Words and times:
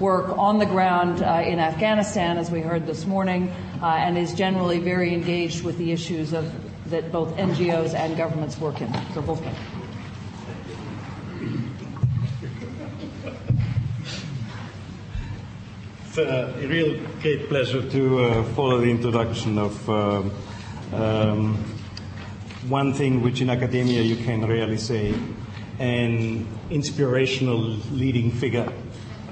work 0.00 0.38
on 0.38 0.58
the 0.58 0.64
ground 0.64 1.22
uh, 1.22 1.42
in 1.44 1.58
Afghanistan, 1.58 2.38
as 2.38 2.50
we 2.50 2.60
heard 2.60 2.86
this 2.86 3.04
morning, 3.04 3.50
uh, 3.82 3.86
and 3.86 4.16
is 4.16 4.32
generally 4.32 4.78
very 4.78 5.12
engaged 5.12 5.62
with 5.62 5.76
the 5.76 5.92
issues 5.92 6.32
of 6.32 6.50
that 6.90 7.12
both 7.12 7.36
NGOs 7.36 7.94
and 7.94 8.16
governments 8.16 8.58
work 8.58 8.80
in. 8.80 8.90
So, 9.12 9.20
Wolfgang. 9.20 9.54
It's 16.06 16.18
a 16.18 16.66
real 16.66 16.98
great 17.20 17.48
pleasure 17.48 17.86
to 17.90 18.20
uh, 18.20 18.44
follow 18.54 18.78
the 18.78 18.90
introduction 18.90 19.58
of 19.58 19.90
um, 19.90 20.32
um, 20.94 21.56
one 22.68 22.94
thing 22.94 23.20
which 23.20 23.42
in 23.42 23.50
academia 23.50 24.00
you 24.00 24.16
can 24.16 24.46
rarely 24.46 24.78
say 24.78 25.14
an 25.80 26.46
inspirational 26.70 27.58
leading 27.92 28.30
figure. 28.30 28.72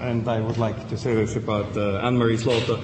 And 0.02 0.28
I 0.28 0.40
would 0.40 0.58
like 0.58 0.88
to 0.88 0.98
say 0.98 1.14
this 1.14 1.36
about 1.36 1.76
uh, 1.76 1.98
Anne 1.98 2.18
Marie 2.18 2.36
Slaughter, 2.36 2.74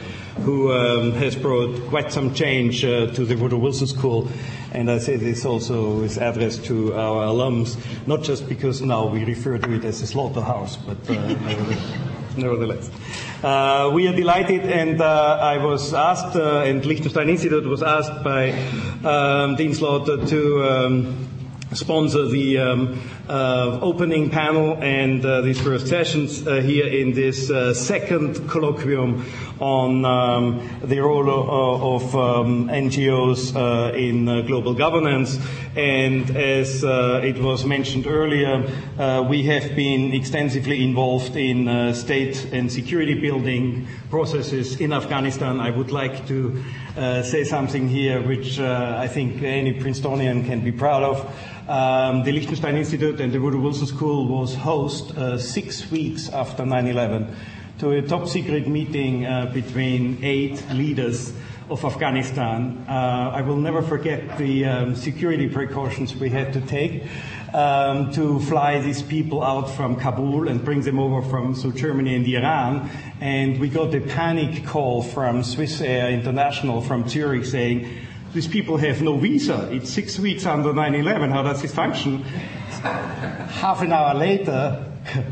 who 0.46 0.72
um, 0.72 1.10
has 1.12 1.34
brought 1.34 1.74
quite 1.88 2.12
some 2.12 2.32
change 2.32 2.84
uh, 2.84 3.08
to 3.08 3.24
the 3.24 3.34
Woodrow 3.34 3.58
Wilson 3.58 3.88
School. 3.88 4.28
And 4.70 4.88
I 4.88 4.98
say 4.98 5.16
this 5.16 5.44
also 5.44 6.02
is 6.02 6.16
addressed 6.16 6.64
to 6.66 6.94
our 6.94 7.26
alums, 7.26 7.76
not 8.06 8.22
just 8.22 8.48
because 8.48 8.82
now 8.82 9.08
we 9.08 9.24
refer 9.24 9.58
to 9.58 9.72
it 9.72 9.84
as 9.84 10.00
a 10.00 10.06
slaughterhouse, 10.06 10.76
but 10.76 10.96
uh, 11.10 11.34
nevertheless. 12.36 12.88
Uh, 13.42 13.90
we 13.92 14.06
are 14.06 14.14
delighted, 14.14 14.60
and 14.66 15.00
uh, 15.00 15.38
I 15.40 15.58
was 15.58 15.92
asked, 15.92 16.36
uh, 16.36 16.60
and 16.60 16.84
Liechtenstein 16.84 17.28
Institute 17.28 17.66
was 17.66 17.82
asked 17.82 18.22
by 18.22 18.52
um, 19.04 19.56
Dean 19.56 19.74
Slaughter 19.74 20.24
to 20.24 20.64
um, 20.64 21.27
sponsor 21.74 22.26
the 22.26 22.58
um, 22.58 23.00
uh, 23.28 23.78
opening 23.82 24.30
panel 24.30 24.78
and 24.82 25.24
uh, 25.24 25.42
these 25.42 25.60
first 25.60 25.86
sessions 25.86 26.46
uh, 26.46 26.60
here 26.60 26.86
in 26.86 27.12
this 27.12 27.50
uh, 27.50 27.74
second 27.74 28.34
colloquium 28.48 29.22
on 29.60 30.04
um, 30.04 30.80
the 30.82 30.98
role 30.98 31.28
of, 31.28 32.14
of 32.14 32.16
um, 32.16 32.68
NGOs 32.68 33.54
uh, 33.54 33.94
in 33.94 34.28
uh, 34.28 34.40
global 34.42 34.72
governance. 34.72 35.38
And 35.76 36.34
as 36.36 36.82
it 36.82 37.38
was 37.38 37.64
mentioned 37.64 38.06
earlier, 38.06 38.62
we 39.28 39.44
have 39.44 39.76
been 39.76 40.12
extensively 40.12 40.82
involved 40.82 41.36
in 41.36 41.94
state 41.94 42.46
and 42.52 42.72
security 42.72 43.14
building 43.14 43.86
processes 44.10 44.80
in 44.80 44.92
Afghanistan. 44.92 45.60
I 45.60 45.70
would 45.70 45.92
like 45.92 46.26
to 46.28 46.64
say 47.22 47.44
something 47.44 47.88
here 47.88 48.20
which 48.26 48.58
I 48.58 49.06
think 49.06 49.42
any 49.42 49.74
Princetonian 49.74 50.44
can 50.46 50.64
be 50.64 50.72
proud 50.72 51.04
of. 51.04 51.32
Um, 51.68 52.24
the 52.24 52.32
Liechtenstein 52.32 52.76
Institute 52.76 53.20
and 53.20 53.30
the 53.30 53.38
Woodrow 53.38 53.60
Wilson 53.60 53.86
School 53.86 54.26
was 54.26 54.54
host 54.54 55.14
uh, 55.18 55.36
six 55.36 55.90
weeks 55.90 56.30
after 56.30 56.62
9/11 56.62 57.30
to 57.80 57.90
a 57.90 58.00
top 58.00 58.26
secret 58.26 58.66
meeting 58.66 59.26
uh, 59.26 59.50
between 59.52 60.18
eight 60.22 60.64
leaders 60.72 61.34
of 61.68 61.84
Afghanistan. 61.84 62.86
Uh, 62.88 63.32
I 63.34 63.42
will 63.42 63.58
never 63.58 63.82
forget 63.82 64.38
the 64.38 64.64
um, 64.64 64.96
security 64.96 65.46
precautions 65.46 66.16
we 66.16 66.30
had 66.30 66.54
to 66.54 66.62
take 66.62 67.04
um, 67.52 68.12
to 68.12 68.40
fly 68.40 68.80
these 68.80 69.02
people 69.02 69.42
out 69.42 69.68
from 69.68 69.96
Kabul 69.96 70.48
and 70.48 70.64
bring 70.64 70.80
them 70.80 70.98
over 70.98 71.20
from 71.28 71.54
so 71.54 71.70
Germany 71.70 72.14
and 72.14 72.26
Iran. 72.26 72.88
And 73.20 73.60
we 73.60 73.68
got 73.68 73.94
a 73.94 74.00
panic 74.00 74.64
call 74.64 75.02
from 75.02 75.42
Swiss 75.42 75.82
Air 75.82 76.10
International 76.12 76.80
from 76.80 77.06
Zurich 77.06 77.44
saying 77.44 78.07
these 78.34 78.46
people 78.48 78.76
have 78.76 79.00
no 79.02 79.16
visa. 79.16 79.68
It's 79.72 79.90
six 79.90 80.18
weeks 80.18 80.44
under 80.46 80.72
9-11. 80.72 81.30
How 81.30 81.42
does 81.42 81.62
this 81.62 81.74
function? 81.74 82.22
Half 82.22 83.82
an 83.82 83.92
hour 83.92 84.14
later, 84.14 84.84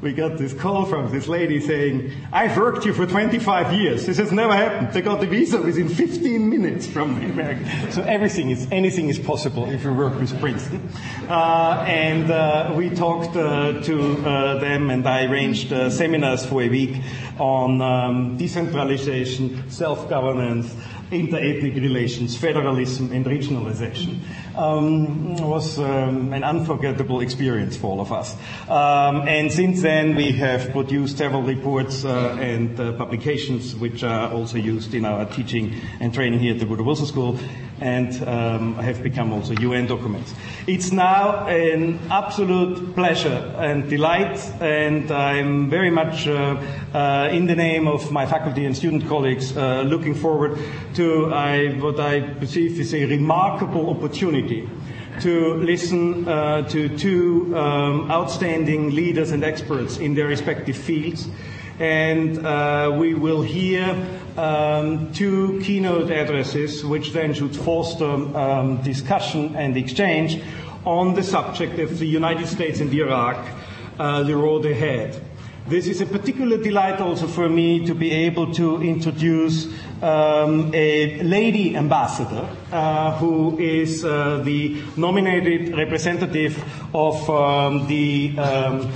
we 0.00 0.14
got 0.14 0.38
this 0.38 0.54
call 0.54 0.86
from 0.86 1.12
this 1.12 1.28
lady 1.28 1.60
saying, 1.60 2.10
I've 2.32 2.56
worked 2.56 2.84
here 2.84 2.94
for 2.94 3.06
25 3.06 3.74
years. 3.74 4.06
This 4.06 4.16
has 4.16 4.32
never 4.32 4.54
happened. 4.54 4.92
They 4.92 5.02
got 5.02 5.20
the 5.20 5.26
visa 5.26 5.60
within 5.60 5.90
15 5.90 6.48
minutes 6.48 6.86
from 6.86 7.14
the 7.20 7.26
American. 7.26 7.92
So 7.92 8.02
everything 8.02 8.50
is, 8.50 8.66
anything 8.72 9.10
is 9.10 9.18
possible 9.18 9.70
if 9.70 9.84
you 9.84 9.92
work 9.92 10.18
with 10.18 10.38
Princeton. 10.40 10.88
Uh, 11.28 11.84
and 11.86 12.30
uh, 12.30 12.72
we 12.74 12.88
talked 12.88 13.36
uh, 13.36 13.82
to 13.82 14.26
uh, 14.26 14.58
them 14.58 14.88
and 14.88 15.06
I 15.06 15.24
arranged 15.24 15.72
uh, 15.72 15.90
seminars 15.90 16.46
for 16.46 16.62
a 16.62 16.68
week 16.70 16.96
on 17.38 17.82
um, 17.82 18.36
decentralization, 18.38 19.70
self-governance, 19.70 20.74
inter-ethnic 21.10 21.74
relations, 21.74 22.36
federalism, 22.36 23.12
and 23.12 23.24
regionalization. 23.24 24.18
Um, 24.56 25.36
was 25.36 25.78
um, 25.78 26.32
an 26.32 26.42
unforgettable 26.42 27.20
experience 27.20 27.76
for 27.76 27.86
all 27.86 28.00
of 28.00 28.12
us. 28.12 28.34
Um, 28.68 29.28
and 29.28 29.50
since 29.50 29.80
then, 29.80 30.16
we 30.16 30.32
have 30.32 30.72
produced 30.72 31.18
several 31.18 31.42
reports 31.42 32.04
uh, 32.04 32.36
and 32.40 32.78
uh, 32.78 32.92
publications 32.92 33.76
which 33.76 34.02
are 34.02 34.32
also 34.32 34.58
used 34.58 34.94
in 34.94 35.04
our 35.04 35.24
teaching 35.26 35.80
and 36.00 36.12
training 36.12 36.40
here 36.40 36.52
at 36.54 36.60
the 36.60 36.66
Woodrow 36.66 36.84
Wilson 36.84 37.06
School 37.06 37.38
and 37.80 38.28
um, 38.28 38.74
have 38.74 39.02
become 39.02 39.32
also 39.32 39.54
UN 39.54 39.86
documents. 39.86 40.34
It's 40.66 40.92
now 40.92 41.46
an 41.46 41.98
absolute 42.10 42.94
pleasure 42.94 43.54
and 43.58 43.88
delight, 43.88 44.38
and 44.60 45.10
I'm 45.10 45.70
very 45.70 45.90
much 45.90 46.28
uh, 46.28 46.60
uh, 46.92 47.30
in 47.32 47.46
the 47.46 47.56
name 47.56 47.88
of 47.88 48.12
my 48.12 48.26
faculty 48.26 48.66
and 48.66 48.76
student 48.76 49.08
colleagues 49.08 49.56
uh, 49.56 49.82
looking 49.82 50.14
forward 50.14 50.58
to 50.94 51.32
I, 51.32 51.68
what 51.80 51.98
I 51.98 52.20
perceive 52.20 52.78
is 52.78 52.92
a 52.94 53.06
remarkable 53.06 53.88
opportunity 53.88 54.39
to 55.20 55.54
listen 55.54 56.26
uh, 56.26 56.62
to 56.68 56.88
two 56.96 57.52
um, 57.56 58.10
outstanding 58.10 58.90
leaders 58.94 59.32
and 59.32 59.44
experts 59.44 59.98
in 59.98 60.14
their 60.14 60.26
respective 60.26 60.76
fields 60.76 61.28
and 61.80 62.44
uh, 62.44 62.94
we 62.94 63.14
will 63.14 63.40
hear 63.40 64.06
um, 64.36 65.10
two 65.14 65.58
keynote 65.64 66.10
addresses, 66.10 66.84
which 66.84 67.12
then 67.12 67.32
should 67.32 67.56
foster 67.56 68.04
um, 68.04 68.82
discussion 68.82 69.56
and 69.56 69.76
exchange 69.78 70.42
on 70.84 71.14
the 71.14 71.22
subject 71.22 71.78
of 71.78 71.98
the 71.98 72.06
United 72.06 72.46
States 72.46 72.80
and 72.80 72.92
Iraq, 72.92 73.48
uh, 73.98 74.22
the 74.22 74.36
road 74.36 74.66
ahead. 74.66 75.24
This 75.68 75.86
is 75.86 76.00
a 76.02 76.06
particular 76.06 76.58
delight 76.58 77.00
also 77.00 77.26
for 77.26 77.48
me 77.48 77.86
to 77.86 77.94
be 77.94 78.10
able 78.10 78.52
to 78.54 78.82
introduce 78.82 79.68
um, 80.02 80.70
a 80.74 81.22
lady 81.22 81.76
ambassador 81.76 82.48
uh, 82.72 83.16
who 83.18 83.58
is 83.58 84.04
uh, 84.04 84.40
the 84.44 84.82
nominated 84.96 85.76
representative 85.76 86.62
of 86.94 87.28
um, 87.28 87.86
the 87.86 88.38
um, 88.38 88.92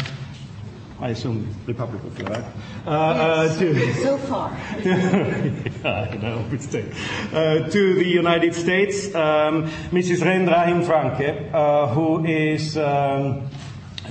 I 1.01 1.09
assume 1.09 1.55
Republic 1.67 2.03
of 2.05 2.19
Iraq. 2.21 2.45
Uh, 2.87 2.91
uh, 2.91 3.59
to, 3.59 3.95
so 3.95 4.17
far. 4.17 4.57
yeah, 4.85 6.09
I 6.11 6.17
know, 6.17 6.39
mistake. 6.51 6.87
Uh, 7.33 7.69
to 7.69 7.95
the 7.95 8.07
United 8.07 8.55
States, 8.55 9.15
um, 9.15 9.65
Mrs. 9.91 10.25
Rend 10.25 10.49
Rahim 10.49 10.83
Francke, 10.83 11.53
uh, 11.53 11.89
who 11.89 12.25
is 12.25 12.79
um, 12.79 13.51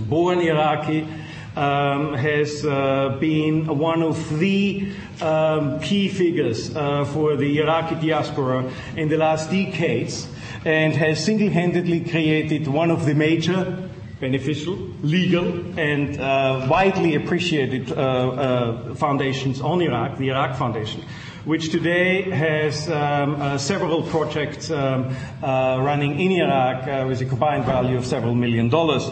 born 0.01 0.39
Iraqi, 0.41 1.07
um, 1.55 2.13
has 2.13 2.65
uh, 2.65 3.17
been 3.19 3.65
one 3.77 4.01
of 4.01 4.39
the 4.39 4.91
um, 5.21 5.79
key 5.79 6.07
figures 6.07 6.75
uh, 6.75 7.05
for 7.05 7.35
the 7.35 7.59
Iraqi 7.59 7.95
diaspora 7.95 8.71
in 8.95 9.09
the 9.09 9.17
last 9.17 9.51
decades 9.51 10.27
and 10.65 10.93
has 10.95 11.23
single-handedly 11.23 12.05
created 12.05 12.67
one 12.67 12.89
of 12.89 13.05
the 13.05 13.13
major 13.13 13.89
beneficial, 14.23 14.75
legal, 15.01 15.45
and 15.77 16.17
uh, 16.17 16.65
widely 16.69 17.15
appreciated 17.15 17.91
uh, 17.91 17.95
uh, 17.95 18.95
foundations 18.95 19.59
on 19.59 19.81
Iraq, 19.81 20.17
the 20.17 20.29
Iraq 20.29 20.55
Foundation, 20.55 21.03
which 21.43 21.71
today 21.71 22.21
has 22.31 22.89
um, 22.89 23.35
uh, 23.41 23.57
several 23.57 24.01
projects 24.03 24.71
um, 24.71 25.13
uh, 25.43 25.77
running 25.81 26.21
in 26.21 26.31
Iraq 26.31 26.87
uh, 26.87 27.05
with 27.05 27.19
a 27.19 27.25
combined 27.25 27.65
value 27.65 27.97
of 27.97 28.05
several 28.05 28.33
million 28.33 28.69
dollars. 28.69 29.03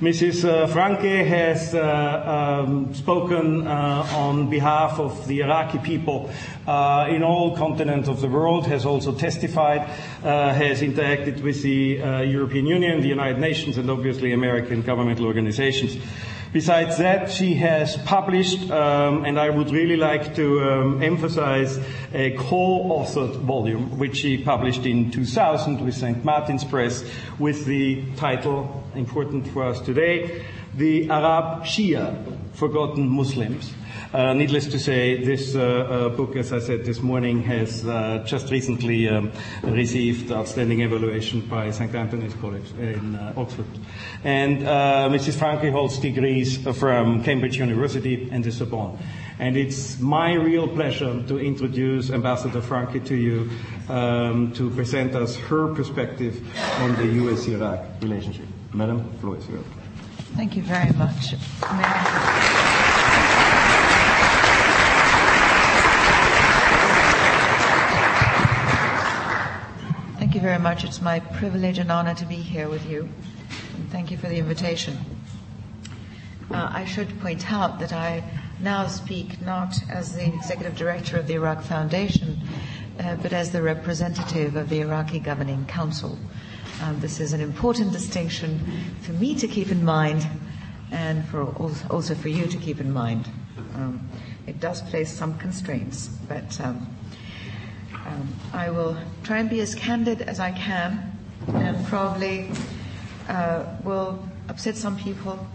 Mrs. 0.00 0.44
Uh, 0.44 0.66
Francke 0.66 1.26
has 1.26 1.74
uh, 1.74 2.64
um, 2.66 2.92
spoken 2.92 3.66
uh, 3.66 4.06
on 4.12 4.50
behalf 4.50 5.00
of 5.00 5.26
the 5.26 5.40
Iraqi 5.40 5.78
people 5.78 6.28
in 6.66 7.22
all 7.22 7.56
continents 7.56 8.06
of 8.06 8.20
the 8.20 8.28
world, 8.28 8.66
has 8.66 8.84
also 8.84 9.14
testified, 9.14 9.88
has 10.20 10.82
interacted 10.82 11.40
with 11.40 11.62
the 11.62 12.26
European 12.28 12.66
Union, 12.66 13.00
the 13.00 13.08
United 13.08 13.38
Nations, 13.38 13.78
and 13.78 13.90
obviously 13.90 14.32
American 14.32 14.82
governmental 14.82 15.24
organizations. 15.24 15.96
Besides 16.52 16.98
that, 16.98 17.30
she 17.30 17.54
has 17.54 17.96
published, 17.98 18.70
um, 18.70 19.24
and 19.24 19.38
I 19.38 19.50
would 19.50 19.70
really 19.70 19.96
like 19.96 20.36
to 20.36 20.62
um, 20.62 21.02
emphasize 21.02 21.76
a 22.14 22.36
co-authored 22.38 23.36
volume, 23.40 23.98
which 23.98 24.18
she 24.18 24.42
published 24.42 24.86
in 24.86 25.10
2000 25.10 25.84
with 25.84 25.94
St. 25.94 26.24
Martin's 26.24 26.64
Press, 26.64 27.04
with 27.38 27.66
the 27.66 28.04
title, 28.16 28.84
important 28.94 29.48
for 29.48 29.64
us 29.64 29.80
today, 29.80 30.46
The 30.74 31.10
Arab 31.10 31.64
Shia 31.64 32.54
Forgotten 32.54 33.08
Muslims. 33.08 33.74
Uh, 34.12 34.32
needless 34.32 34.66
to 34.66 34.78
say, 34.78 35.22
this 35.24 35.54
uh, 35.54 35.60
uh, 35.60 36.08
book, 36.10 36.36
as 36.36 36.52
I 36.52 36.60
said 36.60 36.84
this 36.84 37.00
morning, 37.00 37.42
has 37.42 37.86
uh, 37.86 38.22
just 38.26 38.50
recently 38.50 39.08
um, 39.08 39.32
received 39.62 40.30
outstanding 40.30 40.80
evaluation 40.80 41.40
by 41.40 41.70
St. 41.70 41.94
Antony's 41.94 42.34
College 42.34 42.70
in 42.78 43.16
uh, 43.16 43.34
Oxford. 43.36 43.66
And 44.24 44.60
Mrs. 44.60 45.34
Francke 45.36 45.70
holds 45.70 45.98
degrees 45.98 46.56
from 46.78 47.22
Cambridge 47.24 47.58
University 47.58 48.28
and 48.30 48.44
the 48.44 48.52
Sorbonne. 48.52 48.98
And 49.38 49.56
it's 49.56 50.00
my 50.00 50.32
real 50.32 50.66
pleasure 50.66 51.22
to 51.26 51.38
introduce 51.38 52.10
Ambassador 52.10 52.60
Francke 52.60 53.04
to 53.06 53.14
you 53.14 53.50
um, 53.88 54.52
to 54.52 54.70
present 54.70 55.14
us 55.14 55.36
her 55.36 55.74
perspective 55.74 56.40
on 56.80 56.96
the 56.96 57.06
U.S.-Iraq 57.06 58.02
relationship. 58.02 58.46
Madam, 58.72 59.10
floor 59.18 59.36
is 59.36 59.48
yours. 59.48 59.64
Thank 60.36 60.56
you 60.56 60.62
very 60.62 60.92
much. 60.92 61.34
Very 70.46 70.58
much. 70.60 70.84
It's 70.84 71.02
my 71.02 71.18
privilege 71.18 71.78
and 71.80 71.90
honor 71.90 72.14
to 72.14 72.24
be 72.24 72.36
here 72.36 72.68
with 72.68 72.88
you. 72.88 73.08
And 73.74 73.90
thank 73.90 74.12
you 74.12 74.16
for 74.16 74.28
the 74.28 74.36
invitation. 74.36 74.96
Uh, 76.52 76.70
I 76.72 76.84
should 76.84 77.18
point 77.18 77.50
out 77.50 77.80
that 77.80 77.92
I 77.92 78.22
now 78.60 78.86
speak 78.86 79.40
not 79.40 79.74
as 79.90 80.14
the 80.14 80.24
executive 80.24 80.76
director 80.76 81.16
of 81.16 81.26
the 81.26 81.34
Iraq 81.34 81.62
Foundation, 81.62 82.38
uh, 83.00 83.16
but 83.16 83.32
as 83.32 83.50
the 83.50 83.60
representative 83.60 84.54
of 84.54 84.68
the 84.68 84.82
Iraqi 84.82 85.18
Governing 85.18 85.66
Council. 85.66 86.16
Um, 86.80 87.00
this 87.00 87.18
is 87.18 87.32
an 87.32 87.40
important 87.40 87.90
distinction 87.90 88.60
for 89.00 89.14
me 89.14 89.34
to 89.34 89.48
keep 89.48 89.72
in 89.72 89.84
mind 89.84 90.28
and 90.92 91.26
for 91.26 91.42
also 91.90 92.14
for 92.14 92.28
you 92.28 92.46
to 92.46 92.56
keep 92.56 92.80
in 92.80 92.92
mind. 92.92 93.28
Um, 93.74 94.08
it 94.46 94.60
does 94.60 94.80
place 94.82 95.12
some 95.12 95.36
constraints, 95.38 96.06
but 96.28 96.60
um, 96.60 96.95
um, 98.06 98.28
I 98.52 98.70
will 98.70 98.96
try 99.24 99.38
and 99.38 99.50
be 99.50 99.60
as 99.60 99.74
candid 99.74 100.22
as 100.22 100.38
I 100.38 100.52
can 100.52 101.12
and 101.48 101.84
probably 101.86 102.50
uh, 103.28 103.64
will 103.84 104.22
upset 104.48 104.76
some 104.76 104.96
people, 104.96 105.46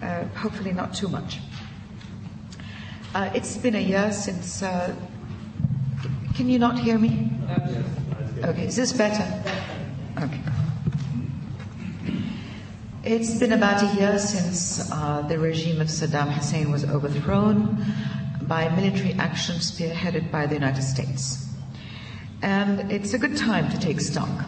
uh, 0.00 0.24
hopefully 0.36 0.72
not 0.72 0.94
too 0.94 1.08
much. 1.08 1.40
Uh, 3.14 3.30
it's 3.34 3.56
been 3.56 3.74
a 3.74 3.80
year 3.80 4.12
since. 4.12 4.62
Uh, 4.62 4.94
can 6.34 6.48
you 6.48 6.58
not 6.58 6.78
hear 6.78 6.96
me? 6.96 7.30
Okay, 8.42 8.66
is 8.66 8.76
this 8.76 8.92
better? 8.92 9.26
Okay. 10.18 10.40
It's 13.04 13.38
been 13.38 13.52
about 13.52 13.82
a 13.82 14.00
year 14.00 14.18
since 14.18 14.90
uh, 14.92 15.22
the 15.28 15.38
regime 15.38 15.80
of 15.80 15.88
Saddam 15.88 16.32
Hussein 16.32 16.70
was 16.70 16.84
overthrown 16.84 17.84
by 18.52 18.68
military 18.68 19.14
action 19.14 19.56
spearheaded 19.56 20.30
by 20.30 20.44
the 20.44 20.52
United 20.52 20.82
States. 20.82 21.46
And 22.42 22.92
it's 22.92 23.14
a 23.14 23.18
good 23.18 23.34
time 23.34 23.70
to 23.70 23.78
take 23.78 23.98
stock 23.98 24.44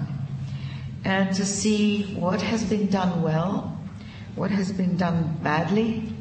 and 1.07 1.35
to 1.37 1.45
see 1.47 2.15
what 2.15 2.43
has 2.43 2.63
been 2.65 2.89
done 2.89 3.23
well, 3.23 3.81
what 4.35 4.51
has 4.51 4.71
been 4.73 4.99
done 4.99 5.39
badly, 5.43 6.13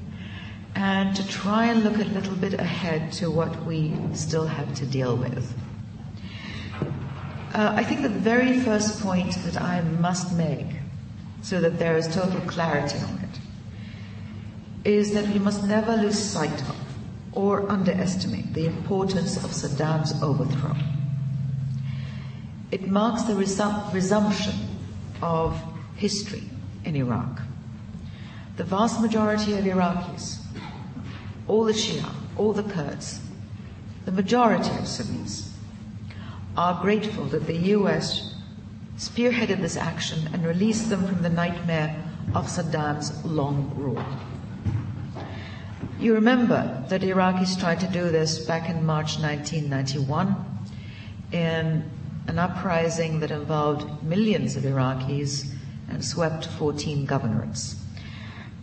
and 0.75 1.13
to 1.13 1.27
try 1.27 1.65
and 1.65 1.83
look 1.83 1.97
a 1.97 2.05
little 2.17 2.37
bit 2.37 2.53
ahead 2.53 3.11
to 3.19 3.29
what 3.29 3.65
we 3.65 3.93
still 4.13 4.47
have 4.47 4.73
to 4.75 4.85
deal 4.85 5.17
with. 5.17 5.53
Uh, 7.53 7.73
I 7.75 7.83
think 7.83 8.01
the 8.01 8.17
very 8.31 8.61
first 8.61 9.01
point 9.01 9.33
that 9.43 9.59
I 9.59 9.81
must 9.81 10.31
make, 10.37 10.71
so 11.41 11.59
that 11.59 11.79
there 11.79 11.97
is 11.97 12.07
total 12.15 12.39
clarity 12.47 12.99
on 12.99 13.19
it, 13.27 14.89
is 14.89 15.13
that 15.15 15.27
we 15.27 15.39
must 15.39 15.65
never 15.65 15.97
lose 15.97 16.17
sight 16.17 16.61
of 16.61 16.82
or 17.35 17.69
underestimate 17.69 18.53
the 18.53 18.65
importance 18.65 19.37
of 19.37 19.51
Saddam's 19.51 20.21
overthrow. 20.21 20.75
It 22.71 22.87
marks 22.87 23.23
the 23.23 23.33
resum- 23.33 23.93
resumption 23.93 24.55
of 25.21 25.59
history 25.95 26.43
in 26.85 26.95
Iraq. 26.95 27.41
The 28.57 28.63
vast 28.63 29.01
majority 29.01 29.53
of 29.53 29.65
Iraqis 29.65 30.43
all 31.47 31.65
the 31.65 31.73
Shia, 31.73 32.09
all 32.37 32.53
the 32.53 32.63
Kurds, 32.63 33.19
the 34.05 34.11
majority 34.11 34.69
of 34.77 34.87
Sunnis, 34.87 35.53
are 36.55 36.81
grateful 36.81 37.25
that 37.25 37.47
the 37.47 37.57
US 37.75 38.35
spearheaded 38.97 39.61
this 39.61 39.75
action 39.75 40.29
and 40.33 40.45
released 40.45 40.89
them 40.89 41.05
from 41.05 41.21
the 41.21 41.29
nightmare 41.29 41.95
of 42.33 42.47
Saddam's 42.47 43.25
long 43.25 43.73
rule. 43.75 44.03
You 46.03 46.15
remember 46.15 46.83
that 46.89 46.99
Iraqis 46.99 47.57
tried 47.57 47.79
to 47.79 47.87
do 47.87 48.09
this 48.09 48.45
back 48.45 48.69
in 48.69 48.85
March 48.85 49.19
1991 49.19 50.35
in 51.31 51.89
an 52.27 52.37
uprising 52.37 53.21
that 53.21 53.31
involved 53.31 54.03
millions 54.03 54.57
of 54.57 54.63
Iraqis 54.63 55.49
and 55.87 56.03
swept 56.03 56.45
14 56.45 57.07
governorates. 57.07 57.75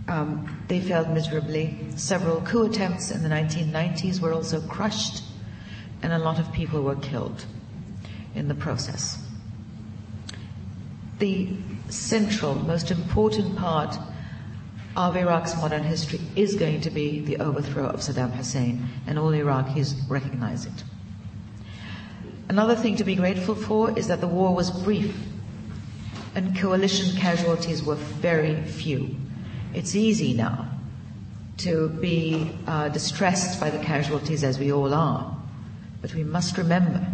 Um, 0.06 0.64
they 0.68 0.82
failed 0.82 1.08
miserably. 1.08 1.78
Several 1.96 2.42
coup 2.42 2.66
attempts 2.66 3.10
in 3.10 3.22
the 3.22 3.30
1990s 3.30 4.20
were 4.20 4.34
also 4.34 4.60
crushed, 4.60 5.22
and 6.02 6.12
a 6.12 6.18
lot 6.18 6.38
of 6.38 6.52
people 6.52 6.82
were 6.82 6.96
killed 6.96 7.46
in 8.34 8.48
the 8.48 8.54
process. 8.54 9.16
The 11.20 11.56
central, 11.88 12.54
most 12.54 12.90
important 12.90 13.56
part 13.56 13.96
of 15.08 15.16
Iraq's 15.16 15.56
modern 15.56 15.82
history 15.82 16.20
is 16.36 16.54
going 16.54 16.80
to 16.82 16.90
be 16.90 17.20
the 17.20 17.38
overthrow 17.38 17.86
of 17.86 18.00
Saddam 18.00 18.32
Hussein, 18.32 18.86
and 19.06 19.18
all 19.18 19.30
Iraqis 19.30 19.94
recognize 20.08 20.66
it. 20.66 20.84
Another 22.48 22.74
thing 22.74 22.96
to 22.96 23.04
be 23.04 23.14
grateful 23.14 23.54
for 23.54 23.96
is 23.98 24.08
that 24.08 24.20
the 24.20 24.28
war 24.28 24.54
was 24.54 24.70
brief, 24.70 25.16
and 26.34 26.56
coalition 26.56 27.16
casualties 27.16 27.82
were 27.82 27.94
very 27.94 28.62
few. 28.62 29.16
It's 29.72 29.94
easy 29.94 30.34
now 30.34 30.68
to 31.58 31.88
be 31.88 32.50
uh, 32.66 32.88
distressed 32.88 33.60
by 33.60 33.70
the 33.70 33.78
casualties 33.78 34.44
as 34.44 34.58
we 34.58 34.72
all 34.72 34.92
are. 34.92 35.36
But 36.02 36.14
we 36.14 36.24
must 36.24 36.58
remember 36.58 37.06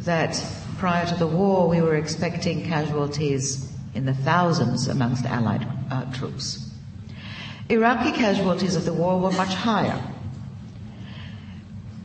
that 0.00 0.42
prior 0.78 1.06
to 1.06 1.14
the 1.14 1.26
war, 1.26 1.68
we 1.68 1.80
were 1.80 1.96
expecting 1.96 2.64
casualties 2.64 3.72
in 3.94 4.06
the 4.06 4.14
thousands 4.14 4.88
amongst 4.88 5.24
Allied 5.24 5.66
uh, 5.90 6.04
troops. 6.12 6.67
Iraqi 7.70 8.12
casualties 8.12 8.76
of 8.76 8.86
the 8.86 8.94
war 8.94 9.20
were 9.20 9.32
much 9.32 9.54
higher. 9.54 10.02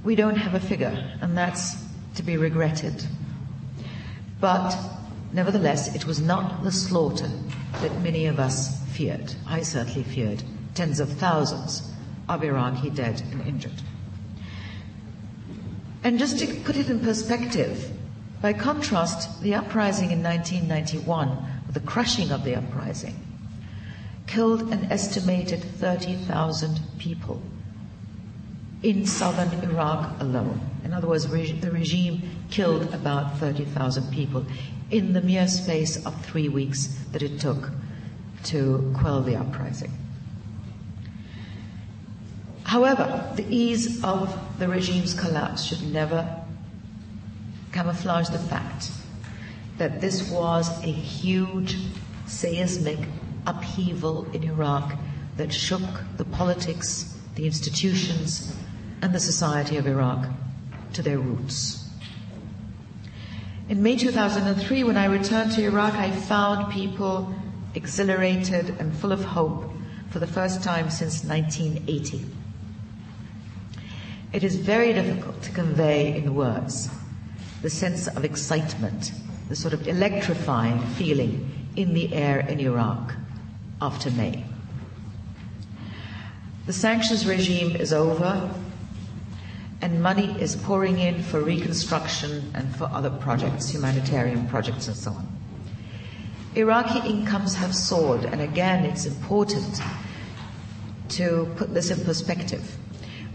We 0.04 0.15
don't 0.15 0.36
have 0.36 0.56
a 0.56 0.60
figure, 0.60 1.18
and 1.21 1.38
that's 1.38 1.75
to 2.15 2.24
be 2.24 2.36
regretted. 2.36 3.06
But 4.42 4.75
nevertheless, 5.31 5.95
it 5.95 6.06
was 6.06 6.19
not 6.19 6.63
the 6.63 6.71
slaughter 6.71 7.30
that 7.81 8.02
many 8.02 8.26
of 8.26 8.40
us 8.40 8.78
feared. 8.90 9.33
I 9.47 9.61
certainly 9.61 10.04
feared 10.04 10.44
tens 10.76 10.99
of 10.99 11.09
thousands 11.14 11.90
of 12.28 12.44
Iraqi 12.44 12.90
dead 12.90 13.21
and 13.31 13.47
injured. 13.47 13.81
And 16.04 16.19
just 16.19 16.40
to 16.40 16.47
put 16.66 16.76
it 16.76 16.90
in 16.90 16.99
perspective, 16.99 17.90
by 18.42 18.52
contrast, 18.52 19.42
the 19.42 19.56
uprising 19.56 20.11
in 20.11 20.21
1991, 20.21 21.38
the 21.71 21.80
crushing 21.80 22.31
of 22.31 22.44
the 22.44 22.56
uprising, 22.56 23.16
killed 24.27 24.61
an 24.71 24.92
estimated 24.92 25.63
30,000 25.63 26.80
people 26.97 27.42
in 28.81 29.06
southern 29.06 29.51
Iraq 29.63 30.19
alone. 30.19 30.59
In 30.83 30.94
other 30.94 31.07
words, 31.07 31.25
the 31.25 31.71
regime 31.71 32.21
killed 32.51 32.94
about 32.94 33.37
30,000 33.37 34.11
people 34.11 34.45
in 34.92 35.13
the 35.13 35.21
mere 35.21 35.47
space 35.47 36.06
of 36.06 36.25
three 36.25 36.49
weeks 36.49 36.87
that 37.11 37.23
it 37.23 37.39
took 37.39 37.71
to 38.44 38.94
quell 38.97 39.21
the 39.21 39.35
uprising. 39.35 39.92
However, 42.63 43.31
the 43.35 43.45
ease 43.49 44.03
of 44.03 44.37
the 44.59 44.68
regime's 44.68 45.13
collapse 45.13 45.63
should 45.63 45.83
never 45.94 46.44
camouflage 47.71 48.30
the 48.30 48.39
fact 48.39 48.92
that 49.77 50.01
this 50.01 50.30
was 50.30 50.69
a 50.83 50.92
huge 50.92 51.77
seismic 52.25 52.99
upheaval 53.45 54.26
in 54.33 54.44
Iraq 54.44 54.97
that 55.38 55.54
shook 55.54 55.81
the 56.18 56.26
politics, 56.26 57.18
the 57.35 57.45
institutions, 57.45 58.56
and 59.02 59.14
the 59.14 59.19
society 59.19 59.78
of 59.78 59.88
Iraq 59.88 60.28
to 60.94 61.02
their 61.02 61.19
roots. 61.19 61.90
In 63.69 63.81
May 63.81 63.95
2003, 63.95 64.83
when 64.83 64.97
I 64.97 65.06
returned 65.06 65.52
to 65.54 65.64
Iraq, 65.64 65.94
I 65.95 66.12
found 66.12 66.71
people 66.71 67.33
exhilarated 67.76 68.69
and 68.80 68.95
full 68.95 69.12
of 69.12 69.23
hope 69.23 69.71
for 70.09 70.19
the 70.19 70.28
first 70.28 70.62
time 70.64 70.90
since 70.90 71.23
1980. 71.23 72.26
It 74.31 74.44
is 74.44 74.56
very 74.57 74.94
difficult 74.94 75.42
to 75.44 75.52
convey 75.52 76.16
in 76.16 76.35
words 76.35 76.90
the 77.62 77.69
sense 77.69 78.07
of 78.07 78.26
excitement, 78.26 79.14
the 79.47 79.56
sort 79.56 79.73
of 79.73 79.88
electrifying 79.88 80.80
feeling 80.97 81.69
in 81.76 81.94
the 81.94 82.14
air 82.14 82.42
in 82.42 82.59
Iraq 82.59 83.14
after 83.83 84.09
May. 84.11 84.42
The 86.68 86.71
sanctions 86.71 87.28
regime 87.28 87.75
is 87.75 87.92
over, 87.92 88.49
and 89.81 90.02
money 90.02 90.33
is 90.40 90.56
pouring 90.56 90.99
in 90.99 91.21
for 91.21 91.42
reconstruction 91.42 92.49
and 92.56 92.73
for 92.78 92.85
other 92.85 93.09
projects, 93.09 93.68
humanitarian 93.68 94.47
projects, 94.47 94.87
and 94.87 94.95
so 94.95 95.11
on. 95.11 95.28
Iraqi 96.56 96.99
incomes 97.09 97.56
have 97.56 97.75
soared, 97.75 98.23
and 98.23 98.40
again, 98.40 98.85
it's 98.85 99.06
important 99.06 99.81
to 101.09 101.52
put 101.57 101.73
this 101.73 101.92
in 101.92 102.06
perspective. 102.06 102.78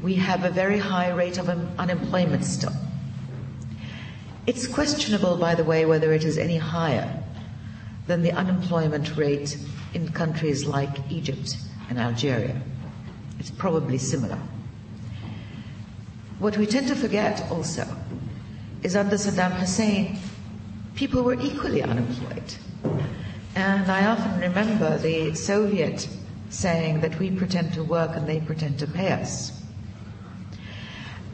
We 0.03 0.15
have 0.15 0.45
a 0.45 0.51
very 0.51 0.79
high 0.79 1.11
rate 1.11 1.37
of 1.37 1.51
unemployment 1.51 2.47
still. 2.47 2.73
It's 4.47 4.67
questionable, 4.67 5.37
by 5.37 5.55
the 5.55 5.65
way, 5.65 5.85
whether 5.85 6.15
it 6.15 6.25
is 6.25 6.39
any 6.39 6.57
higher 6.57 7.23
than 8.07 8.23
the 8.23 8.33
unemployment 8.33 9.15
rate 9.15 9.59
in 9.95 10.13
countries 10.13 10.67
like 10.67 10.91
Egypt 11.11 11.57
and 11.89 11.99
Algeria. 11.99 12.61
It's 13.39 13.51
probably 13.51 13.99
similar. 13.99 14.39
What 16.39 16.57
we 16.57 16.67
tend 16.67 16.89
to 16.89 16.95
forget 16.95 17.51
also 17.51 17.87
is 18.83 18.95
under 18.95 19.17
Saddam 19.17 19.53
Hussein, 19.53 20.19
people 20.95 21.23
were 21.23 21.41
equally 21.41 21.83
unemployed. 21.83 22.55
And 23.55 23.91
I 23.91 24.07
often 24.07 24.41
remember 24.41 24.99
the 24.99 25.35
Soviet 25.35 26.09
saying 26.51 27.01
that 27.01 27.19
we 27.19 27.31
pretend 27.31 27.75
to 27.75 27.83
work 27.83 28.15
and 28.15 28.27
they 28.27 28.41
pretend 28.41 28.79
to 28.79 28.87
pay 28.87 29.13
us. 29.13 29.63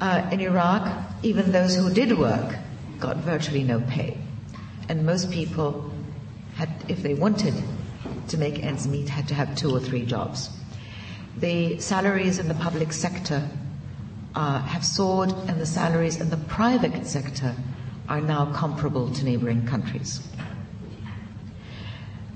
Uh, 0.00 0.28
in 0.32 0.40
Iraq, 0.40 1.04
even 1.22 1.52
those 1.52 1.76
who 1.76 1.92
did 1.92 2.18
work 2.18 2.56
got 2.98 3.18
virtually 3.18 3.62
no 3.62 3.80
pay. 3.80 4.18
And 4.88 5.06
most 5.06 5.30
people 5.30 5.90
had, 6.56 6.70
if 6.88 7.02
they 7.02 7.14
wanted 7.14 7.54
to 8.28 8.38
make 8.38 8.62
ends 8.62 8.86
meet, 8.86 9.08
had 9.08 9.28
to 9.28 9.34
have 9.34 9.54
two 9.56 9.74
or 9.74 9.80
three 9.80 10.04
jobs. 10.04 10.50
The 11.36 11.78
salaries 11.78 12.38
in 12.38 12.48
the 12.48 12.54
public 12.54 12.92
sector 12.92 13.48
uh, 14.34 14.60
have 14.60 14.84
soared, 14.84 15.32
and 15.48 15.60
the 15.60 15.66
salaries 15.66 16.20
in 16.20 16.30
the 16.30 16.36
private 16.36 17.06
sector 17.06 17.54
are 18.08 18.20
now 18.20 18.52
comparable 18.52 19.10
to 19.10 19.24
neighboring 19.24 19.66
countries. 19.66 20.20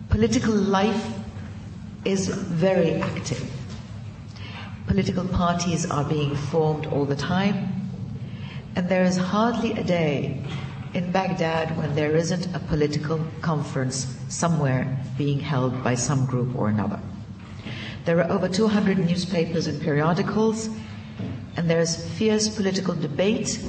Political 0.08 0.54
life 0.54 1.14
is 2.04 2.28
very 2.28 2.94
active. 2.94 3.50
Political 4.86 5.28
parties 5.28 5.90
are 5.90 6.04
being 6.04 6.34
formed 6.34 6.86
all 6.86 7.04
the 7.04 7.16
time, 7.16 7.90
and 8.74 8.88
there 8.88 9.04
is 9.04 9.16
hardly 9.16 9.72
a 9.72 9.84
day 9.84 10.42
in 10.98 11.12
Baghdad 11.12 11.76
when 11.76 11.94
there 11.94 12.16
isn't 12.16 12.52
a 12.56 12.58
political 12.58 13.24
conference 13.40 14.16
somewhere 14.28 14.98
being 15.16 15.38
held 15.38 15.84
by 15.84 15.94
some 15.94 16.26
group 16.26 16.56
or 16.56 16.68
another. 16.68 16.98
There 18.04 18.18
are 18.18 18.28
over 18.28 18.48
200 18.48 18.98
newspapers 18.98 19.68
and 19.68 19.80
periodicals, 19.80 20.68
and 21.56 21.70
there's 21.70 22.04
fierce 22.18 22.48
political 22.48 22.96
debate 22.96 23.60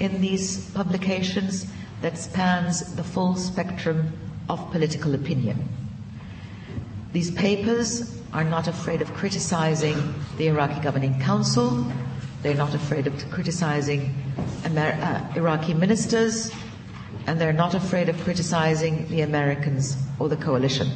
in 0.00 0.20
these 0.20 0.68
publications 0.72 1.66
that 2.02 2.18
spans 2.18 2.96
the 2.96 3.04
full 3.04 3.36
spectrum 3.36 4.12
of 4.48 4.58
political 4.72 5.14
opinion. 5.14 5.68
These 7.12 7.30
papers 7.30 8.20
are 8.32 8.42
not 8.42 8.66
afraid 8.66 9.00
of 9.00 9.14
criticizing 9.14 9.96
the 10.38 10.48
Iraqi 10.48 10.80
Governing 10.80 11.20
Council. 11.20 11.86
They're 12.42 12.56
not 12.56 12.74
afraid 12.74 13.06
of 13.06 13.30
criticizing 13.30 14.12
Amer- 14.64 14.98
uh, 15.00 15.36
Iraqi 15.36 15.72
ministers, 15.72 16.50
and 17.26 17.40
they're 17.40 17.52
not 17.52 17.74
afraid 17.74 18.08
of 18.08 18.20
criticizing 18.22 19.08
the 19.08 19.22
Americans 19.22 19.96
or 20.18 20.28
the 20.28 20.36
coalition. 20.36 20.90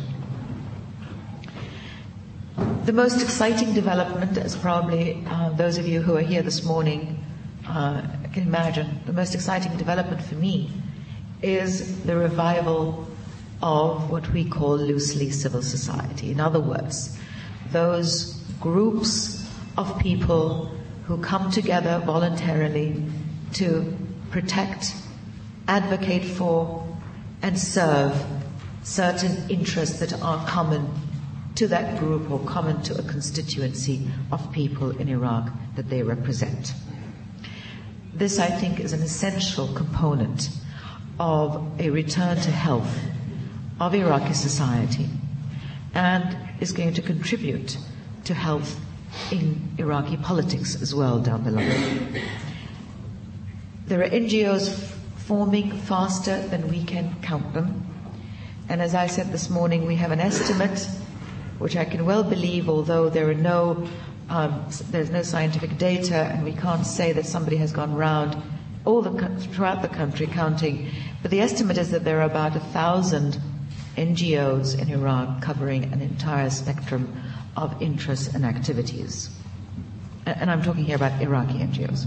The 2.85 2.93
most 2.93 3.23
exciting 3.23 3.75
development, 3.75 4.39
as 4.39 4.57
probably 4.57 5.23
uh, 5.27 5.51
those 5.51 5.79
of 5.79 5.87
you 5.87 6.01
who 6.01 6.17
are 6.17 6.23
here 6.23 6.43
this 6.43 6.65
morning 6.65 7.23
uh, 7.67 8.03
can 8.33 8.45
imagine, 8.45 9.01
the 9.07 9.13
most 9.13 9.35
exciting 9.35 9.77
development 9.77 10.23
for 10.23 10.37
me 10.37 10.71
is 11.43 12.03
the 12.05 12.17
revival 12.17 13.07
of 13.63 14.11
what 14.11 14.33
we 14.33 14.49
call 14.49 14.77
loosely 14.77 15.31
civil 15.31 15.63
society. 15.63 16.31
In 16.31 16.41
other 16.41 16.61
words, 16.61 17.19
those 17.71 18.35
groups 18.61 19.47
of 19.77 19.99
people 19.99 20.71
who 21.07 21.19
come 21.19 21.51
together 21.51 22.03
voluntarily 22.05 23.03
to 23.55 23.97
protect, 24.31 24.95
advocate 25.69 26.25
for, 26.25 26.85
and 27.43 27.59
serve 27.59 28.25
certain 28.83 29.49
interests 29.49 30.01
that 30.01 30.13
are 30.23 30.45
common 30.47 30.91
to 31.55 31.69
that 31.69 31.99
group 31.99 32.31
or 32.31 32.39
common 32.41 32.81
to 32.83 32.97
a 32.99 33.03
constituency 33.03 34.09
of 34.33 34.51
people 34.53 34.91
in 34.99 35.09
Iraq 35.09 35.51
that 35.77 35.89
they 35.91 36.03
represent. 36.03 36.73
This, 38.15 38.39
I 38.39 38.47
think, 38.47 38.81
is 38.81 38.93
an 38.93 39.03
essential 39.03 39.69
component 39.75 40.49
of 41.21 41.81
a 41.81 41.91
return 41.91 42.37
to 42.39 42.51
health 42.51 42.99
of 43.81 43.95
Iraqi 43.95 44.35
society 44.35 45.09
and 45.95 46.37
is 46.61 46.73
going 46.73 46.95
to 46.95 47.03
contribute 47.03 47.77
to 48.25 48.35
health 48.35 48.81
in 49.31 49.69
Iraqi 49.79 50.17
politics 50.17 50.81
as 50.81 50.95
well 50.95 51.19
down 51.19 51.45
the 51.45 51.51
line. 51.51 52.23
There 53.87 54.03
are 54.03 54.09
NGOs 54.09 54.98
forming 55.29 55.71
faster 55.71 56.41
than 56.49 56.67
we 56.69 56.83
can 56.83 57.15
count 57.21 57.53
them. 57.53 57.87
And 58.71 58.81
as 58.81 58.95
I 58.95 59.09
said 59.09 59.31
this 59.31 59.51
morning, 59.51 59.85
we 59.85 59.95
have 59.97 60.11
an 60.11 60.21
estimate 60.21 60.89
which 61.59 61.77
I 61.77 61.85
can 61.85 62.07
well 62.07 62.23
believe, 62.25 62.67
although 62.67 63.11
there 63.11 63.29
are 63.29 63.35
no, 63.35 63.87
um, 64.31 64.65
there's 64.91 65.11
no 65.11 65.23
scientific 65.23 65.77
data, 65.77 66.15
and 66.15 66.45
we 66.45 66.53
can't 66.53 66.87
say 66.87 67.13
that 67.13 67.27
somebody 67.27 67.57
has 67.57 67.73
gone 67.73 67.95
round 67.95 68.41
all 68.87 69.03
the 69.03 69.29
throughout 69.53 69.83
the 69.83 69.89
country 69.89 70.27
counting. 70.27 70.91
But 71.21 71.31
the 71.31 71.41
estimate 71.41 71.77
is 71.77 71.91
that 71.91 72.05
there 72.05 72.21
are 72.21 72.31
about 72.31 72.57
a 72.57 72.61
thousand 72.61 73.39
NGOs 73.97 74.81
in 74.81 74.89
Iraq 74.89 75.43
covering 75.43 75.93
an 75.93 76.01
entire 76.01 76.49
spectrum 76.49 77.21
of 77.55 77.83
interests 77.83 78.33
and 78.33 78.47
activities. 78.47 79.29
And 80.25 80.51
I'm 80.51 80.63
talking 80.63 80.85
here 80.85 80.97
about 80.97 81.21
Iraqi 81.21 81.59
NGOs. 81.59 82.07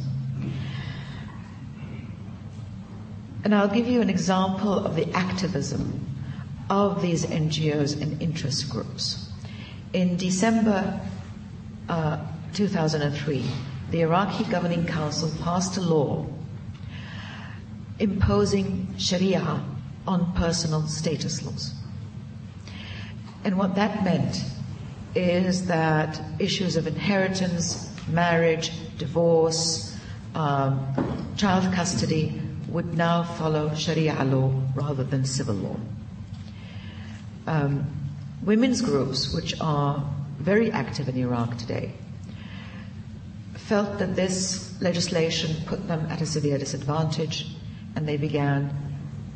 And 3.43 3.55
I'll 3.55 3.67
give 3.67 3.87
you 3.87 4.01
an 4.01 4.09
example 4.09 4.73
of 4.73 4.95
the 4.95 5.11
activism 5.13 5.99
of 6.69 7.01
these 7.01 7.25
NGOs 7.25 7.99
and 8.01 8.21
interest 8.21 8.69
groups. 8.69 9.29
In 9.93 10.15
December 10.15 10.99
uh, 11.89 12.25
2003, 12.53 13.45
the 13.89 14.01
Iraqi 14.01 14.43
Governing 14.45 14.85
Council 14.85 15.31
passed 15.43 15.77
a 15.77 15.81
law 15.81 16.25
imposing 17.99 18.93
Sharia 18.97 19.63
on 20.07 20.33
personal 20.33 20.87
status 20.87 21.43
laws. 21.43 21.73
And 23.43 23.57
what 23.57 23.75
that 23.75 24.03
meant 24.03 24.43
is 25.13 25.67
that 25.67 26.21
issues 26.39 26.77
of 26.77 26.87
inheritance, 26.87 27.91
marriage, 28.07 28.71
divorce, 28.97 29.97
um, 30.35 31.33
child 31.35 31.73
custody 31.73 32.41
would 32.71 32.95
now 32.95 33.23
follow 33.23 33.75
Sharia 33.75 34.23
law 34.23 34.53
rather 34.73 35.03
than 35.03 35.25
civil 35.25 35.55
law. 35.55 35.75
Um, 37.47 37.85
women's 38.41 38.81
groups, 38.81 39.33
which 39.33 39.59
are 39.59 40.03
very 40.39 40.71
active 40.71 41.09
in 41.09 41.17
Iraq 41.17 41.57
today, 41.57 41.93
felt 43.53 43.99
that 43.99 44.15
this 44.15 44.81
legislation 44.81 45.55
put 45.65 45.87
them 45.87 46.05
at 46.09 46.21
a 46.21 46.25
severe 46.25 46.57
disadvantage, 46.57 47.47
and 47.95 48.07
they 48.07 48.17
began 48.17 48.73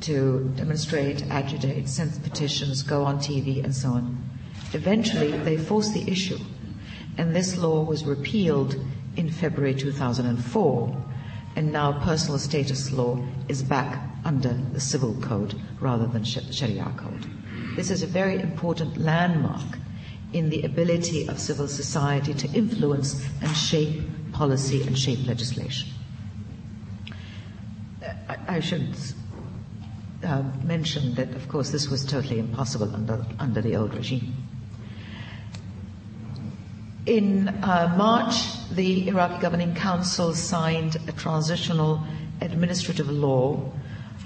to 0.01 0.51
demonstrate, 0.56 1.25
agitate, 1.30 1.88
send 1.89 2.22
petitions, 2.24 2.84
go 2.84 3.04
on 3.04 3.18
TV, 3.18 3.63
and 3.63 3.75
so 3.75 3.89
on. 3.89 4.30
Eventually, 4.74 5.32
they 5.32 5.58
forced 5.58 5.94
the 5.94 6.10
issue, 6.10 6.39
and 7.18 7.36
this 7.36 7.58
law 7.58 7.84
was 7.84 8.04
repealed 8.04 8.75
in 9.15 9.30
February 9.30 9.74
2004, 9.74 11.06
and 11.55 11.71
now 11.71 11.93
personal 12.03 12.38
status 12.38 12.91
law 12.91 13.17
is 13.47 13.63
back 13.63 14.01
under 14.25 14.53
the 14.74 14.79
civil 14.79 15.15
code 15.21 15.59
rather 15.79 16.07
than 16.07 16.24
Sharia 16.24 16.91
code. 16.97 17.25
This 17.75 17.91
is 17.91 18.03
a 18.03 18.07
very 18.07 18.39
important 18.39 18.97
landmark 18.97 19.77
in 20.33 20.50
the 20.50 20.63
ability 20.63 21.27
of 21.27 21.39
civil 21.39 21.67
society 21.67 22.33
to 22.33 22.47
influence 22.51 23.25
and 23.41 23.55
shape 23.55 24.01
policy 24.33 24.81
and 24.83 24.97
shape 24.97 25.25
legislation. 25.25 25.89
I, 28.27 28.38
I 28.47 28.59
should 28.59 28.95
uh, 30.24 30.43
mention 30.63 31.15
that, 31.15 31.29
of 31.35 31.47
course, 31.47 31.69
this 31.69 31.89
was 31.89 32.03
totally 32.05 32.39
impossible 32.39 32.93
under, 32.93 33.25
under 33.39 33.62
the 33.62 33.75
old 33.75 33.93
regime. 33.93 34.33
In 37.05 37.50
uh, 37.50 37.93
March, 37.95 38.67
the 38.71 39.07
Iraqi 39.09 39.39
Governing 39.39 39.75
Council 39.75 40.33
signed 40.33 40.97
a 41.07 41.12
transitional 41.12 42.03
administrative 42.41 43.09
law 43.09 43.71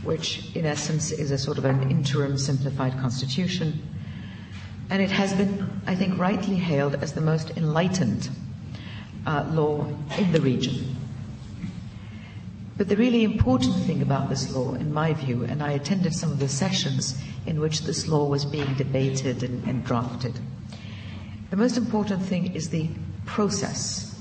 which 0.03 0.55
in 0.55 0.65
essence 0.65 1.11
is 1.11 1.31
a 1.31 1.37
sort 1.37 1.57
of 1.57 1.65
an 1.65 1.91
interim 1.91 2.37
simplified 2.37 2.93
constitution. 2.99 3.81
And 4.89 5.01
it 5.01 5.11
has 5.11 5.33
been, 5.33 5.81
I 5.85 5.95
think, 5.95 6.17
rightly 6.17 6.55
hailed 6.55 6.95
as 6.95 7.13
the 7.13 7.21
most 7.21 7.51
enlightened 7.57 8.29
uh, 9.25 9.45
law 9.51 9.85
in 10.17 10.31
the 10.31 10.41
region. 10.41 10.95
But 12.77 12.87
the 12.87 12.95
really 12.95 13.25
important 13.25 13.75
thing 13.75 14.01
about 14.01 14.29
this 14.29 14.55
law, 14.55 14.73
in 14.73 14.93
my 14.93 15.13
view, 15.13 15.43
and 15.43 15.61
I 15.61 15.73
attended 15.73 16.13
some 16.13 16.31
of 16.31 16.39
the 16.39 16.47
sessions 16.47 17.21
in 17.45 17.59
which 17.59 17.81
this 17.81 18.07
law 18.07 18.25
was 18.25 18.45
being 18.45 18.73
debated 18.75 19.43
and, 19.43 19.67
and 19.67 19.83
drafted, 19.83 20.39
the 21.49 21.57
most 21.57 21.77
important 21.77 22.21
thing 22.23 22.53
is 22.55 22.69
the 22.69 22.89
process 23.25 24.19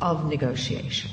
of 0.00 0.26
negotiation, 0.26 1.10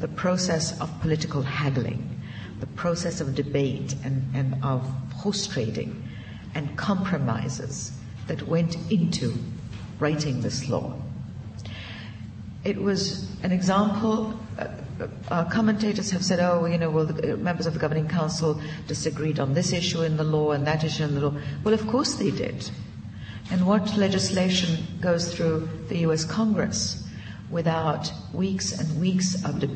the 0.00 0.08
process 0.08 0.80
of 0.80 0.90
political 1.00 1.42
haggling, 1.42 2.20
the 2.60 2.66
process 2.68 3.20
of 3.20 3.34
debate 3.34 3.94
and, 4.04 4.24
and 4.34 4.62
of 4.64 4.82
horse 5.14 5.46
trading 5.46 6.02
and 6.54 6.76
compromises 6.76 7.92
that 8.26 8.42
went 8.46 8.76
into 8.90 9.34
writing 9.98 10.40
this 10.40 10.68
law. 10.68 10.94
It 12.62 12.80
was 12.80 13.28
an 13.42 13.52
example. 13.52 14.38
Uh, 14.58 14.68
uh, 15.28 15.44
commentators 15.46 16.10
have 16.12 16.24
said, 16.24 16.38
oh, 16.40 16.64
you 16.66 16.78
know, 16.78 16.88
well, 16.88 17.04
the 17.04 17.34
uh, 17.34 17.36
members 17.36 17.66
of 17.66 17.74
the 17.74 17.80
governing 17.80 18.08
council 18.08 18.60
disagreed 18.86 19.38
on 19.40 19.54
this 19.54 19.72
issue 19.72 20.02
in 20.02 20.16
the 20.16 20.24
law 20.24 20.52
and 20.52 20.66
that 20.66 20.84
issue 20.84 21.02
in 21.02 21.14
the 21.14 21.20
law. 21.20 21.34
Well, 21.64 21.74
of 21.74 21.86
course 21.88 22.14
they 22.14 22.30
did. 22.30 22.70
And 23.50 23.66
what 23.66 23.96
legislation 23.96 24.86
goes 25.00 25.34
through 25.34 25.68
the 25.88 25.98
US 26.06 26.24
Congress 26.24 27.06
without 27.50 28.12
weeks 28.32 28.72
and 28.78 29.00
weeks 29.00 29.44
of 29.44 29.60
de- 29.60 29.70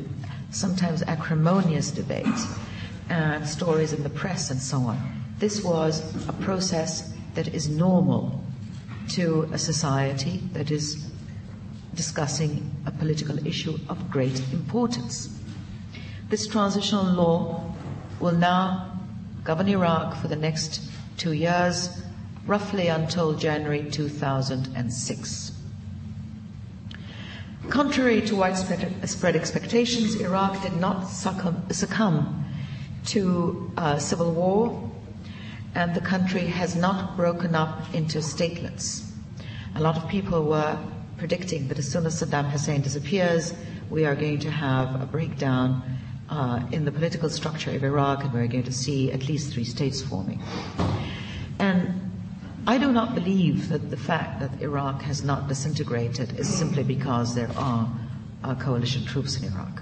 sometimes 0.51 1.03
acrimonious 1.03 1.91
debates 1.91 2.45
and 3.09 3.47
stories 3.47 3.93
in 3.93 4.03
the 4.03 4.09
press 4.09 4.49
and 4.51 4.59
so 4.59 4.79
on? 4.79 4.97
This 5.39 5.63
was 5.63 6.01
a 6.27 6.33
process 6.33 7.13
that 7.35 7.47
is 7.53 7.69
normal 7.69 8.43
to 9.09 9.49
a 9.53 9.57
society 9.57 10.41
that 10.53 10.71
is 10.71 11.05
discussing 11.95 12.71
a 12.85 12.91
political 12.91 13.45
issue 13.47 13.77
of 13.89 14.09
great 14.11 14.39
importance. 14.51 15.29
This 16.29 16.47
transitional 16.47 17.05
law 17.05 17.63
will 18.19 18.33
now 18.33 18.99
govern 19.43 19.67
Iraq 19.67 20.15
for 20.21 20.27
the 20.27 20.35
next 20.35 20.81
two 21.17 21.31
years, 21.33 21.89
roughly 22.49 22.87
until 22.87 23.35
January 23.35 23.87
2006. 23.91 25.51
Contrary 27.69 28.21
to 28.21 28.35
widespread 28.35 29.35
expectations, 29.35 30.15
Iraq 30.19 30.59
did 30.63 30.75
not 30.77 31.05
succumb, 31.05 32.45
to 33.05 33.71
uh, 33.77 33.99
civil 33.99 34.31
war, 34.31 34.91
and 35.75 35.93
the 35.93 36.01
country 36.01 36.47
has 36.47 36.75
not 36.75 37.15
broken 37.15 37.53
up 37.53 37.93
into 37.93 38.17
statelets. 38.17 39.07
A 39.75 39.79
lot 39.79 39.95
of 39.95 40.09
people 40.09 40.43
were 40.45 40.75
predicting 41.17 41.67
that 41.67 41.77
as 41.77 41.87
soon 41.87 42.07
as 42.07 42.19
Saddam 42.19 42.49
Hussein 42.49 42.81
disappears, 42.81 43.53
we 43.91 44.05
are 44.05 44.15
going 44.15 44.39
to 44.39 44.49
have 44.49 44.99
a 44.99 45.05
breakdown 45.05 45.83
uh, 46.29 46.61
in 46.71 46.83
the 46.83 46.91
political 46.91 47.29
structure 47.29 47.71
of 47.71 47.83
Iraq, 47.83 48.23
and 48.23 48.33
we're 48.33 48.47
going 48.47 48.63
to 48.63 48.71
see 48.71 49.11
at 49.11 49.27
least 49.27 49.53
three 49.53 49.63
states 49.63 50.01
forming. 50.01 50.41
And 51.59 52.08
I 52.69 52.77
do 52.77 52.91
not 52.91 53.15
believe 53.15 53.69
that 53.69 53.89
the 53.89 53.97
fact 53.97 54.41
that 54.41 54.61
Iraq 54.61 55.01
has 55.01 55.23
not 55.23 55.47
disintegrated 55.47 56.39
is 56.39 56.47
simply 56.47 56.83
because 56.83 57.33
there 57.33 57.49
are 57.57 57.91
uh, 58.43 58.53
coalition 58.53 59.05
troops 59.05 59.41
in 59.41 59.51
Iraq. 59.51 59.81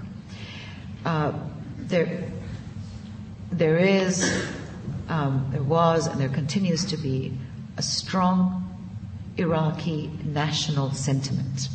Uh, 1.04 1.32
there, 1.80 2.32
there 3.52 3.76
is, 3.76 4.42
um, 5.10 5.50
there 5.52 5.62
was, 5.62 6.06
and 6.06 6.18
there 6.18 6.30
continues 6.30 6.86
to 6.86 6.96
be 6.96 7.36
a 7.76 7.82
strong 7.82 8.64
Iraqi 9.36 10.10
national 10.24 10.92
sentiment 10.92 11.68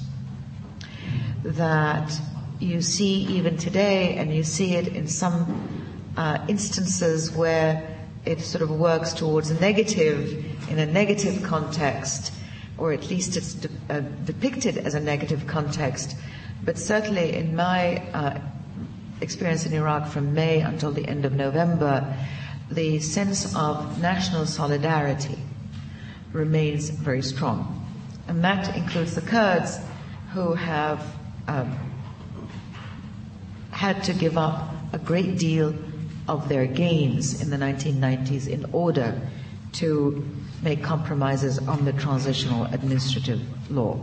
that 1.44 2.12
you 2.60 2.82
see 2.82 3.28
even 3.38 3.56
today, 3.56 4.16
and 4.16 4.34
you 4.34 4.42
see 4.42 4.74
it 4.74 4.88
in 4.88 5.08
some 5.08 5.92
uh, 6.18 6.44
instances 6.48 7.32
where 7.32 7.93
it 8.26 8.42
sort 8.42 8.62
of 8.62 8.72
works 8.72 9.14
towards 9.14 9.52
a 9.52 9.60
negative 9.60 10.70
in 10.70 10.80
a 10.80 10.86
negative 10.86 11.44
context, 11.44 12.34
or 12.78 12.94
at 12.94 13.10
least 13.10 13.36
it's 13.36 13.54
de- 13.54 13.70
uh, 13.90 14.00
depicted 14.26 14.78
as 14.78 14.94
a 14.94 15.00
negative 15.00 15.46
context. 15.46 16.16
But 16.64 16.78
certainly, 16.78 17.34
in 17.34 17.56
my 17.56 17.98
uh, 18.14 18.40
experience 19.22 19.66
in 19.66 19.74
Iraq 19.74 20.08
from 20.08 20.34
May 20.34 20.62
until 20.62 20.92
the 20.92 21.08
end 21.08 21.26
of 21.26 21.34
November, 21.34 22.16
the 22.72 23.00
sense 23.00 23.54
of 23.56 24.02
national 24.02 24.46
solidarity 24.46 25.38
remains 26.32 26.90
very 26.90 27.22
strong. 27.22 27.80
And 28.28 28.44
that 28.44 28.76
includes 28.76 29.16
the 29.16 29.22
Kurds 29.22 29.80
who 30.34 30.54
have 30.54 31.06
um, 31.48 31.78
had 33.72 34.04
to 34.06 34.14
give 34.14 34.38
up 34.38 34.74
a 34.94 34.98
great 34.98 35.38
deal 35.38 35.76
of 36.28 36.48
their 36.50 36.66
gains 36.66 37.42
in 37.42 37.50
the 37.50 37.58
1990s 37.58 38.48
in 38.48 38.66
order 38.72 39.20
to 39.74 40.26
make 40.62 40.84
compromises 40.84 41.60
on 41.60 41.84
the 41.84 41.94
transitional 41.94 42.66
administrative 42.66 43.42
law. 43.72 44.00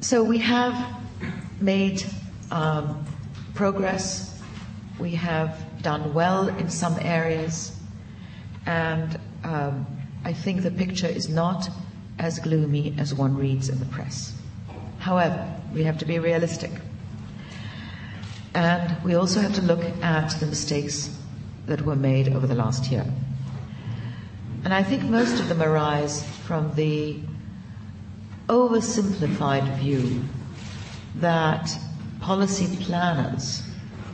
So 0.00 0.22
we 0.22 0.38
have 0.38 1.00
made 1.60 2.02
um, 2.50 3.04
progress. 3.54 4.40
We 4.98 5.14
have 5.14 5.56
done 5.82 6.12
well 6.12 6.48
in 6.48 6.68
some 6.68 6.96
areas, 7.00 7.78
and 8.66 9.18
um, 9.44 9.86
I 10.24 10.32
think 10.32 10.62
the 10.62 10.70
picture 10.70 11.06
is 11.06 11.28
not 11.28 11.70
as 12.18 12.38
gloomy 12.38 12.94
as 12.98 13.14
one 13.14 13.36
reads 13.36 13.68
in 13.68 13.78
the 13.78 13.86
press. 13.86 14.34
However, 14.98 15.54
we 15.72 15.84
have 15.84 15.96
to 15.98 16.04
be 16.04 16.18
realistic. 16.18 16.70
And 18.54 18.96
we 19.04 19.14
also 19.14 19.40
have 19.40 19.54
to 19.54 19.62
look 19.62 19.82
at 20.02 20.30
the 20.40 20.46
mistakes 20.46 21.16
that 21.66 21.82
were 21.82 21.96
made 21.96 22.34
over 22.34 22.46
the 22.46 22.54
last 22.54 22.90
year. 22.90 23.06
And 24.64 24.74
I 24.74 24.82
think 24.82 25.04
most 25.04 25.40
of 25.40 25.48
them 25.48 25.62
arise 25.62 26.24
from 26.46 26.74
the 26.74 27.18
oversimplified 28.48 29.78
view 29.78 30.22
that 31.16 31.70
policy 32.20 32.76
planners 32.84 33.62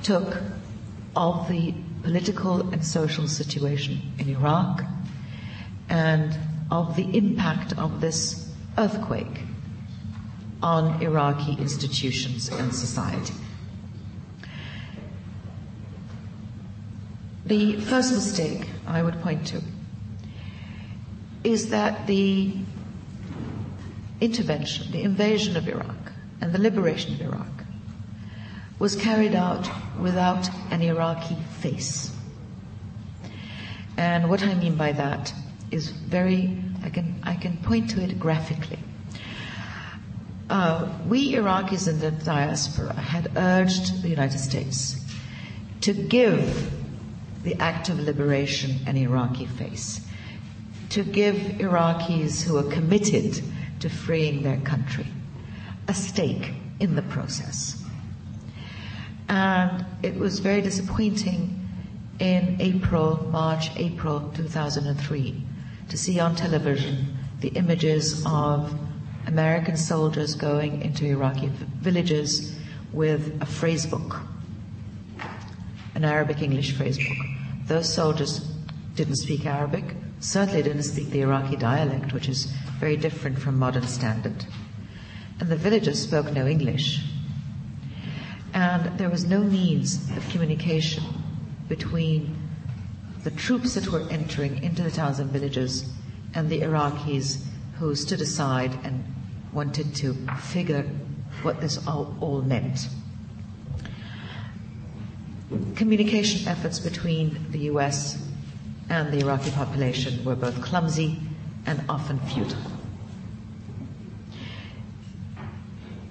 took 0.02 0.36
of 1.16 1.48
the 1.48 1.74
political 2.02 2.60
and 2.72 2.84
social 2.84 3.26
situation 3.26 4.00
in 4.18 4.28
Iraq 4.28 4.82
and 5.88 6.38
of 6.70 6.94
the 6.96 7.16
impact 7.16 7.76
of 7.78 8.00
this 8.00 8.52
earthquake 8.78 9.40
on 10.62 11.02
Iraqi 11.02 11.52
institutions 11.58 12.48
and 12.50 12.74
society. 12.74 13.34
The 17.46 17.76
first 17.76 18.12
mistake 18.12 18.66
I 18.88 19.04
would 19.04 19.22
point 19.22 19.46
to 19.48 19.62
is 21.44 21.70
that 21.70 22.08
the 22.08 22.56
intervention, 24.20 24.90
the 24.90 25.02
invasion 25.02 25.56
of 25.56 25.68
Iraq, 25.68 26.12
and 26.40 26.52
the 26.52 26.58
liberation 26.58 27.14
of 27.14 27.20
Iraq 27.20 27.46
was 28.80 28.96
carried 28.96 29.36
out 29.36 29.70
without 30.00 30.48
an 30.72 30.82
Iraqi 30.82 31.36
face. 31.60 32.10
And 33.96 34.28
what 34.28 34.42
I 34.42 34.54
mean 34.54 34.74
by 34.74 34.90
that 34.90 35.32
is 35.70 35.90
very, 35.90 36.60
I 36.82 36.90
can, 36.90 37.20
I 37.22 37.34
can 37.34 37.58
point 37.58 37.90
to 37.90 38.02
it 38.02 38.18
graphically. 38.18 38.80
Uh, 40.50 40.92
we 41.06 41.34
Iraqis 41.34 41.86
in 41.86 42.00
the 42.00 42.10
diaspora 42.10 42.92
had 42.92 43.30
urged 43.36 44.02
the 44.02 44.08
United 44.08 44.38
States 44.38 45.00
to 45.82 45.92
give 45.92 46.75
the 47.46 47.54
act 47.62 47.88
of 47.88 47.98
liberation 48.00 48.76
an 48.86 48.96
Iraqi 48.96 49.46
face, 49.46 50.00
to 50.90 51.04
give 51.04 51.36
Iraqis 51.36 52.42
who 52.42 52.58
are 52.58 52.70
committed 52.72 53.40
to 53.78 53.88
freeing 53.88 54.42
their 54.42 54.58
country 54.58 55.06
a 55.86 55.94
stake 55.94 56.52
in 56.80 56.96
the 56.96 57.02
process. 57.02 57.80
And 59.28 59.86
it 60.02 60.16
was 60.16 60.40
very 60.40 60.60
disappointing 60.60 61.68
in 62.18 62.56
April, 62.58 63.24
March, 63.30 63.70
April 63.76 64.32
2003 64.34 65.42
to 65.88 65.96
see 65.96 66.18
on 66.18 66.34
television 66.34 67.16
the 67.40 67.48
images 67.50 68.24
of 68.26 68.74
American 69.28 69.76
soldiers 69.76 70.34
going 70.34 70.82
into 70.82 71.04
Iraqi 71.04 71.48
villages 71.80 72.56
with 72.92 73.40
a 73.40 73.46
phrase 73.46 73.86
book, 73.86 74.20
an 75.94 76.04
Arabic 76.04 76.42
English 76.42 76.76
phrase 76.76 76.98
book. 76.98 77.35
Those 77.66 77.92
soldiers 77.92 78.46
didn't 78.94 79.16
speak 79.16 79.44
Arabic, 79.44 79.96
certainly 80.20 80.62
didn't 80.62 80.84
speak 80.84 81.10
the 81.10 81.22
Iraqi 81.22 81.56
dialect, 81.56 82.12
which 82.12 82.28
is 82.28 82.44
very 82.78 82.96
different 82.96 83.38
from 83.38 83.58
modern 83.58 83.86
standard. 83.86 84.46
And 85.40 85.48
the 85.48 85.56
villagers 85.56 86.02
spoke 86.02 86.32
no 86.32 86.46
English. 86.46 87.04
And 88.54 88.98
there 88.98 89.10
was 89.10 89.24
no 89.24 89.40
means 89.42 90.10
of 90.16 90.28
communication 90.30 91.04
between 91.68 92.36
the 93.24 93.30
troops 93.32 93.74
that 93.74 93.88
were 93.88 94.08
entering 94.10 94.62
into 94.62 94.82
the 94.82 94.90
towns 94.90 95.18
and 95.18 95.30
villages 95.30 95.92
and 96.34 96.48
the 96.48 96.60
Iraqis 96.60 97.44
who 97.78 97.94
stood 97.94 98.20
aside 98.20 98.78
and 98.84 99.04
wanted 99.52 99.94
to 99.96 100.14
figure 100.38 100.88
what 101.42 101.60
this 101.60 101.84
all, 101.86 102.16
all 102.20 102.42
meant. 102.42 102.88
Communication 105.76 106.48
efforts 106.48 106.80
between 106.80 107.38
the 107.50 107.58
US 107.70 108.20
and 108.88 109.12
the 109.12 109.20
Iraqi 109.20 109.50
population 109.50 110.24
were 110.24 110.34
both 110.34 110.60
clumsy 110.60 111.20
and 111.66 111.82
often 111.88 112.18
futile. 112.20 112.58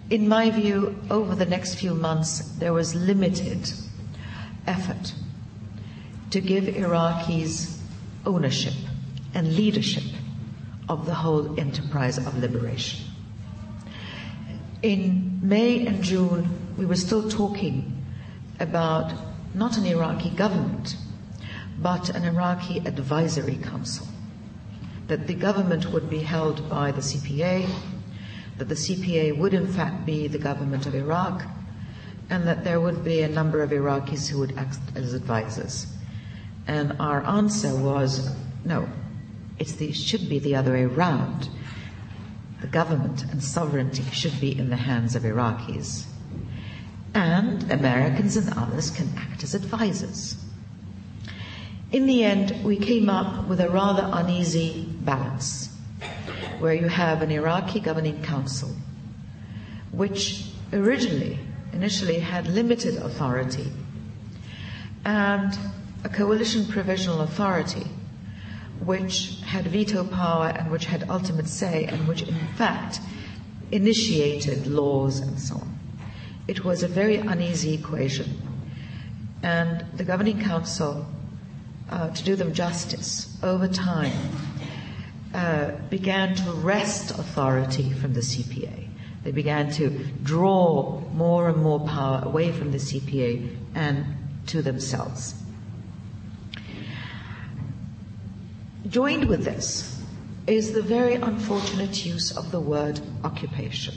In 0.10 0.28
my 0.30 0.52
view, 0.52 0.96
over 1.10 1.36
the 1.36 1.46
next 1.46 1.76
few 1.76 1.96
months, 1.96 2.40
there 2.60 2.72
was 2.74 2.94
limited 2.96 3.72
effort 4.68 5.14
to 6.30 6.40
give 6.40 6.66
Iraqis 6.66 7.78
ownership 8.26 8.74
and 9.34 9.56
leadership 9.56 10.04
of 10.88 11.06
the 11.06 11.14
whole 11.14 11.60
enterprise 11.60 12.18
of 12.18 12.38
liberation. 12.38 13.06
In 14.82 15.40
May 15.42 15.86
and 15.88 16.04
June, 16.04 16.50
we 16.78 16.86
were 16.86 16.96
still 16.96 17.30
talking 17.30 17.95
about 18.60 19.14
not 19.54 19.78
an 19.78 19.86
Iraqi 19.86 20.30
government, 20.32 20.96
but 21.80 22.10
an 22.10 22.24
Iraqi 22.24 22.80
advisory 22.80 23.56
council. 23.56 24.08
That 25.08 25.28
the 25.28 25.34
government 25.34 25.92
would 25.92 26.10
be 26.10 26.20
held 26.20 26.70
by 26.70 26.92
the 26.92 27.02
CPA, 27.02 27.70
that 28.58 28.70
the 28.70 28.76
CPA 28.76 29.38
would 29.38 29.54
in 29.54 29.68
fact 29.68 30.06
be 30.06 30.28
the 30.28 30.40
government 30.40 30.86
of 30.86 30.96
Iraq, 30.96 31.44
and 32.30 32.48
that 32.48 32.64
there 32.64 32.82
would 32.82 33.04
be 33.04 33.22
a 33.22 33.30
number 33.30 33.62
of 33.62 33.70
Iraqis 33.70 34.30
who 34.30 34.40
would 34.40 34.58
act 34.58 34.80
as 34.96 35.14
advisors. 35.14 35.88
And 36.68 36.96
our 37.00 37.24
answer 37.26 37.76
was 37.76 38.36
no, 38.64 38.90
it 39.60 39.94
should 39.94 40.28
be 40.28 40.40
the 40.40 40.56
other 40.56 40.74
way 40.74 40.84
around. 40.84 41.50
The 42.62 42.68
government 42.68 43.24
and 43.32 43.44
sovereignty 43.44 44.04
should 44.12 44.40
be 44.40 44.58
in 44.58 44.70
the 44.70 44.76
hands 44.76 45.16
of 45.16 45.24
Iraqis. 45.24 46.06
And 47.16 47.72
Americans 47.72 48.36
and 48.36 48.54
others 48.58 48.92
can 48.92 49.10
act 49.18 49.42
as 49.42 49.56
advisors. 49.56 50.36
In 51.94 52.08
the 52.08 52.26
end, 52.26 52.62
we 52.66 52.76
came 52.76 53.10
up 53.10 53.48
with 53.48 53.62
a 53.62 53.70
rather 53.70 54.10
uneasy 54.12 54.84
balance 55.00 55.70
where 56.60 56.74
you 56.74 56.90
have 56.90 57.22
an 57.22 57.32
Iraqi 57.32 57.80
governing 57.80 58.22
council, 58.22 58.76
which 59.94 60.52
originally, 60.74 61.40
initially 61.72 62.20
had 62.20 62.48
limited 62.48 62.98
authority, 62.98 63.72
and 65.06 65.58
a 66.04 66.10
coalition 66.10 66.66
provisional 66.66 67.22
authority, 67.22 67.88
which 68.84 69.40
had 69.46 69.68
veto 69.68 70.04
power 70.04 70.48
and 70.48 70.70
which 70.70 70.86
had 70.86 71.10
ultimate 71.10 71.48
say, 71.48 71.86
and 71.86 72.10
which 72.10 72.24
in 72.24 72.36
fact 72.58 73.00
initiated 73.72 74.68
laws 74.68 75.20
and 75.20 75.40
so 75.40 75.56
on. 75.56 75.75
It 76.48 76.64
was 76.64 76.84
a 76.84 76.88
very 76.88 77.16
uneasy 77.16 77.74
equation. 77.74 78.42
And 79.42 79.86
the 79.96 80.04
governing 80.04 80.40
council, 80.42 81.06
uh, 81.90 82.10
to 82.10 82.24
do 82.24 82.36
them 82.36 82.54
justice, 82.54 83.38
over 83.42 83.68
time, 83.68 84.14
uh, 85.34 85.72
began 85.90 86.36
to 86.36 86.52
wrest 86.52 87.12
authority 87.12 87.92
from 87.92 88.14
the 88.14 88.22
CPA. 88.22 88.88
They 89.24 89.32
began 89.32 89.72
to 89.72 89.90
draw 90.24 91.02
more 91.14 91.50
and 91.50 91.62
more 91.62 91.80
power 91.80 92.22
away 92.24 92.52
from 92.52 92.72
the 92.72 92.78
CPA 92.78 93.58
and 93.74 94.06
to 94.48 94.62
themselves. 94.62 95.34
Joined 98.88 99.28
with 99.28 99.44
this 99.44 100.00
is 100.46 100.74
the 100.74 100.84
very 100.84 101.16
unfortunate 101.16 102.06
use 102.06 102.38
of 102.38 102.52
the 102.52 102.60
word 102.60 103.02
occupation. 103.24 103.96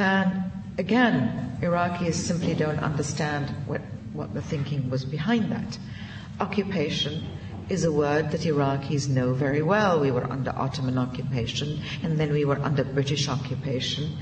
And 0.00 0.50
again, 0.78 1.58
Iraqis 1.60 2.14
simply 2.14 2.54
don't 2.54 2.78
understand 2.78 3.50
what, 3.66 3.82
what 4.14 4.32
the 4.32 4.40
thinking 4.40 4.88
was 4.88 5.04
behind 5.04 5.52
that. 5.52 5.78
Occupation 6.40 7.22
is 7.68 7.84
a 7.84 7.92
word 7.92 8.30
that 8.30 8.40
Iraqis 8.40 9.10
know 9.10 9.34
very 9.34 9.60
well. 9.60 10.00
We 10.00 10.10
were 10.10 10.24
under 10.24 10.56
Ottoman 10.56 10.96
occupation, 10.96 11.82
and 12.02 12.18
then 12.18 12.32
we 12.32 12.46
were 12.46 12.58
under 12.60 12.82
British 12.82 13.28
occupation. 13.28 14.16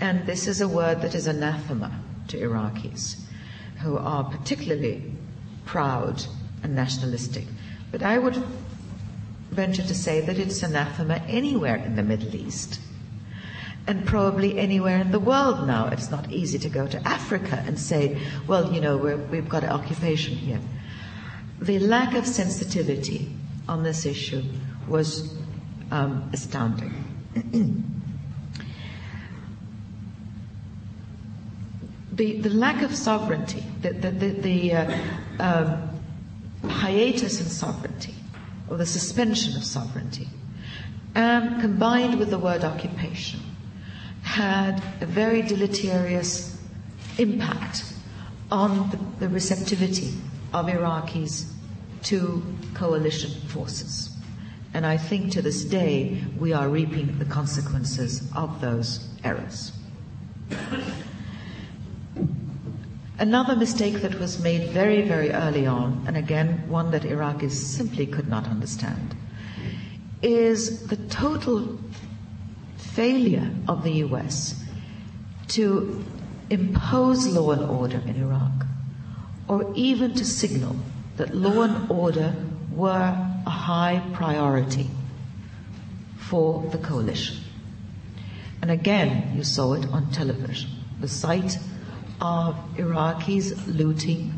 And 0.00 0.26
this 0.26 0.48
is 0.48 0.60
a 0.60 0.66
word 0.66 1.02
that 1.02 1.14
is 1.14 1.28
anathema 1.28 1.92
to 2.26 2.38
Iraqis, 2.38 3.20
who 3.80 3.96
are 3.98 4.24
particularly 4.24 5.04
proud 5.66 6.24
and 6.64 6.74
nationalistic. 6.74 7.44
But 7.92 8.02
I 8.02 8.18
would 8.18 8.42
venture 9.52 9.84
to 9.84 9.94
say 9.94 10.20
that 10.22 10.40
it's 10.40 10.64
anathema 10.64 11.22
anywhere 11.28 11.76
in 11.76 11.94
the 11.94 12.02
Middle 12.02 12.34
East. 12.34 12.80
And 13.86 14.06
probably 14.06 14.58
anywhere 14.58 14.98
in 14.98 15.10
the 15.10 15.18
world 15.18 15.66
now. 15.66 15.88
It's 15.88 16.10
not 16.10 16.30
easy 16.30 16.58
to 16.60 16.68
go 16.68 16.86
to 16.86 17.08
Africa 17.08 17.62
and 17.66 17.78
say, 17.78 18.20
well, 18.46 18.72
you 18.72 18.80
know, 18.80 18.96
we 18.96 19.36
have 19.36 19.48
got 19.48 19.64
an 19.64 19.70
occupation 19.70 20.34
here 20.34 20.60
the 21.62 21.78
lack 21.78 22.14
of 22.14 22.26
sensitivity 22.26 23.32
on 23.68 23.84
this 23.84 24.04
issue 24.04 24.42
was 24.88 25.32
um, 25.92 26.28
astounding. 26.32 26.92
the, 32.12 32.40
the 32.40 32.50
lack 32.50 32.82
of 32.82 32.92
sovereignty, 32.94 33.62
the, 33.80 33.92
the, 33.92 34.10
the, 34.10 34.28
the 34.30 34.72
uh, 34.72 34.98
um, 35.38 35.88
hiatus 36.68 37.40
in 37.40 37.46
sovereignty, 37.46 38.14
or 38.68 38.76
the 38.76 38.86
suspension 38.86 39.56
of 39.56 39.64
sovereignty, 39.64 40.28
and 41.14 41.60
combined 41.60 42.18
with 42.18 42.30
the 42.30 42.38
word 42.38 42.64
occupation, 42.64 43.38
had 44.32 44.82
a 45.02 45.06
very 45.06 45.42
deleterious 45.42 46.56
impact 47.18 47.84
on 48.50 48.88
the, 48.88 48.98
the 49.20 49.28
receptivity 49.28 50.14
of 50.54 50.66
Iraqis 50.66 51.52
to 52.04 52.42
coalition 52.72 53.30
forces. 53.48 54.16
And 54.72 54.86
I 54.86 54.96
think 54.96 55.32
to 55.32 55.42
this 55.42 55.64
day 55.64 56.24
we 56.38 56.54
are 56.54 56.70
reaping 56.70 57.18
the 57.18 57.26
consequences 57.26 58.26
of 58.34 58.58
those 58.62 59.06
errors. 59.22 59.72
Another 63.18 63.54
mistake 63.54 64.00
that 64.00 64.18
was 64.18 64.42
made 64.42 64.70
very, 64.70 65.02
very 65.02 65.30
early 65.30 65.66
on, 65.66 66.04
and 66.06 66.16
again 66.16 66.66
one 66.70 66.90
that 66.92 67.02
Iraqis 67.02 67.52
simply 67.52 68.06
could 68.06 68.28
not 68.28 68.46
understand, 68.46 69.14
is 70.22 70.86
the 70.86 70.96
total 70.96 71.78
failure 72.94 73.50
of 73.68 73.84
the 73.84 73.92
US 74.06 74.62
to 75.48 76.04
impose 76.50 77.26
law 77.26 77.52
and 77.52 77.62
order 77.62 78.02
in 78.06 78.16
Iraq, 78.16 78.66
or 79.48 79.72
even 79.74 80.14
to 80.14 80.24
signal 80.24 80.76
that 81.16 81.34
law 81.34 81.62
and 81.62 81.90
order 81.90 82.34
were 82.70 83.16
a 83.46 83.50
high 83.50 84.02
priority 84.12 84.88
for 86.16 86.62
the 86.70 86.78
coalition. 86.78 87.36
And 88.60 88.70
again, 88.70 89.32
you 89.34 89.44
saw 89.44 89.74
it 89.74 89.86
on 89.88 90.10
television. 90.12 90.70
The 91.00 91.08
sight 91.08 91.58
of 92.20 92.56
Iraqis 92.76 93.66
looting 93.66 94.32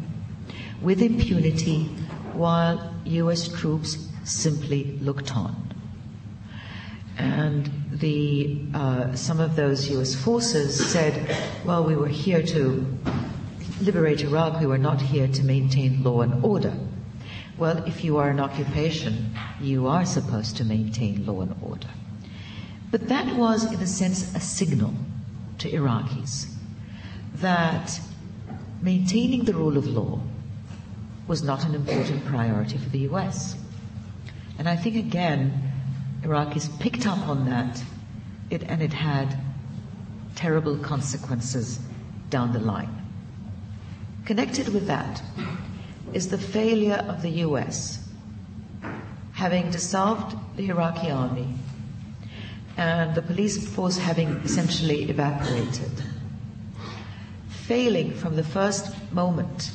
with 0.80 1.02
impunity 1.02 1.84
while 2.32 2.94
US 3.04 3.48
troops 3.48 4.08
simply 4.24 4.98
looked 5.00 5.36
on. 5.36 5.73
And 7.16 7.70
the, 7.92 8.61
uh, 8.74 9.14
some 9.14 9.40
of 9.40 9.57
those 9.57 9.88
US 9.90 10.14
forces 10.14 10.90
said, 10.90 11.37
well, 11.64 11.85
we 11.85 11.94
were 11.94 12.09
here 12.09 12.42
to 12.42 12.87
liberate 13.81 14.22
Iraq, 14.22 14.61
we 14.61 14.66
were 14.66 14.79
not 14.79 15.00
here 15.00 15.29
to 15.29 15.44
maintain 15.44 16.03
law 16.03 16.22
and 16.22 16.44
order. 16.44 16.74
Well, 17.57 17.85
if 17.85 18.03
you 18.03 18.16
are 18.16 18.31
in 18.31 18.40
occupation, 18.40 19.35
you 19.61 19.87
are 19.87 20.05
supposed 20.05 20.57
to 20.57 20.64
maintain 20.64 21.24
law 21.24 21.42
and 21.42 21.55
order. 21.62 21.88
But 22.90 23.09
that 23.09 23.37
was, 23.37 23.64
in 23.72 23.81
a 23.81 23.87
sense, 23.87 24.35
a 24.35 24.40
signal 24.40 24.94
to 25.59 25.70
Iraqis 25.70 26.46
that 27.37 28.00
maintaining 28.83 29.44
the 29.44 29.55
rule 29.55 29.77
of 29.77 29.87
law 29.87 30.20
was 31.27 31.42
not 31.42 31.64
an 31.64 31.74
important 31.74 32.24
priority 32.24 32.77
for 32.79 32.88
the 32.90 33.00
US. 33.11 33.57
And 34.59 34.68
I 34.68 34.77
think, 34.77 34.96
again, 34.96 35.72
Iraqis 36.24 36.68
picked 36.80 37.06
up 37.06 37.28
on 37.28 37.44
that, 37.50 37.82
it, 38.48 38.62
and 38.62 38.82
it 38.82 38.94
had 38.94 39.38
terrible 40.34 40.76
consequences 40.78 41.78
down 42.30 42.52
the 42.52 42.58
line. 42.58 42.88
Connected 44.24 44.68
with 44.68 44.87
that 44.87 45.22
is 46.14 46.28
the 46.28 46.38
failure 46.38 47.04
of 47.08 47.20
the 47.20 47.28
US, 47.46 48.08
having 49.32 49.70
dissolved 49.70 50.34
the 50.56 50.68
Iraqi 50.68 51.10
army 51.10 51.54
and 52.78 53.14
the 53.14 53.22
police 53.22 53.68
force 53.68 53.98
having 53.98 54.28
essentially 54.38 55.02
evaporated, 55.10 55.92
failing 57.48 58.12
from 58.12 58.34
the 58.34 58.44
first 58.44 58.94
moment 59.12 59.72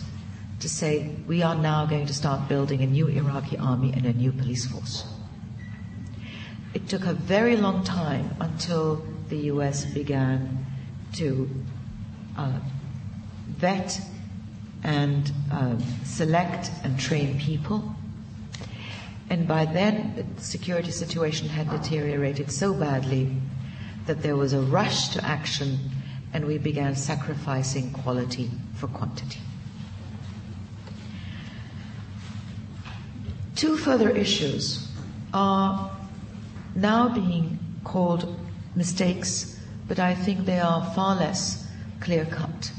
to 0.59 0.67
say, 0.67 1.15
we 1.27 1.43
are 1.43 1.55
now 1.55 1.85
going 1.85 2.07
to 2.07 2.13
start 2.13 2.49
building 2.49 2.81
a 2.81 2.87
new 2.87 3.07
Iraqi 3.07 3.57
army 3.57 3.93
and 3.93 4.05
a 4.05 4.13
new 4.13 4.31
police 4.31 4.65
force. 4.65 5.05
It 6.73 6.87
took 6.87 7.05
a 7.05 7.13
very 7.13 7.55
long 7.55 7.83
time 7.83 8.35
until 8.39 9.03
the 9.29 9.37
US 9.53 9.85
began 9.85 10.65
to 11.13 11.49
uh, 12.37 12.59
vet 13.47 13.99
and 14.83 15.31
uh, 15.51 15.77
select 16.05 16.71
and 16.83 16.99
train 16.99 17.39
people. 17.39 17.95
And 19.29 19.47
by 19.47 19.65
then, 19.65 20.33
the 20.35 20.41
security 20.41 20.91
situation 20.91 21.47
had 21.49 21.69
deteriorated 21.69 22.51
so 22.51 22.73
badly 22.73 23.35
that 24.05 24.21
there 24.23 24.35
was 24.35 24.53
a 24.53 24.61
rush 24.61 25.09
to 25.09 25.23
action 25.23 25.77
and 26.33 26.45
we 26.45 26.57
began 26.57 26.95
sacrificing 26.95 27.91
quality 27.91 28.49
for 28.75 28.87
quantity. 28.87 29.39
Two 33.55 33.77
further 33.77 34.09
issues 34.09 34.89
are 35.33 35.98
now 36.75 37.09
being 37.09 37.59
called 37.83 38.39
mistakes, 38.75 39.59
but 39.87 39.99
I 39.99 40.15
think 40.15 40.45
they 40.45 40.59
are 40.59 40.83
far 40.93 41.15
less 41.15 41.67
clear 41.99 42.25
cut. 42.25 42.71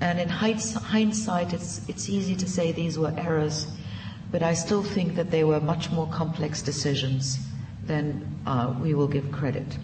And 0.00 0.18
in 0.18 0.28
hindsight, 0.28 1.52
it's, 1.52 1.86
it's 1.88 2.08
easy 2.08 2.34
to 2.36 2.48
say 2.48 2.72
these 2.72 2.98
were 2.98 3.12
errors, 3.16 3.66
but 4.30 4.42
I 4.42 4.54
still 4.54 4.82
think 4.82 5.16
that 5.16 5.30
they 5.30 5.44
were 5.44 5.60
much 5.60 5.90
more 5.90 6.06
complex 6.08 6.62
decisions 6.62 7.38
than 7.84 8.26
uh, 8.46 8.74
we 8.80 8.94
will 8.94 9.08
give 9.08 9.30
credit. 9.30 9.76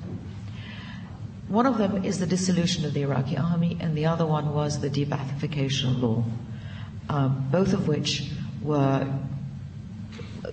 One 1.49 1.66
of 1.66 1.79
them 1.79 2.05
is 2.05 2.18
the 2.18 2.27
dissolution 2.27 2.85
of 2.85 2.94
the 2.94 3.03
Iraqi 3.03 3.37
army, 3.37 3.77
and 3.81 3.96
the 3.96 4.07
other 4.07 4.27
one 4.27 4.55
was 4.55 4.81
the 4.81 4.90
de-Baathification 4.90 6.01
law, 6.01 6.25
um, 7.09 7.49
both 7.53 7.72
of 7.72 7.87
which 7.87 8.31
were 8.62 9.07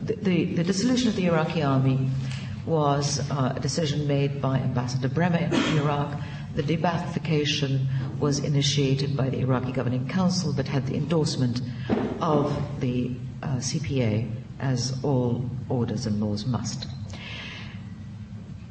the, 0.02 0.16
the, 0.16 0.46
the, 0.56 0.64
dissolution 0.64 1.08
of 1.08 1.16
the 1.16 1.26
Iraqi 1.26 1.64
army 1.64 2.10
was 2.66 3.20
uh, 3.32 3.54
a 3.56 3.60
decision 3.60 4.08
made 4.08 4.42
by 4.42 4.58
Ambassador 4.58 5.10
Bremer 5.10 5.38
in 5.38 5.78
Iraq. 5.78 6.20
The 6.56 6.64
de-Baathification 6.64 7.88
was 8.20 8.40
initiated 8.40 9.18
by 9.18 9.30
the 9.30 9.40
Iraqi 9.40 9.72
Governing 9.72 10.08
Council, 10.08 10.54
but 10.54 10.68
had 10.68 10.86
the 10.86 10.96
endorsement 10.96 11.62
of 12.22 12.80
the 12.80 13.12
uh, 13.42 13.58
CPA, 13.58 14.32
as 14.60 14.98
all 15.04 15.50
orders 15.68 16.06
and 16.06 16.22
laws 16.22 16.46
must. 16.46 16.88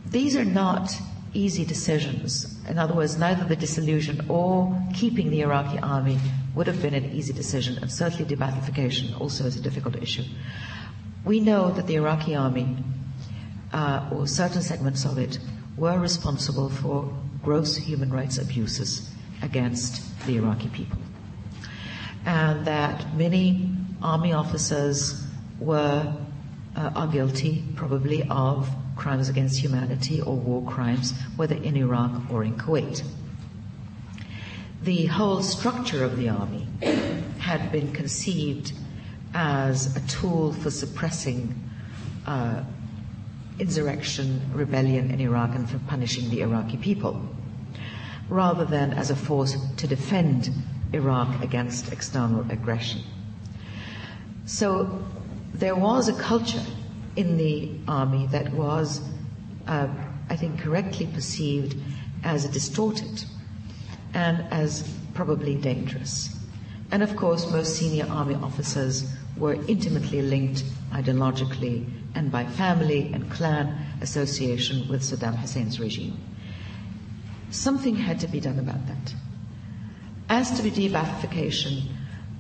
These 0.07 0.37
are 0.37 0.45
not 0.45 0.95
easy 1.35 1.65
decisions. 1.65 2.59
In 2.69 2.79
other 2.79 2.95
words, 2.95 3.19
neither 3.19 3.45
the 3.45 3.57
dissolution 3.57 4.25
or 4.29 4.79
keeping 4.95 5.31
the 5.31 5.41
Iraqi 5.41 5.79
army 5.79 6.19
would 6.55 6.67
have 6.67 6.83
been 6.83 6.95
an 6.95 7.13
easy 7.13 7.33
decision, 7.33 7.79
and 7.79 7.91
certainly 7.91 8.25
de-Baathification 8.25 9.19
also 9.21 9.45
is 9.45 9.57
a 9.57 9.61
difficult 9.61 9.97
issue. 9.97 10.25
We 11.25 11.41
know 11.41 11.71
that 11.73 11.87
the 11.87 11.95
Iraqi 11.95 12.35
army, 12.35 12.77
or 13.73 14.27
certain 14.27 14.63
segments 14.63 15.05
of 15.05 15.19
it, 15.19 15.39
were 15.77 15.99
responsible 15.99 16.69
for 16.69 17.13
gross 17.43 17.77
human 17.77 18.11
rights 18.13 18.39
abuses 18.39 19.11
against 19.43 20.03
the 20.27 20.37
Iraqi 20.37 20.69
people. 20.69 20.99
And 22.25 22.67
that 22.67 23.17
many 23.17 23.75
army 24.01 24.33
officers 24.33 25.25
were, 25.59 26.15
uh, 26.77 26.91
are 26.95 27.09
guilty, 27.09 27.65
probably, 27.75 28.23
of 28.29 28.69
crimes 28.97 29.29
against 29.29 29.59
humanity 29.59 30.21
or 30.21 30.37
war 30.37 30.63
crimes, 30.71 31.13
whether 31.37 31.57
in 31.57 31.77
Iraq 31.77 32.31
or 32.31 32.45
in 32.45 32.57
Kuwait. 32.57 33.03
The 34.83 35.07
whole 35.07 35.43
structure 35.43 36.05
of 36.05 36.17
the 36.17 36.29
army 36.29 36.67
had 37.39 37.73
been 37.73 37.93
conceived 37.93 38.73
as 39.35 39.97
a 39.97 40.01
tool 40.09 40.53
for 40.53 40.71
suppressing 40.71 41.55
uh, 42.27 42.63
insurrection, 43.63 44.43
rebellion 44.53 45.13
in 45.13 45.21
Iraq 45.21 45.55
and 45.55 45.71
for 45.71 45.79
punishing 45.87 46.29
the 46.31 46.41
Iraqi 46.41 46.77
people, 46.77 47.15
rather 48.29 48.65
than 48.65 48.93
as 48.93 49.11
a 49.11 49.17
force 49.17 49.57
to 49.77 49.87
defend 49.87 50.51
Iraq 50.93 51.41
against 51.43 51.93
external 51.93 52.45
aggression. 52.51 53.01
So 54.47 55.05
there 55.55 55.77
was 55.77 56.09
a 56.09 56.13
culture 56.15 56.67
in 57.15 57.37
the 57.37 57.71
army 57.87 58.27
that 58.33 58.53
was, 58.53 59.01
uh, 59.69 59.87
I 60.29 60.35
think, 60.35 60.59
correctly 60.59 61.07
perceived 61.07 61.77
as 62.25 62.49
distorted 62.49 63.25
and 64.13 64.45
as 64.51 64.83
probably 65.15 65.55
dangerous. 65.55 66.37
And 66.91 67.01
of 67.03 67.15
course, 67.15 67.49
most 67.51 67.77
senior 67.77 68.07
army 68.11 68.35
officers 68.35 69.07
were 69.37 69.55
intimately 69.67 70.23
linked 70.23 70.65
ideologically 70.93 71.89
and 72.15 72.31
by 72.31 72.45
family 72.45 73.11
and 73.13 73.31
clan 73.31 73.87
association 74.01 74.89
with 74.89 75.03
Saddam 75.03 75.35
Hussein's 75.37 75.81
regime. 75.81 76.19
Something 77.51 77.97
had 77.97 78.21
to 78.21 78.29
be 78.29 78.41
done 78.41 78.59
about 78.59 78.87
that. 78.87 79.15
As 80.29 80.51
to 80.57 80.63
the 80.63 80.71
de-Baathification, 80.71 81.89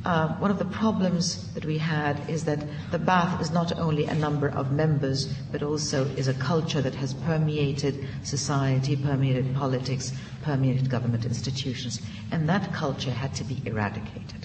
uh, 0.04 0.28
one 0.38 0.50
of 0.50 0.58
the 0.58 0.64
problems 0.64 1.52
that 1.54 1.64
we 1.64 1.78
had 1.78 2.18
is 2.28 2.44
that 2.44 2.58
the 2.90 2.98
Ba'ath 2.98 3.40
is 3.40 3.50
not 3.50 3.78
only 3.78 4.06
a 4.06 4.14
number 4.14 4.48
of 4.48 4.72
members, 4.72 5.26
but 5.52 5.62
also 5.62 6.04
is 6.16 6.28
a 6.28 6.34
culture 6.34 6.80
that 6.80 6.94
has 6.94 7.14
permeated 7.14 8.06
society, 8.24 8.96
permeated 8.96 9.54
politics, 9.54 10.12
permeated 10.42 10.90
government 10.90 11.24
institutions, 11.24 12.00
and 12.32 12.48
that 12.48 12.72
culture 12.72 13.12
had 13.12 13.34
to 13.34 13.44
be 13.44 13.62
eradicated. 13.64 14.41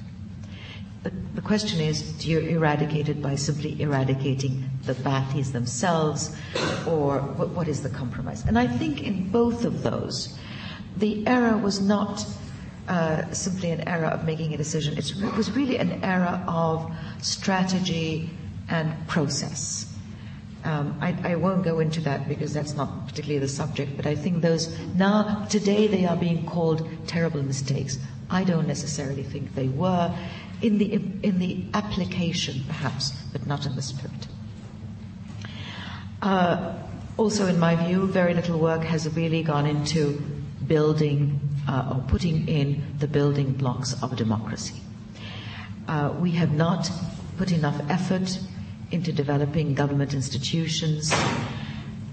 The, 1.35 1.41
question 1.41 1.79
is, 1.79 2.01
do 2.13 2.29
you 2.29 2.39
eradicate 2.39 3.09
it 3.09 3.21
by 3.21 3.35
simply 3.35 3.79
eradicating 3.81 4.69
the 4.83 4.93
Ba'athis 4.93 5.51
themselves, 5.51 6.35
or 6.87 7.19
what, 7.19 7.49
what 7.49 7.67
is 7.67 7.83
the 7.83 7.89
compromise? 7.89 8.45
And 8.45 8.57
I 8.57 8.67
think 8.67 9.03
in 9.03 9.29
both 9.29 9.63
of 9.63 9.83
those, 9.83 10.37
the 10.97 11.25
error 11.27 11.57
was 11.57 11.79
not 11.79 12.25
uh, 12.87 13.31
simply 13.31 13.71
an 13.71 13.87
error 13.87 14.07
of 14.07 14.25
making 14.25 14.53
a 14.53 14.57
decision. 14.57 14.97
It's, 14.97 15.11
it 15.11 15.35
was 15.35 15.51
really 15.51 15.77
an 15.77 16.03
error 16.03 16.43
of 16.47 16.91
strategy 17.21 18.29
and 18.69 18.93
process. 19.07 19.93
Um, 20.63 20.97
I, 20.99 21.15
I, 21.23 21.35
won't 21.35 21.63
go 21.63 21.79
into 21.79 22.01
that 22.01 22.27
because 22.27 22.53
that's 22.53 22.73
not 22.73 23.07
particularly 23.07 23.39
the 23.39 23.47
subject, 23.47 23.95
but 23.95 24.05
I 24.05 24.15
think 24.15 24.41
those 24.41 24.77
now, 24.95 25.45
today, 25.49 25.87
they 25.87 26.05
are 26.05 26.17
being 26.17 26.45
called 26.45 26.89
terrible 27.07 27.41
mistakes. 27.43 27.97
I 28.29 28.43
don't 28.43 28.67
necessarily 28.67 29.23
think 29.23 29.55
they 29.55 29.69
were. 29.69 30.13
In 30.61 30.77
the, 30.79 30.93
in 30.93 31.39
the 31.39 31.65
application, 31.73 32.63
perhaps, 32.67 33.11
but 33.31 33.45
not 33.45 33.65
in 33.65 33.75
the 33.75 33.81
spirit. 33.81 34.27
Uh, 36.21 36.73
also, 37.17 37.47
in 37.47 37.59
my 37.59 37.75
view, 37.75 38.07
very 38.07 38.33
little 38.33 38.59
work 38.59 38.83
has 38.83 39.07
really 39.15 39.43
gone 39.43 39.65
into 39.65 40.21
building 40.67 41.39
uh, 41.67 41.93
or 41.95 42.03
putting 42.07 42.47
in 42.47 42.83
the 42.99 43.07
building 43.07 43.53
blocks 43.53 44.01
of 44.01 44.15
democracy. 44.15 44.81
Uh, 45.87 46.13
we 46.19 46.31
have 46.31 46.51
not 46.51 46.89
put 47.37 47.51
enough 47.51 47.79
effort 47.89 48.39
into 48.91 49.11
developing 49.11 49.73
government 49.73 50.13
institutions. 50.13 51.13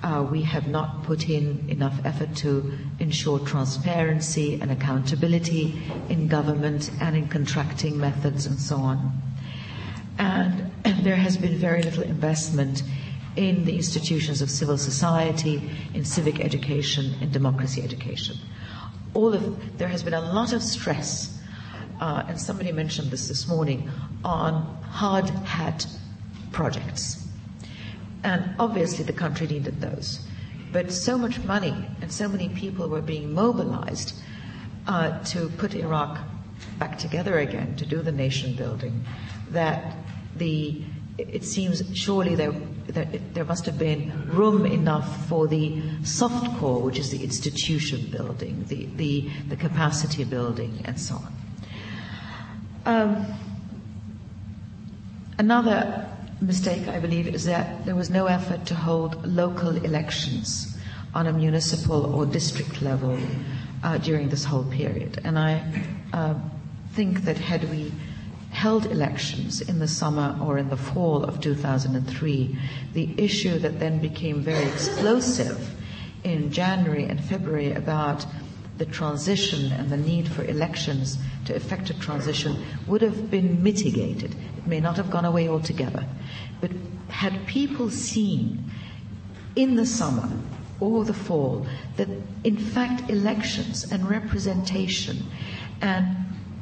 Uh, 0.04 0.22
we 0.30 0.42
have 0.42 0.68
not 0.68 1.02
put 1.02 1.30
in 1.30 1.64
enough 1.68 1.98
effort 2.04 2.36
to 2.36 2.72
ensure 3.00 3.38
transparency 3.38 4.60
and 4.60 4.70
accountability 4.70 5.82
in 6.10 6.28
government 6.28 6.90
and 7.00 7.16
in 7.16 7.26
contracting 7.26 7.98
methods 7.98 8.44
and 8.44 8.60
so 8.60 8.76
on. 8.76 9.10
And, 10.18 10.70
there 11.04 11.16
has 11.16 11.36
been 11.38 11.56
very 11.56 11.82
little 11.82 12.02
investment 12.02 12.82
in 13.36 13.64
the 13.64 13.76
institutions 13.76 14.42
of 14.42 14.50
civil 14.50 14.76
society, 14.76 15.70
in 15.94 16.04
civic 16.04 16.38
education, 16.38 17.14
in 17.20 17.30
democracy 17.30 17.82
education 17.82 18.36
all 19.14 19.32
of 19.32 19.78
there 19.78 19.88
has 19.88 20.02
been 20.02 20.14
a 20.14 20.20
lot 20.20 20.52
of 20.52 20.62
stress, 20.62 21.40
uh, 22.00 22.24
and 22.28 22.40
somebody 22.40 22.72
mentioned 22.72 23.10
this 23.10 23.28
this 23.28 23.48
morning 23.48 23.88
on 24.24 24.62
hard 24.82 25.28
hat 25.30 25.86
projects, 26.52 27.23
and 28.24 28.54
obviously 28.58 29.04
the 29.04 29.12
country 29.12 29.46
needed 29.46 29.80
those, 29.80 30.26
but 30.72 30.90
so 30.90 31.16
much 31.16 31.38
money 31.44 31.74
and 32.00 32.10
so 32.10 32.28
many 32.28 32.48
people 32.48 32.88
were 32.88 33.02
being 33.02 33.32
mobilized 33.32 34.14
uh, 34.88 35.22
to 35.24 35.48
put 35.50 35.74
Iraq 35.74 36.18
back 36.78 36.98
together 36.98 37.38
again 37.38 37.76
to 37.76 37.87
do 37.87 38.02
the 38.02 38.12
nation 38.12 38.56
building 38.56 39.04
that 39.50 39.96
the 40.37 40.82
it 41.16 41.44
seems 41.44 41.82
surely 41.96 42.34
there, 42.34 42.50
there, 42.88 43.04
there, 43.34 43.44
must 43.44 43.66
have 43.66 43.78
been 43.78 44.28
room 44.30 44.66
enough 44.66 45.28
for 45.28 45.46
the 45.46 45.80
soft 46.02 46.58
core, 46.58 46.82
which 46.82 46.98
is 46.98 47.10
the 47.10 47.22
institution 47.22 48.10
building, 48.10 48.64
the, 48.66 48.87
the, 48.96 49.30
the 49.48 49.54
capacity 49.54 50.24
building, 50.24 50.82
and 50.84 50.98
so 50.98 51.14
on. 51.14 51.32
Um, 52.84 53.26
another 55.38 56.13
mistake, 56.40 56.88
I 56.88 56.99
believe, 56.99 57.27
is 57.29 57.44
that 57.44 57.85
there 57.87 57.94
was 57.94 58.11
no 58.11 58.27
effort 58.27 58.66
to 58.66 58.75
hold 58.75 59.27
local 59.27 59.77
elections 59.77 60.77
on 61.14 61.27
a 61.27 61.33
municipal 61.33 62.14
or 62.14 62.27
district 62.27 62.83
level 62.83 63.18
uh, 63.83 63.99
during 63.99 64.29
this 64.29 64.44
whole 64.44 64.64
period. 64.64 65.20
And 65.25 65.38
I 65.38 65.62
uh, 66.12 66.35
think 66.92 67.25
that 67.25 67.38
had 67.38 67.70
we 67.70 67.92
held 68.51 68.87
elections 68.87 69.61
in 69.61 69.79
the 69.79 69.88
summer 69.88 70.37
or 70.42 70.59
in 70.59 70.68
the 70.70 70.77
fall 70.77 71.25
of 71.25 71.40
2003, 71.40 72.59
the 72.92 73.14
issue 73.16 73.59
that 73.59 73.81
then 73.81 73.99
became 74.01 74.40
very 74.40 74.64
explosive 74.68 75.75
in 76.23 76.51
January 76.51 77.05
and 77.05 77.23
February 77.23 77.73
about 77.73 78.25
the 78.79 78.87
transition 78.87 79.70
and 79.73 79.90
the 79.90 79.97
need 79.97 80.29
for 80.29 80.44
elections 80.44 81.18
to 81.44 81.55
effect 81.55 81.90
a 81.90 81.99
transition 81.99 82.57
would 82.87 83.03
have 83.03 83.31
been 83.31 83.62
mitigated. 83.62 84.35
It 84.59 84.66
may 84.66 84.81
not 84.81 84.97
have 84.97 85.11
gone 85.11 85.25
away 85.25 85.49
altogether. 85.49 86.05
But 86.64 86.72
had 87.09 87.46
people 87.46 87.90
seen 87.90 88.64
in 89.55 89.77
the 89.77 89.85
summer 89.85 90.31
or 90.81 91.05
the 91.05 91.12
fall 91.12 91.66
that 91.98 92.09
in 92.42 92.57
fact 92.57 93.11
elections 93.11 93.85
and 93.92 94.09
representation 94.09 95.27
and 95.83 96.16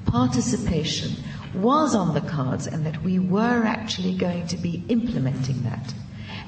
participation 0.05 1.23
was 1.55 1.95
on 1.95 2.15
the 2.15 2.21
cards 2.21 2.67
and 2.67 2.85
that 2.85 3.01
we 3.05 3.21
were 3.21 3.63
actually 3.63 4.17
going 4.17 4.49
to 4.49 4.57
be 4.57 4.83
implementing 4.89 5.63
that 5.63 5.95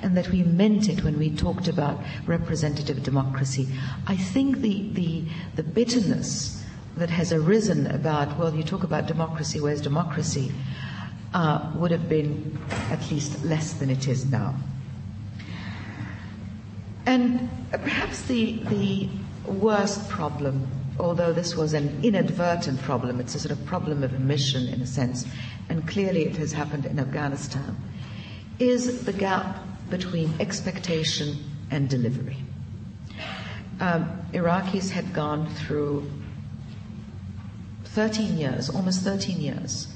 and 0.03 0.17
that 0.17 0.31
we 0.31 0.43
meant 0.43 0.89
it 0.89 1.05
when 1.05 1.17
we 1.17 1.31
talked 1.31 1.69
about 1.69 2.03
representative 2.27 3.05
democracy. 3.05 3.69
I 4.09 4.17
think 4.17 4.63
the, 4.63 4.91
the, 4.95 5.25
the 5.55 5.63
bitterness 5.63 6.61
that 6.97 7.11
has 7.11 7.33
arisen 7.33 7.87
about, 7.87 8.37
well, 8.37 8.53
you 8.53 8.65
talk 8.65 8.83
about 8.83 9.07
democracy, 9.07 9.61
where's 9.61 9.81
democracy, 9.81 10.51
uh, 11.35 11.73
would 11.75 11.91
have 11.91 12.09
been 12.09 12.57
at 12.91 13.11
least 13.11 13.45
less 13.45 13.75
than 13.75 13.91
it 13.91 14.07
is 14.09 14.25
now. 14.31 14.55
And 17.07 17.51
perhaps 17.71 18.23
the, 18.23 18.53
the 18.71 19.09
worst 19.47 20.09
problem, 20.09 20.67
although 20.99 21.33
this 21.33 21.57
was 21.57 21.75
an 21.75 22.01
inadvertent 22.03 22.81
problem, 22.83 23.21
it's 23.21 23.35
a 23.35 23.41
sort 23.41 23.51
of 23.53 23.67
problem 23.67 24.03
of 24.05 24.15
omission 24.15 24.69
in 24.69 24.81
a 24.81 24.87
sense, 24.87 25.27
and 25.69 25.87
clearly 25.87 26.25
it 26.25 26.37
has 26.37 26.53
happened 26.53 26.87
in 26.87 26.99
Afghanistan, 26.99 27.77
is 28.61 29.05
the 29.05 29.13
gap 29.13 29.59
between 29.91 30.33
expectation 30.41 31.37
and 31.71 31.91
delivery. 31.91 32.37
Um, 33.81 34.09
Iraqis 34.33 34.91
had 34.91 35.13
gone 35.13 35.49
through 35.49 36.09
13 37.87 38.39
years, 38.39 38.71
almost 38.71 39.03
13 39.03 39.41
years, 39.41 39.89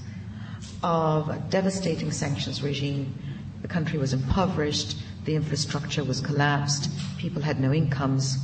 of 0.83 1.29
a 1.29 1.39
devastating 1.51 2.13
sanctions 2.13 2.63
regime. 2.63 3.15
The 3.63 3.69
country 3.69 3.99
was 3.99 4.13
impoverished, 4.13 4.99
the 5.25 5.35
infrastructure 5.35 6.05
was 6.05 6.21
collapsed, 6.21 6.91
people 7.19 7.43
had 7.43 7.61
no 7.61 7.73
incomes, 7.73 8.39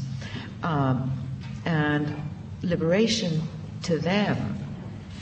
um, 0.63 1.13
and 1.65 2.15
liberation 2.63 3.43
to 3.83 3.99
them 3.99 4.59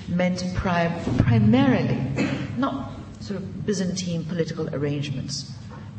meant 0.09 0.45
pri- 0.55 1.03
primarily 1.19 2.01
not 2.57 2.93
sort 3.21 3.39
of 3.39 3.67
Byzantine 3.67 4.25
political 4.25 4.75
arrangements, 4.75 5.53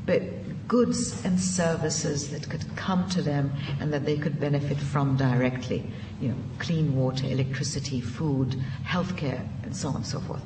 but 0.05 0.21
goods 0.67 1.23
and 1.25 1.39
services 1.39 2.29
that 2.29 2.49
could 2.49 2.63
come 2.75 3.07
to 3.09 3.21
them 3.21 3.51
and 3.79 3.93
that 3.93 4.05
they 4.05 4.17
could 4.17 4.39
benefit 4.39 4.77
from 4.77 5.15
directly. 5.17 5.85
You 6.19 6.29
know, 6.29 6.35
clean 6.59 6.95
water, 6.95 7.27
electricity, 7.27 8.01
food, 8.01 8.55
healthcare, 8.85 9.45
and 9.63 9.75
so 9.75 9.89
on 9.89 9.97
and 9.97 10.05
so 10.05 10.19
forth. 10.19 10.41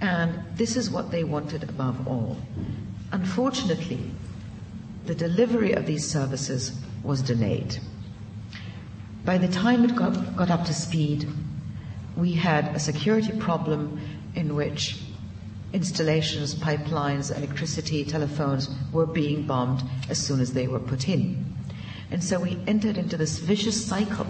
And 0.00 0.42
this 0.54 0.76
is 0.76 0.90
what 0.90 1.10
they 1.10 1.24
wanted 1.24 1.62
above 1.62 2.08
all. 2.08 2.36
Unfortunately, 3.12 4.10
the 5.06 5.14
delivery 5.14 5.72
of 5.72 5.86
these 5.86 6.08
services 6.08 6.78
was 7.02 7.22
delayed. 7.22 7.78
By 9.24 9.38
the 9.38 9.48
time 9.48 9.84
it 9.84 9.96
got, 9.96 10.36
got 10.36 10.50
up 10.50 10.64
to 10.66 10.74
speed, 10.74 11.28
we 12.16 12.32
had 12.32 12.74
a 12.74 12.78
security 12.78 13.38
problem 13.38 14.00
in 14.34 14.54
which 14.54 15.02
installations, 15.72 16.54
pipelines, 16.54 17.36
electricity, 17.36 18.04
telephones 18.04 18.70
were 18.92 19.06
being 19.06 19.46
bombed 19.46 19.82
as 20.08 20.18
soon 20.18 20.40
as 20.40 20.52
they 20.52 20.66
were 20.66 20.80
put 20.80 21.08
in. 21.08 21.54
And 22.10 22.22
so 22.22 22.40
we 22.40 22.58
entered 22.66 22.98
into 22.98 23.16
this 23.16 23.38
vicious 23.38 23.86
cycle 23.86 24.26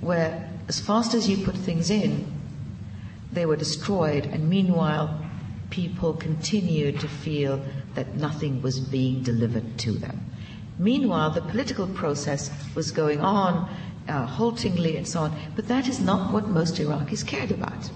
where, 0.00 0.48
as 0.68 0.78
fast 0.78 1.14
as 1.14 1.28
you 1.28 1.44
put 1.44 1.56
things 1.56 1.90
in, 1.90 2.37
they 3.32 3.46
were 3.46 3.56
destroyed, 3.56 4.26
and 4.26 4.48
meanwhile, 4.48 5.24
people 5.70 6.14
continued 6.14 7.00
to 7.00 7.08
feel 7.08 7.62
that 7.94 8.14
nothing 8.14 8.62
was 8.62 8.80
being 8.80 9.22
delivered 9.22 9.78
to 9.78 9.92
them. 9.92 10.24
Meanwhile, 10.78 11.30
the 11.30 11.42
political 11.42 11.86
process 11.86 12.50
was 12.74 12.90
going 12.90 13.20
on 13.20 13.68
uh, 14.08 14.24
haltingly 14.26 14.96
and 14.96 15.06
so 15.06 15.20
on, 15.20 15.38
but 15.56 15.68
that 15.68 15.88
is 15.88 16.00
not 16.00 16.32
what 16.32 16.48
most 16.48 16.76
Iraqis 16.76 17.26
cared 17.26 17.50
about. 17.50 17.90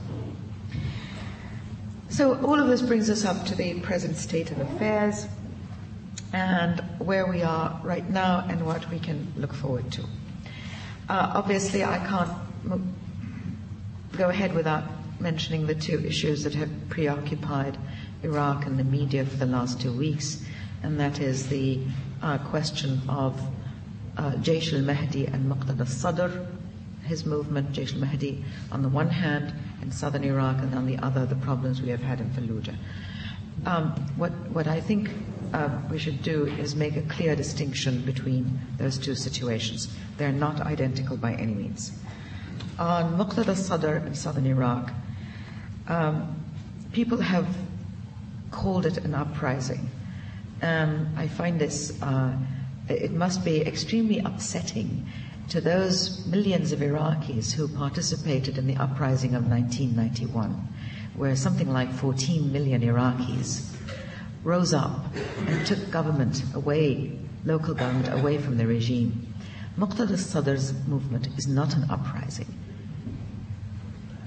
So 2.09 2.35
all 2.45 2.61
of 2.61 2.69
this 2.69 2.83
brings 2.83 3.09
us 3.09 3.25
up 3.25 3.47
to 3.47 3.55
the 3.55 3.81
present 3.81 4.17
state 4.17 4.51
of 4.51 4.59
affairs 4.61 5.27
and 6.33 6.81
where 6.99 7.27
we 7.27 7.43
are 7.43 7.81
right 7.83 8.09
now 8.11 8.45
and 8.49 8.67
what 8.67 8.89
we 8.91 8.99
can 8.99 9.33
look 9.37 9.55
forward 9.55 9.91
to. 9.93 10.03
Uh, 11.09 11.33
obviously, 11.35 11.85
I 11.85 11.99
can't 11.99 12.31
m- 12.71 12.95
go 14.17 14.29
ahead 14.29 14.55
without 14.55 14.85
mentioning 15.23 15.67
the 15.67 15.75
two 15.75 16.05
issues 16.05 16.43
that 16.45 16.55
have 16.55 16.71
preoccupied 16.89 17.79
Iraq 18.23 18.67
and 18.67 18.79
the 18.79 18.85
media 18.85 19.25
for 19.25 19.37
the 19.37 19.47
last 19.47 19.81
two 19.81 19.93
weeks, 19.93 20.45
and 20.83 20.99
that 20.99 21.21
is 21.21 21.49
the 21.49 21.81
uh, 22.23 22.39
question 22.39 23.01
of 23.09 23.41
uh, 24.17 24.33
Jaish 24.33 24.73
al-Mahdi 24.73 25.27
and 25.27 25.51
Muqtada 25.51 25.81
al-Sadr, 25.81 26.47
his 27.05 27.25
movement, 27.25 27.73
Jaish 27.73 27.95
al-Mahdi, 27.95 28.45
on 28.71 28.83
the 28.83 28.89
one 28.89 29.09
hand, 29.09 29.55
in 29.81 29.91
southern 29.91 30.25
Iraq, 30.25 30.59
and 30.59 30.75
on 30.75 30.87
the 30.87 30.99
other, 30.99 31.25
the 31.25 31.37
problems 31.37 31.81
we 31.81 31.89
have 31.89 32.03
had 32.03 32.21
in 32.21 32.31
Fallujah. 32.31 32.77
Um, 33.65 33.93
what, 34.17 34.33
what 34.51 34.67
I 34.67 34.81
think 34.81 35.11
uh, 35.53 35.69
we 35.91 35.99
should 35.99 36.23
do 36.23 36.47
is 36.47 36.75
make 36.75 36.97
a 36.97 37.03
clear 37.03 37.37
distinction 37.37 38.03
between 38.03 38.61
those 38.79 38.99
two 38.99 39.15
situations. 39.15 39.95
They're 40.17 40.33
not 40.33 40.61
identical 40.61 41.17
by 41.17 41.35
any 41.35 41.55
means. 41.55 41.93
On 42.79 43.17
Muqtada 43.17 43.49
al 43.49 43.57
Sadr 43.57 43.97
in 43.97 44.15
southern 44.15 44.47
Iraq, 44.47 44.93
um, 45.93 46.41
people 46.93 47.19
have 47.19 47.47
called 48.51 48.87
it 48.87 48.97
an 48.99 49.15
uprising. 49.15 49.91
Um, 50.63 51.09
I 51.17 51.29
find 51.29 51.61
this, 51.61 52.01
uh, 52.03 52.35
it 52.89 53.13
must 53.13 53.45
be 53.45 53.61
extremely 53.61 54.19
upsetting 54.21 55.07
to 55.51 55.61
those 55.61 56.25
millions 56.27 56.73
of 56.73 56.79
Iraqis 56.81 57.53
who 57.53 57.69
participated 57.69 58.57
in 58.57 58.67
the 58.67 58.77
uprising 58.77 59.35
of 59.35 59.47
1991, 59.47 60.69
where 61.17 61.37
something 61.37 61.71
like 61.71 61.93
14 61.93 62.51
million 62.51 62.81
Iraqis 62.81 63.75
rose 64.45 64.73
up 64.73 65.05
and 65.47 65.67
took 65.67 65.91
government 65.91 66.43
away, 66.55 67.19
local 67.45 67.75
government 67.75 68.09
away 68.19 68.39
from 68.39 68.57
the 68.57 68.67
regime. 68.67 69.35
Muqtada 69.77 70.17
Sadr's 70.17 70.73
movement 70.87 71.29
is 71.37 71.47
not 71.47 71.75
an 71.75 71.85
uprising. 71.91 72.62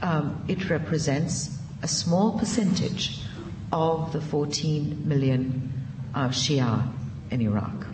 Um, 0.02 0.44
it 0.48 0.70
represents 0.70 1.58
a 1.82 1.88
small 1.88 2.38
percentage 2.38 3.20
of 3.72 4.14
the 4.14 4.22
14 4.22 5.08
million 5.08 5.74
uh, 6.14 6.30
Shia 6.30 6.92
in 7.32 7.42
Iraq. 7.42 7.86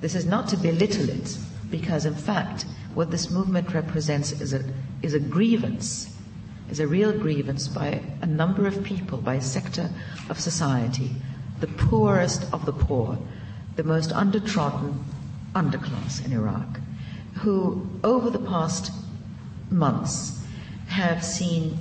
This 0.00 0.14
is 0.14 0.26
not 0.26 0.48
to 0.48 0.56
belittle 0.56 1.08
it, 1.08 1.38
because 1.70 2.06
in 2.06 2.14
fact, 2.14 2.66
what 2.94 3.10
this 3.10 3.30
movement 3.30 3.72
represents 3.74 4.32
is 4.32 4.52
a, 4.52 4.64
is 5.02 5.14
a 5.14 5.20
grievance, 5.20 6.14
is 6.70 6.80
a 6.80 6.86
real 6.86 7.12
grievance 7.12 7.68
by 7.68 8.00
a 8.22 8.26
number 8.26 8.66
of 8.66 8.82
people, 8.82 9.18
by 9.18 9.34
a 9.34 9.40
sector 9.40 9.90
of 10.28 10.40
society, 10.40 11.10
the 11.60 11.66
poorest 11.66 12.52
of 12.52 12.66
the 12.66 12.72
poor, 12.72 13.18
the 13.76 13.84
most 13.84 14.10
undertrodden 14.10 15.04
underclass 15.54 16.24
in 16.24 16.32
Iraq, 16.32 16.80
who 17.34 17.88
over 18.02 18.30
the 18.30 18.38
past 18.38 18.92
months 19.70 20.42
have 20.86 21.24
seen 21.24 21.78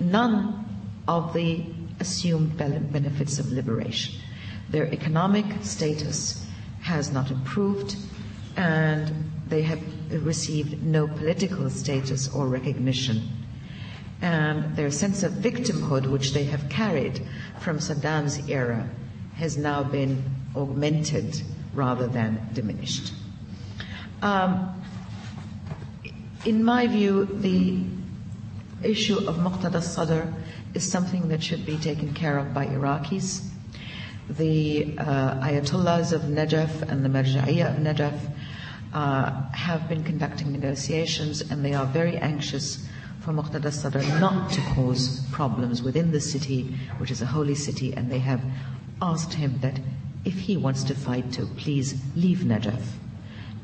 none 0.00 0.64
of 1.06 1.32
the 1.32 1.64
assumed 2.00 2.56
benefits 2.56 3.38
of 3.38 3.50
liberation. 3.50 4.20
Their 4.70 4.92
economic 4.92 5.46
status 5.62 6.46
has 6.82 7.10
not 7.10 7.30
improved 7.30 7.96
and 8.56 9.30
they 9.48 9.62
have 9.62 9.80
received 10.24 10.82
no 10.82 11.08
political 11.08 11.70
status 11.70 12.28
or 12.34 12.46
recognition. 12.46 13.28
And 14.20 14.76
their 14.76 14.90
sense 14.90 15.22
of 15.22 15.32
victimhood, 15.32 16.06
which 16.06 16.32
they 16.32 16.44
have 16.44 16.68
carried 16.68 17.22
from 17.60 17.78
Saddam's 17.78 18.48
era, 18.48 18.88
has 19.36 19.56
now 19.56 19.84
been 19.84 20.24
augmented 20.56 21.40
rather 21.72 22.08
than 22.08 22.48
diminished. 22.52 23.12
Um, 24.22 24.82
in 26.44 26.64
my 26.64 26.88
view, 26.88 27.26
the 27.26 27.84
issue 28.82 29.18
of 29.28 29.36
Muqtada 29.36 29.76
al-Sadr 29.76 30.32
is 30.74 30.90
something 30.90 31.28
that 31.28 31.42
should 31.42 31.66
be 31.66 31.76
taken 31.78 32.14
care 32.14 32.38
of 32.38 32.54
by 32.54 32.66
Iraqis. 32.66 33.44
The 34.30 34.96
uh, 34.98 35.40
Ayatollahs 35.40 36.12
of 36.12 36.22
Najaf 36.22 36.82
and 36.82 37.04
the 37.04 37.08
Marja'iyah 37.08 37.76
of 37.76 37.82
Najaf 37.82 38.18
uh, 38.92 39.50
have 39.52 39.88
been 39.88 40.04
conducting 40.04 40.52
negotiations 40.52 41.40
and 41.40 41.64
they 41.64 41.74
are 41.74 41.86
very 41.86 42.16
anxious 42.16 42.86
for 43.20 43.32
Muqtada 43.32 43.66
al-Sadr 43.66 44.00
not 44.20 44.50
to 44.52 44.60
cause 44.74 45.24
problems 45.32 45.82
within 45.82 46.12
the 46.12 46.20
city, 46.20 46.74
which 46.98 47.10
is 47.10 47.20
a 47.20 47.26
holy 47.26 47.54
city, 47.54 47.92
and 47.94 48.10
they 48.10 48.18
have 48.20 48.42
asked 49.02 49.34
him 49.34 49.58
that 49.60 49.80
if 50.24 50.34
he 50.34 50.56
wants 50.56 50.84
to 50.84 50.94
fight 50.94 51.32
to 51.32 51.46
please 51.56 52.00
leave 52.16 52.38
Najaf 52.38 52.82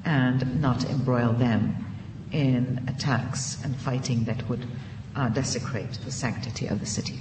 and 0.05 0.61
not 0.61 0.85
embroil 0.85 1.33
them 1.33 1.77
in 2.33 2.85
attacks 2.89 3.63
and 3.65 3.77
fighting 3.77 4.25
that 4.25 4.49
would 4.49 4.67
uh, 5.17 5.29
desecrate 5.29 5.93
the 6.05 6.11
sanctity 6.11 6.67
of 6.67 6.81
the 6.81 6.87
city. 6.87 7.19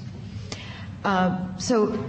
Uh, 1.03 1.57
so, 1.57 2.03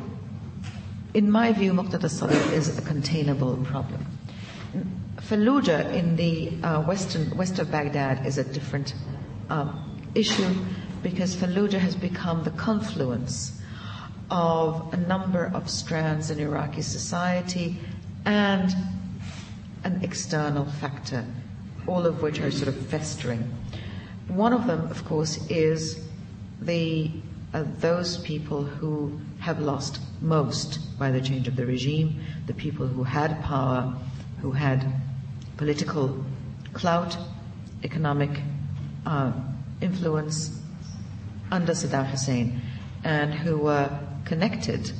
in 1.14 1.30
my 1.30 1.52
view, 1.52 1.72
Muqtada 1.72 2.08
Sadr 2.10 2.34
is 2.54 2.76
a 2.78 2.82
containable 2.82 3.56
problem. 3.64 4.04
Fallujah 5.16 5.92
in 5.92 6.16
the 6.16 6.52
uh, 6.62 6.82
western 6.82 7.36
west 7.36 7.58
of 7.58 7.70
Baghdad 7.70 8.26
is 8.26 8.38
a 8.38 8.44
different 8.44 8.94
um, 9.48 9.98
issue 10.14 10.54
because 11.02 11.34
Fallujah 11.34 11.78
has 11.78 11.94
become 11.94 12.44
the 12.44 12.50
confluence 12.50 13.60
of 14.30 14.92
a 14.92 14.96
number 14.96 15.50
of 15.54 15.68
strands 15.68 16.30
in 16.30 16.38
Iraqi 16.40 16.82
society 16.82 17.76
and 18.24 18.74
an 19.84 20.00
external 20.02 20.64
factor, 20.64 21.24
all 21.86 22.06
of 22.06 22.22
which 22.22 22.40
are 22.40 22.50
sort 22.50 22.68
of 22.68 22.76
festering. 22.86 23.54
One 24.28 24.52
of 24.52 24.66
them, 24.66 24.90
of 24.90 25.04
course, 25.04 25.38
is 25.48 26.00
the 26.60 27.10
uh, 27.52 27.64
those 27.78 28.18
people 28.18 28.64
who 28.64 29.20
have 29.38 29.60
lost 29.60 30.00
most 30.20 30.98
by 30.98 31.10
the 31.10 31.20
change 31.20 31.46
of 31.46 31.54
the 31.54 31.66
regime, 31.66 32.20
the 32.46 32.54
people 32.54 32.86
who 32.86 33.04
had 33.04 33.40
power, 33.42 33.94
who 34.40 34.50
had 34.50 34.84
political 35.56 36.24
clout, 36.72 37.16
economic 37.84 38.30
uh, 39.06 39.32
influence 39.80 40.60
under 41.52 41.72
Saddam 41.72 42.06
Hussein, 42.06 42.60
and 43.04 43.32
who 43.32 43.58
were 43.58 44.00
connected 44.24 44.90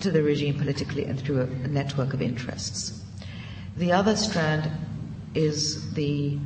to 0.00 0.10
the 0.10 0.22
regime 0.22 0.58
politically 0.58 1.04
and 1.04 1.18
through 1.18 1.40
a, 1.40 1.44
a 1.44 1.68
network 1.68 2.12
of 2.12 2.20
interests. 2.20 3.00
The 3.76 3.92
other 3.92 4.16
strand 4.16 4.70
is 5.34 5.94
the 5.94 6.38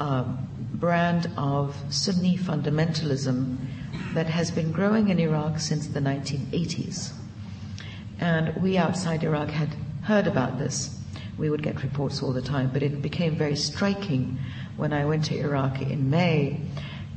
uh, 0.00 0.24
brand 0.74 1.30
of 1.36 1.76
Sunni 1.90 2.36
fundamentalism 2.36 3.58
that 4.14 4.26
has 4.26 4.50
been 4.50 4.72
growing 4.72 5.08
in 5.08 5.18
Iraq 5.20 5.60
since 5.60 5.86
the 5.86 6.00
1980s. 6.00 7.12
And 8.18 8.60
we 8.62 8.76
outside 8.76 9.22
Iraq 9.22 9.50
had 9.50 9.76
heard 10.02 10.26
about 10.26 10.58
this. 10.58 10.98
We 11.38 11.50
would 11.50 11.62
get 11.62 11.82
reports 11.82 12.22
all 12.22 12.32
the 12.32 12.42
time, 12.42 12.70
but 12.72 12.82
it 12.82 13.00
became 13.00 13.36
very 13.36 13.56
striking 13.56 14.38
when 14.76 14.92
I 14.92 15.04
went 15.04 15.26
to 15.26 15.38
Iraq 15.38 15.80
in 15.80 16.10
May. 16.10 16.60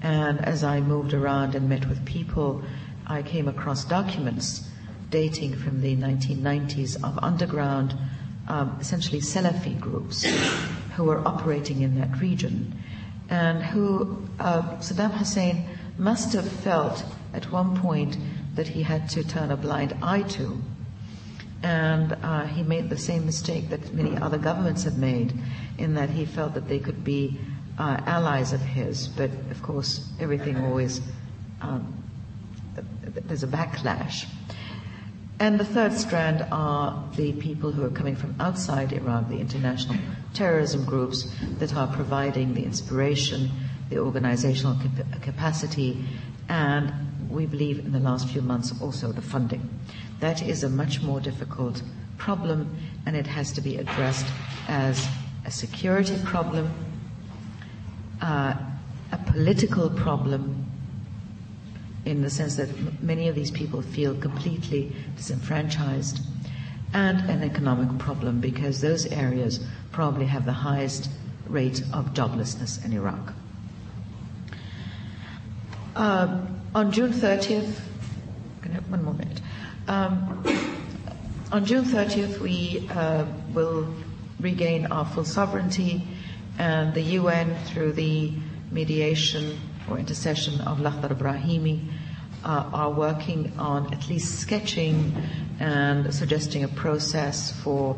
And 0.02 0.44
as 0.44 0.64
I 0.64 0.82
moved 0.82 1.14
around 1.14 1.56
and 1.56 1.68
met 1.68 1.88
with 1.88 2.06
people, 2.06 2.64
I 3.08 3.22
came 3.22 3.48
across 3.48 3.86
documents 3.86 4.70
dating 5.10 5.56
from 5.56 5.82
the 5.82 5.96
1990s 5.96 6.96
of 7.04 7.20
underground, 7.22 7.96
um, 8.48 8.78
essentially 8.80 9.22
Salafi 9.22 9.80
groups 9.80 10.26
who 10.96 11.06
were 11.06 11.26
operating 11.28 11.82
in 11.82 12.00
that 12.00 12.20
region 12.20 12.78
and 13.30 13.64
who 13.64 14.28
uh, 14.39 14.62
Saddam 14.78 15.12
Hussein 15.12 15.66
must 15.98 16.34
have 16.34 16.48
felt 16.48 17.04
at 17.34 17.52
one 17.52 17.78
point 17.78 18.18
that 18.56 18.68
he 18.68 18.84
had 18.84 19.10
to 19.10 19.24
turn 19.24 19.52
a 19.52 19.58
blind 19.58 19.96
eye 20.04 20.24
to. 20.24 20.62
And 21.64 22.14
uh, 22.22 22.46
he 22.46 22.62
made 22.62 22.89
the 22.89 22.98
same 22.98 23.26
mistake 23.26 23.70
that 23.70 23.94
many 23.94 24.18
other 24.18 24.38
governments 24.38 24.84
have 24.84 24.98
made, 24.98 25.34
in 25.78 25.94
that 25.96 26.10
he 26.10 26.26
felt 26.26 26.54
that 26.56 26.68
they 26.68 26.80
could 26.80 27.04
be 27.04 27.39
uh, 27.80 28.02
allies 28.06 28.52
of 28.52 28.60
his. 28.60 29.08
But 29.08 29.32
of 29.50 29.62
course, 29.64 30.10
everything 30.20 30.58
always 30.58 31.00
um, 31.62 32.04
there's 33.26 33.44
a 33.44 33.48
backlash. 33.48 34.26
And 35.44 35.60
the 35.60 35.66
third 35.66 35.91
strand 35.91 36.48
are 36.54 37.04
the 37.18 37.34
people 37.34 37.74
who 37.74 37.84
are 37.84 37.89
coming 37.89 38.16
from 38.16 38.34
outside 38.39 38.94
Iraq, 38.94 39.28
the 39.28 39.39
international 39.39 39.98
terrorism 40.34 40.86
groups 40.86 41.30
that 41.60 41.76
are 41.76 41.88
providing 41.88 42.54
the 42.54 42.64
inspiration, 42.64 43.52
the 43.89 43.98
organizational 43.98 44.78
cap- 44.80 45.22
capacity, 45.22 46.02
and 46.48 46.94
we 47.30 47.46
believe 47.46 47.80
in 47.80 47.91
the 47.91 48.00
last 48.00 48.30
few 48.30 48.41
months 48.41 48.74
also 48.82 49.12
the 49.12 49.22
funding. 49.22 49.68
That 50.22 50.41
is 50.41 50.64
a 50.64 50.70
much 50.70 51.02
more 51.02 51.20
difficult 51.20 51.84
problem, 52.18 52.78
and 53.06 53.14
it 53.14 53.28
has 53.28 53.52
to 53.52 53.60
be 53.60 53.76
addressed 53.76 54.28
as 54.70 55.06
a 55.46 55.52
security 55.52 56.18
problem, 56.24 56.72
uh, 58.22 58.54
a 59.12 59.18
political 59.26 59.89
problem, 59.89 60.62
in 62.06 62.22
the 62.22 62.30
sense 62.30 62.56
that 62.58 62.70
many 63.01 63.28
of 63.28 63.36
these 63.36 63.51
people 63.51 63.82
feel 63.82 64.16
completely 64.16 64.91
disenfranchised, 65.16 66.20
and 66.93 67.20
an 67.30 67.43
economic 67.43 67.97
problem 67.97 68.39
because 68.39 68.82
those 68.82 69.06
areas 69.08 69.60
probably 69.91 70.26
have 70.26 70.45
the 70.45 70.51
highest 70.54 71.10
rate 71.47 71.82
of 71.93 72.14
joblessness 72.14 72.84
in 72.86 72.93
Iraq. 72.93 73.34
Uh, 75.95 76.41
on 76.76 76.91
June 76.91 77.12
30th, 77.14 77.80
can 78.62 78.72
I 78.72 78.76
have 78.76 78.89
one 78.89 79.04
more 79.04 79.14
minute? 79.14 79.41
Um, 79.88 80.43
on 81.51 81.66
June 81.66 81.86
30th, 81.86 82.39
we 82.39 82.88
uh, 82.91 83.26
will 83.54 83.88
regain 84.39 84.88
our 84.88 85.06
full 85.06 85.26
sovereignty, 85.26 86.08
and 86.58 86.93
the 86.93 87.01
UN, 87.20 87.56
through 87.66 87.93
the 87.93 88.34
mediation 88.72 89.60
or 89.90 89.98
intercession 89.98 90.62
of 90.62 90.80
Lakhdar 90.80 91.16
Brahimi, 91.18 91.80
uh, 92.44 92.70
are 92.74 92.92
working 92.92 93.52
on 93.58 93.94
at 93.94 94.10
least 94.10 94.40
sketching 94.40 95.14
and 95.60 96.14
suggesting 96.14 96.64
a 96.64 96.68
process 96.68 97.52
for 97.62 97.96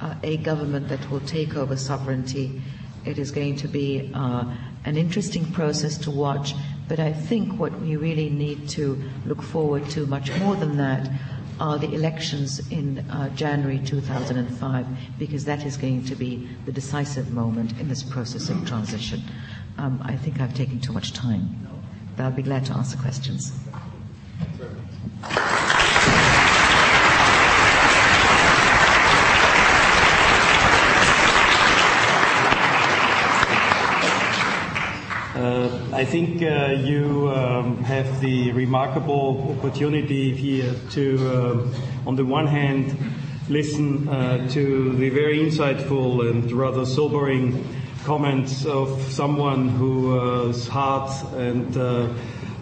uh, 0.00 0.14
a 0.22 0.36
government 0.38 0.88
that 0.88 1.10
will 1.10 1.20
take 1.20 1.56
over 1.56 1.76
sovereignty. 1.76 2.60
It 3.04 3.18
is 3.18 3.30
going 3.30 3.56
to 3.56 3.68
be 3.68 4.10
uh, 4.14 4.44
an 4.84 4.96
interesting 4.96 5.50
process 5.52 5.96
to 5.98 6.10
watch, 6.10 6.54
but 6.88 6.98
I 6.98 7.12
think 7.12 7.58
what 7.58 7.78
we 7.80 7.96
really 7.96 8.30
need 8.30 8.68
to 8.70 9.02
look 9.26 9.42
forward 9.42 9.88
to 9.90 10.06
much 10.06 10.30
more 10.38 10.56
than 10.56 10.76
that 10.78 11.08
are 11.60 11.78
the 11.78 11.92
elections 11.94 12.60
in 12.70 12.98
uh, 13.10 13.28
January 13.36 13.78
2005, 13.78 14.86
because 15.18 15.44
that 15.44 15.64
is 15.64 15.76
going 15.76 16.04
to 16.04 16.16
be 16.16 16.48
the 16.66 16.72
decisive 16.72 17.30
moment 17.30 17.78
in 17.78 17.88
this 17.88 18.02
process 18.02 18.48
of 18.48 18.66
transition. 18.66 19.22
Um, 19.76 20.00
I 20.04 20.16
think 20.16 20.40
I've 20.40 20.54
taken 20.54 20.80
too 20.80 20.92
much 20.92 21.12
time, 21.12 21.68
but 22.16 22.24
I'll 22.24 22.30
be 22.30 22.42
glad 22.42 22.64
to 22.66 22.74
answer 22.74 22.96
questions. 22.96 23.52
Uh, 35.34 35.68
I 35.92 36.04
think 36.04 36.42
uh, 36.42 36.76
you 36.84 37.28
um, 37.30 37.82
have 37.82 38.20
the 38.20 38.52
remarkable 38.52 39.56
opportunity 39.58 40.32
here 40.32 40.72
to, 40.90 41.18
uh, 41.28 42.08
on 42.08 42.14
the 42.14 42.24
one 42.24 42.46
hand, 42.46 42.96
listen 43.48 44.08
uh, 44.08 44.48
to 44.50 44.92
the 44.92 45.10
very 45.10 45.38
insightful 45.38 46.30
and 46.30 46.50
rather 46.52 46.86
sobering 46.86 47.64
comments 48.04 48.66
of 48.66 49.00
someone 49.10 49.68
whose 49.70 50.68
heart 50.68 51.10
and 51.34 51.76
uh, 51.76 52.08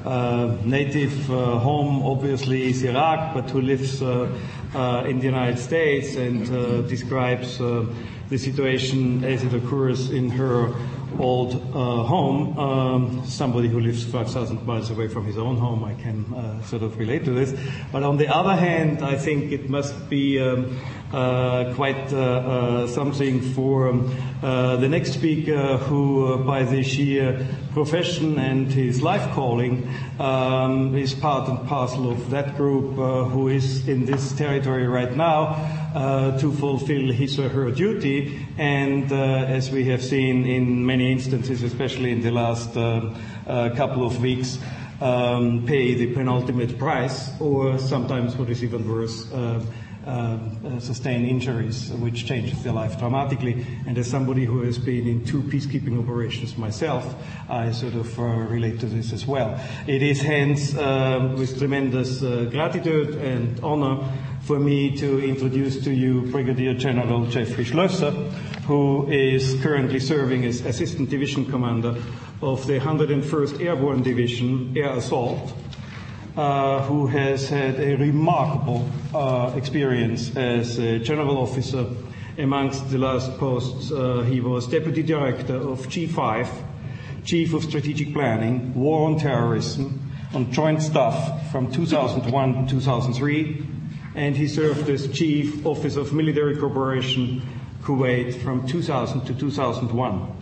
uh, 0.04 0.56
native 0.64 1.30
uh, 1.30 1.58
home 1.58 2.02
obviously 2.04 2.70
is 2.70 2.82
Iraq, 2.82 3.34
but 3.34 3.50
who 3.50 3.60
lives 3.60 4.02
uh, 4.02 4.28
uh, 4.74 5.04
in 5.06 5.18
the 5.18 5.24
United 5.24 5.58
States 5.58 6.16
and 6.16 6.46
describes 6.88 7.58
the 7.58 8.38
situation 8.38 9.24
as 9.24 9.44
it 9.44 9.52
occurs 9.52 10.10
in 10.10 10.30
her 10.30 10.74
old 11.20 11.54
uh, 11.54 12.02
home. 12.04 12.58
Um, 12.58 13.26
somebody 13.26 13.68
who 13.68 13.80
lives 13.80 14.04
5,000 14.04 14.66
miles 14.66 14.90
away 14.90 15.08
from 15.08 15.24
his 15.24 15.38
own 15.38 15.56
home, 15.56 15.84
I 15.84 15.94
can 15.94 16.32
uh, 16.34 16.62
sort 16.62 16.82
of 16.82 16.98
relate 16.98 17.24
to 17.24 17.32
this. 17.32 17.58
But 17.90 18.02
on 18.02 18.16
the 18.16 18.28
other 18.28 18.54
hand, 18.54 19.02
I 19.02 19.16
think 19.16 19.52
it 19.52 19.68
must 19.68 20.08
be 20.08 20.40
um, 20.40 20.78
uh, 21.12 21.72
quite 21.74 22.12
uh, 22.12 22.16
uh, 22.16 22.86
something 22.86 23.40
for 23.52 23.88
um, 23.88 24.16
uh, 24.42 24.76
the 24.76 24.88
next 24.88 25.12
speaker 25.12 25.76
who, 25.76 26.42
by 26.44 26.62
the 26.62 26.82
sheer 26.82 27.46
profession 27.72 28.38
and 28.38 28.72
his 28.72 29.02
life 29.02 29.30
calling, 29.32 29.86
um, 30.18 30.96
is 30.96 31.14
part 31.14 31.48
and 31.48 31.68
parcel 31.68 32.10
of 32.10 32.30
that 32.30 32.56
group 32.56 32.94
who 33.30 33.48
is 33.48 33.86
in 33.88 34.06
this 34.06 34.32
territory 34.32 34.86
right 34.86 35.14
now. 35.14 35.81
Uh, 35.94 36.38
to 36.38 36.50
fulfill 36.52 37.12
his 37.12 37.38
or 37.38 37.50
her 37.50 37.70
duty, 37.70 38.46
and 38.56 39.12
uh, 39.12 39.14
as 39.14 39.70
we 39.70 39.84
have 39.84 40.02
seen 40.02 40.46
in 40.46 40.86
many 40.86 41.12
instances, 41.12 41.62
especially 41.62 42.10
in 42.10 42.22
the 42.22 42.30
last 42.30 42.74
uh, 42.78 43.12
couple 43.76 44.06
of 44.06 44.18
weeks, 44.22 44.58
um, 45.02 45.66
pay 45.66 45.92
the 45.92 46.06
penultimate 46.14 46.78
price, 46.78 47.38
or 47.40 47.78
sometimes 47.78 48.36
what 48.36 48.48
is 48.48 48.64
even 48.64 48.88
worse, 48.88 49.30
uh, 49.32 49.60
sustain 50.78 51.26
injuries, 51.26 51.90
which 51.92 52.26
changes 52.26 52.62
their 52.64 52.72
life 52.72 52.98
dramatically. 52.98 53.64
And 53.86 53.96
as 53.98 54.08
somebody 54.08 54.46
who 54.46 54.62
has 54.62 54.78
been 54.78 55.06
in 55.06 55.24
two 55.24 55.42
peacekeeping 55.42 56.02
operations 56.02 56.56
myself, 56.56 57.14
I 57.48 57.70
sort 57.70 57.94
of 57.94 58.18
uh, 58.18 58.22
relate 58.22 58.80
to 58.80 58.86
this 58.86 59.12
as 59.12 59.26
well. 59.26 59.60
It 59.86 60.02
is 60.02 60.22
hence 60.22 60.74
uh, 60.74 61.34
with 61.36 61.58
tremendous 61.58 62.22
uh, 62.22 62.48
gratitude 62.50 63.14
and 63.16 63.60
honor 63.60 64.00
for 64.42 64.58
me 64.58 64.96
to 64.96 65.24
introduce 65.24 65.82
to 65.84 65.92
you 65.92 66.22
Brigadier 66.32 66.74
General 66.74 67.26
Jeffrey 67.26 67.64
Schloesser, 67.64 68.12
who 68.66 69.10
is 69.10 69.60
currently 69.62 70.00
serving 70.00 70.44
as 70.44 70.60
Assistant 70.62 71.10
Division 71.10 71.46
Commander 71.46 71.96
of 72.40 72.66
the 72.66 72.78
101st 72.80 73.64
Airborne 73.64 74.02
Division 74.02 74.76
Air 74.76 74.96
Assault 74.96 75.52
uh, 76.36 76.82
who 76.84 77.06
has 77.06 77.48
had 77.48 77.78
a 77.78 77.96
remarkable 77.96 78.88
uh, 79.14 79.52
experience 79.56 80.34
as 80.36 80.78
a 80.78 80.98
general 80.98 81.38
officer. 81.38 81.86
Amongst 82.38 82.90
the 82.90 82.96
last 82.96 83.36
posts, 83.36 83.92
uh, 83.92 84.22
he 84.22 84.40
was 84.40 84.66
deputy 84.66 85.02
director 85.02 85.56
of 85.56 85.86
G5, 85.88 86.48
chief 87.24 87.52
of 87.52 87.62
strategic 87.62 88.14
planning, 88.14 88.72
war 88.72 89.06
on 89.06 89.18
terrorism, 89.18 90.10
on 90.32 90.50
joint 90.50 90.80
staff 90.80 91.52
from 91.52 91.70
2001 91.70 92.66
to 92.66 92.70
2003, 92.70 93.66
and 94.14 94.36
he 94.36 94.46
served 94.46 94.88
as 94.88 95.10
chief 95.10 95.64
officer 95.64 96.00
of 96.00 96.12
military 96.12 96.56
cooperation 96.56 97.42
Kuwait 97.82 98.40
from 98.42 98.66
2000 98.66 99.24
to 99.26 99.34
2001. 99.34 100.36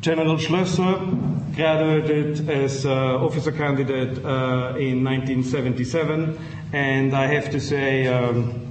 General 0.00 0.36
Schloesser 0.36 1.54
graduated 1.54 2.48
as 2.48 2.86
uh, 2.86 3.18
officer 3.18 3.52
candidate 3.52 4.24
uh, 4.24 4.74
in 4.78 5.04
1977, 5.04 6.38
and 6.72 7.14
I 7.14 7.26
have 7.26 7.50
to 7.50 7.60
say, 7.60 8.06
um, 8.06 8.69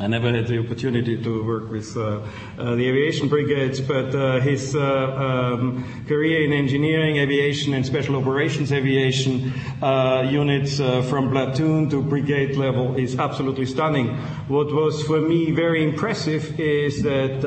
I 0.00 0.06
never 0.06 0.32
had 0.32 0.46
the 0.46 0.58
opportunity 0.58 1.22
to 1.22 1.44
work 1.44 1.70
with 1.70 1.94
uh, 1.94 2.22
uh, 2.58 2.74
the 2.74 2.88
aviation 2.88 3.28
brigades, 3.28 3.82
but 3.82 4.14
uh, 4.14 4.40
his 4.40 4.74
uh, 4.74 4.80
um, 4.80 5.84
career 6.08 6.42
in 6.42 6.54
engineering, 6.54 7.18
aviation, 7.18 7.74
and 7.74 7.84
special 7.84 8.16
operations 8.16 8.72
aviation 8.72 9.52
uh, 9.82 10.26
units 10.26 10.80
uh, 10.80 11.02
from 11.02 11.30
platoon 11.30 11.90
to 11.90 12.00
brigade 12.00 12.56
level 12.56 12.96
is 12.96 13.18
absolutely 13.18 13.66
stunning. 13.66 14.16
What 14.48 14.72
was 14.72 15.02
for 15.02 15.20
me 15.20 15.50
very 15.50 15.84
impressive 15.84 16.58
is 16.58 17.02
that 17.02 17.42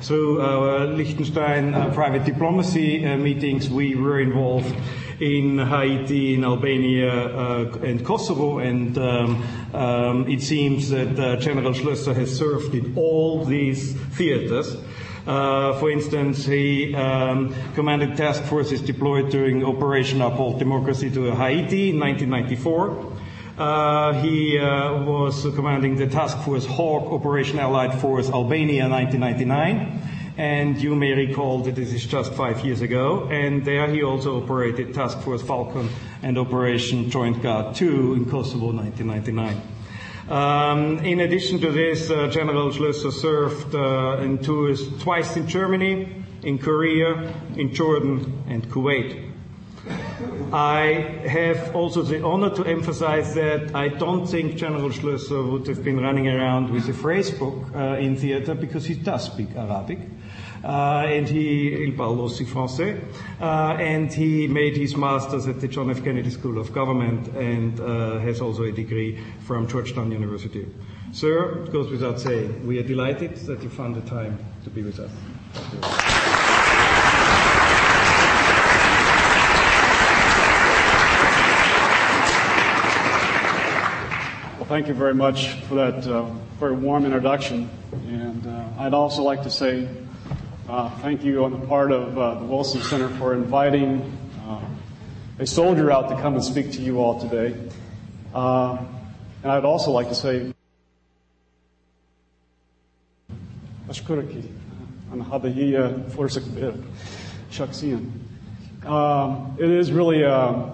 through 0.00 0.40
our 0.40 0.86
Liechtenstein 0.86 1.92
private 1.92 2.24
diplomacy 2.24 3.04
meetings, 3.16 3.70
we 3.70 3.94
were 3.94 4.18
involved 4.18 4.74
in 5.20 5.58
Haiti, 5.58 6.34
in 6.34 6.44
Albania, 6.44 7.12
uh, 7.12 7.78
and 7.82 8.04
Kosovo, 8.04 8.58
and 8.58 8.96
um, 8.98 9.42
um, 9.74 10.28
it 10.28 10.42
seems 10.42 10.90
that 10.90 11.18
uh, 11.18 11.36
General 11.36 11.72
Schloesser 11.72 12.14
has 12.14 12.36
served 12.36 12.74
in 12.74 12.94
all 12.96 13.44
these 13.44 13.92
theaters. 13.92 14.76
Uh, 15.26 15.76
for 15.80 15.90
instance, 15.90 16.46
he 16.46 16.94
um, 16.94 17.54
commanded 17.74 18.16
task 18.16 18.44
forces 18.44 18.80
deployed 18.80 19.30
during 19.30 19.64
Operation 19.64 20.22
Uphold 20.22 20.58
Democracy 20.58 21.10
to 21.10 21.34
Haiti 21.34 21.90
in 21.90 21.98
1994. 21.98 23.12
Uh, 23.58 24.12
he 24.22 24.58
uh, 24.58 25.02
was 25.02 25.42
commanding 25.54 25.96
the 25.96 26.06
Task 26.06 26.38
Force 26.40 26.66
Hawk 26.66 27.10
Operation 27.10 27.58
Allied 27.58 27.98
Force 28.00 28.28
Albania 28.28 28.84
in 28.84 28.90
1999. 28.90 30.05
And 30.38 30.76
you 30.76 30.94
may 30.94 31.12
recall 31.12 31.60
that 31.60 31.76
this 31.76 31.92
is 31.94 32.04
just 32.04 32.34
five 32.34 32.64
years 32.64 32.82
ago. 32.82 33.28
And 33.30 33.64
there 33.64 33.88
he 33.88 34.02
also 34.02 34.42
operated 34.42 34.92
Task 34.92 35.18
Force 35.20 35.42
Falcon 35.42 35.88
and 36.22 36.36
Operation 36.36 37.08
Joint 37.10 37.42
Guard 37.42 37.74
2 37.74 38.14
in 38.14 38.24
Kosovo 38.26 38.72
1999. 38.72 39.62
Um, 40.28 40.98
in 41.04 41.20
addition 41.20 41.60
to 41.60 41.70
this, 41.70 42.10
uh, 42.10 42.28
General 42.28 42.70
Schloesser 42.70 43.12
served 43.12 43.74
uh, 43.74 44.18
in 44.22 44.38
tours 44.38 44.88
twice 44.98 45.36
in 45.36 45.46
Germany, 45.46 46.24
in 46.42 46.58
Korea, 46.58 47.32
in 47.56 47.72
Jordan, 47.72 48.42
and 48.48 48.68
Kuwait. 48.68 49.22
I 50.52 51.20
have 51.28 51.76
also 51.76 52.02
the 52.02 52.24
honor 52.24 52.50
to 52.56 52.64
emphasize 52.64 53.34
that 53.34 53.74
I 53.74 53.88
don't 53.88 54.26
think 54.26 54.56
General 54.56 54.90
Schloesser 54.90 55.50
would 55.50 55.66
have 55.68 55.84
been 55.84 56.00
running 56.00 56.28
around 56.28 56.70
with 56.70 56.88
a 56.88 56.92
phrase 56.92 57.30
book 57.30 57.66
uh, 57.74 57.96
in 57.98 58.16
theater 58.16 58.54
because 58.54 58.84
he 58.84 58.94
does 58.94 59.24
speak 59.24 59.54
Arabic. 59.56 60.00
Uh, 60.66 61.06
and 61.06 61.28
he, 61.28 61.68
il 61.84 61.92
parle 61.92 62.20
aussi 62.20 62.44
français, 62.44 62.98
uh, 63.40 63.76
and 63.78 64.12
he 64.12 64.48
made 64.48 64.76
his 64.76 64.96
master's 64.96 65.46
at 65.46 65.60
the 65.60 65.68
John 65.68 65.88
F. 65.92 66.02
Kennedy 66.02 66.28
School 66.30 66.58
of 66.58 66.72
Government 66.72 67.28
and 67.36 67.78
uh, 67.78 68.18
has 68.18 68.40
also 68.40 68.64
a 68.64 68.72
degree 68.72 69.16
from 69.46 69.68
Georgetown 69.68 70.10
University. 70.10 70.66
Sir, 71.12 71.62
it 71.62 71.72
goes 71.72 71.88
without 71.88 72.18
saying, 72.18 72.66
we 72.66 72.80
are 72.80 72.82
delighted 72.82 73.36
that 73.46 73.62
you 73.62 73.68
found 73.68 73.94
the 73.94 74.00
time 74.10 74.38
to 74.64 74.70
be 74.70 74.82
with 74.82 74.98
us. 74.98 75.10
Thank 84.66 84.88
you 84.88 84.94
very 84.94 85.14
much 85.14 85.50
for 85.68 85.76
that 85.76 86.04
uh, 86.08 86.24
very 86.58 86.74
warm 86.74 87.04
introduction. 87.04 87.70
And 88.08 88.44
uh, 88.44 88.82
I'd 88.82 88.94
also 88.94 89.22
like 89.22 89.44
to 89.44 89.50
say 89.50 89.88
uh, 90.68 90.90
thank 90.98 91.22
you 91.22 91.44
on 91.44 91.52
the 91.52 91.64
part 91.68 91.92
of 91.92 92.18
uh, 92.18 92.34
the 92.34 92.44
Wilson 92.44 92.80
Center 92.80 93.08
for 93.08 93.34
inviting 93.34 94.18
uh, 94.48 94.60
a 95.38 95.46
soldier 95.46 95.92
out 95.92 96.08
to 96.08 96.16
come 96.16 96.34
and 96.34 96.42
speak 96.42 96.72
to 96.72 96.80
you 96.80 96.98
all 96.98 97.20
today. 97.20 97.56
Uh, 98.34 98.76
and 99.44 99.52
I'd 99.52 99.64
also 99.64 99.92
like 99.92 100.08
to 100.08 100.14
say, 100.16 100.52
Ashkuraki, 103.88 104.48
um, 108.84 109.56
It 109.60 109.70
is 109.70 109.92
really 109.92 110.24
an 110.24 110.72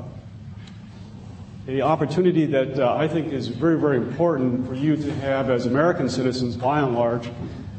a 1.68 1.82
opportunity 1.82 2.47
that 2.47 2.78
uh, 2.78 2.95
I 2.95 3.09
think 3.09 3.30
is 3.30 3.49
very, 3.49 3.78
very 3.78 3.99
important 3.99 4.66
for 4.66 4.74
you 4.74 4.97
to 4.97 5.14
have 5.16 5.51
as 5.51 5.66
American 5.66 6.09
citizens 6.09 6.57
by 6.57 6.80
and 6.80 6.95
large 6.95 7.28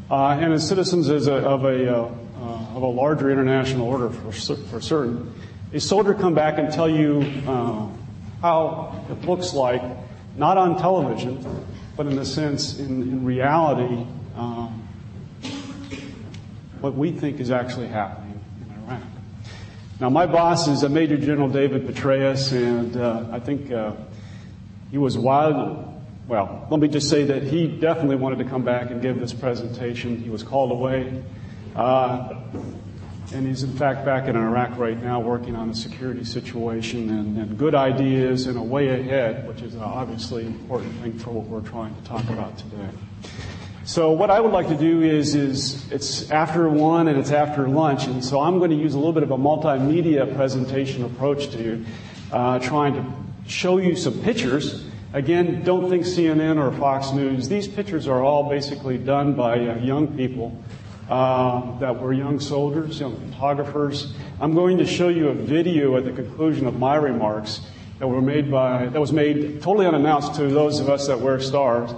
and 0.10 0.54
as 0.54 0.68
citizens 0.68 1.10
as 1.10 1.28
a, 1.28 1.36
of, 1.36 1.66
a, 1.66 1.96
uh, 1.96 2.02
uh 2.04 2.76
of 2.76 2.82
a 2.82 2.88
larger 2.88 3.32
international 3.32 3.88
order 3.88 4.10
for, 4.10 4.32
for 4.32 4.82
certain. 4.82 5.34
A 5.74 5.80
soldier 5.80 6.14
come 6.14 6.36
back 6.36 6.60
and 6.60 6.72
tell 6.72 6.90
you 6.90 7.22
uh, 7.48 7.88
how 8.42 9.06
it 9.10 9.26
looks 9.26 9.54
like, 9.54 9.82
not 10.36 10.58
on 10.58 10.78
television, 10.78 11.66
but 11.96 12.06
in 12.06 12.18
a 12.20 12.26
sense, 12.26 12.80
in, 12.80 13.02
in 13.02 13.26
reality, 13.26 14.06
um, 14.36 14.88
what 16.80 16.96
we 16.96 17.12
think 17.12 17.40
is 17.40 17.50
actually 17.50 17.88
happening. 17.88 18.40
In 18.62 18.84
Iraq. 18.84 19.04
Now, 20.00 20.10
my 20.10 20.26
boss 20.26 20.68
is 20.68 20.84
a 20.84 20.90
Major 20.90 21.18
General 21.18 21.48
David 21.48 21.88
Petraeus, 21.88 22.52
and 22.52 22.98
uh, 22.98 23.26
I 23.32 23.40
think 23.40 23.72
uh, 23.72 23.94
he 24.92 24.98
was 24.98 25.18
wild. 25.18 25.93
Well, 26.28 26.68
let 26.72 26.80
me 26.80 26.88
just 26.88 27.10
say 27.10 27.26
that 27.26 27.44
he 27.44 27.68
definitely 27.68 28.16
wanted 28.16 28.38
to 28.40 28.46
come 28.46 28.64
back 28.64 28.92
and 28.92 29.02
give 29.02 29.20
this 29.20 29.34
presentation. 29.34 30.18
He 30.18 30.30
was 30.30 30.42
called 30.42 30.72
away. 30.72 31.22
Uh, 31.76 32.42
and 33.34 33.48
he's 33.48 33.64
in 33.64 33.74
fact 33.74 34.06
back 34.06 34.28
in 34.28 34.36
Iraq 34.36 34.78
right 34.78 35.02
now 35.02 35.20
working 35.20 35.56
on 35.56 35.68
the 35.68 35.76
security 35.76 36.24
situation 36.24 37.10
and, 37.10 37.38
and 37.38 37.58
good 37.58 37.74
ideas 37.74 38.48
and 38.48 38.58
a 38.58 38.62
way 38.62 39.00
ahead, 39.00 39.48
which 39.48 39.62
is 39.62 39.76
obviously 39.76 40.46
an 40.46 40.54
important 40.54 40.94
thing 41.02 41.18
for 41.18 41.32
what 41.32 41.46
we're 41.48 41.68
trying 41.68 41.96
to 41.96 42.02
talk 42.04 42.24
about 42.30 42.58
today. 42.58 42.90
So 43.86 44.12
what 44.12 44.30
I 44.30 44.40
would 44.40 44.52
like 44.52 44.70
to 44.70 44.78
do 44.78 45.02
is, 45.02 45.36
is 45.36 45.92
it's 45.92 46.32
after 46.32 46.70
one 46.70 47.10
and 47.10 47.18
it's 47.20 47.32
after 47.32 47.68
lunch, 47.68 48.06
and 48.06 48.24
so 48.24 48.40
I'm 48.40 48.60
going 48.60 48.72
to 48.72 48.78
use 48.78 48.94
a 48.94 48.98
little 48.98 49.14
bit 49.14 49.24
of 49.24 49.32
a 49.32 49.38
multimedia 49.38 50.34
presentation 50.36 51.04
approach 51.04 51.50
to 51.52 51.84
uh, 52.32 52.60
trying 52.60 52.94
to 52.94 53.06
show 53.50 53.80
you 53.80 53.98
some 53.98 54.22
pictures. 54.22 54.86
Again, 55.14 55.64
don't 55.64 55.92
think 55.92 56.06
CNN 56.06 56.58
or 56.58 56.76
Fox 56.80 57.12
News. 57.12 57.48
These 57.48 57.68
pictures 57.68 58.08
are 58.08 58.24
all 58.24 58.50
basically 58.50 58.98
done 58.98 59.36
by 59.36 59.60
uh, 59.60 59.78
young 59.78 60.18
people 60.18 60.60
uh, 61.08 61.78
that 61.78 62.02
were 62.02 62.14
young 62.14 62.40
soldiers, 62.40 63.00
young 63.00 63.16
photographers. 63.30 64.16
I'm 64.42 64.56
going 64.56 64.80
to 64.80 64.88
show 64.88 65.10
you 65.10 65.28
a 65.28 65.36
video 65.36 65.96
at 65.98 66.06
the 66.06 66.12
conclusion 66.12 66.66
of 66.66 66.80
my 66.80 66.96
remarks 66.96 67.62
that 68.00 68.08
were 68.08 68.24
made 68.24 68.50
by 68.50 68.88
that 68.88 69.00
was 69.00 69.14
made 69.14 69.62
totally 69.62 69.86
unannounced 69.86 70.34
to 70.36 70.48
those 70.48 70.80
of 70.80 70.90
us 70.90 71.06
that 71.06 71.20
wear 71.20 71.40
stars. 71.40 71.92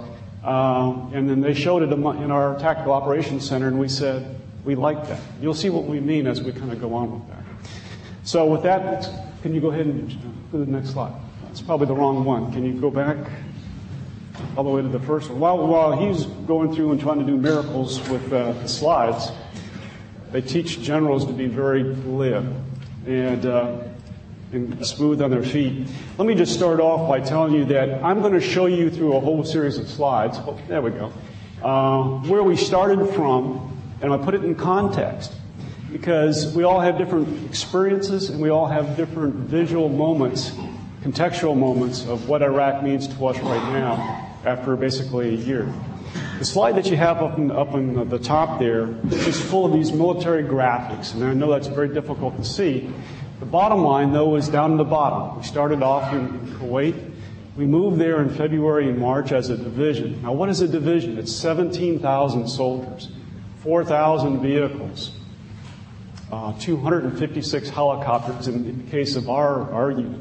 Um, 0.44 1.10
and 1.14 1.26
then 1.26 1.40
they 1.40 1.54
showed 1.54 1.82
it 1.82 1.90
in 1.90 2.30
our 2.30 2.58
tactical 2.58 2.92
operations 2.92 3.48
center, 3.48 3.66
and 3.66 3.78
we 3.78 3.88
said, 3.88 4.38
we 4.66 4.74
like 4.74 5.08
that. 5.08 5.20
You'll 5.40 5.54
see 5.54 5.70
what 5.70 5.84
we 5.84 6.00
mean 6.00 6.26
as 6.26 6.42
we 6.42 6.52
kind 6.52 6.70
of 6.70 6.82
go 6.82 6.92
on 6.92 7.18
with 7.18 7.28
that. 7.30 7.70
So 8.24 8.44
with 8.44 8.62
that, 8.64 9.08
can 9.40 9.54
you 9.54 9.62
go 9.62 9.70
ahead 9.70 9.86
and 9.86 10.10
go 10.52 10.58
to 10.58 10.64
the 10.66 10.70
next 10.70 10.90
slide? 10.90 11.14
It's 11.56 11.64
probably 11.64 11.86
the 11.86 11.94
wrong 11.94 12.22
one. 12.22 12.52
Can 12.52 12.66
you 12.66 12.78
go 12.78 12.90
back 12.90 13.16
all 14.58 14.64
the 14.64 14.68
way 14.68 14.82
to 14.82 14.88
the 14.88 15.00
first 15.00 15.30
one? 15.30 15.40
While, 15.40 15.66
while 15.66 15.96
he's 15.96 16.26
going 16.46 16.74
through 16.74 16.92
and 16.92 17.00
trying 17.00 17.18
to 17.18 17.24
do 17.24 17.38
miracles 17.38 18.06
with 18.10 18.30
uh, 18.30 18.52
the 18.52 18.68
slides, 18.68 19.32
they 20.32 20.42
teach 20.42 20.82
generals 20.82 21.24
to 21.24 21.32
be 21.32 21.46
very 21.46 21.94
glib 21.94 22.62
and 23.06 23.46
uh, 23.46 23.78
and 24.52 24.86
smooth 24.86 25.22
on 25.22 25.30
their 25.30 25.42
feet. 25.42 25.88
Let 26.18 26.28
me 26.28 26.34
just 26.34 26.52
start 26.52 26.78
off 26.78 27.08
by 27.08 27.20
telling 27.20 27.54
you 27.54 27.64
that 27.64 28.04
I'm 28.04 28.20
going 28.20 28.34
to 28.34 28.40
show 28.40 28.66
you 28.66 28.90
through 28.90 29.16
a 29.16 29.20
whole 29.20 29.42
series 29.42 29.78
of 29.78 29.88
slides. 29.88 30.36
Oh, 30.36 30.60
there 30.68 30.82
we 30.82 30.90
go. 30.90 31.10
Uh, 31.62 32.18
where 32.28 32.42
we 32.42 32.56
started 32.56 33.02
from, 33.14 33.80
and 34.02 34.12
I 34.12 34.18
put 34.18 34.34
it 34.34 34.44
in 34.44 34.56
context 34.56 35.32
because 35.90 36.54
we 36.54 36.64
all 36.64 36.80
have 36.80 36.98
different 36.98 37.46
experiences 37.46 38.28
and 38.28 38.42
we 38.42 38.50
all 38.50 38.66
have 38.66 38.94
different 38.94 39.34
visual 39.36 39.88
moments, 39.88 40.52
contextual 41.06 41.56
moments 41.56 42.04
of 42.06 42.28
what 42.28 42.42
Iraq 42.42 42.82
means 42.82 43.06
to 43.06 43.26
us 43.26 43.38
right 43.38 43.72
now 43.72 44.28
after 44.44 44.74
basically 44.74 45.28
a 45.28 45.38
year. 45.38 45.72
The 46.40 46.44
slide 46.44 46.74
that 46.74 46.86
you 46.86 46.96
have 46.96 47.18
up 47.18 47.38
in, 47.38 47.52
up 47.52 47.74
in 47.74 48.08
the 48.08 48.18
top 48.18 48.58
there 48.58 48.88
is 49.04 49.40
full 49.40 49.64
of 49.64 49.72
these 49.72 49.92
military 49.92 50.42
graphics, 50.42 51.14
and 51.14 51.22
I 51.22 51.32
know 51.32 51.48
that's 51.48 51.68
very 51.68 51.94
difficult 51.94 52.36
to 52.38 52.44
see. 52.44 52.92
The 53.38 53.46
bottom 53.46 53.84
line, 53.84 54.12
though, 54.12 54.34
is 54.34 54.48
down 54.48 54.72
in 54.72 54.78
the 54.78 54.84
bottom. 54.84 55.38
We 55.38 55.44
started 55.44 55.80
off 55.80 56.12
in, 56.12 56.26
in 56.26 56.46
Kuwait. 56.58 57.12
We 57.56 57.66
moved 57.66 58.00
there 58.00 58.20
in 58.20 58.28
February 58.28 58.88
and 58.88 58.98
March 58.98 59.30
as 59.30 59.48
a 59.48 59.56
division. 59.56 60.20
Now, 60.22 60.32
what 60.32 60.48
is 60.48 60.60
a 60.60 60.68
division? 60.68 61.18
It's 61.18 61.34
17,000 61.36 62.48
soldiers, 62.48 63.10
4,000 63.62 64.42
vehicles, 64.42 65.12
uh, 66.32 66.52
256 66.58 67.68
helicopters 67.68 68.48
in 68.48 68.84
the 68.84 68.90
case 68.90 69.14
of 69.14 69.30
our, 69.30 69.70
our 69.72 69.92
unit. 69.92 70.20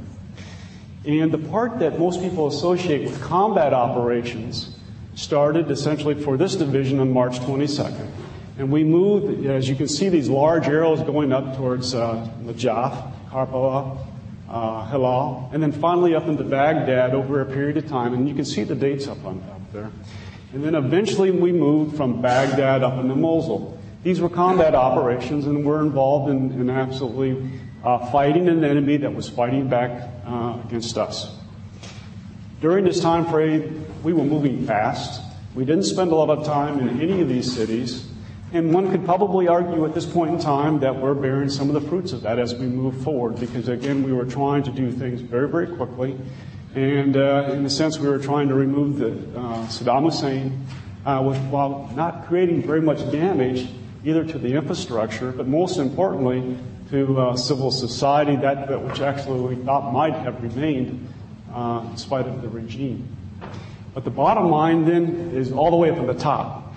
And 1.06 1.32
the 1.32 1.38
part 1.38 1.80
that 1.80 2.00
most 2.00 2.22
people 2.22 2.48
associate 2.48 3.04
with 3.04 3.22
combat 3.22 3.74
operations 3.74 4.76
started 5.14 5.70
essentially 5.70 6.16
for 6.16 6.36
this 6.36 6.56
division 6.56 7.00
on 7.00 7.12
March 7.12 7.40
22nd. 7.40 8.10
And 8.58 8.72
we 8.72 8.84
moved, 8.84 9.46
as 9.46 9.70
you 9.70 9.76
can 9.76 9.88
see, 9.88 10.10
these 10.10 10.30
large 10.30 10.68
arrows 10.68 11.02
going 11.02 11.32
up 11.32 11.58
towards 11.58 11.94
uh, 11.94 12.28
Najaf, 12.42 13.12
Karbala, 13.30 13.98
uh, 14.50 14.90
Hillah, 14.90 15.50
and 15.54 15.62
then 15.62 15.72
finally 15.72 16.16
up 16.16 16.28
into 16.28 16.44
Baghdad 16.44 17.14
over 17.14 17.42
a 17.42 17.46
period 17.46 17.78
of 17.78 17.88
time. 17.88 18.14
And 18.14 18.28
you 18.28 18.34
can 18.34 18.46
see 18.46 18.64
the 18.64 18.76
dates 18.76 19.08
up 19.08 19.24
on 19.26 19.44
up 19.52 19.74
there. 19.74 19.92
And 20.54 20.64
then 20.64 20.74
eventually 20.74 21.32
we 21.32 21.52
moved 21.52 21.98
from 21.98 22.22
Baghdad 22.22 22.82
up 22.82 22.98
into 22.98 23.16
Mosul. 23.16 23.78
These 24.04 24.22
were 24.22 24.30
combat 24.30 24.74
operations, 24.74 25.48
and 25.48 25.66
we're 25.66 25.82
involved 25.82 26.30
in, 26.30 26.52
in 26.62 26.70
absolutely 26.70 27.50
uh, 27.86 28.12
fighting 28.12 28.50
an 28.50 28.64
enemy 28.64 28.98
that 28.98 29.14
was 29.14 29.30
fighting 29.30 29.70
back 29.70 30.10
uh, 30.26 30.58
against 30.66 30.98
us. 30.98 31.38
During 32.60 32.84
this 32.86 33.00
time 33.00 33.26
frame, 33.28 33.86
we 34.04 34.12
were 34.12 34.24
moving 34.24 34.66
fast. 34.66 35.22
We 35.54 35.66
didn't 35.66 35.84
spend 35.84 36.12
a 36.12 36.16
lot 36.16 36.30
of 36.30 36.46
time 36.46 36.80
in 36.80 37.00
any 37.00 37.22
of 37.22 37.30
these 37.30 37.54
cities. 37.54 38.12
And 38.54 38.74
one 38.74 38.90
could 38.90 39.06
probably 39.06 39.48
argue 39.48 39.86
at 39.86 39.94
this 39.94 40.06
point 40.06 40.34
in 40.34 40.40
time 40.40 40.80
that 40.80 40.96
we're 40.96 41.14
bearing 41.14 41.50
some 41.50 41.70
of 41.70 41.82
the 41.82 41.90
fruits 41.90 42.12
of 42.12 42.22
that 42.22 42.40
as 42.40 42.56
we 42.56 42.66
move 42.66 43.04
forward, 43.04 43.40
because 43.40 43.68
again, 43.68 44.04
we 44.04 44.14
were 44.14 44.26
trying 44.26 44.64
to 44.64 44.72
do 44.72 44.92
things 44.92 45.22
very, 45.22 45.50
very 45.50 45.68
quickly. 45.68 46.18
And 46.74 47.18
uh, 47.18 47.50
in 47.52 47.66
a 47.66 47.70
sense, 47.70 48.00
we 48.00 48.08
were 48.08 48.20
trying 48.20 48.48
to 48.50 48.54
remove 48.54 48.98
the, 48.98 49.12
uh, 49.40 49.66
Saddam 49.68 50.04
Hussein 50.04 50.66
uh, 51.06 51.24
with, 51.26 51.38
while 51.50 51.92
not 51.96 52.28
creating 52.28 52.64
very 52.64 52.82
much 52.82 53.00
damage 53.12 53.70
either 54.04 54.24
to 54.24 54.38
the 54.38 54.54
infrastructure, 54.54 55.32
but 55.32 55.48
most 55.48 55.78
importantly, 55.78 56.58
to 56.92 57.20
uh, 57.20 57.38
civil 57.38 57.72
society, 57.72 58.36
that, 58.38 58.82
which 58.82 59.02
actually 59.02 59.56
we 59.56 59.64
thought 59.64 59.92
might 59.92 60.14
have 60.14 60.42
remained 60.44 61.08
uh, 61.54 61.86
in 61.90 61.98
spite 61.98 62.28
of 62.28 62.42
the 62.42 62.50
regime. 62.50 63.08
But 63.94 64.04
the 64.04 64.12
bottom 64.12 64.50
line 64.50 64.86
then 64.86 65.32
is 65.34 65.52
all 65.52 65.72
the 65.72 65.78
way 65.78 65.90
up 65.90 65.98
at 65.98 66.08
the 66.08 66.14
top. 66.14 66.74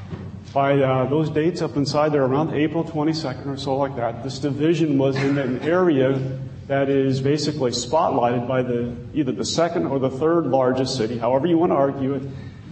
By 0.54 0.78
uh, 0.80 1.06
those 1.06 1.28
dates 1.30 1.60
up 1.60 1.76
inside 1.76 2.12
there, 2.12 2.24
around 2.24 2.54
April 2.54 2.84
22nd 2.84 3.46
or 3.46 3.56
so 3.56 3.76
like 3.76 3.96
that, 3.96 4.22
this 4.22 4.38
division 4.38 4.96
was 4.96 5.16
in 5.16 5.36
an 5.36 5.60
area 5.60 6.38
that 6.68 6.88
is 6.88 7.20
basically 7.20 7.72
spotlighted 7.72 8.46
by 8.46 8.62
the 8.62 8.94
either 9.14 9.32
the 9.32 9.44
second 9.44 9.86
or 9.86 9.98
the 9.98 10.10
third 10.10 10.46
largest 10.46 10.96
city, 10.96 11.18
however 11.18 11.46
you 11.46 11.58
want 11.58 11.72
to 11.72 11.76
argue 11.76 12.14
it, 12.14 12.22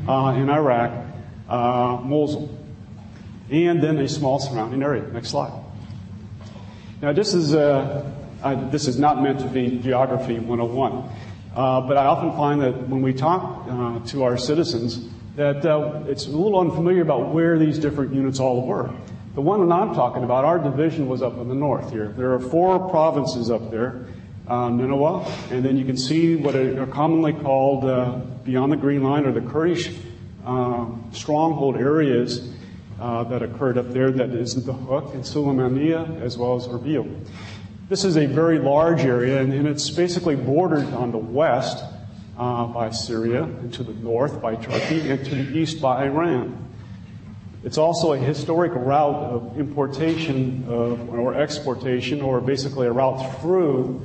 uh, 0.08 0.34
in 0.36 0.48
Iraq, 0.48 0.92
uh, 1.48 1.98
Mosul, 2.02 2.56
and 3.50 3.82
then 3.82 3.98
a 3.98 4.08
small 4.08 4.38
surrounding 4.38 4.82
area. 4.82 5.02
Next 5.08 5.30
slide. 5.30 5.65
Now 7.02 7.12
this 7.12 7.34
is 7.34 7.54
uh, 7.54 8.10
this 8.70 8.88
is 8.88 8.98
not 8.98 9.22
meant 9.22 9.40
to 9.40 9.48
be 9.48 9.78
geography 9.78 10.38
101. 10.38 11.10
Uh, 11.54 11.80
but 11.82 11.98
I 11.98 12.06
often 12.06 12.32
find 12.32 12.62
that 12.62 12.88
when 12.88 13.02
we 13.02 13.12
talk 13.12 13.66
uh, 13.68 13.98
to 14.08 14.22
our 14.24 14.38
citizens, 14.38 15.06
that 15.36 15.64
uh, 15.66 16.04
it's 16.06 16.26
a 16.26 16.30
little 16.30 16.58
unfamiliar 16.58 17.02
about 17.02 17.34
where 17.34 17.58
these 17.58 17.78
different 17.78 18.14
units 18.14 18.40
all 18.40 18.66
were. 18.66 18.90
The 19.34 19.42
one 19.42 19.66
that 19.66 19.74
I'm 19.74 19.94
talking 19.94 20.24
about, 20.24 20.46
our 20.46 20.58
division 20.58 21.06
was 21.06 21.20
up 21.20 21.36
in 21.38 21.48
the 21.48 21.54
north 21.54 21.92
here. 21.92 22.08
There 22.16 22.32
are 22.32 22.40
four 22.40 22.88
provinces 22.88 23.50
up 23.50 23.70
there, 23.70 24.06
uh, 24.48 24.70
Nineveh, 24.70 25.30
and 25.50 25.62
then 25.62 25.76
you 25.76 25.84
can 25.84 25.98
see 25.98 26.36
what 26.36 26.56
are 26.56 26.86
commonly 26.86 27.34
called 27.34 27.84
uh, 27.84 28.20
beyond 28.44 28.72
the 28.72 28.76
Green 28.76 29.02
Line 29.02 29.26
or 29.26 29.32
the 29.32 29.42
Kurdish 29.42 29.94
uh, 30.46 30.86
stronghold 31.12 31.76
areas 31.76 32.55
that 32.98 33.42
occurred 33.42 33.78
up 33.78 33.90
there. 33.90 34.10
That 34.10 34.30
is 34.30 34.54
Dohuk 34.54 35.14
and 35.14 35.22
Sulaymaniyah 35.22 36.20
as 36.22 36.36
well 36.38 36.56
as 36.56 36.66
Erbil. 36.66 37.24
This 37.88 38.04
is 38.04 38.16
a 38.16 38.26
very 38.26 38.58
large 38.58 39.04
area, 39.04 39.40
and, 39.40 39.52
and 39.52 39.68
it's 39.68 39.90
basically 39.90 40.34
bordered 40.34 40.92
on 40.92 41.12
the 41.12 41.18
west 41.18 41.84
uh, 42.36 42.66
by 42.66 42.90
Syria, 42.90 43.44
and 43.44 43.72
to 43.74 43.84
the 43.84 43.94
north 43.94 44.42
by 44.42 44.56
Turkey, 44.56 45.08
and 45.08 45.24
to 45.24 45.34
the 45.34 45.56
east 45.56 45.80
by 45.80 46.04
Iran. 46.04 46.64
It's 47.62 47.78
also 47.78 48.12
a 48.12 48.18
historic 48.18 48.72
route 48.74 49.24
of 49.24 49.58
importation 49.58 50.64
of, 50.68 51.08
or 51.14 51.34
exportation, 51.34 52.22
or 52.22 52.40
basically 52.40 52.86
a 52.86 52.92
route 52.92 53.40
through 53.40 54.02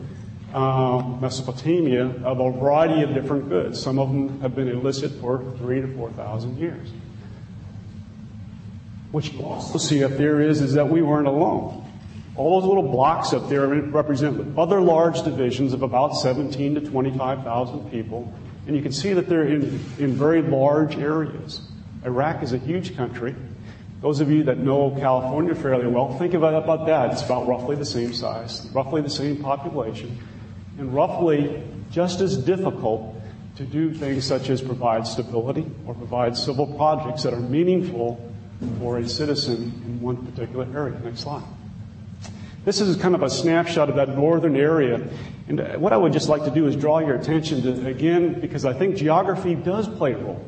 uh, 0.53 1.17
Mesopotamia 1.19 2.05
of 2.23 2.39
a 2.39 2.51
variety 2.51 3.03
of 3.03 3.13
different 3.13 3.49
goods. 3.49 3.81
Some 3.81 3.99
of 3.99 4.09
them 4.09 4.41
have 4.41 4.55
been 4.55 4.67
illicit 4.67 5.11
for 5.21 5.43
three 5.57 5.81
to 5.81 5.87
four 5.95 6.11
thousand 6.11 6.57
years. 6.57 6.89
What 9.11 9.31
you 9.31 9.43
also 9.43 9.77
see 9.77 10.03
up 10.03 10.13
there 10.13 10.39
is, 10.39 10.61
is 10.61 10.73
that 10.73 10.87
we 10.87 11.01
weren't 11.01 11.27
alone. 11.27 11.85
All 12.37 12.59
those 12.61 12.67
little 12.67 12.89
blocks 12.89 13.33
up 13.33 13.49
there 13.49 13.67
represent 13.67 14.57
other 14.57 14.79
large 14.79 15.21
divisions 15.23 15.73
of 15.73 15.81
about 15.81 16.15
17 16.15 16.75
to 16.75 16.81
25,000 16.81 17.91
people. 17.91 18.33
And 18.67 18.75
you 18.75 18.81
can 18.81 18.93
see 18.93 19.11
that 19.13 19.27
they're 19.27 19.47
in, 19.47 19.63
in 19.99 20.13
very 20.13 20.41
large 20.41 20.95
areas. 20.95 21.61
Iraq 22.05 22.41
is 22.41 22.53
a 22.53 22.57
huge 22.57 22.95
country. 22.95 23.35
Those 24.01 24.21
of 24.21 24.31
you 24.31 24.43
that 24.43 24.59
know 24.59 24.95
California 24.97 25.53
fairly 25.53 25.87
well, 25.87 26.17
think 26.17 26.33
about, 26.33 26.63
about 26.63 26.87
that. 26.87 27.11
It's 27.11 27.21
about 27.21 27.47
roughly 27.47 27.75
the 27.75 27.85
same 27.85 28.13
size, 28.13 28.67
roughly 28.73 29.01
the 29.01 29.09
same 29.09 29.43
population, 29.43 30.17
and 30.79 30.93
roughly 30.93 31.61
just 31.91 32.21
as 32.21 32.37
difficult 32.37 33.15
to 33.57 33.65
do 33.65 33.93
things 33.93 34.25
such 34.25 34.49
as 34.49 34.61
provide 34.61 35.05
stability 35.05 35.69
or 35.85 35.93
provide 35.93 36.37
civil 36.37 36.65
projects 36.75 37.23
that 37.23 37.33
are 37.33 37.39
meaningful 37.39 38.30
for 38.79 38.99
a 38.99 39.07
citizen 39.07 39.81
in 39.85 40.01
one 40.01 40.25
particular 40.25 40.67
area. 40.75 40.99
Next 40.99 41.21
slide. 41.21 41.43
This 42.63 42.79
is 42.79 42.95
kind 42.95 43.15
of 43.15 43.23
a 43.23 43.29
snapshot 43.29 43.89
of 43.89 43.95
that 43.95 44.09
northern 44.09 44.55
area. 44.55 45.07
And 45.47 45.59
uh, 45.59 45.77
what 45.79 45.93
I 45.93 45.97
would 45.97 46.13
just 46.13 46.29
like 46.29 46.43
to 46.45 46.51
do 46.51 46.67
is 46.67 46.75
draw 46.75 46.99
your 46.99 47.15
attention 47.15 47.63
to, 47.63 47.87
again, 47.87 48.39
because 48.39 48.65
I 48.65 48.73
think 48.73 48.97
geography 48.97 49.55
does 49.55 49.87
play 49.87 50.13
a 50.13 50.17
role. 50.17 50.45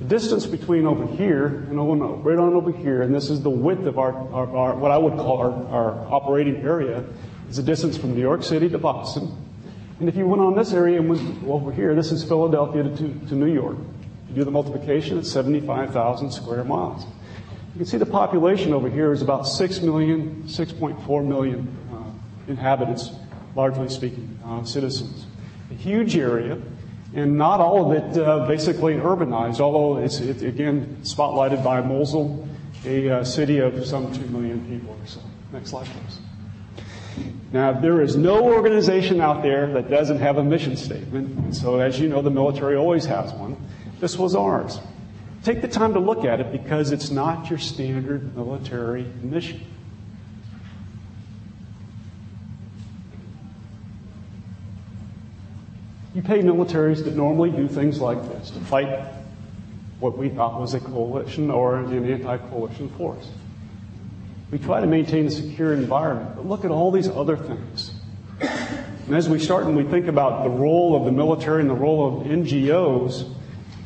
The 0.00 0.04
distance 0.04 0.44
between 0.44 0.86
over 0.86 1.06
here 1.16 1.46
and 1.46 1.78
over, 1.78 1.94
right 1.94 2.38
on 2.38 2.52
over 2.52 2.72
here, 2.72 3.02
and 3.02 3.14
this 3.14 3.30
is 3.30 3.42
the 3.42 3.50
width 3.50 3.86
of 3.86 3.98
our, 3.98 4.12
our, 4.32 4.56
our 4.56 4.74
what 4.74 4.90
I 4.90 4.98
would 4.98 5.14
call 5.14 5.38
our, 5.38 5.66
our 5.68 6.12
operating 6.12 6.56
area, 6.56 7.04
is 7.48 7.56
the 7.56 7.62
distance 7.62 7.96
from 7.96 8.14
New 8.14 8.20
York 8.20 8.42
City 8.42 8.68
to 8.68 8.78
Boston. 8.78 9.34
And 10.00 10.08
if 10.08 10.16
you 10.16 10.26
went 10.26 10.42
on 10.42 10.56
this 10.56 10.72
area 10.72 11.00
and 11.00 11.08
went 11.08 11.48
over 11.48 11.72
here, 11.72 11.94
this 11.94 12.12
is 12.12 12.22
Philadelphia 12.24 12.82
to, 12.82 12.90
to 13.28 13.34
New 13.34 13.52
York. 13.52 13.78
You 14.34 14.40
do 14.40 14.44
the 14.46 14.50
multiplication, 14.50 15.16
it's 15.16 15.30
75,000 15.30 16.32
square 16.32 16.64
miles. 16.64 17.04
You 17.04 17.78
can 17.78 17.86
see 17.86 17.98
the 17.98 18.06
population 18.06 18.74
over 18.74 18.90
here 18.90 19.12
is 19.12 19.22
about 19.22 19.46
6 19.46 19.80
million, 19.82 20.42
6.4 20.48 21.24
million 21.24 21.68
uh, 21.92 22.50
inhabitants, 22.50 23.12
largely 23.54 23.88
speaking, 23.88 24.36
uh, 24.44 24.64
citizens. 24.64 25.26
A 25.70 25.74
huge 25.74 26.16
area, 26.16 26.58
and 27.14 27.38
not 27.38 27.60
all 27.60 27.92
of 27.92 27.96
it 27.96 28.18
uh, 28.18 28.44
basically 28.48 28.94
urbanized, 28.94 29.60
although 29.60 30.02
it's, 30.02 30.18
it, 30.18 30.42
again, 30.42 30.98
spotlighted 31.02 31.62
by 31.62 31.80
Mosul, 31.80 32.48
a 32.84 33.10
uh, 33.10 33.24
city 33.24 33.58
of 33.58 33.86
some 33.86 34.12
2 34.12 34.20
million 34.32 34.66
people 34.66 34.96
or 35.00 35.06
so. 35.06 35.20
Next 35.52 35.70
slide, 35.70 35.86
please. 35.86 36.18
Now, 37.52 37.70
there 37.70 38.02
is 38.02 38.16
no 38.16 38.42
organization 38.52 39.20
out 39.20 39.42
there 39.42 39.72
that 39.74 39.88
doesn't 39.88 40.18
have 40.18 40.38
a 40.38 40.42
mission 40.42 40.76
statement. 40.76 41.54
So, 41.54 41.78
as 41.78 42.00
you 42.00 42.08
know, 42.08 42.20
the 42.20 42.30
military 42.30 42.74
always 42.74 43.04
has 43.04 43.32
one. 43.32 43.56
This 44.00 44.18
was 44.18 44.34
ours. 44.34 44.80
Take 45.42 45.60
the 45.60 45.68
time 45.68 45.92
to 45.94 46.00
look 46.00 46.24
at 46.24 46.40
it 46.40 46.52
because 46.52 46.90
it's 46.90 47.10
not 47.10 47.50
your 47.50 47.58
standard 47.58 48.34
military 48.36 49.04
mission. 49.22 49.60
You 56.14 56.22
pay 56.22 56.40
militaries 56.40 57.04
that 57.04 57.14
normally 57.16 57.50
do 57.50 57.66
things 57.66 58.00
like 58.00 58.22
this 58.28 58.50
to 58.50 58.60
fight 58.60 59.12
what 60.00 60.16
we 60.16 60.28
thought 60.28 60.60
was 60.60 60.74
a 60.74 60.80
coalition 60.80 61.50
or 61.50 61.76
an 61.76 62.10
anti-coalition 62.10 62.88
force. 62.90 63.28
We 64.50 64.58
try 64.58 64.80
to 64.80 64.86
maintain 64.86 65.26
a 65.26 65.30
secure 65.30 65.72
environment, 65.72 66.36
but 66.36 66.46
look 66.46 66.64
at 66.64 66.70
all 66.70 66.90
these 66.90 67.08
other 67.08 67.36
things. 67.36 67.92
And 68.40 69.16
as 69.16 69.28
we 69.28 69.38
start 69.38 69.64
and 69.64 69.76
we 69.76 69.82
think 69.84 70.06
about 70.06 70.44
the 70.44 70.50
role 70.50 70.96
of 70.96 71.04
the 71.04 71.12
military 71.12 71.60
and 71.60 71.68
the 71.68 71.74
role 71.74 72.20
of 72.20 72.26
NGOs, 72.26 73.34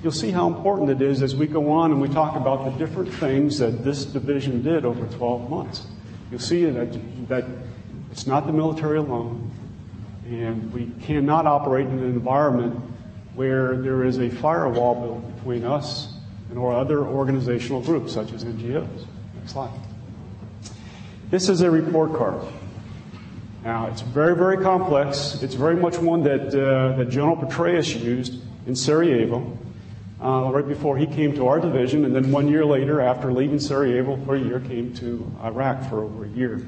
you'll 0.03 0.13
see 0.13 0.31
how 0.31 0.47
important 0.47 0.91
it 0.91 1.03
is 1.03 1.23
as 1.23 1.35
we 1.35 1.47
go 1.47 1.71
on 1.71 1.91
and 1.91 2.01
we 2.01 2.09
talk 2.09 2.37
about 2.37 2.65
the 2.65 2.71
different 2.85 3.13
things 3.15 3.59
that 3.59 3.85
this 3.85 4.05
division 4.05 4.63
did 4.63 4.85
over 4.85 5.07
12 5.17 5.51
months. 5.51 5.87
You'll 6.31 6.41
see 6.41 6.65
that, 6.67 7.29
that 7.29 7.45
it's 8.13 8.27
not 8.27 8.47
the 8.47 8.53
military 8.53 8.99
alone, 8.99 9.51
and 10.27 10.73
we 10.73 10.91
cannot 11.05 11.47
operate 11.47 11.87
in 11.87 11.99
an 11.99 12.05
environment 12.05 12.81
where 13.35 13.77
there 13.77 14.05
is 14.05 14.19
a 14.19 14.29
firewall 14.29 14.95
built 14.95 15.37
between 15.37 15.65
us 15.65 16.15
and 16.51 16.59
or 16.59 16.75
other 16.75 17.05
organizational 17.05 17.81
groups 17.81 18.13
such 18.13 18.33
as 18.33 18.45
NGOs. 18.45 19.07
Next 19.37 19.53
slide. 19.53 19.71
This 21.31 21.49
is 21.49 21.61
a 21.61 21.71
report 21.71 22.15
card. 22.15 22.43
Now, 23.65 23.89
it's 23.89 24.01
very, 24.01 24.35
very 24.35 24.57
complex. 24.59 25.43
It's 25.43 25.55
very 25.55 25.77
much 25.77 25.99
one 25.99 26.23
that, 26.23 26.49
uh, 26.49 26.97
that 26.97 27.09
General 27.11 27.37
Petraeus 27.37 28.01
used 28.03 28.41
in 28.67 28.75
Sarajevo 28.75 29.59
uh, 30.23 30.51
right 30.53 30.67
before 30.67 30.99
he 30.99 31.07
came 31.07 31.35
to 31.35 31.47
our 31.47 31.61
division, 31.61 32.05
and 32.05 32.15
then 32.15 32.33
one 32.33 32.49
year 32.49 32.65
later, 32.65 33.01
after 33.01 33.33
leaving 33.33 33.61
Sarajevo 33.61 34.17
for 34.25 34.35
a 34.35 34.41
year, 34.41 34.61
came 34.61 34.93
to 34.95 35.31
Iraq 35.45 35.89
for 35.89 36.03
over 36.03 36.25
a 36.25 36.29
year. 36.29 36.61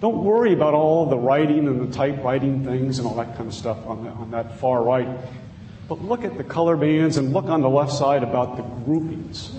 Don't 0.00 0.22
worry 0.24 0.52
about 0.52 0.74
all 0.74 1.06
the 1.06 1.18
writing 1.18 1.66
and 1.66 1.80
the 1.80 1.94
typewriting 1.94 2.64
things 2.64 2.98
and 2.98 3.06
all 3.06 3.16
that 3.16 3.36
kind 3.36 3.48
of 3.48 3.54
stuff 3.54 3.78
on, 3.86 4.04
the, 4.04 4.10
on 4.10 4.30
that 4.30 4.58
far 4.58 4.82
right. 4.82 5.08
But 5.88 6.02
look 6.02 6.24
at 6.24 6.36
the 6.36 6.44
color 6.44 6.76
bands 6.76 7.16
and 7.16 7.32
look 7.32 7.46
on 7.46 7.62
the 7.62 7.68
left 7.68 7.92
side 7.92 8.22
about 8.22 8.56
the 8.56 8.62
groupings. 8.62 9.58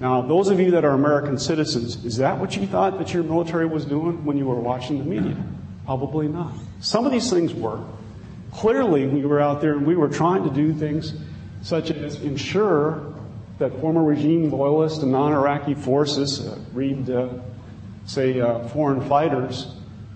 Now, 0.00 0.22
those 0.22 0.48
of 0.48 0.60
you 0.60 0.72
that 0.72 0.84
are 0.84 0.92
American 0.92 1.38
citizens, 1.38 2.04
is 2.04 2.16
that 2.16 2.38
what 2.38 2.56
you 2.56 2.66
thought 2.66 2.98
that 2.98 3.12
your 3.12 3.22
military 3.22 3.66
was 3.66 3.84
doing 3.84 4.24
when 4.24 4.36
you 4.36 4.46
were 4.46 4.60
watching 4.60 4.98
the 4.98 5.04
media? 5.04 5.36
Probably 5.84 6.28
not. 6.28 6.54
Some 6.80 7.04
of 7.04 7.12
these 7.12 7.30
things 7.30 7.52
work. 7.52 7.80
Clearly, 8.52 9.06
we 9.06 9.24
were 9.24 9.40
out 9.40 9.60
there 9.60 9.72
and 9.72 9.86
we 9.86 9.96
were 9.96 10.08
trying 10.08 10.44
to 10.44 10.50
do 10.50 10.72
things 10.72 11.14
such 11.62 11.90
as 11.90 12.20
ensure 12.22 13.14
that 13.58 13.80
former 13.80 14.02
regime 14.02 14.50
loyalists 14.50 14.98
and 14.98 15.12
non-Iraqi 15.12 15.74
forces, 15.74 16.46
uh, 16.46 16.58
read, 16.72 17.08
uh, 17.08 17.28
say, 18.06 18.40
uh, 18.40 18.66
foreign 18.68 19.00
fighters, 19.08 19.74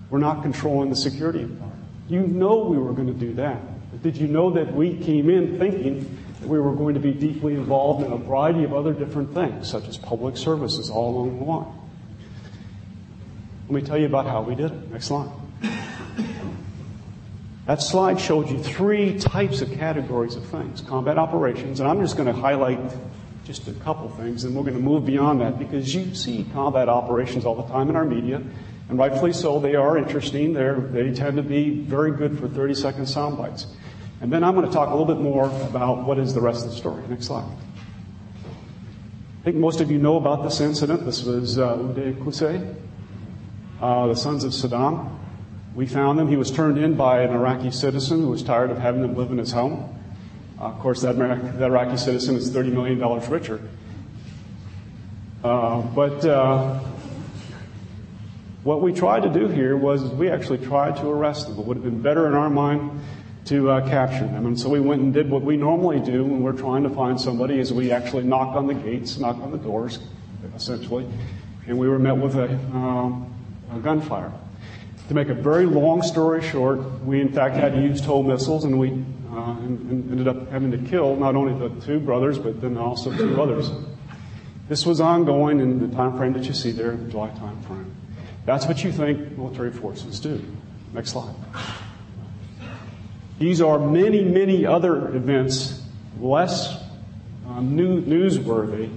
were 0.09 0.19
not 0.19 0.41
controlling 0.41 0.89
the 0.89 0.95
security 0.95 1.39
environment. 1.39 1.73
You 2.09 2.21
know 2.21 2.65
we 2.65 2.77
were 2.77 2.93
going 2.93 3.07
to 3.07 3.13
do 3.13 3.33
that. 3.35 3.61
But 3.91 4.03
did 4.03 4.17
you 4.17 4.27
know 4.27 4.51
that 4.51 4.73
we 4.73 4.97
came 4.97 5.29
in 5.29 5.57
thinking 5.57 6.17
that 6.39 6.47
we 6.47 6.59
were 6.59 6.73
going 6.73 6.93
to 6.93 6.99
be 6.99 7.13
deeply 7.13 7.53
involved 7.53 8.05
in 8.05 8.11
a 8.11 8.17
variety 8.17 8.63
of 8.63 8.73
other 8.73 8.93
different 8.93 9.33
things, 9.33 9.69
such 9.69 9.87
as 9.87 9.97
public 9.97 10.37
services 10.37 10.89
all 10.89 11.15
along 11.15 11.39
the 11.39 11.45
line. 11.45 11.67
Let 13.69 13.71
me 13.71 13.81
tell 13.81 13.97
you 13.97 14.05
about 14.05 14.27
how 14.27 14.41
we 14.41 14.55
did 14.55 14.71
it. 14.71 14.91
Next 14.91 15.05
slide. 15.05 15.29
That 17.67 17.81
slide 17.81 18.17
showed 18.17 18.49
you 18.49 18.63
three 18.63 19.19
types 19.19 19.59
of 19.59 19.69
categories 19.73 20.37
of 20.37 20.45
things 20.45 20.79
combat 20.79 21.17
operations, 21.17 21.81
and 21.81 21.89
I'm 21.89 21.99
just 21.99 22.15
going 22.15 22.33
to 22.33 22.41
highlight 22.41 22.79
just 23.43 23.67
a 23.67 23.73
couple 23.73 24.09
things, 24.11 24.45
and 24.45 24.55
we're 24.55 24.63
going 24.63 24.75
to 24.75 24.81
move 24.81 25.05
beyond 25.05 25.41
that 25.41 25.59
because 25.59 25.93
you 25.93 26.15
see 26.15 26.45
combat 26.53 26.87
operations 26.87 27.45
all 27.45 27.55
the 27.55 27.67
time 27.67 27.89
in 27.89 27.97
our 27.97 28.05
media, 28.05 28.41
and 28.87 28.97
rightfully 28.97 29.33
so. 29.33 29.59
They 29.59 29.75
are 29.75 29.97
interesting. 29.97 30.53
They're, 30.53 30.79
they 30.79 31.13
tend 31.13 31.35
to 31.35 31.43
be 31.43 31.81
very 31.81 32.11
good 32.11 32.39
for 32.39 32.47
30 32.47 32.73
second 32.73 33.05
sound 33.05 33.37
bites. 33.37 33.67
And 34.21 34.31
then 34.31 34.45
I'm 34.45 34.55
going 34.55 34.65
to 34.65 34.71
talk 34.71 34.87
a 34.87 34.95
little 34.95 35.13
bit 35.13 35.21
more 35.21 35.45
about 35.63 36.05
what 36.05 36.19
is 36.19 36.33
the 36.33 36.41
rest 36.41 36.63
of 36.63 36.71
the 36.71 36.77
story. 36.77 37.05
Next 37.09 37.25
slide. 37.25 37.51
I 39.41 39.43
think 39.43 39.57
most 39.57 39.81
of 39.81 39.91
you 39.91 39.97
know 39.97 40.15
about 40.15 40.43
this 40.43 40.61
incident. 40.61 41.05
This 41.05 41.23
was 41.23 41.59
uh, 41.59 41.75
Uday 41.75 42.15
Qusay, 42.23 42.75
uh, 43.81 44.07
the 44.07 44.15
sons 44.15 44.45
of 44.45 44.53
Saddam. 44.53 45.17
We 45.77 45.85
found 45.85 46.19
him. 46.19 46.27
He 46.27 46.37
was 46.37 46.49
turned 46.49 46.79
in 46.79 46.95
by 46.95 47.21
an 47.21 47.29
Iraqi 47.29 47.69
citizen 47.69 48.21
who 48.21 48.29
was 48.29 48.41
tired 48.41 48.71
of 48.71 48.79
having 48.79 49.03
them 49.03 49.13
live 49.13 49.29
in 49.29 49.37
his 49.37 49.51
home. 49.51 49.95
Uh, 50.59 50.63
of 50.63 50.79
course, 50.79 51.01
that, 51.01 51.19
that, 51.19 51.61
Iraqi 51.61 51.97
citizen 51.97 52.35
is 52.35 52.49
$30 52.49 52.73
million 52.73 53.29
richer. 53.29 53.61
Uh, 55.43 55.81
but 55.81 56.25
uh, 56.25 56.79
what 58.63 58.81
we 58.81 58.91
tried 58.91 59.21
to 59.21 59.29
do 59.29 59.47
here 59.47 59.77
was 59.77 60.01
we 60.01 60.31
actually 60.31 60.65
tried 60.65 60.95
to 60.95 61.09
arrest 61.09 61.47
them. 61.47 61.59
It 61.59 61.65
would 61.67 61.77
have 61.77 61.83
been 61.83 62.01
better 62.01 62.25
in 62.25 62.33
our 62.33 62.49
mind 62.49 62.99
to 63.45 63.69
uh, 63.69 63.87
capture 63.87 64.25
them. 64.25 64.47
And 64.47 64.59
so 64.59 64.69
we 64.69 64.79
went 64.79 65.03
and 65.03 65.13
did 65.13 65.29
what 65.29 65.43
we 65.43 65.57
normally 65.57 65.99
do 65.99 66.23
when 66.23 66.41
we're 66.41 66.53
trying 66.53 66.81
to 66.83 66.89
find 66.89 67.21
somebody 67.21 67.59
is 67.59 67.71
we 67.71 67.91
actually 67.91 68.23
knock 68.23 68.55
on 68.55 68.65
the 68.65 68.73
gates, 68.73 69.19
knock 69.19 69.37
on 69.37 69.51
the 69.51 69.59
doors, 69.59 69.99
essentially, 70.55 71.07
and 71.67 71.77
we 71.77 71.87
were 71.87 71.99
met 71.99 72.17
with 72.17 72.35
a, 72.35 72.51
um, 72.75 73.31
a 73.71 73.77
gunfire. 73.77 74.33
To 75.07 75.13
make 75.13 75.29
a 75.29 75.33
very 75.33 75.65
long 75.65 76.01
story 76.01 76.41
short, 76.41 76.79
we 77.03 77.21
in 77.21 77.31
fact 77.31 77.55
had 77.55 77.73
to 77.73 77.81
use 77.81 78.01
TOW 78.01 78.23
missiles 78.23 78.65
and 78.65 78.77
we 78.77 78.91
uh, 79.31 79.55
ended 79.61 80.27
up 80.27 80.49
having 80.49 80.71
to 80.71 80.77
kill 80.77 81.15
not 81.15 81.35
only 81.35 81.57
the 81.57 81.85
two 81.85 81.99
brothers, 81.99 82.37
but 82.37 82.59
then 82.59 82.77
also 82.77 83.15
two 83.15 83.41
others. 83.41 83.71
This 84.67 84.85
was 84.85 84.99
ongoing 84.99 85.61
in 85.61 85.79
the 85.79 85.95
time 85.95 86.17
frame 86.17 86.33
that 86.33 86.43
you 86.43 86.53
see 86.53 86.71
there, 86.71 86.91
the 86.91 87.09
July 87.09 87.29
time 87.29 87.61
frame. 87.61 87.95
That's 88.45 88.65
what 88.65 88.83
you 88.83 88.91
think 88.91 89.37
military 89.37 89.71
forces 89.71 90.19
do. 90.19 90.43
Next 90.93 91.11
slide. 91.11 91.35
These 93.39 93.61
are 93.61 93.79
many, 93.79 94.25
many 94.25 94.65
other 94.65 95.15
events, 95.15 95.83
less 96.19 96.75
uh, 97.47 97.61
new, 97.61 98.01
newsworthy, 98.01 98.91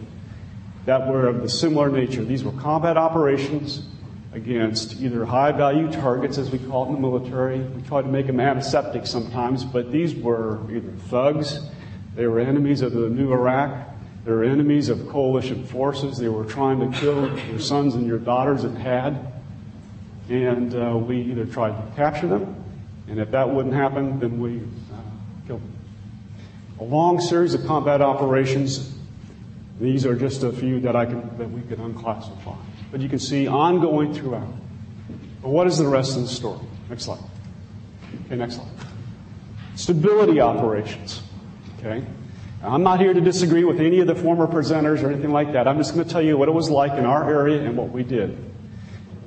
that 0.86 1.06
were 1.06 1.28
of 1.28 1.42
the 1.42 1.48
similar 1.48 1.88
nature. 1.90 2.24
These 2.24 2.42
were 2.42 2.52
combat 2.52 2.96
operations 2.96 3.86
against 4.33 5.01
either 5.01 5.24
high 5.24 5.53
value 5.53 5.91
targets, 5.91 6.39
as 6.39 6.51
we 6.51 6.59
call 6.59 6.85
it 6.85 6.89
in 6.89 6.95
the 6.95 7.01
military. 7.01 7.61
We 7.61 7.83
try 7.83 8.03
to 8.03 8.09
make 8.09 8.26
them 8.26 8.41
antiseptic 8.41 9.07
sometimes, 9.07 9.64
but 9.64 9.91
these 9.91 10.14
were 10.14 10.61
either 10.70 10.93
thugs, 11.09 11.61
they 12.14 12.26
were 12.26 12.41
enemies 12.41 12.81
of 12.81 12.93
the 12.93 13.09
new 13.09 13.33
Iraq, 13.33 13.89
they 14.24 14.31
were 14.31 14.45
enemies 14.45 14.89
of 14.89 15.09
coalition 15.09 15.66
forces, 15.66 16.18
they 16.18 16.28
were 16.28 16.45
trying 16.45 16.78
to 16.81 16.99
kill 16.99 17.39
your 17.49 17.59
sons 17.59 17.95
and 17.95 18.07
your 18.07 18.18
daughters 18.18 18.64
at 18.64 18.72
had. 18.72 19.33
And 20.28 20.74
uh, 20.76 20.97
we 20.97 21.22
either 21.22 21.45
tried 21.45 21.70
to 21.70 21.97
capture 21.97 22.28
them 22.28 22.61
and 23.11 23.18
if 23.18 23.33
that 23.33 23.51
wouldn't 23.51 23.74
happen, 23.74 24.20
then 24.20 24.39
we 24.39 24.59
uh, 24.59 25.47
killed 25.47 25.61
them. 25.61 25.76
A 26.78 26.85
long 26.85 27.20
series 27.20 27.55
of 27.55 27.66
combat 27.66 28.01
operations. 28.01 28.97
These 29.81 30.07
are 30.07 30.14
just 30.14 30.45
a 30.45 30.53
few 30.53 30.78
that 30.81 30.95
I 30.95 31.07
can, 31.07 31.37
that 31.39 31.51
we 31.51 31.61
could 31.62 31.81
unclassify. 31.81 32.57
But 32.91 33.01
you 33.01 33.09
can 33.09 33.18
see 33.18 33.47
ongoing 33.47 34.12
throughout. 34.14 34.53
But 35.43 35.51
what 35.51 35.66
is 35.66 35.78
the 35.78 35.86
rest 35.86 36.16
of 36.16 36.22
the 36.22 36.28
story? 36.28 36.61
Next 36.88 37.05
slide. 37.05 37.20
Okay, 38.26 38.36
next 38.36 38.57
slide. 38.57 38.68
Stability 39.76 40.41
operations. 40.41 41.22
Okay. 41.78 42.05
I'm 42.62 42.82
not 42.82 43.01
here 43.01 43.14
to 43.14 43.20
disagree 43.20 43.64
with 43.64 43.80
any 43.80 44.01
of 44.01 44.07
the 44.07 44.14
former 44.14 44.47
presenters 44.47 45.03
or 45.03 45.11
anything 45.11 45.30
like 45.30 45.53
that. 45.53 45.66
I'm 45.66 45.78
just 45.78 45.95
going 45.95 46.07
to 46.07 46.11
tell 46.11 46.20
you 46.20 46.36
what 46.36 46.49
it 46.49 46.53
was 46.53 46.68
like 46.68 46.93
in 46.93 47.07
our 47.07 47.30
area 47.30 47.62
and 47.62 47.74
what 47.76 47.91
we 47.91 48.03
did. 48.03 48.36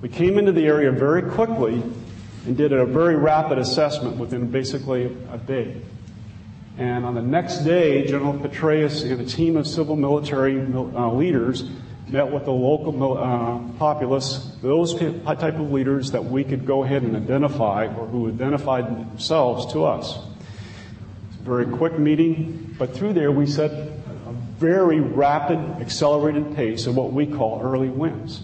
We 0.01 0.09
came 0.09 0.38
into 0.38 0.51
the 0.51 0.66
area 0.66 0.91
very 0.91 1.24
quickly 1.24 1.82
and 2.45 2.55
did 2.55 2.74
a 2.74 2.86
very 2.86 3.16
rapid 3.16 3.57
assessment 3.57 4.18
within 4.18 4.51
basically 4.51 5.05
a 5.32 5.38
day. 5.38 5.82
And 6.78 7.05
on 7.05 7.16
the 7.16 7.22
next 7.22 7.59
day, 7.59 8.05
General 8.05 8.34
Petraeus 8.34 9.09
and 9.09 9.22
a 9.22 9.26
team 9.26 9.57
of 9.57 9.66
civil 9.66 9.95
military 9.95 10.59
uh, 10.59 11.11
leaders 11.11 11.64
met 12.14 12.32
with 12.32 12.45
the 12.45 12.51
local 12.51 13.18
uh, 13.18 13.57
populace, 13.80 14.51
those 14.61 14.93
type 14.99 15.55
of 15.55 15.72
leaders 15.72 16.11
that 16.11 16.24
we 16.24 16.43
could 16.43 16.64
go 16.64 16.84
ahead 16.84 17.01
and 17.01 17.16
identify 17.16 17.88
or 17.88 18.05
who 18.05 18.28
identified 18.30 18.86
themselves 18.86 19.74
to 19.74 19.84
us. 19.84 20.20
It's 21.30 21.39
a 21.39 21.43
very 21.43 21.66
quick 21.66 21.97
meeting, 21.97 22.76
but 22.78 22.93
through 22.93 23.14
there 23.14 23.32
we 23.32 23.47
set 23.47 23.72
a 23.72 24.32
very 24.59 24.99
rapid, 24.99 25.57
accelerated 25.82 26.55
pace 26.55 26.86
of 26.86 26.95
what 26.95 27.11
we 27.11 27.26
call 27.26 27.59
early 27.64 27.89
wins. 27.89 28.43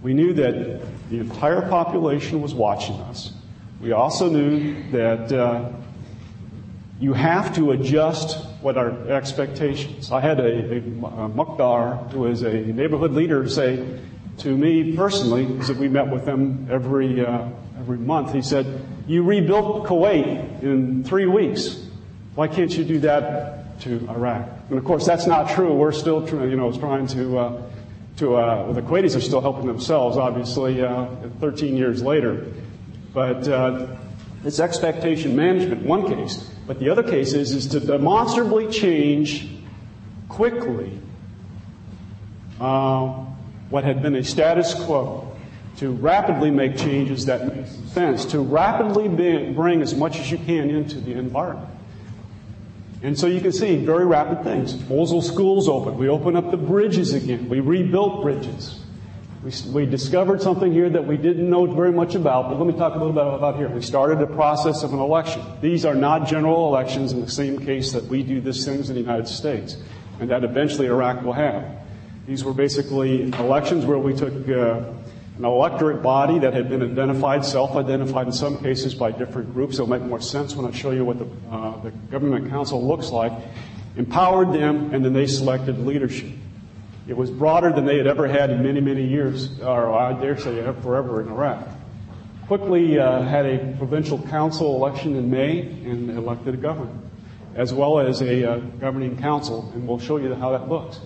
We 0.00 0.14
knew 0.14 0.32
that 0.34 0.80
the 1.10 1.18
entire 1.18 1.62
population 1.62 2.40
was 2.40 2.54
watching 2.54 2.94
us. 3.00 3.32
We 3.80 3.90
also 3.90 4.28
knew 4.28 4.88
that 4.92 5.32
uh, 5.32 5.72
you 7.00 7.14
have 7.14 7.52
to 7.56 7.72
adjust 7.72 8.46
what 8.62 8.76
our 8.76 8.90
expectations. 9.10 10.12
I 10.12 10.20
had 10.20 10.40
a, 10.40 10.74
a, 10.74 10.76
a 10.78 11.28
Mukhtar, 11.28 11.96
who 12.10 12.26
is 12.26 12.42
a 12.42 12.52
neighborhood 12.52 13.12
leader, 13.12 13.48
say 13.48 14.00
to 14.38 14.56
me 14.56 14.96
personally, 14.96 15.46
because 15.46 15.72
we 15.72 15.88
met 15.88 16.08
with 16.08 16.26
him 16.26 16.68
every 16.70 17.24
uh, 17.24 17.48
every 17.78 17.98
month. 17.98 18.32
He 18.32 18.42
said, 18.42 18.86
"You 19.06 19.22
rebuilt 19.22 19.86
Kuwait 19.86 20.62
in 20.62 21.04
three 21.04 21.26
weeks. 21.26 21.86
Why 22.34 22.48
can't 22.48 22.76
you 22.76 22.84
do 22.84 23.00
that 23.00 23.80
to 23.80 24.08
Iraq?" 24.08 24.48
And 24.68 24.78
of 24.78 24.84
course, 24.84 25.06
that's 25.06 25.26
not 25.26 25.50
true. 25.50 25.74
We're 25.74 25.92
still, 25.92 26.26
you 26.48 26.56
know, 26.56 26.72
trying 26.72 27.06
to 27.08 27.38
uh, 27.38 27.62
to, 28.20 28.36
uh, 28.36 28.64
well, 28.64 28.72
the 28.74 28.82
Kuwaitis 28.82 29.16
are 29.16 29.20
still 29.20 29.40
helping 29.40 29.66
themselves, 29.66 30.18
obviously, 30.18 30.82
uh, 30.82 31.06
13 31.40 31.74
years 31.74 32.02
later. 32.02 32.46
But 33.14 33.48
uh, 33.48 33.96
it's 34.44 34.60
expectation 34.60 35.34
management, 35.34 35.82
one 35.82 36.06
case. 36.06 36.50
But 36.70 36.78
the 36.78 36.88
other 36.88 37.02
case 37.02 37.32
is, 37.32 37.52
is 37.52 37.66
to 37.66 37.80
demonstrably 37.80 38.68
change 38.68 39.48
quickly 40.28 41.00
uh, 42.60 43.08
what 43.70 43.82
had 43.82 44.02
been 44.02 44.14
a 44.14 44.22
status 44.22 44.72
quo 44.74 45.36
to 45.78 45.90
rapidly 45.90 46.52
make 46.52 46.76
changes 46.76 47.26
that 47.26 47.52
make 47.52 47.66
sense, 47.88 48.24
to 48.26 48.38
rapidly 48.38 49.08
bring 49.08 49.82
as 49.82 49.96
much 49.96 50.20
as 50.20 50.30
you 50.30 50.38
can 50.38 50.70
into 50.70 51.00
the 51.00 51.14
environment. 51.14 51.74
And 53.02 53.18
so 53.18 53.26
you 53.26 53.40
can 53.40 53.50
see 53.50 53.74
very 53.84 54.06
rapid 54.06 54.44
things. 54.44 54.88
Mosul 54.88 55.22
schools 55.22 55.68
open. 55.68 55.98
We 55.98 56.08
open 56.08 56.36
up 56.36 56.52
the 56.52 56.56
bridges 56.56 57.14
again. 57.14 57.48
We 57.48 57.58
rebuilt 57.58 58.22
bridges. 58.22 58.79
We, 59.42 59.52
we, 59.72 59.86
discovered 59.86 60.42
something 60.42 60.70
here 60.70 60.90
that 60.90 61.06
we 61.06 61.16
didn't 61.16 61.48
know 61.48 61.64
very 61.64 61.92
much 61.92 62.14
about, 62.14 62.50
but 62.50 62.58
let 62.58 62.66
me 62.66 62.78
talk 62.78 62.94
a 62.94 62.98
little 62.98 63.14
bit 63.14 63.26
about 63.26 63.56
here. 63.56 63.70
We 63.70 63.80
started 63.80 64.20
a 64.20 64.26
process 64.26 64.82
of 64.82 64.92
an 64.92 64.98
election. 64.98 65.40
These 65.62 65.86
are 65.86 65.94
not 65.94 66.28
general 66.28 66.68
elections 66.68 67.12
in 67.12 67.22
the 67.22 67.30
same 67.30 67.58
case 67.58 67.92
that 67.92 68.04
we 68.04 68.22
do 68.22 68.42
these 68.42 68.66
things 68.66 68.90
in 68.90 68.96
the 68.96 69.00
United 69.00 69.28
States, 69.28 69.78
and 70.20 70.28
that 70.28 70.44
eventually 70.44 70.88
Iraq 70.88 71.22
will 71.22 71.32
have. 71.32 71.64
These 72.26 72.44
were 72.44 72.52
basically 72.52 73.32
elections 73.32 73.86
where 73.86 73.96
we 73.96 74.12
took 74.12 74.46
uh, 74.46 74.84
an 75.38 75.44
electorate 75.46 76.02
body 76.02 76.38
that 76.40 76.52
had 76.52 76.68
been 76.68 76.82
identified, 76.82 77.42
self-identified 77.42 78.26
in 78.26 78.32
some 78.34 78.58
cases 78.58 78.94
by 78.94 79.10
different 79.10 79.54
groups. 79.54 79.76
It'll 79.76 79.86
make 79.86 80.02
more 80.02 80.20
sense 80.20 80.54
when 80.54 80.66
I 80.66 80.76
show 80.76 80.90
you 80.90 81.06
what 81.06 81.18
the, 81.18 81.26
uh, 81.50 81.80
the 81.80 81.92
government 82.10 82.50
council 82.50 82.86
looks 82.86 83.08
like. 83.08 83.32
Empowered 83.96 84.52
them, 84.52 84.92
and 84.92 85.02
then 85.02 85.14
they 85.14 85.26
selected 85.26 85.78
leadership. 85.78 86.30
It 87.10 87.16
was 87.16 87.28
broader 87.28 87.72
than 87.72 87.86
they 87.86 87.96
had 87.96 88.06
ever 88.06 88.28
had 88.28 88.50
in 88.50 88.62
many, 88.62 88.80
many 88.80 89.04
years, 89.04 89.58
or 89.60 89.92
I 89.92 90.12
dare 90.12 90.38
say 90.38 90.62
forever 90.80 91.20
in 91.20 91.26
Iraq. 91.26 91.66
Quickly 92.46 93.00
uh, 93.00 93.22
had 93.22 93.46
a 93.46 93.74
provincial 93.78 94.22
council 94.28 94.76
election 94.76 95.16
in 95.16 95.28
May 95.28 95.58
and 95.58 96.08
elected 96.10 96.54
a 96.54 96.56
governor, 96.56 96.96
as 97.56 97.74
well 97.74 97.98
as 97.98 98.22
a 98.22 98.48
uh, 98.48 98.58
governing 98.78 99.16
council, 99.16 99.72
and 99.74 99.88
we'll 99.88 99.98
show 99.98 100.18
you 100.18 100.32
how 100.36 100.52
that 100.52 100.68
looks. 100.68 101.00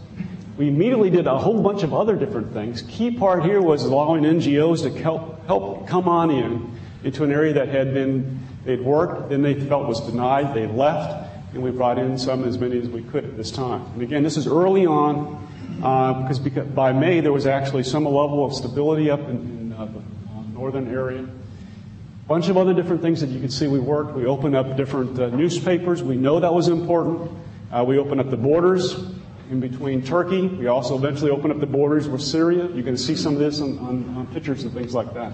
We 0.58 0.68
immediately 0.68 1.08
did 1.08 1.26
a 1.26 1.38
whole 1.38 1.62
bunch 1.62 1.84
of 1.84 1.94
other 1.94 2.16
different 2.16 2.52
things. 2.52 2.82
Key 2.82 3.12
part 3.12 3.42
here 3.42 3.62
was 3.62 3.82
allowing 3.84 4.24
NGOs 4.24 4.82
to 4.82 4.90
help, 5.02 5.46
help 5.46 5.88
come 5.88 6.06
on 6.06 6.30
in 6.30 6.70
into 7.02 7.24
an 7.24 7.32
area 7.32 7.54
that 7.54 7.68
had 7.68 7.94
been, 7.94 8.40
they'd 8.66 8.82
worked, 8.82 9.30
then 9.30 9.40
they 9.40 9.54
felt 9.54 9.88
was 9.88 10.02
denied, 10.02 10.52
they 10.52 10.66
left, 10.66 11.30
and 11.54 11.62
we 11.62 11.70
brought 11.70 11.98
in 11.98 12.18
some, 12.18 12.44
as 12.44 12.58
many 12.58 12.78
as 12.78 12.90
we 12.90 13.02
could 13.04 13.24
at 13.24 13.38
this 13.38 13.50
time. 13.50 13.86
And 13.94 14.02
again, 14.02 14.22
this 14.22 14.36
is 14.36 14.46
early 14.46 14.84
on, 14.84 15.43
because, 15.76 16.38
because, 16.38 16.66
by 16.68 16.92
May 16.92 17.20
there 17.20 17.32
was 17.32 17.46
actually 17.46 17.82
some 17.84 18.04
level 18.04 18.44
of 18.44 18.54
stability 18.54 19.10
up 19.10 19.20
in, 19.20 19.36
in 19.36 19.72
uh, 19.72 19.86
the 19.86 19.98
uh, 19.98 20.42
northern 20.52 20.92
area. 20.92 21.22
A 21.22 22.26
bunch 22.26 22.48
of 22.48 22.56
other 22.56 22.72
different 22.72 23.02
things 23.02 23.20
that 23.20 23.28
you 23.28 23.40
can 23.40 23.50
see 23.50 23.66
we 23.66 23.78
worked. 23.78 24.14
We 24.14 24.26
opened 24.26 24.56
up 24.56 24.76
different 24.76 25.18
uh, 25.18 25.28
newspapers. 25.28 26.02
We 26.02 26.16
know 26.16 26.40
that 26.40 26.54
was 26.54 26.68
important. 26.68 27.30
Uh, 27.70 27.84
we 27.86 27.98
opened 27.98 28.20
up 28.20 28.30
the 28.30 28.36
borders 28.36 28.94
in 29.50 29.60
between 29.60 30.02
Turkey. 30.02 30.46
We 30.46 30.68
also 30.68 30.96
eventually 30.96 31.30
opened 31.30 31.52
up 31.52 31.60
the 31.60 31.66
borders 31.66 32.08
with 32.08 32.22
Syria. 32.22 32.68
You 32.68 32.82
can 32.82 32.96
see 32.96 33.14
some 33.14 33.34
of 33.34 33.40
this 33.40 33.60
on, 33.60 33.78
on, 33.78 34.16
on 34.16 34.26
pictures 34.28 34.64
and 34.64 34.72
things 34.72 34.94
like 34.94 35.12
that. 35.14 35.32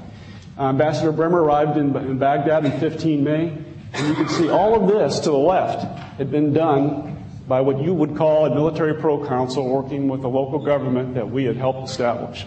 Uh, 0.58 0.70
Ambassador 0.70 1.12
Bremer 1.12 1.42
arrived 1.42 1.78
in, 1.78 1.94
in 1.96 2.18
Baghdad 2.18 2.64
in 2.64 2.78
15 2.80 3.22
May, 3.22 3.56
and 3.92 4.08
you 4.08 4.14
can 4.14 4.28
see 4.28 4.48
all 4.48 4.74
of 4.74 4.88
this 4.88 5.20
to 5.20 5.30
the 5.30 5.38
left 5.38 5.84
had 6.18 6.30
been 6.30 6.52
done 6.52 7.19
by 7.50 7.60
what 7.60 7.82
you 7.82 7.92
would 7.92 8.16
call 8.16 8.46
a 8.46 8.54
military 8.54 8.94
proconsul 8.94 9.68
working 9.68 10.06
with 10.06 10.22
the 10.22 10.28
local 10.28 10.60
government 10.60 11.14
that 11.14 11.28
we 11.28 11.42
had 11.42 11.56
helped 11.56 11.90
establish. 11.90 12.46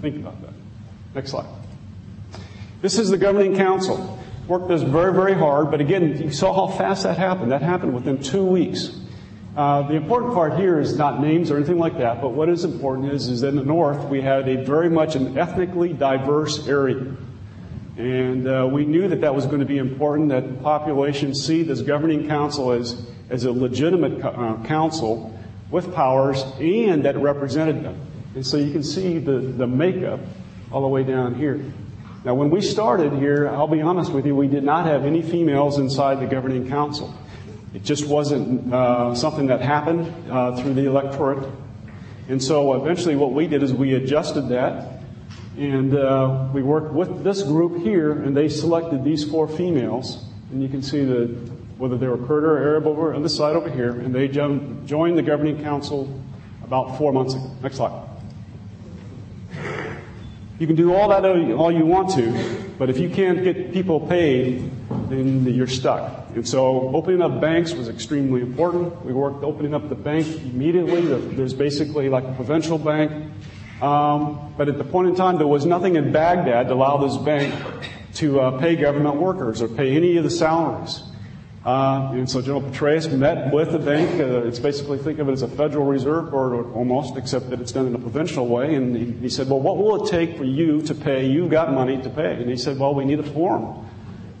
Think 0.00 0.18
about 0.18 0.40
that. 0.42 0.52
Next 1.12 1.32
slide. 1.32 1.48
This 2.82 3.00
is 3.00 3.10
the 3.10 3.18
governing 3.18 3.56
council. 3.56 4.16
Worked 4.46 4.68
this 4.68 4.82
very, 4.82 5.12
very 5.12 5.34
hard, 5.34 5.72
but 5.72 5.80
again, 5.80 6.22
you 6.22 6.30
saw 6.30 6.68
how 6.68 6.76
fast 6.78 7.02
that 7.02 7.18
happened. 7.18 7.50
That 7.50 7.62
happened 7.62 7.94
within 7.94 8.22
two 8.22 8.44
weeks. 8.44 8.96
Uh, 9.56 9.88
the 9.88 9.94
important 9.94 10.32
part 10.32 10.56
here 10.56 10.78
is 10.78 10.96
not 10.96 11.20
names 11.20 11.50
or 11.50 11.56
anything 11.56 11.78
like 11.78 11.98
that, 11.98 12.20
but 12.20 12.28
what 12.28 12.48
is 12.48 12.62
important 12.62 13.12
is, 13.12 13.26
is 13.26 13.42
in 13.42 13.56
the 13.56 13.64
north 13.64 14.08
we 14.08 14.20
had 14.20 14.48
a 14.48 14.62
very 14.62 14.88
much 14.88 15.16
an 15.16 15.36
ethnically 15.36 15.92
diverse 15.92 16.68
area. 16.68 17.16
And 17.96 18.46
uh, 18.46 18.68
we 18.70 18.84
knew 18.84 19.08
that 19.08 19.22
that 19.22 19.34
was 19.34 19.46
going 19.46 19.60
to 19.60 19.66
be 19.66 19.78
important, 19.78 20.28
that 20.28 20.46
the 20.46 20.62
population 20.62 21.34
see 21.34 21.62
this 21.62 21.80
governing 21.80 22.28
council 22.28 22.72
as, 22.72 23.06
as 23.30 23.44
a 23.44 23.52
legitimate 23.52 24.22
uh, 24.22 24.62
council 24.64 25.38
with 25.70 25.94
powers 25.94 26.44
and 26.60 27.04
that 27.06 27.16
represented 27.16 27.82
them. 27.82 27.98
And 28.34 28.46
so 28.46 28.58
you 28.58 28.70
can 28.70 28.82
see 28.82 29.18
the, 29.18 29.38
the 29.38 29.66
makeup 29.66 30.20
all 30.70 30.82
the 30.82 30.88
way 30.88 31.04
down 31.04 31.36
here. 31.36 31.64
Now, 32.22 32.34
when 32.34 32.50
we 32.50 32.60
started 32.60 33.14
here, 33.14 33.48
I'll 33.48 33.68
be 33.68 33.80
honest 33.80 34.12
with 34.12 34.26
you, 34.26 34.34
we 34.36 34.48
did 34.48 34.64
not 34.64 34.84
have 34.86 35.04
any 35.04 35.22
females 35.22 35.78
inside 35.78 36.20
the 36.20 36.26
governing 36.26 36.68
council. 36.68 37.14
It 37.72 37.82
just 37.82 38.06
wasn't 38.06 38.74
uh, 38.74 39.14
something 39.14 39.46
that 39.46 39.62
happened 39.62 40.30
uh, 40.30 40.60
through 40.60 40.74
the 40.74 40.86
electorate. 40.86 41.48
And 42.28 42.42
so 42.42 42.74
eventually 42.74 43.16
what 43.16 43.32
we 43.32 43.46
did 43.46 43.62
is 43.62 43.72
we 43.72 43.94
adjusted 43.94 44.48
that 44.48 44.95
and 45.56 45.96
uh, 45.96 46.48
we 46.52 46.62
worked 46.62 46.92
with 46.92 47.24
this 47.24 47.42
group 47.42 47.82
here 47.82 48.12
and 48.12 48.36
they 48.36 48.48
selected 48.48 49.04
these 49.04 49.24
four 49.24 49.48
females. 49.48 50.24
And 50.50 50.62
you 50.62 50.68
can 50.68 50.82
see 50.82 51.04
that 51.04 51.28
whether 51.78 51.96
they 51.96 52.06
were 52.06 52.18
Kurd 52.18 52.44
or 52.44 52.58
Arab 52.58 52.86
over 52.86 53.14
on 53.14 53.22
this 53.22 53.36
side 53.36 53.56
over 53.56 53.70
here 53.70 53.90
and 53.90 54.14
they 54.14 54.28
joined 54.28 55.18
the 55.18 55.22
governing 55.22 55.62
council 55.62 56.20
about 56.62 56.98
four 56.98 57.12
months 57.12 57.34
ago. 57.34 57.50
Next 57.62 57.76
slide. 57.76 58.06
You 60.58 60.66
can 60.66 60.76
do 60.76 60.94
all 60.94 61.08
that 61.08 61.24
all 61.24 61.70
you 61.70 61.84
want 61.84 62.10
to, 62.14 62.72
but 62.78 62.88
if 62.88 62.98
you 62.98 63.10
can't 63.10 63.44
get 63.44 63.72
people 63.72 64.00
paid, 64.00 64.70
then 65.08 65.44
you're 65.44 65.66
stuck. 65.66 66.30
And 66.34 66.48
so 66.48 66.94
opening 66.94 67.20
up 67.22 67.40
banks 67.40 67.72
was 67.72 67.88
extremely 67.88 68.40
important. 68.40 69.04
We 69.04 69.12
worked 69.12 69.44
opening 69.44 69.74
up 69.74 69.88
the 69.88 69.94
bank 69.94 70.26
immediately. 70.26 71.02
There's 71.02 71.54
basically 71.54 72.08
like 72.08 72.24
a 72.24 72.32
provincial 72.32 72.78
bank. 72.78 73.30
Um, 73.82 74.54
but 74.56 74.68
at 74.68 74.78
the 74.78 74.84
point 74.84 75.08
in 75.08 75.14
time, 75.14 75.38
there 75.38 75.46
was 75.46 75.66
nothing 75.66 75.96
in 75.96 76.12
Baghdad 76.12 76.68
to 76.68 76.74
allow 76.74 76.96
this 76.96 77.16
bank 77.18 77.54
to 78.14 78.40
uh, 78.40 78.58
pay 78.58 78.76
government 78.76 79.16
workers 79.16 79.60
or 79.60 79.68
pay 79.68 79.94
any 79.94 80.16
of 80.16 80.24
the 80.24 80.30
salaries. 80.30 81.02
Uh, 81.64 82.12
and 82.12 82.30
so 82.30 82.40
General 82.40 82.62
Petraeus 82.62 83.10
met 83.12 83.52
with 83.52 83.72
the 83.72 83.78
bank. 83.78 84.20
Uh, 84.20 84.46
it's 84.46 84.60
basically 84.60 84.98
think 84.98 85.18
of 85.18 85.28
it 85.28 85.32
as 85.32 85.42
a 85.42 85.48
Federal 85.48 85.84
Reserve 85.84 86.30
Board 86.30 86.66
almost, 86.74 87.16
except 87.16 87.50
that 87.50 87.60
it's 87.60 87.72
done 87.72 87.86
in 87.86 87.94
a 87.94 87.98
provincial 87.98 88.46
way. 88.46 88.76
And 88.76 88.96
he, 88.96 89.10
he 89.22 89.28
said, 89.28 89.50
"Well, 89.50 89.60
what 89.60 89.76
will 89.76 90.04
it 90.04 90.10
take 90.10 90.36
for 90.38 90.44
you 90.44 90.80
to 90.82 90.94
pay? 90.94 91.26
You've 91.26 91.50
got 91.50 91.72
money 91.72 92.00
to 92.00 92.08
pay." 92.08 92.34
And 92.34 92.48
he 92.48 92.56
said, 92.56 92.78
"Well, 92.78 92.94
we 92.94 93.04
need 93.04 93.18
a 93.18 93.24
form." 93.24 93.84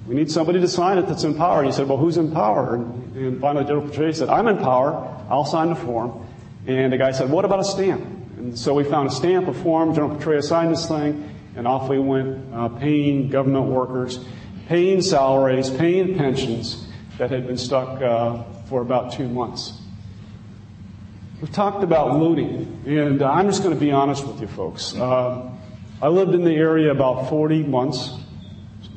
We 0.06 0.14
need 0.14 0.30
somebody 0.30 0.60
to 0.60 0.68
sign 0.68 0.98
it 0.98 1.08
that's 1.08 1.24
in 1.24 1.34
power. 1.34 1.58
And 1.58 1.66
he 1.66 1.72
said, 1.72 1.88
well, 1.88 1.98
who's 1.98 2.16
in 2.16 2.30
power? 2.30 2.76
And, 2.76 3.16
and 3.16 3.40
finally 3.40 3.64
General 3.64 3.88
Petraeus 3.88 4.18
said, 4.18 4.28
I'm 4.28 4.46
in 4.46 4.58
power. 4.58 4.94
I'll 5.28 5.44
sign 5.44 5.70
the 5.70 5.74
form. 5.74 6.24
And 6.66 6.92
the 6.92 6.98
guy 6.98 7.10
said, 7.10 7.28
what 7.28 7.44
about 7.44 7.58
a 7.58 7.64
stamp? 7.64 8.06
And 8.36 8.58
so 8.58 8.74
we 8.74 8.84
found 8.84 9.08
a 9.08 9.12
stamp, 9.12 9.48
a 9.48 9.54
form. 9.54 9.94
General 9.94 10.16
Petraeus 10.16 10.44
signed 10.44 10.72
this 10.72 10.86
thing, 10.86 11.34
and 11.56 11.66
off 11.66 11.88
we 11.88 11.98
went, 11.98 12.52
uh, 12.52 12.68
paying 12.68 13.28
government 13.28 13.66
workers, 13.66 14.24
paying 14.68 15.00
salaries, 15.00 15.70
paying 15.70 16.16
pensions 16.16 16.86
that 17.18 17.30
had 17.30 17.46
been 17.46 17.56
stuck 17.56 18.00
uh, 18.02 18.42
for 18.68 18.82
about 18.82 19.12
two 19.12 19.28
months. 19.28 19.80
We've 21.40 21.52
talked 21.52 21.82
about 21.82 22.18
looting, 22.18 22.82
and 22.86 23.22
uh, 23.22 23.30
I'm 23.30 23.46
just 23.46 23.62
going 23.62 23.74
to 23.74 23.80
be 23.80 23.92
honest 23.92 24.26
with 24.26 24.40
you 24.40 24.46
folks. 24.46 24.94
Uh, 24.94 25.50
I 26.00 26.08
lived 26.08 26.34
in 26.34 26.44
the 26.44 26.54
area 26.54 26.90
about 26.90 27.28
40 27.28 27.62
months 27.62 28.10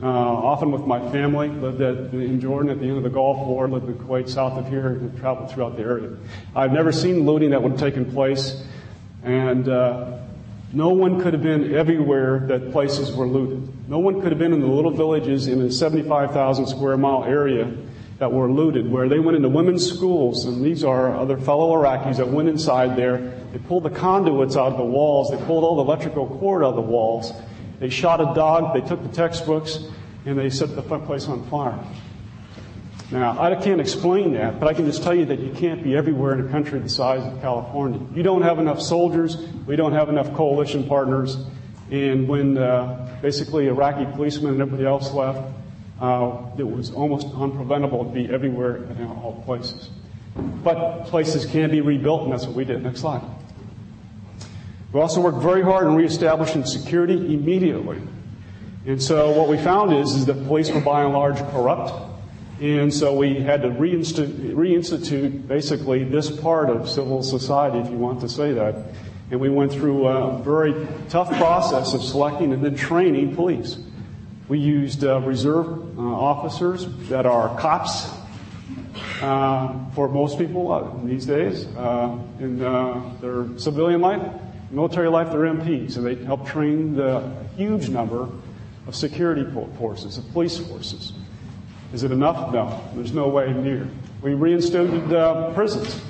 uh, 0.02 0.08
often 0.08 0.72
with 0.72 0.84
my 0.84 1.00
family, 1.12 1.50
lived 1.50 1.82
at, 1.82 2.14
in 2.14 2.40
Jordan 2.40 2.72
at 2.72 2.80
the 2.80 2.88
end 2.88 2.98
of 2.98 3.04
the 3.04 3.10
Gulf 3.10 3.46
War, 3.46 3.68
lived 3.68 3.90
in 3.90 3.96
Kuwait 3.96 4.30
south 4.30 4.58
of 4.58 4.70
here, 4.70 4.88
and 4.88 5.18
traveled 5.20 5.52
throughout 5.52 5.76
the 5.76 5.84
area. 5.84 6.16
I've 6.56 6.72
never 6.72 6.94
seen 6.94 7.26
looting 7.26 7.50
that 7.50 7.62
would 7.62 7.74
have 7.74 7.82
taken 7.82 8.10
place, 8.10 8.64
and 9.24 9.68
uh, 9.68 10.20
no 10.72 10.90
one 10.90 11.22
could 11.22 11.34
have 11.34 11.44
been 11.44 11.76
everywhere 11.76 12.40
that 12.48 12.72
places 12.72 13.12
were 13.12 13.28
looted. 13.28 13.90
No 13.90 14.00
one 14.00 14.22
could 14.22 14.32
have 14.32 14.40
been 14.40 14.54
in 14.54 14.62
the 14.62 14.68
little 14.68 14.92
villages 14.92 15.48
in 15.48 15.62
a 15.62 15.72
75,000 15.72 16.68
square 16.68 16.96
mile 16.96 17.24
area 17.24 17.76
that 18.20 18.32
were 18.32 18.52
looted, 18.52 18.92
where 18.92 19.08
they 19.08 19.20
went 19.20 19.38
into 19.38 19.50
women's 19.50 19.90
schools, 19.90 20.46
and 20.46 20.64
these 20.64 20.84
are 20.84 21.16
other 21.16 21.38
fellow 21.38 21.74
Iraqis 21.74 22.18
that 22.18 22.28
went 22.28 22.50
inside 22.50 22.96
there. 22.98 23.18
They 23.52 23.60
pulled 23.60 23.84
the 23.84 23.90
conduits 23.90 24.58
out 24.58 24.74
of 24.74 24.78
the 24.78 24.84
walls, 24.84 25.32
they 25.32 25.38
pulled 25.46 25.64
all 25.64 25.78
the 25.78 25.84
electrical 25.84 26.28
cord 26.28 26.64
out 26.64 26.70
of 26.70 26.76
the 26.76 26.82
walls, 26.82 27.32
they 27.80 27.90
shot 27.90 28.20
a 28.20 28.34
dog, 28.36 28.74
they 28.74 28.88
took 28.88 29.02
the 29.02 29.16
textbooks, 29.16 29.80
and 30.26 30.38
they 30.38 30.50
set 30.50 30.76
the 30.76 30.82
place 30.82 31.28
on 31.28 31.50
fire. 31.50 31.80
Now, 33.12 33.42
I 33.42 33.56
can't 33.56 33.82
explain 33.82 34.34
that, 34.34 34.60
but 34.60 34.68
I 34.68 34.74
can 34.74 34.86
just 34.86 35.02
tell 35.02 35.16
you 35.16 35.26
that 35.26 35.40
you 35.40 35.52
can't 35.52 35.84
be 35.84 35.96
everywhere 35.96 36.34
in 36.34 36.46
a 36.46 36.50
country 36.50 36.80
the 36.80 36.90
size 36.90 37.26
of 37.26 37.42
California. 37.42 38.00
You 38.14 38.22
don't 38.22 38.44
have 38.44 38.60
enough 38.60 38.80
soldiers, 38.80 39.36
we 39.66 39.76
don't 39.76 39.94
have 39.94 40.10
enough 40.10 40.32
coalition 40.36 40.84
partners, 40.84 41.38
and 41.90 42.28
when 42.28 42.58
uh, 42.60 43.18
basically 43.22 43.68
Iraqi 43.68 44.06
policemen 44.06 44.54
and 44.54 44.62
everybody 44.62 44.86
else 44.86 45.12
left, 45.12 45.42
uh, 46.00 46.38
it 46.58 46.64
was 46.64 46.92
almost 46.92 47.28
unpreventable 47.30 48.04
to 48.04 48.14
be 48.14 48.32
everywhere 48.32 48.76
in 48.78 49.08
all 49.08 49.42
places. 49.44 49.90
But 50.64 51.06
places 51.06 51.48
can 51.48 51.72
be 51.72 51.82
rebuilt, 51.82 52.24
and 52.24 52.32
that's 52.32 52.46
what 52.46 52.56
we 52.56 52.64
did. 52.64 52.84
Next 52.84 53.02
slide. 53.02 53.24
We 54.94 55.00
also 55.02 55.20
worked 55.22 55.40
very 55.40 55.64
hard 55.64 55.88
on 55.88 55.96
reestablishing 55.96 56.66
security 56.66 57.34
immediately. 57.34 58.02
And 58.86 59.02
so 59.02 59.32
what 59.32 59.50
we 59.50 59.58
found 59.58 59.94
is, 59.94 60.12
is 60.16 60.26
that 60.28 60.46
police 60.46 60.72
were 60.72 60.82
by 60.82 61.04
and 61.04 61.14
large 61.14 61.38
corrupt. 61.52 62.09
And 62.62 62.94
so 62.94 63.16
we 63.16 63.36
had 63.36 63.62
to 63.62 63.70
reinstitute, 63.70 64.54
reinstitute 64.54 65.48
basically 65.48 66.04
this 66.04 66.30
part 66.30 66.70
of 66.70 66.90
civil 66.90 67.24
society, 67.24 67.80
if 67.80 67.90
you 67.90 67.98
want 67.98 68.20
to 68.22 68.30
say 68.30 68.52
that. 68.52 68.76
And 69.32 69.40
we 69.40 69.50
went 69.50 69.72
through 69.72 70.08
a 70.08 70.42
very 70.44 70.88
tough 71.08 71.32
process 71.38 71.94
of 71.94 72.04
selecting 72.04 72.52
and 72.52 72.64
then 72.64 72.76
training 72.76 73.36
police. 73.36 73.78
We 74.50 74.60
used 74.60 75.06
uh, 75.06 75.22
reserve 75.22 75.98
uh, 75.98 76.02
officers 76.02 76.88
that 77.08 77.26
are 77.26 77.56
cops 77.58 78.10
uh, 79.22 79.74
for 79.94 80.10
most 80.10 80.38
people 80.38 80.72
uh, 80.72 81.06
these 81.06 81.26
days 81.26 81.66
uh, 81.78 82.18
in 82.40 82.62
uh, 82.62 83.02
their 83.22 83.48
civilian 83.58 84.02
life, 84.02 84.22
military 84.72 85.08
life, 85.08 85.32
they're 85.32 85.42
MPs, 85.42 85.96
and 85.96 86.06
they 86.06 86.16
help 86.26 86.46
train 86.46 86.96
the 86.96 87.22
huge 87.56 87.90
number 87.90 88.28
of 88.88 88.96
security 88.96 89.46
forces, 89.78 90.18
of 90.18 90.30
police 90.32 90.58
forces. 90.58 91.14
Is 91.94 92.04
it 92.04 92.12
enough? 92.12 92.54
No, 92.54 92.82
there's 92.94 93.14
no 93.14 93.28
way 93.28 93.52
near. 93.52 93.88
We 94.22 94.34
reinstated 94.34 95.12
uh, 95.14 95.54
prisons. 95.54 96.02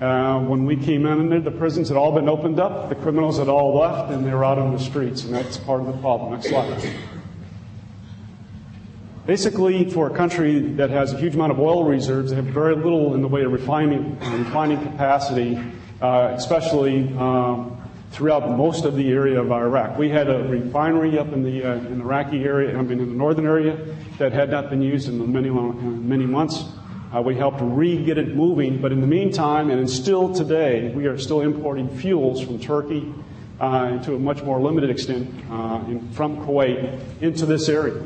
Uh, 0.00 0.40
when 0.40 0.64
we 0.64 0.76
came 0.76 1.04
in, 1.04 1.30
and 1.30 1.44
the 1.44 1.50
prisons 1.50 1.88
had 1.88 1.98
all 1.98 2.12
been 2.12 2.28
opened 2.28 2.58
up, 2.58 2.88
the 2.88 2.94
criminals 2.94 3.36
had 3.36 3.48
all 3.48 3.78
left, 3.78 4.10
and 4.10 4.24
they 4.24 4.32
were 4.32 4.44
out 4.44 4.58
on 4.58 4.72
the 4.72 4.78
streets, 4.78 5.24
and 5.24 5.34
that's 5.34 5.58
part 5.58 5.80
of 5.80 5.86
the 5.88 5.92
problem. 5.98 6.32
Next 6.32 6.48
slide. 6.48 6.94
Basically, 9.26 9.90
for 9.90 10.06
a 10.06 10.16
country 10.16 10.58
that 10.58 10.88
has 10.88 11.12
a 11.12 11.18
huge 11.18 11.34
amount 11.34 11.52
of 11.52 11.60
oil 11.60 11.84
reserves, 11.84 12.30
they 12.30 12.36
have 12.36 12.46
very 12.46 12.74
little 12.74 13.14
in 13.14 13.20
the 13.20 13.28
way 13.28 13.42
of 13.42 13.52
refining, 13.52 14.18
refining 14.18 14.82
capacity, 14.82 15.60
uh, 16.00 16.32
especially 16.34 17.14
um, 17.18 17.79
throughout 18.10 18.50
most 18.56 18.84
of 18.84 18.96
the 18.96 19.10
area 19.10 19.40
of 19.40 19.52
Iraq. 19.52 19.96
We 19.96 20.08
had 20.08 20.28
a 20.28 20.42
refinery 20.44 21.18
up 21.18 21.32
in 21.32 21.42
the, 21.42 21.64
uh, 21.64 21.74
in 21.74 21.98
the 21.98 22.04
Iraqi 22.04 22.44
area, 22.44 22.76
I 22.76 22.82
mean 22.82 23.00
in 23.00 23.08
the 23.08 23.14
northern 23.14 23.46
area, 23.46 23.76
that 24.18 24.32
had 24.32 24.50
not 24.50 24.68
been 24.68 24.82
used 24.82 25.08
in 25.08 25.32
many, 25.32 25.48
many 25.50 26.26
months. 26.26 26.64
Uh, 27.14 27.20
we 27.20 27.34
helped 27.34 27.58
re-get 27.60 28.18
it 28.18 28.36
moving, 28.36 28.80
but 28.80 28.92
in 28.92 29.00
the 29.00 29.06
meantime, 29.06 29.70
and 29.70 29.88
still 29.88 30.32
today, 30.32 30.92
we 30.94 31.06
are 31.06 31.18
still 31.18 31.40
importing 31.40 31.88
fuels 31.88 32.40
from 32.40 32.58
Turkey 32.58 33.12
uh, 33.60 33.98
to 34.02 34.14
a 34.14 34.18
much 34.18 34.42
more 34.42 34.60
limited 34.60 34.90
extent 34.90 35.28
uh, 35.50 35.82
in, 35.88 36.08
from 36.12 36.36
Kuwait 36.46 37.00
into 37.20 37.46
this 37.46 37.68
area. 37.68 38.02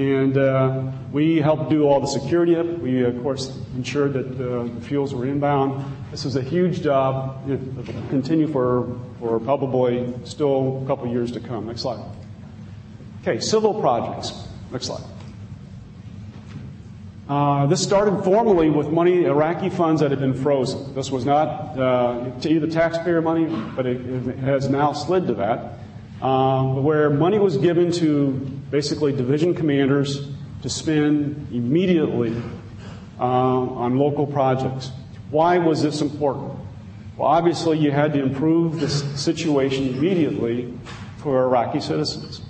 And 0.00 0.38
uh, 0.38 0.92
we 1.12 1.42
helped 1.42 1.68
do 1.68 1.86
all 1.86 2.00
the 2.00 2.06
security 2.06 2.56
up. 2.56 2.66
We, 2.78 3.04
of 3.04 3.22
course, 3.22 3.54
ensured 3.74 4.14
that 4.14 4.28
uh, 4.32 4.62
the 4.62 4.80
fuels 4.80 5.14
were 5.14 5.26
inbound. 5.26 5.84
This 6.10 6.24
was 6.24 6.36
a 6.36 6.42
huge 6.42 6.80
job. 6.80 7.46
It 7.50 7.60
will 7.76 7.84
continue 8.08 8.48
for, 8.48 8.98
for 9.18 9.38
probably 9.40 10.14
still 10.24 10.82
a 10.82 10.86
couple 10.86 11.06
years 11.08 11.32
to 11.32 11.40
come. 11.40 11.66
Next 11.66 11.82
slide. 11.82 12.02
Okay, 13.20 13.40
civil 13.40 13.78
projects. 13.78 14.48
Next 14.72 14.86
slide. 14.86 15.04
Uh, 17.28 17.66
this 17.66 17.82
started 17.82 18.24
formally 18.24 18.70
with 18.70 18.88
money, 18.88 19.26
Iraqi 19.26 19.68
funds 19.68 20.00
that 20.00 20.10
had 20.10 20.20
been 20.20 20.32
frozen. 20.32 20.94
This 20.94 21.10
was 21.10 21.26
not 21.26 21.78
uh, 21.78 22.30
to 22.40 22.48
either 22.48 22.68
taxpayer 22.68 23.20
money, 23.20 23.44
but 23.76 23.84
it, 23.84 24.00
it, 24.00 24.38
has 24.38 24.70
now 24.70 24.94
slid 24.94 25.26
to 25.26 25.34
that, 25.34 26.24
um, 26.26 26.82
where 26.82 27.10
money 27.10 27.38
was 27.38 27.58
given 27.58 27.92
to 27.92 28.59
basically 28.70 29.12
division 29.12 29.54
commanders 29.54 30.28
to 30.62 30.68
spend 30.68 31.48
immediately 31.52 32.34
uh, 33.18 33.22
on 33.22 33.98
local 33.98 34.26
projects. 34.26 34.90
Why 35.30 35.58
was 35.58 35.82
this 35.82 36.00
important? 36.00 36.58
Well, 37.16 37.28
obviously, 37.28 37.78
you 37.78 37.90
had 37.90 38.12
to 38.14 38.22
improve 38.22 38.80
the 38.80 38.88
situation 38.88 39.88
immediately 39.88 40.72
for 41.18 41.42
Iraqi 41.44 41.80
citizens. 41.80 42.40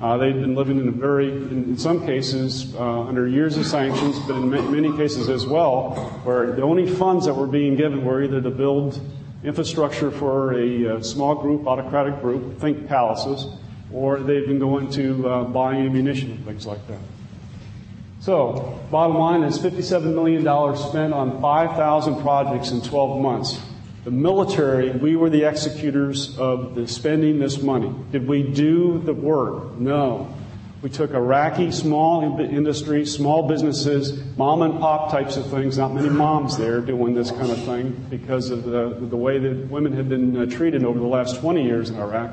Uh, 0.00 0.16
they'd 0.16 0.40
been 0.40 0.54
living 0.54 0.78
in 0.78 0.88
a 0.88 0.92
very, 0.92 1.30
in, 1.30 1.64
in 1.64 1.76
some 1.76 2.06
cases, 2.06 2.74
uh, 2.76 3.02
under 3.02 3.28
years 3.28 3.58
of 3.58 3.66
sanctions, 3.66 4.18
but 4.20 4.36
in 4.36 4.50
ma- 4.50 4.62
many 4.62 4.96
cases 4.96 5.28
as 5.28 5.46
well, 5.46 5.94
where 6.24 6.52
the 6.52 6.62
only 6.62 6.86
funds 6.86 7.26
that 7.26 7.34
were 7.34 7.46
being 7.46 7.76
given 7.76 8.02
were 8.04 8.22
either 8.22 8.40
to 8.40 8.50
build 8.50 8.98
infrastructure 9.44 10.10
for 10.10 10.52
a, 10.52 10.84
a 10.84 10.96
uh, 10.96 11.02
small 11.02 11.34
group, 11.34 11.66
autocratic 11.66 12.20
group, 12.22 12.58
think 12.58 12.86
palaces, 12.88 13.46
or 13.92 14.20
they've 14.20 14.46
been 14.46 14.58
going 14.58 14.90
to 14.92 15.28
uh, 15.28 15.44
buy 15.44 15.74
ammunition 15.74 16.30
and 16.30 16.44
things 16.44 16.66
like 16.66 16.86
that. 16.88 17.00
So, 18.20 18.78
bottom 18.90 19.16
line 19.16 19.42
is 19.44 19.58
$57 19.58 20.14
million 20.14 20.42
spent 20.76 21.14
on 21.14 21.40
5,000 21.40 22.20
projects 22.20 22.70
in 22.70 22.82
12 22.82 23.20
months. 23.20 23.58
The 24.04 24.10
military, 24.10 24.90
we 24.90 25.16
were 25.16 25.30
the 25.30 25.44
executors 25.44 26.38
of 26.38 26.74
the 26.74 26.86
spending 26.86 27.38
this 27.38 27.62
money. 27.62 27.94
Did 28.12 28.26
we 28.26 28.42
do 28.42 28.98
the 28.98 29.14
work? 29.14 29.78
No. 29.78 30.34
We 30.82 30.88
took 30.88 31.12
Iraqi 31.12 31.72
small 31.72 32.40
industry, 32.40 33.04
small 33.04 33.46
businesses, 33.46 34.22
mom 34.38 34.62
and 34.62 34.80
pop 34.80 35.10
types 35.10 35.36
of 35.36 35.46
things. 35.50 35.76
Not 35.76 35.92
many 35.92 36.08
moms 36.08 36.56
there 36.56 36.80
doing 36.80 37.14
this 37.14 37.30
kind 37.30 37.50
of 37.50 37.62
thing 37.64 38.06
because 38.08 38.48
of 38.48 38.64
the, 38.64 38.96
the 38.98 39.16
way 39.16 39.38
that 39.38 39.70
women 39.70 39.92
had 39.92 40.08
been 40.08 40.36
uh, 40.36 40.46
treated 40.46 40.82
over 40.84 40.98
the 40.98 41.06
last 41.06 41.40
20 41.40 41.62
years 41.62 41.90
in 41.90 41.96
Iraq. 41.96 42.32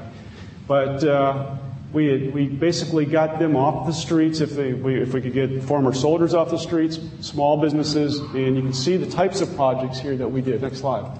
But 0.67 1.01
uh, 1.03 1.55
we, 1.93 2.07
had, 2.07 2.33
we 2.33 2.47
basically 2.47 3.05
got 3.05 3.39
them 3.39 3.55
off 3.55 3.87
the 3.87 3.93
streets 3.93 4.41
if, 4.41 4.51
they, 4.51 4.73
we, 4.73 5.01
if 5.01 5.13
we 5.13 5.21
could 5.21 5.33
get 5.33 5.63
former 5.63 5.93
soldiers 5.93 6.33
off 6.33 6.49
the 6.49 6.57
streets, 6.57 6.99
small 7.21 7.61
businesses, 7.61 8.19
and 8.19 8.55
you 8.55 8.61
can 8.61 8.73
see 8.73 8.97
the 8.97 9.09
types 9.09 9.39
of 9.39 9.55
projects 9.55 9.97
here 9.97 10.17
that 10.17 10.27
we 10.27 10.41
did. 10.41 10.61
Next 10.61 10.79
slide. 10.79 11.19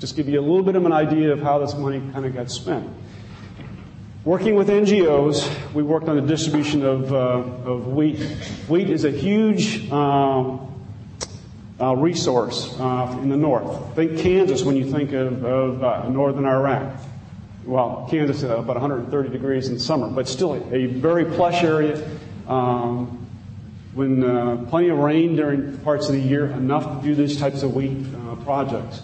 Just 0.00 0.16
give 0.16 0.28
you 0.28 0.40
a 0.40 0.42
little 0.42 0.62
bit 0.62 0.76
of 0.76 0.86
an 0.86 0.92
idea 0.92 1.32
of 1.32 1.40
how 1.40 1.58
this 1.58 1.74
money 1.74 2.00
kind 2.12 2.24
of 2.24 2.34
got 2.34 2.50
spent. 2.50 2.88
Working 4.24 4.56
with 4.56 4.68
NGOs, 4.68 5.74
we 5.74 5.82
worked 5.82 6.08
on 6.08 6.16
the 6.16 6.26
distribution 6.26 6.84
of, 6.84 7.12
uh, 7.12 7.16
of 7.16 7.88
wheat. 7.88 8.20
Wheat 8.68 8.90
is 8.90 9.04
a 9.04 9.10
huge 9.10 9.90
um, 9.90 10.74
uh, 11.80 11.94
resource 11.94 12.74
uh, 12.78 13.18
in 13.22 13.28
the 13.28 13.36
north. 13.36 13.94
Think 13.94 14.18
Kansas 14.18 14.62
when 14.62 14.76
you 14.76 14.90
think 14.90 15.12
of, 15.12 15.44
of 15.44 15.84
uh, 15.84 16.08
northern 16.08 16.46
Iraq 16.46 16.98
well, 17.68 18.06
Kansas 18.10 18.42
uh, 18.42 18.56
about 18.56 18.76
130 18.76 19.28
degrees 19.28 19.68
in 19.68 19.78
summer, 19.78 20.08
but 20.08 20.26
still 20.26 20.54
a 20.72 20.86
very 20.86 21.26
plush 21.26 21.62
area. 21.62 22.02
Um, 22.48 23.26
when 23.92 24.24
uh, 24.24 24.64
plenty 24.70 24.88
of 24.88 24.98
rain 24.98 25.36
during 25.36 25.76
parts 25.78 26.08
of 26.08 26.14
the 26.14 26.20
year, 26.20 26.46
enough 26.46 27.02
to 27.02 27.06
do 27.06 27.14
these 27.14 27.38
types 27.38 27.62
of 27.62 27.74
wheat 27.74 28.06
uh, 28.14 28.36
projects. 28.36 29.02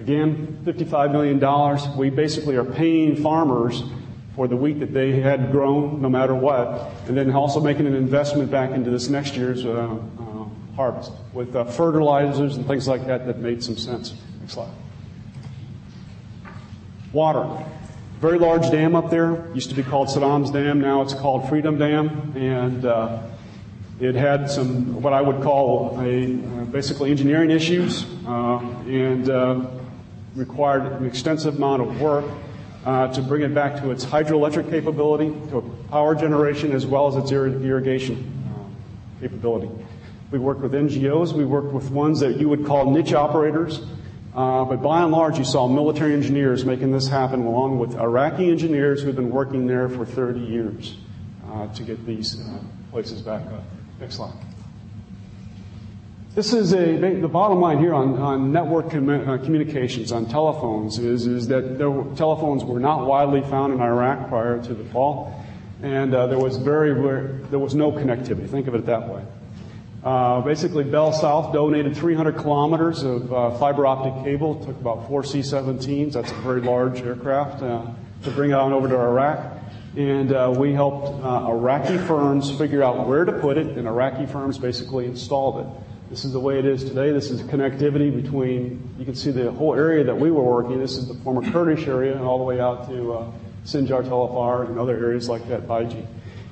Again, 0.00 0.58
$55 0.64 1.10
million. 1.10 1.98
We 1.98 2.10
basically 2.10 2.54
are 2.56 2.64
paying 2.64 3.16
farmers 3.16 3.82
for 4.36 4.46
the 4.46 4.56
wheat 4.56 4.78
that 4.80 4.92
they 4.92 5.20
had 5.20 5.50
grown, 5.50 6.00
no 6.00 6.08
matter 6.08 6.34
what, 6.34 6.92
and 7.08 7.16
then 7.16 7.32
also 7.32 7.60
making 7.60 7.86
an 7.86 7.94
investment 7.94 8.50
back 8.50 8.70
into 8.70 8.90
this 8.90 9.08
next 9.08 9.36
year's 9.36 9.64
uh, 9.64 9.96
uh, 10.20 10.44
harvest 10.76 11.10
with 11.32 11.56
uh, 11.56 11.64
fertilizers 11.64 12.56
and 12.56 12.66
things 12.66 12.86
like 12.86 13.06
that 13.06 13.26
that 13.26 13.38
made 13.38 13.64
some 13.64 13.76
sense. 13.76 14.14
Next 14.40 14.52
slide. 14.52 14.83
Water. 17.14 17.48
Very 18.18 18.40
large 18.40 18.68
dam 18.72 18.96
up 18.96 19.08
there. 19.08 19.46
Used 19.54 19.68
to 19.68 19.76
be 19.76 19.84
called 19.84 20.08
Saddam's 20.08 20.50
Dam. 20.50 20.80
Now 20.80 21.00
it's 21.00 21.14
called 21.14 21.48
Freedom 21.48 21.78
Dam. 21.78 22.32
And 22.34 22.84
uh, 22.84 23.22
it 24.00 24.16
had 24.16 24.50
some, 24.50 25.00
what 25.00 25.12
I 25.12 25.20
would 25.20 25.40
call 25.40 25.96
a, 26.00 26.34
uh, 26.34 26.64
basically 26.64 27.12
engineering 27.12 27.52
issues 27.52 28.04
uh, 28.26 28.58
and 28.88 29.30
uh, 29.30 29.64
required 30.34 30.90
an 30.90 31.06
extensive 31.06 31.54
amount 31.54 31.82
of 31.82 32.00
work 32.00 32.24
uh, 32.84 33.06
to 33.14 33.22
bring 33.22 33.42
it 33.42 33.54
back 33.54 33.80
to 33.80 33.92
its 33.92 34.04
hydroelectric 34.04 34.68
capability, 34.68 35.28
to 35.50 35.62
power 35.90 36.16
generation, 36.16 36.72
as 36.72 36.84
well 36.84 37.06
as 37.06 37.14
its 37.14 37.30
irrigation 37.30 38.44
uh, 38.50 39.20
capability. 39.20 39.70
We 40.32 40.40
worked 40.40 40.62
with 40.62 40.72
NGOs. 40.72 41.32
We 41.32 41.44
worked 41.44 41.72
with 41.72 41.92
ones 41.92 42.18
that 42.18 42.38
you 42.38 42.48
would 42.48 42.66
call 42.66 42.90
niche 42.90 43.12
operators. 43.12 43.82
Uh, 44.34 44.64
but 44.64 44.82
by 44.82 45.02
and 45.02 45.12
large, 45.12 45.38
you 45.38 45.44
saw 45.44 45.68
military 45.68 46.12
engineers 46.12 46.64
making 46.64 46.90
this 46.90 47.06
happen 47.06 47.46
along 47.46 47.78
with 47.78 47.94
Iraqi 47.94 48.50
engineers 48.50 49.00
who've 49.00 49.14
been 49.14 49.30
working 49.30 49.66
there 49.66 49.88
for 49.88 50.04
30 50.04 50.40
years 50.40 50.96
uh, 51.48 51.68
to 51.74 51.84
get 51.84 52.04
these 52.04 52.40
uh, 52.40 52.58
places 52.90 53.22
back 53.22 53.46
up. 53.46 53.62
Next 54.00 54.16
slide. 54.16 54.34
This 56.34 56.52
is 56.52 56.72
a, 56.74 56.96
the 57.20 57.28
bottom 57.28 57.60
line 57.60 57.78
here 57.78 57.94
on, 57.94 58.18
on 58.18 58.50
network 58.50 58.86
uh, 58.86 59.38
communications, 59.38 60.10
on 60.10 60.26
telephones, 60.26 60.98
is, 60.98 61.28
is 61.28 61.46
that 61.46 61.78
were, 61.78 62.12
telephones 62.16 62.64
were 62.64 62.80
not 62.80 63.06
widely 63.06 63.40
found 63.42 63.72
in 63.72 63.80
Iraq 63.80 64.28
prior 64.30 64.60
to 64.60 64.74
the 64.74 64.84
fall, 64.86 65.44
and 65.80 66.12
uh, 66.12 66.26
there 66.26 66.40
was 66.40 66.56
very, 66.56 66.92
there 67.50 67.60
was 67.60 67.76
no 67.76 67.92
connectivity. 67.92 68.50
Think 68.50 68.66
of 68.66 68.74
it 68.74 68.86
that 68.86 69.08
way. 69.08 69.22
Uh, 70.04 70.42
basically, 70.42 70.84
Bell 70.84 71.14
South 71.14 71.54
donated 71.54 71.96
300 71.96 72.36
kilometers 72.36 73.02
of 73.02 73.32
uh, 73.32 73.50
fiber 73.52 73.86
optic 73.86 74.22
cable. 74.22 74.60
It 74.60 74.66
took 74.66 74.78
about 74.78 75.08
four 75.08 75.24
C-17s. 75.24 76.12
That's 76.12 76.30
a 76.30 76.34
very 76.36 76.60
large 76.60 77.00
aircraft 77.00 77.62
uh, 77.62 77.86
to 78.24 78.30
bring 78.32 78.50
it 78.50 78.54
on 78.54 78.74
over 78.74 78.86
to 78.86 78.96
Iraq. 78.96 79.62
And 79.96 80.30
uh, 80.30 80.52
we 80.54 80.74
helped 80.74 81.24
uh, 81.24 81.46
Iraqi 81.48 81.96
firms 81.96 82.50
figure 82.58 82.82
out 82.82 83.08
where 83.08 83.24
to 83.24 83.32
put 83.32 83.56
it, 83.56 83.78
and 83.78 83.88
Iraqi 83.88 84.26
firms 84.26 84.58
basically 84.58 85.06
installed 85.06 85.66
it. 85.66 86.10
This 86.10 86.26
is 86.26 86.32
the 86.32 86.40
way 86.40 86.58
it 86.58 86.66
is 86.66 86.84
today. 86.84 87.10
This 87.10 87.30
is 87.30 87.40
connectivity 87.40 88.14
between, 88.14 88.94
you 88.98 89.06
can 89.06 89.14
see 89.14 89.30
the 89.30 89.52
whole 89.52 89.74
area 89.74 90.04
that 90.04 90.18
we 90.18 90.30
were 90.30 90.42
working. 90.44 90.80
This 90.80 90.98
is 90.98 91.08
the 91.08 91.14
former 91.14 91.50
Kurdish 91.50 91.88
area, 91.88 92.12
and 92.12 92.20
all 92.20 92.36
the 92.36 92.44
way 92.44 92.60
out 92.60 92.90
to 92.90 93.12
uh, 93.14 93.32
Sinjar 93.64 94.02
Tel 94.02 94.24
Afar 94.24 94.64
and 94.64 94.78
other 94.78 94.98
areas 94.98 95.30
like 95.30 95.48
that, 95.48 95.66
Baiji, 95.66 96.06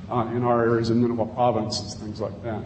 in 0.08 0.42
our 0.42 0.64
areas 0.64 0.88
in 0.88 1.02
Nineveh 1.02 1.26
province 1.26 1.80
and 1.80 2.02
things 2.02 2.18
like 2.18 2.42
that. 2.44 2.64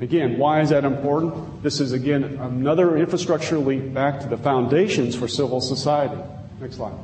Again, 0.00 0.38
why 0.38 0.60
is 0.60 0.70
that 0.70 0.84
important? 0.84 1.62
This 1.62 1.80
is, 1.80 1.92
again, 1.92 2.22
another 2.22 2.96
infrastructure 2.96 3.58
leap 3.58 3.92
back 3.92 4.20
to 4.20 4.28
the 4.28 4.38
foundations 4.38 5.16
for 5.16 5.26
civil 5.26 5.60
society. 5.60 6.22
Next 6.60 6.76
slide. 6.76 6.94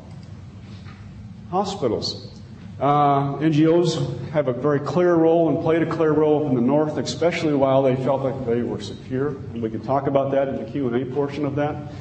Hospitals. 1.50 2.34
Uh, 2.78 3.36
NGOs 3.36 4.28
have 4.30 4.48
a 4.48 4.52
very 4.52 4.80
clear 4.80 5.14
role 5.14 5.48
and 5.48 5.60
played 5.60 5.82
a 5.82 5.86
clear 5.86 6.12
role 6.12 6.48
in 6.48 6.54
the 6.54 6.60
north, 6.60 6.96
especially 6.98 7.54
while 7.54 7.82
they 7.82 7.94
felt 7.96 8.22
like 8.22 8.46
they 8.46 8.62
were 8.62 8.80
secure. 8.80 9.28
And 9.28 9.62
we 9.62 9.70
can 9.70 9.80
talk 9.80 10.06
about 10.06 10.32
that 10.32 10.48
in 10.48 10.56
the 10.56 10.70
Q&A 10.70 11.04
portion 11.04 11.44
of 11.44 11.54
that. 11.56 11.92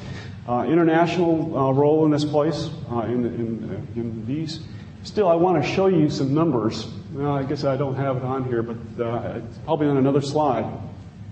Uh, 0.48 0.64
international 0.68 1.56
uh, 1.56 1.72
role 1.72 2.04
in 2.04 2.10
this 2.10 2.24
place, 2.24 2.70
uh, 2.90 3.00
in, 3.00 3.24
in, 3.24 3.88
in, 3.96 4.26
these. 4.26 4.60
Still, 5.02 5.28
I 5.28 5.34
want 5.34 5.62
to 5.62 5.68
show 5.68 5.86
you 5.86 6.10
some 6.10 6.34
numbers. 6.34 6.86
Well, 7.14 7.32
I 7.32 7.44
guess 7.44 7.62
I 7.62 7.76
don't 7.76 7.94
have 7.94 8.16
it 8.16 8.24
on 8.24 8.42
here, 8.42 8.60
but 8.60 8.76
uh, 9.00 9.34
it's 9.36 9.58
probably 9.58 9.86
on 9.86 9.98
another 9.98 10.20
slide. 10.20 10.66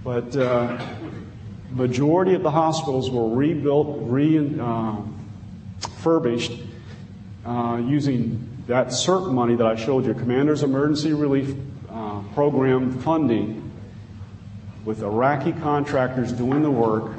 But 0.05 0.37
uh, 0.37 0.80
majority 1.72 2.35
of 2.35 2.45
the 2.45 2.53
hospitals 2.53 3.11
were 3.11 3.28
rebuilt, 3.28 3.99
refurbished 5.83 6.53
uh, 7.45 7.83
using 7.85 8.62
that 8.68 8.93
CERP 8.93 9.33
money 9.33 9.57
that 9.57 9.66
I 9.66 9.74
showed 9.74 10.07
you, 10.07 10.14
Commander's 10.14 10.62
Emergency 10.62 11.14
Relief 11.14 11.53
uh, 11.91 12.20
Program 12.33 13.01
funding, 13.01 13.72
with 14.85 15.03
Iraqi 15.03 15.51
contractors 15.51 16.33
doing 16.33 16.62
the 16.62 16.70
work. 16.70 17.11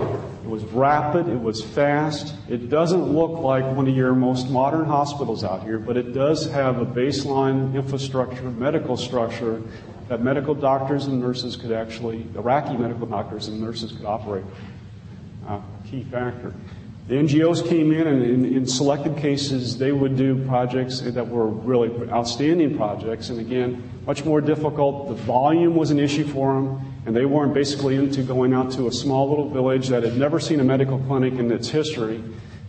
It 0.43 0.49
was 0.49 0.63
rapid, 0.65 1.29
it 1.29 1.39
was 1.39 1.63
fast. 1.63 2.35
It 2.49 2.69
doesn't 2.69 3.01
look 3.01 3.39
like 3.39 3.63
one 3.77 3.87
of 3.87 3.95
your 3.95 4.13
most 4.13 4.49
modern 4.49 4.83
hospitals 4.83 5.41
out 5.45 5.63
here, 5.63 5.79
but 5.79 5.95
it 5.95 6.13
does 6.13 6.51
have 6.51 6.79
a 6.79 6.85
baseline 6.85 7.73
infrastructure, 7.73 8.51
medical 8.51 8.97
structure 8.97 9.61
that 10.09 10.21
medical 10.21 10.53
doctors 10.53 11.05
and 11.05 11.21
nurses 11.21 11.55
could 11.55 11.71
actually, 11.71 12.27
Iraqi 12.35 12.75
medical 12.75 13.07
doctors 13.07 13.47
and 13.47 13.61
nurses 13.61 13.93
could 13.93 14.05
operate. 14.05 14.43
Uh, 15.47 15.61
key 15.89 16.03
factor. 16.03 16.53
The 17.07 17.15
NGOs 17.15 17.65
came 17.67 17.93
in 17.93 18.07
and 18.07 18.23
in, 18.23 18.45
in, 18.45 18.65
selected 18.67 19.15
cases 19.17 19.77
they 19.77 19.91
would 19.93 20.17
do 20.17 20.45
projects 20.45 20.99
that 21.01 21.27
were 21.27 21.47
really 21.47 21.89
outstanding 22.09 22.75
projects 22.75 23.29
and 23.29 23.39
again 23.39 23.89
much 24.05 24.25
more 24.25 24.41
difficult. 24.41 25.07
The 25.07 25.15
volume 25.15 25.75
was 25.75 25.91
an 25.91 25.99
issue 25.99 26.25
for 26.25 26.53
them 26.53 26.92
and 27.05 27.15
they 27.15 27.25
weren't 27.25 27.53
basically 27.53 27.95
into 27.95 28.23
going 28.23 28.53
out 28.53 28.71
to 28.73 28.87
a 28.87 28.91
small 28.91 29.29
little 29.29 29.49
village 29.49 29.89
that 29.89 30.03
had 30.03 30.17
never 30.17 30.39
seen 30.39 30.59
a 30.59 30.63
medical 30.63 30.99
clinic 30.99 31.33
in 31.33 31.51
its 31.51 31.69
history. 31.69 32.23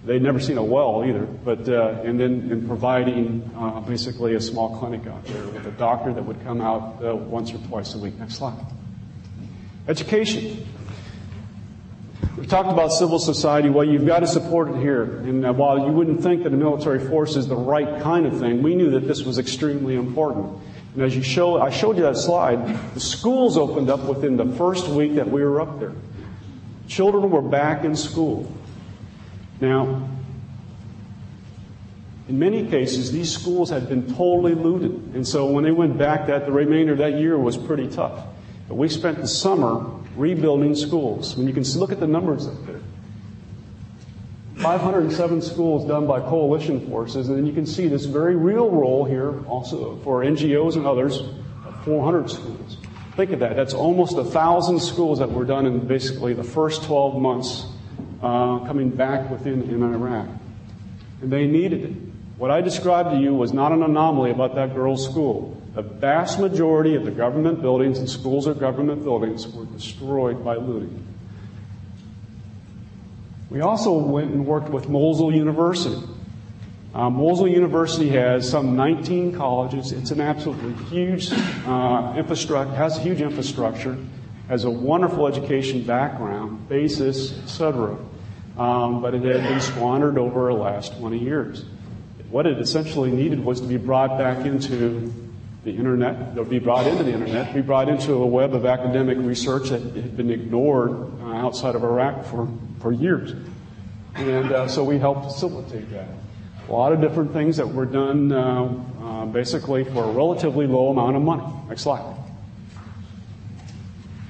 They'd 0.05 0.23
never 0.23 0.41
seen 0.41 0.59
a 0.59 0.63
well 0.63 1.05
either, 1.07 1.25
but 1.25 1.67
uh, 1.69 2.03
and 2.05 2.21
then 2.21 2.51
in 2.51 2.67
providing 2.67 3.51
uh, 3.57 3.81
basically 3.81 4.35
a 4.35 4.41
small 4.41 4.79
clinic 4.79 5.07
out 5.07 5.25
there 5.25 5.47
with 5.47 5.67
a 5.67 5.71
doctor 5.73 6.13
that 6.13 6.23
would 6.23 6.43
come 6.45 6.61
out 6.61 7.03
uh, 7.03 7.15
once 7.15 7.55
or 7.55 7.59
twice 7.69 7.95
a 7.95 7.99
week. 7.99 8.19
Next 8.19 8.35
slide. 8.35 8.59
Education. 9.89 10.67
We 12.37 12.47
talked 12.47 12.71
about 12.71 12.93
civil 12.93 13.19
society. 13.19 13.71
Well, 13.71 13.87
you've 13.87 14.07
got 14.07 14.21
to 14.21 14.27
support 14.27 14.69
it 14.69 14.77
here. 14.77 15.05
And 15.05 15.47
uh, 15.47 15.53
while 15.53 15.79
you 15.79 15.93
wouldn't 15.93 16.23
think 16.23 16.43
that 16.43 16.53
a 16.53 16.57
military 16.57 16.99
force 16.99 17.37
is 17.37 17.47
the 17.47 17.57
right 17.57 18.03
kind 18.03 18.27
of 18.27 18.39
thing, 18.39 18.63
we 18.63 18.75
knew 18.75 18.91
that 18.91 19.07
this 19.07 19.23
was 19.23 19.39
extremely 19.39 19.95
important. 19.95 20.59
And 20.95 21.03
as 21.03 21.17
you 21.17 21.23
show, 21.23 21.61
I 21.61 21.71
showed 21.71 21.97
you 21.97 22.05
that 22.05 22.17
slide, 22.17 22.95
the 22.95 23.01
schools 23.01 23.57
opened 23.57 23.91
up 23.91 24.05
within 24.05 24.37
the 24.37 24.47
first 24.57 24.89
week 24.89 25.17
that 25.17 25.29
we 25.29 25.43
were 25.43 25.61
up 25.61 25.81
there. 25.81 25.93
Children 26.87 27.31
were 27.31 27.43
back 27.43 27.85
in 27.85 27.97
school. 27.97 28.51
Now, 29.61 30.09
in 32.29 32.39
many 32.39 32.67
cases, 32.69 33.11
these 33.11 33.33
schools 33.33 33.71
had 33.71 33.89
been 33.89 34.15
totally 34.15 34.55
looted. 34.55 35.15
And 35.15 35.27
so 35.27 35.51
when 35.51 35.65
they 35.65 35.73
went 35.73 35.99
back, 35.99 36.29
that 36.29 36.47
the 36.47 36.53
remainder 36.53 36.93
of 36.93 36.99
that 36.99 37.19
year 37.19 37.37
was 37.37 37.57
pretty 37.57 37.89
tough. 37.89 38.27
But 38.69 38.77
we 38.77 38.89
spent 38.89 39.21
the 39.21 39.29
summer 39.29 39.85
rebuilding 40.17 40.75
schools. 40.75 41.37
When 41.37 41.47
you 41.49 41.53
can 41.53 41.65
look 41.79 41.91
at 41.93 42.01
the 42.01 42.07
numbers. 42.07 42.49
507 44.65 45.43
schools 45.43 45.87
done 45.87 46.07
by 46.07 46.21
coalition 46.21 46.89
forces, 46.89 47.29
and 47.29 47.47
you 47.47 47.53
can 47.53 47.67
see 47.67 47.87
this 47.87 48.07
very 48.07 48.35
real 48.35 48.71
role 48.71 49.05
here 49.05 49.45
also 49.45 49.97
for 49.97 50.25
NGOs 50.25 50.77
and 50.77 50.87
others, 50.87 51.21
400 51.85 52.31
schools. 52.31 52.79
Think 53.15 53.33
of 53.33 53.41
that. 53.41 53.57
That's 53.57 53.75
almost 53.75 54.17
a 54.17 54.25
thousand 54.25 54.81
schools 54.81 55.19
that 55.19 55.31
were 55.31 55.45
done 55.45 55.67
in 55.67 55.87
basically 55.87 56.33
the 56.33 56.43
first 56.43 56.85
12 56.85 57.21
months 57.21 57.67
uh, 58.23 58.61
coming 58.61 58.89
back 58.89 59.29
within 59.29 59.65
in 59.65 59.83
Iraq. 59.83 60.29
And 61.21 61.31
they 61.31 61.47
needed 61.47 61.85
it. 61.85 61.93
What 62.39 62.51
I 62.51 62.63
described 62.63 63.11
to 63.11 63.19
you 63.19 63.35
was 63.35 63.53
not 63.53 63.71
an 63.71 63.83
anomaly 63.83 64.31
about 64.31 64.55
that 64.55 64.75
girl's 64.75 65.05
school. 65.05 65.61
The 65.75 65.83
vast 65.83 66.41
majority 66.41 66.95
of 66.95 67.05
the 67.05 67.11
government 67.11 67.61
buildings 67.61 67.99
and 67.99 68.09
schools 68.09 68.49
or 68.49 68.55
government 68.55 69.05
buildings 69.05 69.47
were 69.47 69.67
destroyed 69.67 70.43
by 70.43 70.57
looting. 70.57 71.14
We 73.51 73.61
also 73.61 73.93
went 73.93 74.33
and 74.33 74.47
worked 74.47 74.71
with 74.71 74.89
Mosul 74.89 75.35
University. 75.35 76.03
Uh, 76.95 77.11
Mosul 77.11 77.49
University 77.49 78.09
has 78.11 78.49
some 78.49 78.77
19 78.77 79.33
colleges. 79.33 79.93
It's 79.93 80.11
an 80.11 80.21
absolutely 80.21 80.73
huge 80.85 81.31
uh, 81.67 82.15
infrastructure, 82.17 82.75
has 82.75 82.97
a 82.97 83.01
huge 83.01 83.21
infrastructure, 83.21 83.99
has 84.49 84.65
a 84.65 84.71
wonderful 84.71 85.27
education 85.27 85.83
background, 85.83 86.69
basis, 86.69 87.37
etc. 87.43 87.97
Um, 88.57 89.03
but 89.03 89.15
it 89.15 89.23
had 89.23 89.43
been 89.43 89.61
squandered 89.61 90.19
over 90.19 90.53
the 90.53 90.59
last 90.59 90.97
20 90.99 91.19
years. 91.19 91.65
What 92.31 92.47
it 92.47 92.59
essentially 92.59 93.11
needed 93.11 93.45
was 93.45 93.61
to 93.61 93.67
be 93.67 93.77
brought 93.77 94.17
back 94.17 94.47
into 94.47 95.13
the 95.65 95.71
internet, 95.71 96.35
they'll 96.35 96.45
be 96.45 96.59
brought 96.59 96.87
into 96.87 97.03
the 97.03 97.13
internet, 97.13 97.55
be 97.55 97.63
brought 97.63 97.89
into 97.89 98.13
a 98.15 98.27
web 98.27 98.55
of 98.55 98.67
academic 98.67 99.17
research 99.19 99.71
that 99.71 99.81
had 99.81 100.17
been 100.17 100.31
ignored 100.31 100.93
uh, 101.23 101.35
outside 101.37 101.75
of 101.75 101.83
Iraq 101.83 102.25
for, 102.27 102.49
for 102.81 102.93
years. 102.93 103.35
And 104.15 104.53
uh, 104.53 104.69
so 104.69 104.85
we 104.85 104.99
helped 104.99 105.25
facilitate 105.25 105.91
that. 105.91 106.09
A 106.69 106.73
lot 106.73 106.93
of 106.93 107.01
different 107.01 107.33
things 107.33 107.57
that 107.57 107.67
were 107.67 107.87
done 107.87 108.31
uh, 108.31 108.73
uh, 109.03 109.27
basically 109.27 109.85
for 109.85 110.05
a 110.05 110.13
relatively 110.13 110.67
low 110.67 110.91
amount 110.91 111.17
of 111.17 111.23
money. 111.23 111.45
Next 111.69 111.83
slide. 111.83 112.15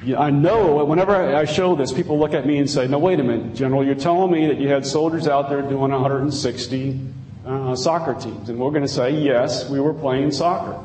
Yeah, 0.05 0.21
I 0.21 0.31
know 0.31 0.85
whenever 0.85 1.15
I 1.15 1.47
show 1.47 1.75
this, 1.75 1.91
people 1.91 2.19
look 2.19 2.35
at 2.35 2.47
me 2.47 2.59
and 2.59 2.69
say, 2.69 2.87
no, 2.87 2.99
wait 2.99 3.21
a 3.21 3.25
minute, 3.25 3.55
General, 3.55 3.85
you're 3.85 3.95
telling 3.95 4.31
me 4.31 4.47
that 4.49 4.59
you 4.59 4.69
had 4.69 4.87
soldiers 4.87 5.27
out 5.27 5.49
there 5.49 5.63
doing 5.63 5.91
160 5.91 7.01
uh, 7.47 7.75
soccer 7.75 8.15
teams. 8.15 8.49
And 8.51 8.59
we're 8.59 8.71
going 8.71 8.83
to 8.83 8.89
say, 8.89 9.11
yes, 9.11 9.69
we 9.71 9.81
were 9.81 9.95
playing 9.95 10.31
soccer. 10.31 10.79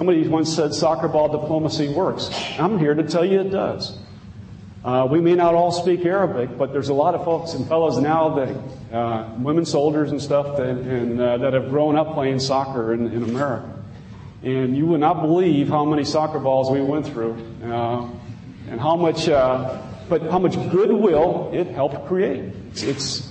Somebody 0.00 0.26
once 0.28 0.56
said 0.56 0.72
soccer 0.72 1.08
ball 1.08 1.28
diplomacy 1.28 1.90
works. 1.90 2.30
I'm 2.58 2.78
here 2.78 2.94
to 2.94 3.02
tell 3.02 3.22
you 3.22 3.40
it 3.40 3.50
does. 3.50 3.98
Uh, 4.82 5.06
we 5.10 5.20
may 5.20 5.34
not 5.34 5.54
all 5.54 5.70
speak 5.70 6.06
Arabic, 6.06 6.56
but 6.56 6.72
there's 6.72 6.88
a 6.88 6.94
lot 6.94 7.14
of 7.14 7.22
folks 7.22 7.52
and 7.52 7.68
fellows 7.68 7.98
now 7.98 8.30
that, 8.36 8.96
uh, 8.96 9.34
women 9.40 9.66
soldiers 9.66 10.10
and 10.10 10.18
stuff 10.18 10.56
that, 10.56 10.70
and, 10.70 11.20
uh, 11.20 11.36
that 11.36 11.52
have 11.52 11.68
grown 11.68 11.98
up 11.98 12.14
playing 12.14 12.40
soccer 12.40 12.94
in, 12.94 13.08
in, 13.08 13.24
America. 13.24 13.70
And 14.42 14.74
you 14.74 14.86
would 14.86 15.00
not 15.00 15.20
believe 15.20 15.68
how 15.68 15.84
many 15.84 16.04
soccer 16.04 16.38
balls 16.38 16.70
we 16.70 16.80
went 16.80 17.06
through, 17.06 17.36
uh, 17.62 18.08
and 18.70 18.80
how 18.80 18.96
much, 18.96 19.28
uh, 19.28 19.82
but 20.08 20.22
how 20.30 20.38
much 20.38 20.54
goodwill 20.70 21.50
it 21.52 21.66
helped 21.66 22.06
create. 22.06 22.54
It's, 22.76 23.30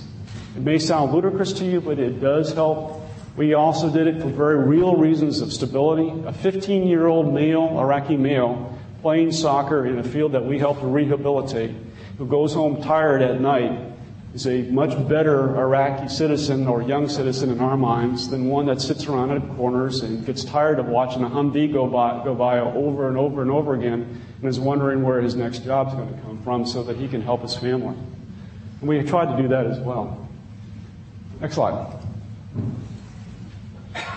it 0.54 0.62
may 0.62 0.78
sound 0.78 1.12
ludicrous 1.12 1.52
to 1.54 1.64
you, 1.64 1.80
but 1.80 1.98
it 1.98 2.20
does 2.20 2.52
help 2.52 2.99
we 3.36 3.54
also 3.54 3.90
did 3.90 4.06
it 4.06 4.20
for 4.20 4.28
very 4.28 4.58
real 4.58 4.96
reasons 4.96 5.40
of 5.40 5.52
stability. 5.52 6.12
A 6.26 6.32
15 6.32 6.86
year 6.86 7.06
old 7.06 7.32
male, 7.32 7.78
Iraqi 7.78 8.16
male, 8.16 8.78
playing 9.02 9.32
soccer 9.32 9.86
in 9.86 9.98
a 9.98 10.04
field 10.04 10.32
that 10.32 10.44
we 10.44 10.58
helped 10.58 10.80
to 10.80 10.86
rehabilitate, 10.86 11.74
who 12.18 12.26
goes 12.26 12.52
home 12.52 12.82
tired 12.82 13.22
at 13.22 13.40
night, 13.40 13.90
is 14.34 14.46
a 14.46 14.62
much 14.62 15.08
better 15.08 15.56
Iraqi 15.56 16.08
citizen 16.08 16.68
or 16.68 16.82
young 16.82 17.08
citizen 17.08 17.50
in 17.50 17.60
our 17.60 17.76
minds 17.76 18.28
than 18.28 18.46
one 18.46 18.66
that 18.66 18.80
sits 18.80 19.06
around 19.06 19.30
at 19.30 19.56
corners 19.56 20.02
and 20.02 20.24
gets 20.24 20.44
tired 20.44 20.78
of 20.78 20.86
watching 20.86 21.24
a 21.24 21.28
Humvee 21.28 21.72
go 21.72 21.86
by, 21.86 22.22
go 22.22 22.34
by 22.34 22.60
over 22.60 23.08
and 23.08 23.16
over 23.16 23.42
and 23.42 23.50
over 23.50 23.74
again 23.74 24.22
and 24.40 24.48
is 24.48 24.60
wondering 24.60 25.02
where 25.02 25.20
his 25.20 25.34
next 25.34 25.64
job 25.64 25.88
is 25.88 25.94
going 25.94 26.14
to 26.14 26.20
come 26.22 26.42
from 26.42 26.64
so 26.64 26.82
that 26.84 26.96
he 26.96 27.08
can 27.08 27.22
help 27.22 27.42
his 27.42 27.56
family. 27.56 27.96
And 28.80 28.88
we 28.88 29.02
tried 29.02 29.36
to 29.36 29.42
do 29.42 29.48
that 29.48 29.66
as 29.66 29.78
well. 29.80 30.28
Next 31.40 31.56
slide. 31.56 32.00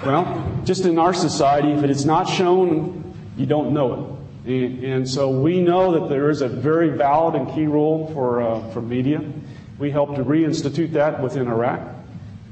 Well, 0.06 0.62
just 0.66 0.86
in 0.86 1.00
our 1.00 1.14
society, 1.14 1.72
if 1.72 1.84
it 1.84 1.90
is 1.90 2.06
not 2.06 2.28
shown, 2.28 3.16
you 3.38 3.46
don't 3.46 3.74
know 3.74 3.94
it. 3.96 4.14
And 4.46 5.08
so 5.10 5.30
we 5.30 5.62
know 5.62 6.00
that 6.00 6.10
there 6.10 6.30
is 6.30 6.42
a 6.42 6.50
very 6.50 6.90
valid 6.90 7.36
and 7.36 7.54
key 7.54 7.66
role 7.66 8.12
for, 8.14 8.42
uh, 8.42 8.70
for 8.72 8.82
media. 8.82 9.22
We 9.80 9.90
helped 9.90 10.16
to 10.16 10.24
reinstitute 10.24 10.92
that 10.92 11.22
within 11.22 11.48
Iraq. 11.48 11.80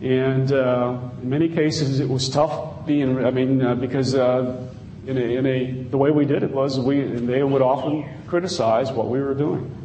And 0.01 0.51
uh, 0.51 0.97
in 1.21 1.29
many 1.29 1.49
cases, 1.49 1.99
it 1.99 2.09
was 2.09 2.29
tough 2.29 2.85
being, 2.87 3.23
I 3.23 3.29
mean, 3.29 3.61
uh, 3.61 3.75
because 3.75 4.15
uh, 4.15 4.67
in, 5.05 5.17
a, 5.17 5.21
in 5.21 5.45
a, 5.45 5.71
the 5.83 5.97
way 5.97 6.09
we 6.11 6.25
did 6.25 6.43
it 6.43 6.51
was 6.51 6.79
we, 6.79 7.01
they 7.01 7.43
would 7.43 7.61
often 7.61 8.09
criticize 8.25 8.91
what 8.91 9.09
we 9.09 9.19
were 9.19 9.35
doing. 9.35 9.77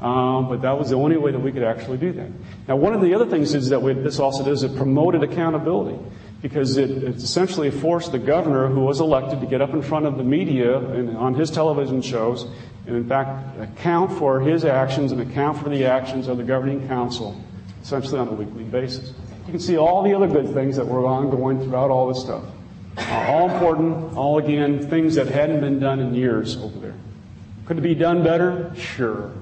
Um, 0.00 0.48
but 0.48 0.62
that 0.62 0.76
was 0.76 0.90
the 0.90 0.96
only 0.96 1.16
way 1.16 1.30
that 1.30 1.38
we 1.38 1.52
could 1.52 1.62
actually 1.62 1.98
do 1.98 2.12
that. 2.12 2.28
Now, 2.66 2.74
one 2.74 2.92
of 2.92 3.02
the 3.02 3.14
other 3.14 3.26
things 3.26 3.54
is 3.54 3.68
that 3.68 3.80
we, 3.80 3.92
this 3.92 4.18
also 4.18 4.44
does, 4.44 4.64
it 4.64 4.74
promoted 4.76 5.22
accountability 5.22 5.96
because 6.42 6.76
it, 6.76 6.90
it, 6.90 7.16
essentially 7.16 7.70
forced 7.70 8.12
the 8.12 8.18
governor 8.18 8.66
who 8.66 8.80
was 8.80 9.00
elected 9.00 9.40
to 9.40 9.46
get 9.46 9.62
up 9.62 9.72
in 9.72 9.80
front 9.80 10.04
of 10.06 10.18
the 10.18 10.24
media 10.24 10.76
and 10.78 11.16
on 11.16 11.34
his 11.34 11.50
television 11.50 12.02
shows 12.02 12.46
and 12.86 12.96
in 12.96 13.08
fact 13.08 13.58
account 13.60 14.12
for 14.18 14.40
his 14.40 14.64
actions 14.64 15.12
and 15.12 15.20
account 15.20 15.56
for 15.62 15.68
the 15.68 15.86
actions 15.86 16.26
of 16.26 16.36
the 16.36 16.42
governing 16.42 16.86
council 16.88 17.40
essentially 17.82 18.18
on 18.18 18.28
a 18.28 18.32
weekly 18.32 18.64
basis. 18.64 19.12
You 19.46 19.52
can 19.52 19.60
see 19.60 19.76
all 19.76 20.02
the 20.02 20.14
other 20.14 20.28
good 20.28 20.52
things 20.52 20.76
that 20.76 20.86
were 20.86 21.04
ongoing 21.06 21.60
throughout 21.62 21.90
all 21.90 22.08
this 22.08 22.20
stuff. 22.20 22.44
Uh, 22.96 23.26
all 23.28 23.50
important, 23.50 24.16
all 24.16 24.38
again, 24.38 24.88
things 24.88 25.14
that 25.14 25.26
hadn't 25.26 25.60
been 25.60 25.78
done 25.78 25.98
in 25.98 26.14
years 26.14 26.56
over 26.58 26.78
there. 26.78 26.94
Could 27.64 27.78
it 27.78 27.82
be 27.82 27.94
done 27.94 28.22
better? 28.22 28.72
Sure. 28.76 29.32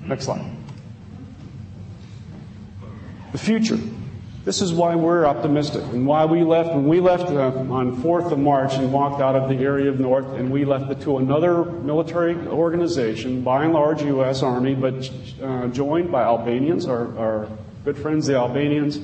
Next 0.00 0.24
slide. 0.24 0.50
The 3.32 3.38
future. 3.38 3.78
This 4.48 4.62
is 4.62 4.72
why 4.72 4.94
we're 4.94 5.26
optimistic 5.26 5.82
and 5.92 6.06
why 6.06 6.24
we 6.24 6.42
left. 6.42 6.70
When 6.70 6.88
we 6.88 7.00
left 7.00 7.24
uh, 7.24 7.48
on 7.70 8.02
4th 8.02 8.32
of 8.32 8.38
March 8.38 8.72
and 8.76 8.90
walked 8.90 9.20
out 9.20 9.36
of 9.36 9.50
the 9.50 9.56
area 9.56 9.90
of 9.90 10.00
North, 10.00 10.24
and 10.24 10.50
we 10.50 10.64
left 10.64 10.90
it 10.90 11.02
to 11.02 11.18
another 11.18 11.64
military 11.64 12.34
organization, 12.46 13.42
by 13.42 13.64
and 13.64 13.74
large 13.74 14.00
U.S. 14.00 14.42
Army, 14.42 14.74
but 14.74 15.10
uh, 15.42 15.66
joined 15.66 16.10
by 16.10 16.22
Albanians, 16.22 16.86
our, 16.86 17.14
our, 17.18 17.48
good 17.84 17.98
friends, 17.98 18.26
the 18.26 18.36
Albanians, 18.36 18.98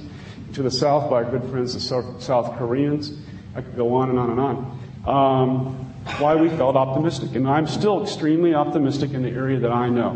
to 0.54 0.62
the 0.62 0.70
south 0.70 1.10
by 1.10 1.16
our 1.16 1.30
good 1.30 1.44
friends, 1.50 1.74
the 1.74 1.80
South, 1.80 2.22
South 2.22 2.56
Koreans. 2.56 3.12
I 3.54 3.60
could 3.60 3.76
go 3.76 3.96
on 3.96 4.08
and 4.08 4.18
on 4.18 4.30
and 4.30 4.40
on. 4.40 4.56
Um, 5.04 5.94
why 6.20 6.36
we 6.36 6.48
felt 6.48 6.74
optimistic. 6.74 7.34
And 7.34 7.46
I'm 7.46 7.66
still 7.66 8.02
extremely 8.02 8.54
optimistic 8.54 9.12
in 9.12 9.22
the 9.22 9.28
area 9.28 9.60
that 9.60 9.72
I 9.72 9.90
know, 9.90 10.12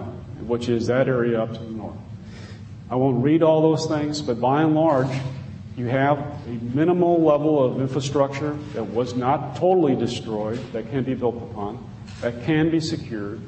which 0.46 0.70
is 0.70 0.86
that 0.86 1.06
area 1.06 1.42
up 1.42 1.52
to 1.52 1.58
the 1.58 1.70
north. 1.70 1.98
I 2.90 2.94
won't 2.94 3.22
read 3.22 3.42
all 3.42 3.60
those 3.60 3.86
things, 3.86 4.22
but 4.22 4.40
by 4.40 4.62
and 4.62 4.74
large, 4.74 5.14
you 5.76 5.86
have 5.86 6.18
a 6.18 6.74
minimal 6.74 7.22
level 7.22 7.62
of 7.62 7.80
infrastructure 7.80 8.56
that 8.72 8.84
was 8.84 9.14
not 9.14 9.56
totally 9.56 9.94
destroyed, 9.94 10.58
that 10.72 10.90
can 10.90 11.04
be 11.04 11.14
built 11.14 11.36
upon, 11.36 11.86
that 12.22 12.44
can 12.44 12.70
be 12.70 12.80
secured, 12.80 13.40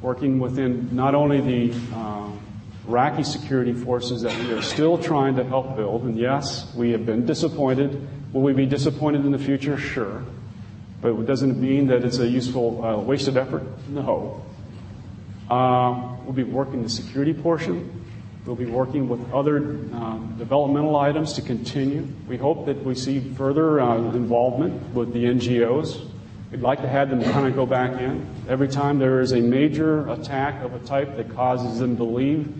working 0.00 0.38
within 0.38 0.88
not 0.96 1.14
only 1.14 1.40
the 1.40 1.78
uh, 1.94 2.30
Iraqi 2.88 3.22
security 3.22 3.74
forces 3.74 4.22
that 4.22 4.36
we 4.40 4.52
are 4.52 4.62
still 4.62 4.96
trying 4.96 5.36
to 5.36 5.44
help 5.44 5.76
build, 5.76 6.04
and 6.04 6.16
yes, 6.16 6.74
we 6.74 6.90
have 6.92 7.04
been 7.04 7.26
disappointed. 7.26 8.08
Will 8.32 8.42
we 8.42 8.54
be 8.54 8.66
disappointed 8.66 9.26
in 9.26 9.30
the 9.30 9.38
future? 9.38 9.76
Sure. 9.76 10.24
But 11.02 11.24
doesn't 11.26 11.60
mean 11.60 11.86
that 11.88 12.04
it's 12.04 12.18
a 12.18 12.26
useful, 12.26 12.84
uh, 12.84 12.96
wasted 12.96 13.36
effort? 13.36 13.62
No. 13.88 14.42
Uh, 15.50 16.16
we'll 16.24 16.32
be 16.32 16.44
working 16.44 16.82
the 16.82 16.88
security 16.88 17.34
portion. 17.34 17.99
We'll 18.46 18.56
be 18.56 18.66
working 18.66 19.08
with 19.08 19.32
other 19.32 19.58
um, 19.58 20.34
developmental 20.38 20.96
items 20.96 21.34
to 21.34 21.42
continue. 21.42 22.08
We 22.26 22.38
hope 22.38 22.66
that 22.66 22.82
we 22.82 22.94
see 22.94 23.20
further 23.34 23.80
uh, 23.80 23.96
involvement 23.96 24.94
with 24.94 25.12
the 25.12 25.24
NGOs. 25.24 26.08
We'd 26.50 26.62
like 26.62 26.80
to 26.80 26.88
have 26.88 27.10
them 27.10 27.22
kind 27.22 27.46
of 27.46 27.54
go 27.54 27.66
back 27.66 28.00
in. 28.00 28.26
Every 28.48 28.66
time 28.66 28.98
there 28.98 29.20
is 29.20 29.32
a 29.32 29.40
major 29.40 30.08
attack 30.10 30.64
of 30.64 30.74
a 30.74 30.78
type 30.80 31.16
that 31.18 31.34
causes 31.34 31.78
them 31.78 31.98
to 31.98 32.04
leave, 32.04 32.52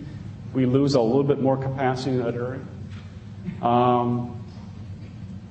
we 0.53 0.67
lose 0.67 0.93
a 0.93 1.01
little 1.01 1.23
bit 1.23 1.41
more 1.41 1.57
capacity 1.57 2.11
in 2.11 2.17
that 2.19 2.35
area. 2.35 2.61
Um, 3.61 4.45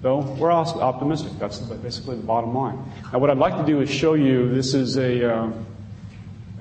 though 0.00 0.20
we're 0.20 0.52
also 0.52 0.80
optimistic. 0.80 1.32
That's 1.40 1.58
basically 1.58 2.16
the 2.16 2.22
bottom 2.22 2.54
line. 2.54 2.78
Now, 3.12 3.18
what 3.18 3.30
I'd 3.30 3.38
like 3.38 3.56
to 3.56 3.66
do 3.66 3.80
is 3.80 3.90
show 3.90 4.14
you 4.14 4.54
this 4.54 4.74
is 4.74 4.96
a. 4.96 5.34
Uh, 5.34 5.52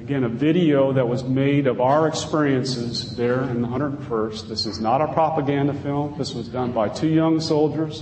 again, 0.09 0.23
a 0.23 0.27
video 0.27 0.91
that 0.93 1.07
was 1.07 1.23
made 1.23 1.67
of 1.67 1.79
our 1.79 2.07
experiences 2.07 3.15
there 3.15 3.43
in 3.43 3.61
the 3.61 3.67
101st. 3.67 4.47
This 4.47 4.65
is 4.65 4.79
not 4.79 5.01
a 5.01 5.13
propaganda 5.13 5.71
film. 5.71 6.17
This 6.17 6.33
was 6.33 6.47
done 6.47 6.71
by 6.71 6.89
two 6.89 7.09
young 7.09 7.39
soldiers. 7.39 8.01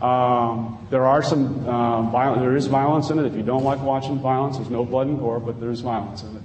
Um, 0.00 0.86
there 0.88 1.04
are 1.04 1.20
some 1.20 1.68
uh. 1.68 2.36
There 2.36 2.54
is 2.54 2.68
violence 2.68 3.10
in 3.10 3.18
it. 3.18 3.26
If 3.26 3.34
you 3.34 3.42
don't 3.42 3.64
like 3.64 3.82
watching 3.82 4.20
violence, 4.20 4.56
there's 4.58 4.70
no 4.70 4.84
blood 4.84 5.08
and 5.08 5.18
gore, 5.18 5.40
but 5.40 5.58
there's 5.58 5.80
violence 5.80 6.22
in 6.22 6.36
it. 6.36 6.42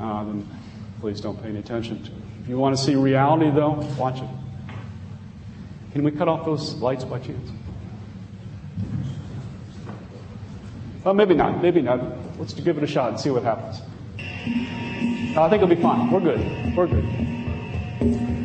Uh, 0.00 0.24
then 0.24 0.48
please 1.00 1.20
don't 1.20 1.36
pay 1.42 1.50
any 1.50 1.58
attention 1.58 2.02
to 2.04 2.10
it. 2.10 2.22
If 2.42 2.48
you 2.48 2.56
want 2.56 2.74
to 2.74 2.82
see 2.82 2.94
reality, 2.94 3.50
though, 3.50 3.86
watch 3.98 4.22
it. 4.22 4.30
Can 5.92 6.04
we 6.04 6.10
cut 6.10 6.26
off 6.26 6.46
those 6.46 6.72
lights 6.76 7.04
by 7.04 7.18
chance? 7.18 7.50
Well, 11.04 11.12
maybe 11.12 11.34
not. 11.34 11.60
Maybe 11.60 11.82
not. 11.82 12.00
Let's 12.38 12.54
give 12.54 12.78
it 12.78 12.82
a 12.82 12.86
shot 12.86 13.10
and 13.10 13.20
see 13.20 13.28
what 13.28 13.42
happens. 13.42 13.82
I 14.46 15.48
think 15.48 15.62
it'll 15.62 15.68
be 15.68 15.80
fine. 15.80 16.10
We're 16.10 16.20
good. 16.20 16.76
We're 16.76 16.86
good. 16.86 18.37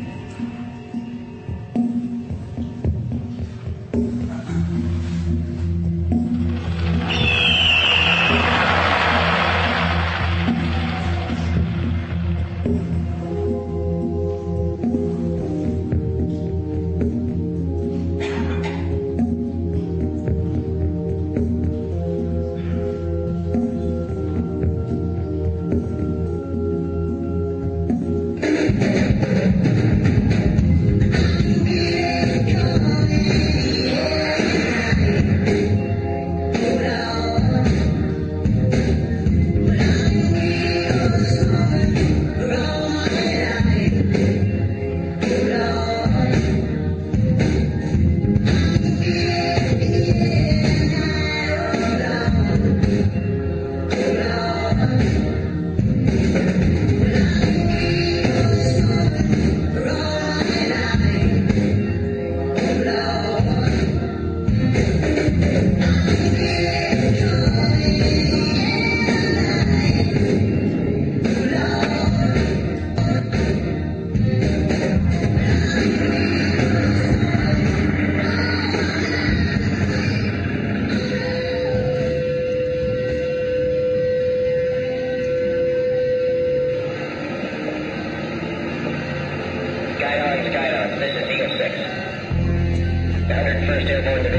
they're 93.94 94.02
going 94.02 94.24
to 94.24 94.33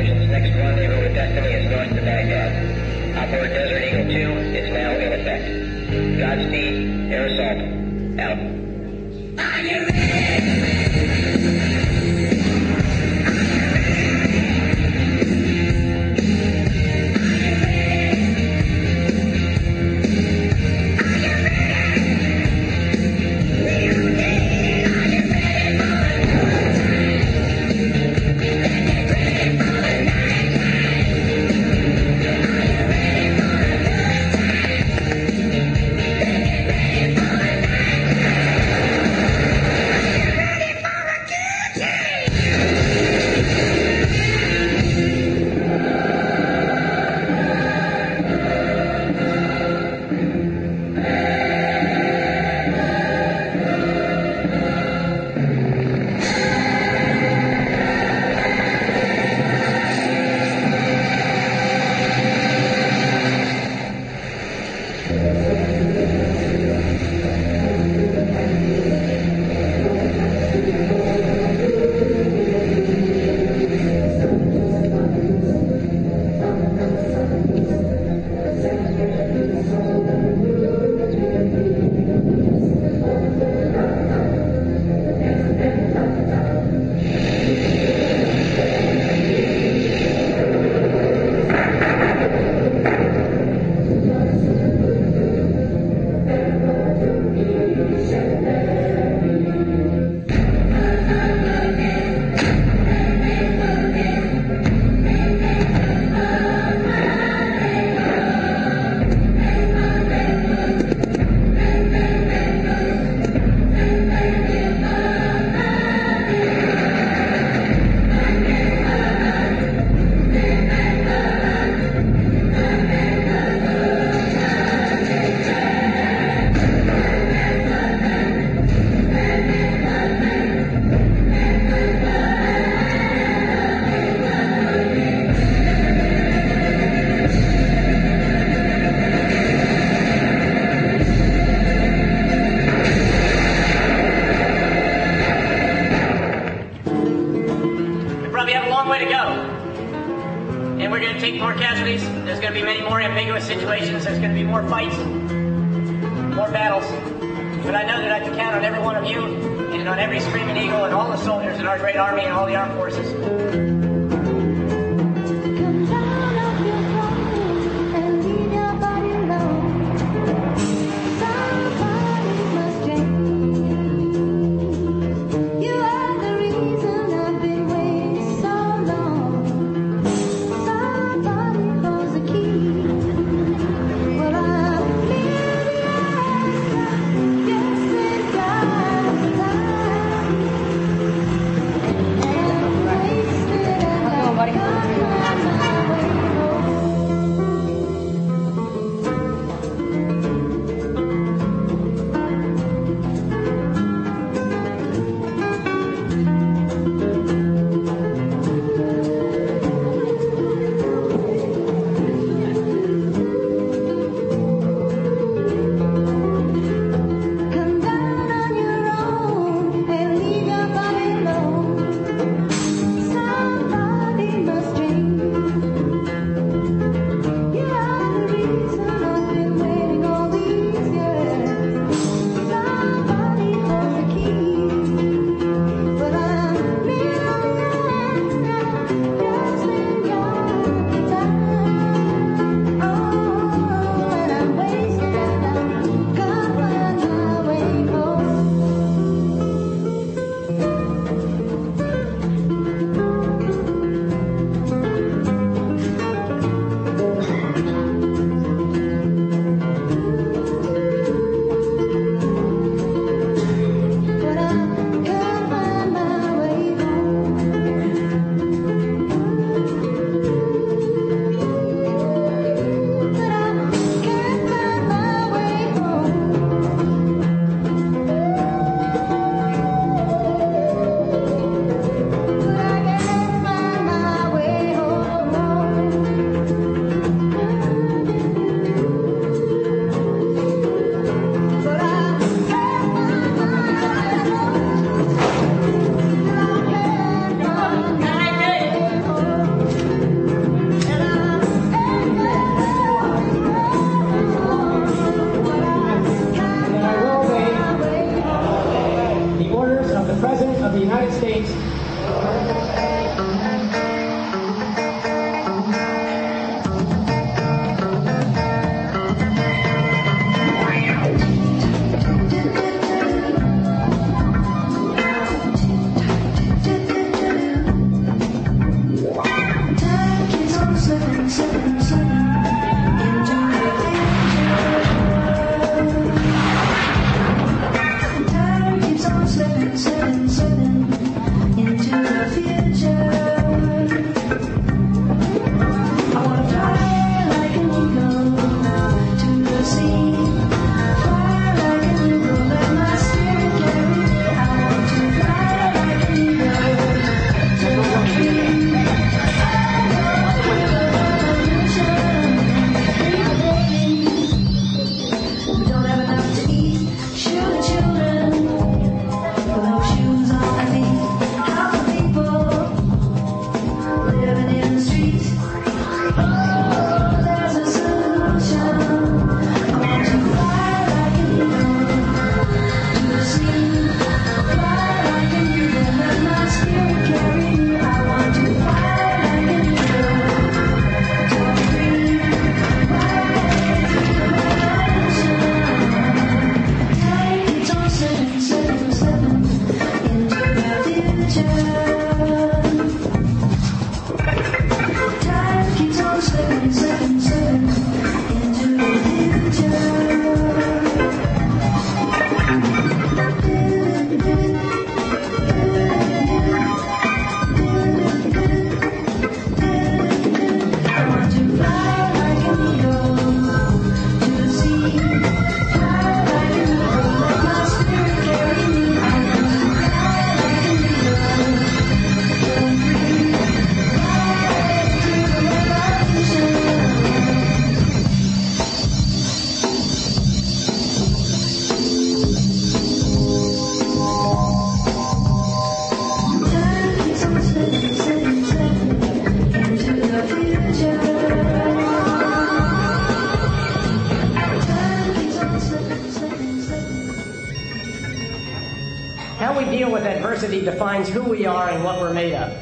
and 461.75 461.83
what 461.83 461.99
we're 461.99 462.13
made 462.13 462.33
of. 462.33 462.57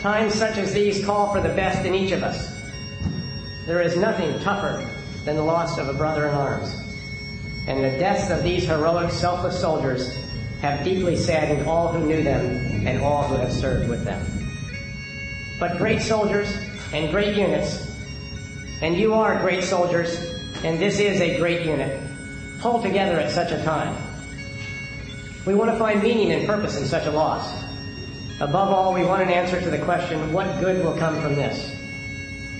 Times 0.00 0.34
such 0.34 0.56
as 0.56 0.72
these 0.72 1.04
call 1.04 1.32
for 1.32 1.40
the 1.40 1.54
best 1.54 1.84
in 1.84 1.94
each 1.94 2.12
of 2.12 2.22
us. 2.22 2.58
There 3.66 3.82
is 3.82 3.96
nothing 3.96 4.38
tougher 4.40 4.84
than 5.24 5.36
the 5.36 5.42
loss 5.42 5.78
of 5.78 5.88
a 5.88 5.94
brother 5.94 6.26
in 6.26 6.34
arms. 6.34 6.74
And 7.66 7.84
the 7.84 7.98
deaths 7.98 8.30
of 8.30 8.42
these 8.42 8.64
heroic, 8.64 9.10
selfless 9.10 9.60
soldiers 9.60 10.16
have 10.62 10.82
deeply 10.84 11.16
saddened 11.16 11.68
all 11.68 11.92
who 11.92 12.06
knew 12.06 12.22
them 12.22 12.86
and 12.86 13.02
all 13.02 13.24
who 13.24 13.36
have 13.36 13.52
served 13.52 13.90
with 13.90 14.04
them. 14.04 14.24
But 15.60 15.76
great 15.76 16.00
soldiers 16.00 16.50
and 16.94 17.10
great 17.10 17.36
units, 17.36 17.94
and 18.80 18.96
you 18.96 19.12
are 19.12 19.38
great 19.40 19.64
soldiers, 19.64 20.18
and 20.64 20.80
this 20.80 20.98
is 20.98 21.20
a 21.20 21.38
great 21.38 21.66
unit, 21.66 22.00
pull 22.60 22.80
together 22.80 23.18
at 23.20 23.30
such 23.30 23.52
a 23.52 23.62
time. 23.64 23.94
We 25.44 25.54
want 25.54 25.70
to 25.70 25.76
find 25.76 26.02
meaning 26.02 26.32
and 26.32 26.46
purpose 26.46 26.80
in 26.80 26.86
such 26.86 27.06
a 27.06 27.10
loss. 27.10 27.67
Above 28.40 28.70
all, 28.70 28.94
we 28.94 29.04
want 29.04 29.20
an 29.20 29.30
answer 29.30 29.60
to 29.60 29.68
the 29.70 29.78
question, 29.78 30.32
what 30.32 30.60
good 30.60 30.84
will 30.84 30.96
come 30.96 31.20
from 31.20 31.34
this? 31.34 31.74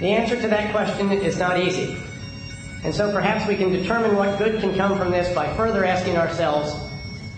The 0.00 0.10
answer 0.10 0.40
to 0.40 0.48
that 0.48 0.72
question 0.72 1.12
is 1.12 1.38
not 1.38 1.60
easy. 1.60 1.96
And 2.82 2.94
so 2.94 3.12
perhaps 3.12 3.46
we 3.46 3.56
can 3.56 3.70
determine 3.70 4.16
what 4.16 4.38
good 4.38 4.60
can 4.60 4.74
come 4.76 4.98
from 4.98 5.10
this 5.10 5.32
by 5.34 5.52
further 5.55 5.84
asking 5.84 6.16
ourselves 6.16 6.74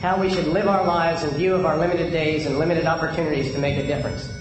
how 0.00 0.18
we 0.18 0.30
should 0.30 0.46
live 0.46 0.68
our 0.68 0.84
lives 0.84 1.22
in 1.22 1.30
view 1.30 1.54
of 1.54 1.66
our 1.66 1.76
limited 1.76 2.12
days 2.12 2.46
and 2.46 2.58
limited 2.58 2.86
opportunities 2.86 3.52
to 3.52 3.58
make 3.58 3.76
a 3.76 3.86
difference. 3.86 4.32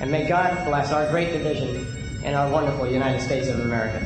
And 0.00 0.10
may 0.10 0.28
God 0.28 0.64
bless 0.64 0.92
our 0.92 1.08
great 1.10 1.32
division 1.32 1.86
and 2.24 2.36
our 2.36 2.48
wonderful 2.48 2.86
United 2.86 3.20
States 3.20 3.48
of 3.48 3.58
America. 3.60 3.98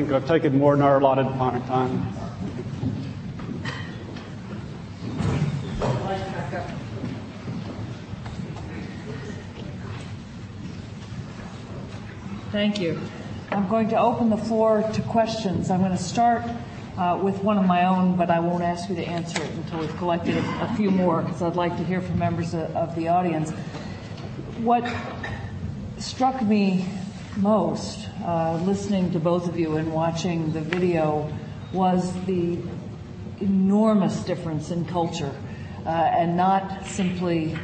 Think 0.00 0.12
I've 0.14 0.26
taken 0.26 0.56
more 0.56 0.74
than 0.74 0.82
our 0.82 0.98
allotted 0.98 1.28
time. 1.66 2.12
Thank 12.50 12.80
you. 12.80 12.98
I'm 13.50 13.68
going 13.68 13.88
to 13.90 14.00
open 14.00 14.30
the 14.30 14.38
floor 14.38 14.82
to 14.94 15.02
questions. 15.02 15.70
I'm 15.70 15.80
going 15.80 15.90
to 15.90 16.02
start 16.02 16.44
uh, 16.96 17.18
with 17.22 17.42
one 17.42 17.58
of 17.58 17.66
my 17.66 17.84
own, 17.84 18.16
but 18.16 18.30
I 18.30 18.40
won't 18.40 18.62
ask 18.62 18.88
you 18.88 18.96
to 18.96 19.04
answer 19.04 19.42
it 19.42 19.50
until 19.50 19.80
we've 19.80 19.96
collected 19.98 20.36
a, 20.36 20.64
a 20.64 20.74
few 20.76 20.90
more 20.90 21.20
because 21.22 21.42
I'd 21.42 21.56
like 21.56 21.76
to 21.76 21.84
hear 21.84 22.00
from 22.00 22.18
members 22.18 22.54
of, 22.54 22.74
of 22.74 22.96
the 22.96 23.08
audience. 23.08 23.50
What 24.62 24.90
struck 25.98 26.40
me 26.42 26.86
most 27.36 28.09
uh, 28.24 28.60
listening 28.64 29.10
to 29.12 29.18
both 29.18 29.48
of 29.48 29.58
you 29.58 29.76
and 29.76 29.92
watching 29.92 30.52
the 30.52 30.60
video 30.60 31.32
was 31.72 32.12
the 32.26 32.58
enormous 33.40 34.20
difference 34.24 34.70
in 34.70 34.84
culture 34.84 35.34
uh, 35.86 35.88
and 35.88 36.36
not 36.36 36.86
simply 36.86 37.56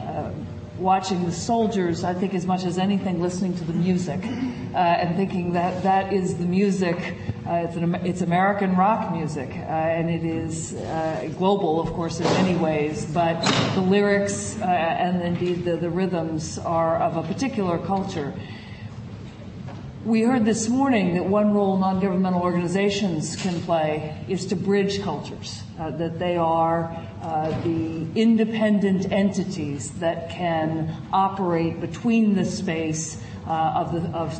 uh, 0.00 0.30
watching 0.78 1.24
the 1.24 1.32
soldiers, 1.32 2.04
I 2.04 2.12
think 2.12 2.34
as 2.34 2.44
much 2.44 2.64
as 2.64 2.76
anything, 2.76 3.22
listening 3.22 3.56
to 3.56 3.64
the 3.64 3.72
music 3.72 4.22
uh, 4.22 4.76
and 4.76 5.16
thinking 5.16 5.52
that 5.54 5.82
that 5.84 6.12
is 6.12 6.36
the 6.36 6.44
music. 6.44 7.14
Uh, 7.46 7.66
it's, 7.66 7.76
an, 7.76 7.94
it's 8.06 8.20
American 8.20 8.76
rock 8.76 9.12
music, 9.12 9.50
and 9.54 10.10
it 10.10 10.24
is 10.24 10.72
global, 11.36 11.80
of 11.80 11.92
course, 11.92 12.18
in 12.18 12.24
many 12.24 12.56
ways. 12.56 13.04
But 13.06 13.40
the 13.74 13.82
lyrics 13.82 14.58
and 14.60 15.22
indeed 15.22 15.64
the, 15.64 15.76
the 15.76 15.90
rhythms 15.90 16.58
are 16.58 16.96
of 16.96 17.16
a 17.16 17.22
particular 17.22 17.78
culture. 17.78 18.34
We 20.04 20.20
heard 20.20 20.44
this 20.44 20.68
morning 20.68 21.14
that 21.14 21.24
one 21.24 21.54
role 21.54 21.78
non-governmental 21.78 22.42
organizations 22.42 23.36
can 23.36 23.58
play 23.62 24.14
is 24.28 24.44
to 24.46 24.56
bridge 24.56 25.00
cultures, 25.00 25.62
uh, 25.80 25.92
that 25.92 26.18
they 26.18 26.36
are 26.36 26.94
uh, 27.22 27.58
the 27.62 28.06
independent 28.14 29.10
entities 29.10 29.92
that 30.00 30.28
can 30.28 30.94
operate 31.10 31.80
between 31.80 32.34
the 32.34 32.44
space 32.44 33.18
uh, 33.46 33.50
of, 33.50 33.94
the, 33.94 34.10
of 34.10 34.38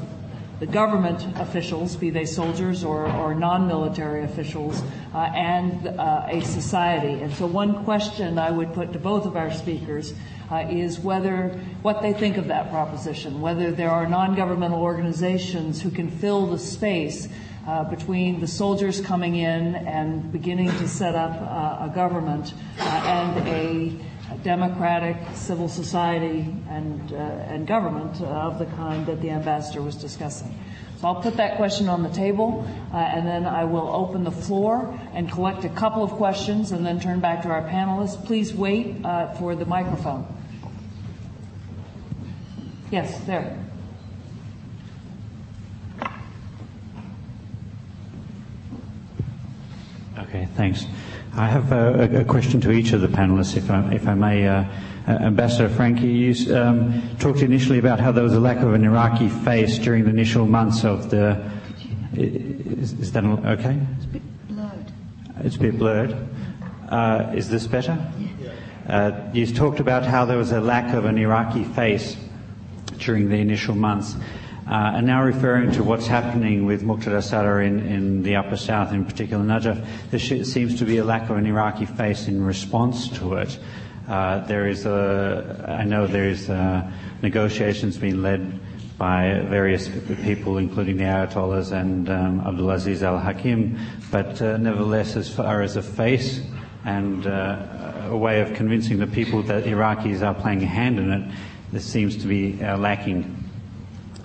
the 0.61 0.67
government 0.67 1.27
officials, 1.37 1.97
be 1.97 2.11
they 2.11 2.25
soldiers 2.25 2.85
or, 2.85 3.11
or 3.11 3.35
non-military 3.35 4.23
officials, 4.25 4.83
uh, 5.15 5.19
and 5.19 5.89
uh, 5.89 6.27
a 6.29 6.41
society. 6.43 7.21
And 7.23 7.33
so 7.35 7.47
one 7.47 7.85
question 7.85 8.39
I 8.39 8.51
would 8.51 8.73
put 8.73 8.93
to 8.93 8.99
both 8.99 9.27
of 9.27 9.37
our 9.37 9.53
speakers 9.53 10.15
uh, 10.51 10.67
is 10.71 10.99
whether 11.01 11.49
what 11.83 12.03
they 12.03 12.13
think 12.13 12.37
of 12.37 12.49
that 12.49 12.71
proposition, 12.71 13.41
whether 13.41 13.73
there 13.73 13.91
are 13.91 14.07
non-governmental 14.07 14.81
organizations 14.81 15.83
who 15.83 15.91
can 15.91 16.11
fill 16.11 16.47
the 16.47 16.59
space 16.59 17.29
uh, 17.67 17.83
between 17.85 18.41
the 18.41 18.47
soldiers 18.47 19.01
coming 19.01 19.37
in 19.37 19.75
and 19.75 20.31
beginning 20.31 20.69
to 20.69 20.87
set 20.87 21.15
up 21.15 21.33
uh, 21.41 21.91
a 21.91 21.93
government 21.95 22.53
uh, 22.79 22.83
and 22.83 23.49
a 23.49 23.93
democratic 24.43 25.17
civil 25.35 25.69
society 25.69 26.53
and, 26.69 27.13
uh, 27.13 27.17
and 27.17 27.67
government 27.67 28.21
of 28.23 28.59
the 28.59 28.67
kind 28.67 29.07
that 29.07 29.21
the 29.21 29.31
ambassador 29.31 29.83
was 29.83 29.95
discussing. 29.97 30.55
So 30.99 31.09
I'll 31.09 31.21
put 31.21 31.37
that 31.37 31.57
question 31.57 31.89
on 31.89 32.03
the 32.03 32.09
table, 32.09 32.67
uh, 32.93 32.97
and 32.97 33.27
then 33.27 33.47
I 33.47 33.65
will 33.65 33.89
open 33.89 34.25
the 34.25 34.31
floor 34.31 34.99
and 35.13 35.31
collect 35.31 35.65
a 35.65 35.69
couple 35.69 36.03
of 36.03 36.13
questions 36.13 36.73
and 36.73 36.87
then 36.87 36.99
turn 36.99 37.21
back 37.21 37.43
to 37.43 37.49
our 37.49 37.63
panelists. 37.63 38.25
Please 38.25 38.55
wait 38.55 39.05
uh, 39.05 39.35
for 39.35 39.55
the 39.55 39.67
microphone. 39.67 40.27
Yes, 42.91 43.21
there. 43.25 43.59
Okay, 50.17 50.49
thanks. 50.55 50.87
I 51.37 51.49
have 51.49 51.73
a, 51.73 52.21
a 52.21 52.25
question 52.25 52.61
to 52.61 52.71
each 52.71 52.93
of 52.93 53.01
the 53.01 53.09
panelists, 53.09 53.57
if 53.57 53.69
I, 53.69 53.93
if 53.93 54.07
I 54.07 54.15
may. 54.15 54.47
Uh, 54.47 54.65
uh, 55.07 55.11
Ambassador 55.11 55.69
Francke, 55.69 56.03
you 56.03 56.57
um, 56.57 57.03
talked 57.19 57.41
initially 57.41 57.81
about 57.81 57.99
how 57.99 58.13
there 58.13 58.23
was 58.23 58.35
a 58.35 58.41
lack 58.41 58.59
of 58.59 58.73
an 58.73 58.85
Iraqi 58.85 59.29
face 59.29 59.77
during 59.79 60.05
the 60.05 60.11
initial 60.11 60.47
months 60.47 60.85
of 60.85 61.11
the. 61.11 61.51
Is, 62.15 62.93
is 62.93 63.13
that 63.13 63.25
okay? 63.25 63.81
It's 63.97 64.05
a 64.05 64.09
bit 64.09 64.49
blurred. 64.49 64.93
It's 65.41 65.57
a 65.57 65.59
bit 65.59 65.79
blurred. 65.79 66.17
Uh, 66.89 67.33
is 67.35 67.49
this 67.49 67.67
better? 67.67 67.99
Uh, 68.89 69.31
you 69.33 69.45
talked 69.47 69.81
about 69.81 70.05
how 70.05 70.25
there 70.25 70.39
was 70.39 70.53
a 70.53 70.61
lack 70.61 70.95
of 70.95 71.05
an 71.05 71.19
Iraqi 71.19 71.65
face 71.65 72.17
during 72.99 73.29
the 73.29 73.37
initial 73.37 73.75
months. 73.75 74.15
Uh, 74.75 74.95
and 74.97 75.07
now 75.07 75.23
referring 75.23 75.71
to 75.71 75.85
what's 75.85 76.09
happening 76.09 76.67
with 76.67 76.83
Muqtada 76.83 77.23
Sadr 77.23 77.61
in, 77.61 77.79
in 77.87 78.25
the 78.25 78.35
Upper 78.35 78.57
South, 78.57 78.93
in 78.93 79.05
particular 79.05 79.45
Najaf, 79.45 79.87
there 80.11 80.19
seems 80.19 80.77
to 80.81 80.85
be 80.85 80.97
a 80.97 81.05
lack 81.05 81.31
of 81.31 81.37
an 81.37 81.47
Iraqi 81.47 81.87
face 81.87 82.27
in 82.27 82.43
response 82.43 83.09
to 83.21 83.35
it. 83.35 83.57
Uh, 84.09 84.41
there 84.47 84.67
is 84.67 84.85
a, 84.85 85.65
I 85.69 85.85
know 85.85 86.09
there 86.09 86.29
is 86.29 86.49
a, 86.49 86.93
negotiations 87.23 87.97
being 87.99 88.21
led 88.21 88.59
by 88.99 89.47
various 89.49 89.89
people, 90.25 90.59
including 90.59 90.97
the 90.97 91.05
Ayatollahs 91.05 91.71
and 91.71 92.11
um, 92.11 92.41
Abdulaziz 92.41 93.03
al-Hakim, 93.03 93.79
but 94.11 94.43
uh, 94.43 94.57
nevertheless, 94.57 95.15
as 95.15 95.33
far 95.33 95.63
as 95.63 95.77
a 95.77 95.83
face 95.83 96.41
and 96.85 97.29
uh, 97.29 98.09
a 98.09 98.17
way 98.17 98.41
of 98.41 98.53
convincing 98.55 98.99
the 98.99 99.07
people 99.07 99.41
that 99.45 99.67
Iraqis 99.67 100.27
are 100.27 100.35
playing 100.35 100.65
a 100.65 100.67
hand 100.67 100.99
in 100.99 101.13
it, 101.13 101.33
this 101.71 101.85
seems 101.85 102.17
to 102.17 102.27
be 102.27 102.61
uh, 102.61 102.77
lacking. 102.77 103.44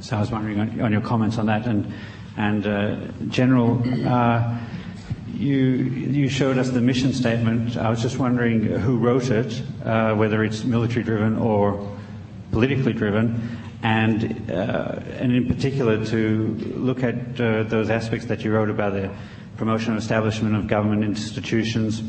So 0.01 0.15
I 0.15 0.19
was 0.21 0.31
wondering 0.31 0.59
on, 0.59 0.81
on 0.81 0.91
your 0.91 1.01
comments 1.01 1.37
on 1.37 1.47
that. 1.47 1.67
And, 1.67 1.93
and 2.37 2.65
uh, 2.65 2.97
General, 3.27 3.83
uh, 4.07 4.57
you, 5.33 5.57
you 5.57 6.29
showed 6.29 6.57
us 6.57 6.69
the 6.69 6.81
mission 6.81 7.13
statement. 7.13 7.77
I 7.77 7.89
was 7.89 8.01
just 8.01 8.17
wondering 8.17 8.61
who 8.63 8.97
wrote 8.97 9.29
it, 9.29 9.61
uh, 9.83 10.15
whether 10.15 10.43
it's 10.43 10.63
military 10.63 11.03
driven 11.03 11.37
or 11.37 11.97
politically 12.51 12.93
driven, 12.93 13.57
and, 13.83 14.49
uh, 14.51 14.99
and 15.17 15.33
in 15.33 15.47
particular 15.47 16.03
to 16.05 16.55
look 16.75 17.03
at 17.03 17.39
uh, 17.39 17.63
those 17.63 17.89
aspects 17.89 18.25
that 18.27 18.43
you 18.43 18.51
wrote 18.51 18.69
about 18.69 18.93
the 18.93 19.09
promotion 19.57 19.91
and 19.91 20.01
establishment 20.01 20.55
of 20.55 20.67
government 20.67 21.03
institutions. 21.03 22.03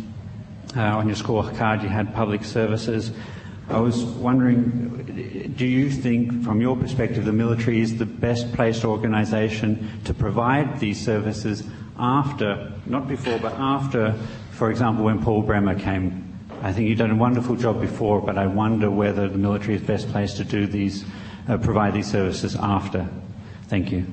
Uh, 0.76 0.82
on 0.82 1.08
your 1.08 1.16
scorecard, 1.16 1.82
you 1.82 1.88
had 1.88 2.14
public 2.14 2.44
services. 2.44 3.10
I 3.70 3.78
was 3.78 4.02
wondering, 4.02 5.54
do 5.56 5.64
you 5.64 5.90
think, 5.90 6.42
from 6.42 6.60
your 6.60 6.76
perspective, 6.76 7.24
the 7.24 7.32
military 7.32 7.80
is 7.80 7.96
the 7.98 8.06
best 8.06 8.52
placed 8.52 8.84
organisation 8.84 10.00
to 10.04 10.12
provide 10.12 10.80
these 10.80 11.00
services 11.00 11.62
after, 11.96 12.72
not 12.86 13.06
before, 13.06 13.38
but 13.38 13.52
after, 13.54 14.14
for 14.50 14.70
example, 14.70 15.04
when 15.04 15.22
Paul 15.22 15.42
Bremer 15.42 15.78
came? 15.78 16.38
I 16.62 16.72
think 16.72 16.88
you've 16.88 16.98
done 16.98 17.12
a 17.12 17.16
wonderful 17.16 17.54
job 17.54 17.80
before, 17.80 18.20
but 18.20 18.36
I 18.36 18.46
wonder 18.46 18.90
whether 18.90 19.28
the 19.28 19.38
military 19.38 19.76
is 19.76 19.82
best 19.82 20.08
placed 20.08 20.36
to 20.38 20.44
do 20.44 20.66
these, 20.66 21.04
uh, 21.48 21.56
provide 21.56 21.94
these 21.94 22.10
services 22.10 22.56
after. 22.56 23.08
Thank 23.68 23.92
you. 23.92 24.04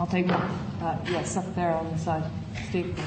I'll 0.00 0.06
take 0.08 0.26
one. 0.26 0.42
Uh, 0.82 0.98
yes, 1.08 1.36
up 1.36 1.54
there 1.54 1.72
on 1.72 1.90
the 1.92 1.98
side. 1.98 2.24
Steve. 2.68 2.98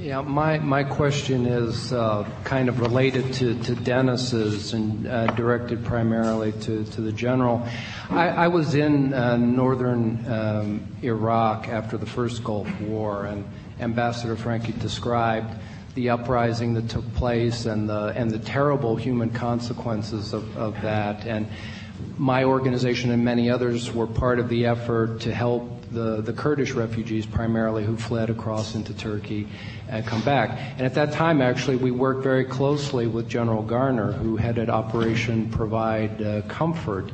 Yeah, 0.00 0.20
my, 0.20 0.60
my 0.60 0.84
question 0.84 1.44
is 1.46 1.92
uh, 1.92 2.24
kind 2.44 2.68
of 2.68 2.78
related 2.78 3.32
to, 3.34 3.60
to 3.64 3.74
Dennis's 3.74 4.72
and 4.72 5.08
uh, 5.08 5.26
directed 5.34 5.84
primarily 5.84 6.52
to, 6.52 6.84
to 6.84 7.00
the 7.00 7.10
general. 7.10 7.66
I, 8.08 8.28
I 8.28 8.48
was 8.48 8.76
in 8.76 9.12
uh, 9.12 9.36
northern 9.38 10.24
um, 10.30 10.86
Iraq 11.02 11.66
after 11.66 11.98
the 11.98 12.06
first 12.06 12.44
Gulf 12.44 12.70
War, 12.80 13.26
and 13.26 13.44
Ambassador 13.80 14.36
Francke 14.36 14.78
described 14.78 15.52
the 15.96 16.10
uprising 16.10 16.74
that 16.74 16.88
took 16.88 17.12
place 17.14 17.66
and 17.66 17.88
the, 17.88 18.12
and 18.14 18.30
the 18.30 18.38
terrible 18.38 18.94
human 18.94 19.30
consequences 19.30 20.32
of, 20.32 20.56
of 20.56 20.80
that. 20.82 21.26
And 21.26 21.48
my 22.16 22.44
organization 22.44 23.10
and 23.10 23.24
many 23.24 23.50
others 23.50 23.92
were 23.92 24.06
part 24.06 24.38
of 24.38 24.48
the 24.48 24.66
effort 24.66 25.22
to 25.22 25.34
help 25.34 25.77
the, 25.90 26.20
the 26.20 26.32
Kurdish 26.32 26.72
refugees 26.72 27.26
primarily 27.26 27.84
who 27.84 27.96
fled 27.96 28.30
across 28.30 28.74
into 28.74 28.94
Turkey 28.94 29.48
and 29.88 30.06
come 30.06 30.22
back. 30.22 30.58
And 30.76 30.86
at 30.86 30.94
that 30.94 31.12
time, 31.12 31.40
actually, 31.40 31.76
we 31.76 31.90
worked 31.90 32.22
very 32.22 32.44
closely 32.44 33.06
with 33.06 33.28
General 33.28 33.62
Garner, 33.62 34.12
who 34.12 34.36
headed 34.36 34.70
Operation 34.70 35.50
Provide 35.50 36.22
uh, 36.22 36.42
Comfort. 36.42 37.12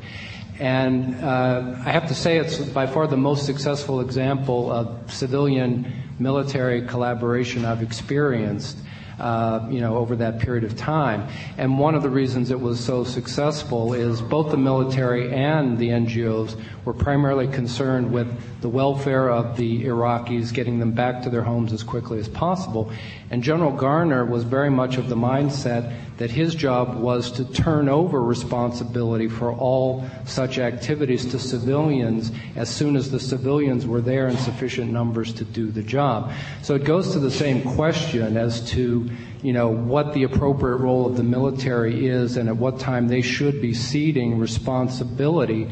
And 0.59 1.16
uh, 1.16 1.76
I 1.84 1.90
have 1.90 2.06
to 2.09 2.14
say, 2.14 2.38
it's 2.38 2.59
by 2.59 2.86
far 2.86 3.06
the 3.06 3.16
most 3.16 3.46
successful 3.46 4.01
example 4.01 4.70
of 4.70 5.12
civilian 5.12 5.92
military 6.18 6.86
collaboration 6.86 7.64
I've 7.64 7.82
experienced 7.82 8.78
uh, 9.18 9.66
you 9.70 9.80
know, 9.80 9.96
over 9.96 10.16
that 10.16 10.38
period 10.40 10.64
of 10.64 10.76
time. 10.76 11.28
And 11.58 11.78
one 11.78 11.94
of 11.94 12.02
the 12.02 12.10
reasons 12.10 12.50
it 12.50 12.60
was 12.60 12.78
so 12.78 13.04
successful 13.04 13.94
is 13.94 14.20
both 14.20 14.50
the 14.50 14.56
military 14.56 15.32
and 15.32 15.78
the 15.78 15.88
NGOs 15.90 16.60
were 16.84 16.94
primarily 16.94 17.46
concerned 17.46 18.12
with 18.12 18.28
the 18.60 18.68
welfare 18.68 19.30
of 19.30 19.56
the 19.56 19.84
Iraqis, 19.84 20.52
getting 20.52 20.78
them 20.78 20.92
back 20.92 21.22
to 21.22 21.30
their 21.30 21.42
homes 21.42 21.72
as 21.72 21.82
quickly 21.82 22.18
as 22.18 22.28
possible. 22.28 22.90
And 23.35 23.43
General 23.43 23.73
Garner 23.73 24.24
was 24.24 24.44
very 24.44 24.70
much 24.70 24.97
of 24.97 25.09
the 25.09 25.16
mindset 25.16 25.93
that 26.19 26.31
his 26.31 26.55
job 26.55 26.94
was 26.94 27.32
to 27.32 27.44
turn 27.44 27.89
over 27.89 28.23
responsibility 28.23 29.27
for 29.27 29.52
all 29.52 30.09
such 30.24 30.61
activities 30.61 31.27
to 31.32 31.40
civilians 31.40 32.31
as 32.55 32.70
soon 32.70 32.94
as 32.94 33.11
the 33.11 33.19
civilians 33.19 33.89
were 33.89 34.01
there 34.01 34.28
in 34.28 34.36
sufficient 34.36 34.93
numbers 34.93 35.32
to 35.32 35.44
do 35.44 35.73
the 35.73 35.82
job. 35.82 36.31
So 36.62 36.77
it 36.77 36.85
goes 36.85 37.11
to 37.15 37.19
the 37.19 37.31
same 37.32 37.62
question 37.74 38.36
as 38.36 38.70
to, 38.70 39.11
you 39.43 39.52
know, 39.52 39.69
what 39.69 40.15
the 40.15 40.23
appropriate 40.23 40.77
role 40.77 41.05
of 41.05 41.16
the 41.16 41.24
military 41.24 42.06
is 42.06 42.36
and 42.36 42.48
at 42.48 42.56
what 42.56 42.78
time 42.78 43.09
they 43.09 43.23
should 43.23 43.61
be 43.61 43.74
ceding 43.74 44.39
responsibility 44.39 45.69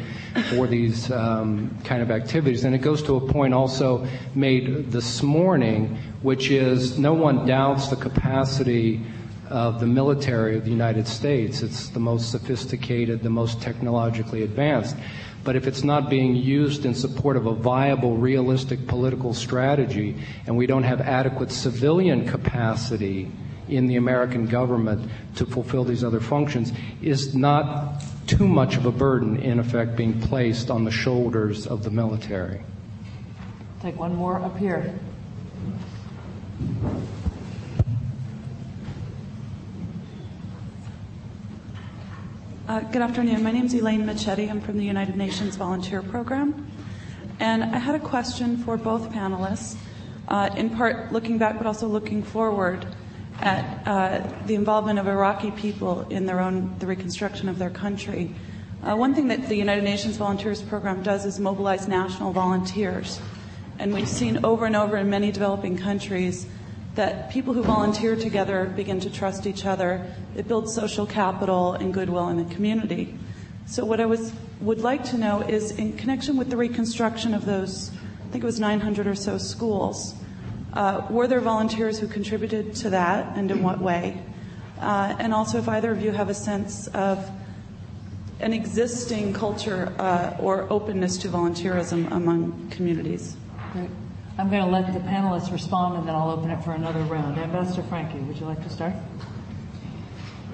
for 0.51 0.67
these 0.67 1.13
um, 1.13 1.79
kind 1.85 2.03
of 2.03 2.11
activities. 2.11 2.65
And 2.65 2.75
it 2.75 2.79
goes 2.79 3.05
to 3.05 3.15
a 3.15 3.21
point 3.21 3.55
also 3.55 4.05
made 4.35 4.91
this 4.91 5.23
morning, 5.23 5.97
which 6.23 6.51
is 6.51 6.99
no 6.99 7.13
one 7.13 7.47
doubts 7.47 7.89
the 7.89 7.97
capacity 7.97 9.03
of 9.49 9.81
the 9.81 9.87
military 9.87 10.57
of 10.57 10.65
the 10.65 10.71
United 10.71 11.07
States. 11.07 11.63
It's 11.63 11.89
the 11.89 12.01
most 12.01 12.31
sophisticated, 12.31 13.23
the 13.23 13.31
most 13.31 13.61
technologically 13.61 14.43
advanced. 14.43 14.97
But 15.45 15.57
if 15.57 15.67
it's 15.67 15.83
not 15.83 16.09
being 16.09 16.37
used 16.37 16.87
in 16.87 16.95
support 16.95 17.37
of 17.37 17.47
a 17.47 17.55
viable, 17.55 18.17
realistic 18.17 18.87
political 18.87 19.35
strategy, 19.35 20.17
and 20.47 20.57
we 20.57 20.67
don't 20.67 20.85
have 20.85 21.01
adequate 21.01 21.51
civilian 21.51 22.27
capacity 22.29 23.31
in 23.69 23.89
the 23.89 23.97
American 23.97 24.47
government 24.47 25.11
to 25.37 25.45
fulfill 25.45 25.85
these 25.85 26.05
other 26.05 26.21
functions, 26.21 26.73
is 27.03 27.35
not 27.35 28.03
too 28.27 28.47
much 28.47 28.77
of 28.77 28.87
a 28.87 28.93
burden, 28.93 29.37
in 29.39 29.59
effect, 29.59 29.97
being 29.97 30.21
placed 30.21 30.71
on 30.71 30.85
the 30.85 30.91
shoulders 30.91 31.67
of 31.67 31.83
the 31.83 31.91
military. 31.91 32.61
Take 33.81 33.99
one 33.99 34.15
more 34.15 34.41
up 34.41 34.57
here. 34.57 34.95
Uh, 42.73 42.81
good 42.91 43.03
afternoon. 43.03 43.43
My 43.43 43.51
name 43.51 43.67
is 43.67 43.75
Elaine 43.75 44.07
Machete. 44.07 44.49
I'm 44.49 44.61
from 44.61 44.79
the 44.79 44.85
United 44.85 45.15
Nations 45.15 45.57
Volunteer 45.57 46.01
Program. 46.01 46.67
And 47.39 47.65
I 47.65 47.77
had 47.77 47.95
a 47.95 47.99
question 47.99 48.57
for 48.57 48.79
both 48.79 49.11
panelists, 49.11 49.77
uh, 50.29 50.49
in 50.57 50.71
part 50.71 51.13
looking 51.13 51.37
back 51.37 51.59
but 51.59 51.67
also 51.67 51.87
looking 51.87 52.23
forward 52.23 52.87
at 53.41 53.87
uh, 53.87 54.27
the 54.47 54.55
involvement 54.55 54.99
of 54.99 55.07
Iraqi 55.07 55.51
people 55.51 56.07
in 56.09 56.25
their 56.25 56.41
own, 56.41 56.75
the 56.79 56.87
reconstruction 56.87 57.49
of 57.51 57.59
their 57.59 57.69
country. 57.69 58.35
Uh, 58.83 58.97
one 58.97 59.15
thing 59.15 59.29
that 59.29 59.49
the 59.49 59.55
United 59.55 59.85
Nations 59.85 60.17
Volunteers 60.17 60.63
Program 60.63 61.03
does 61.03 61.27
is 61.27 61.39
mobilize 61.39 61.89
national 61.89 62.33
volunteers. 62.33 63.21
And 63.83 63.93
we've 63.93 64.09
seen 64.09 64.45
over 64.45 64.65
and 64.65 64.77
over 64.77 64.97
in 64.97 65.11
many 65.11 65.33
developing 65.33 65.77
countries 65.77 66.47
that 66.95 67.33
people 67.33 67.53
who 67.53 67.65
volunteer 67.65 68.15
together 68.15 68.73
begin 68.77 69.01
to 69.01 69.11
trust 69.11 69.45
each 69.45 69.67
other. 69.67 70.07
It 70.37 70.47
builds 70.47 70.73
social 70.73 71.05
capital 71.05 71.73
and 71.73 71.93
goodwill 71.93 72.29
in 72.29 72.37
the 72.37 72.55
community. 72.55 73.19
So 73.67 73.85
what 73.85 74.01
I 74.01 74.07
was, 74.07 74.33
would 74.61 74.79
like 74.79 75.03
to 75.07 75.19
know 75.19 75.41
is 75.41 75.73
in 75.73 75.95
connection 75.95 76.37
with 76.37 76.49
the 76.49 76.57
reconstruction 76.57 77.35
of 77.35 77.45
those, 77.45 77.91
I 78.25 78.31
think 78.31 78.45
it 78.45 78.47
was 78.47 78.61
900 78.61 79.09
or 79.09 79.17
so 79.17 79.37
schools, 79.37 80.15
uh, 80.75 81.05
were 81.11 81.27
there 81.27 81.41
volunteers 81.41 81.99
who 81.99 82.07
contributed 82.07 82.77
to 82.77 82.91
that 82.91 83.37
and 83.37 83.51
in 83.51 83.65
what 83.65 83.81
way? 83.81 84.23
Uh, 84.81 85.17
and 85.19 85.35
also 85.35 85.59
if 85.59 85.69
either 85.69 85.91
of 85.91 86.01
you 86.01 86.13
have 86.13 86.29
a 86.29 86.35
sense 86.35 86.87
of 86.87 87.29
an 88.39 88.53
existing 88.53 89.33
culture 89.33 89.93
uh, 89.99 90.37
or 90.39 90.73
openness 90.73 91.19
to 91.19 91.29
volunteerism 91.29 92.09
among 92.13 92.69
communities. 92.71 93.37
I'm 93.75 94.51
going 94.51 94.63
to 94.63 94.71
let 94.71 94.93
the 94.93 95.01
panelists 95.01 95.51
respond 95.51 95.97
and 95.97 96.09
then 96.09 96.15
I'll 96.15 96.31
open 96.31 96.51
it 96.51 96.63
for 96.63 96.73
another 96.73 97.01
round. 97.01 97.39
Ambassador 97.39 97.83
Francke, 97.83 98.27
would 98.27 98.39
you 98.39 98.47
like 98.47 98.63
to 98.63 98.71
start? 98.71 98.93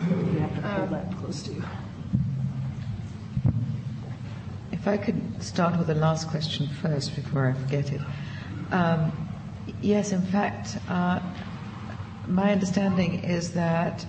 You 0.09 0.39
have 0.39 0.55
to 0.55 0.61
hold 0.63 0.91
that 0.91 1.17
close 1.17 1.43
to 1.43 1.53
you. 1.53 1.65
If 4.71 4.87
I 4.87 4.97
could 4.97 5.43
start 5.43 5.77
with 5.77 5.89
the 5.89 5.95
last 5.95 6.29
question 6.29 6.69
first 6.69 7.17
before 7.17 7.49
I 7.49 7.53
forget 7.53 7.93
it. 7.93 8.01
Um, 8.71 9.13
yes, 9.81 10.13
in 10.13 10.23
fact, 10.23 10.79
uh, 10.89 11.21
my 12.29 12.53
understanding 12.53 13.25
is 13.25 13.53
that, 13.55 14.07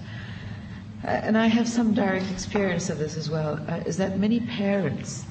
uh, 1.04 1.08
and 1.08 1.38
I 1.38 1.48
have 1.48 1.68
some 1.68 1.94
direct 1.94 2.30
experience 2.32 2.90
of 2.90 3.00
this 3.00 3.18
as 3.18 3.30
well, 3.30 3.60
uh, 3.68 3.82
is 3.86 3.98
that 3.98 4.20
many 4.20 4.40
parents 4.42 5.26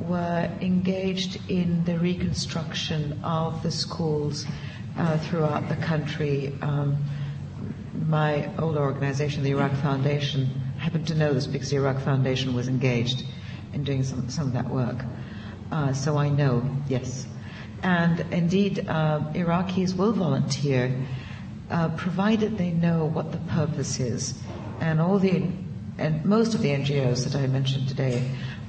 were 0.00 0.50
engaged 0.60 1.40
in 1.48 1.84
the 1.84 1.98
reconstruction 1.98 3.20
of 3.22 3.62
the 3.62 3.70
schools 3.70 4.46
uh, 4.98 5.18
throughout 5.18 5.68
the 5.68 5.76
country. 5.76 6.52
Um, 6.60 6.96
my 8.06 8.50
old 8.58 8.76
organization, 8.76 9.42
the 9.42 9.50
Iraq 9.50 9.72
Foundation, 9.82 10.46
happened 10.78 11.06
to 11.08 11.14
know 11.14 11.32
this 11.32 11.46
because 11.46 11.70
the 11.70 11.76
Iraq 11.76 12.00
Foundation 12.00 12.54
was 12.54 12.68
engaged 12.68 13.24
in 13.72 13.84
doing 13.84 14.02
some, 14.02 14.28
some 14.28 14.48
of 14.48 14.52
that 14.52 14.68
work. 14.68 15.04
Uh, 15.70 15.92
so 15.92 16.16
I 16.16 16.28
know, 16.28 16.62
yes. 16.88 17.26
And 17.82 18.20
indeed, 18.32 18.86
uh, 18.88 19.20
Iraqis 19.34 19.96
will 19.96 20.12
volunteer 20.12 20.94
uh, 21.70 21.88
provided 21.90 22.58
they 22.58 22.70
know 22.70 23.06
what 23.06 23.32
the 23.32 23.38
purpose 23.38 24.00
is. 24.00 24.34
And 24.80 25.00
all 25.00 25.18
the 25.18 25.44
and 25.98 26.24
most 26.24 26.54
of 26.54 26.62
the 26.62 26.70
NGOs 26.70 27.24
that 27.24 27.36
I 27.36 27.46
mentioned 27.46 27.88
today 27.88 28.28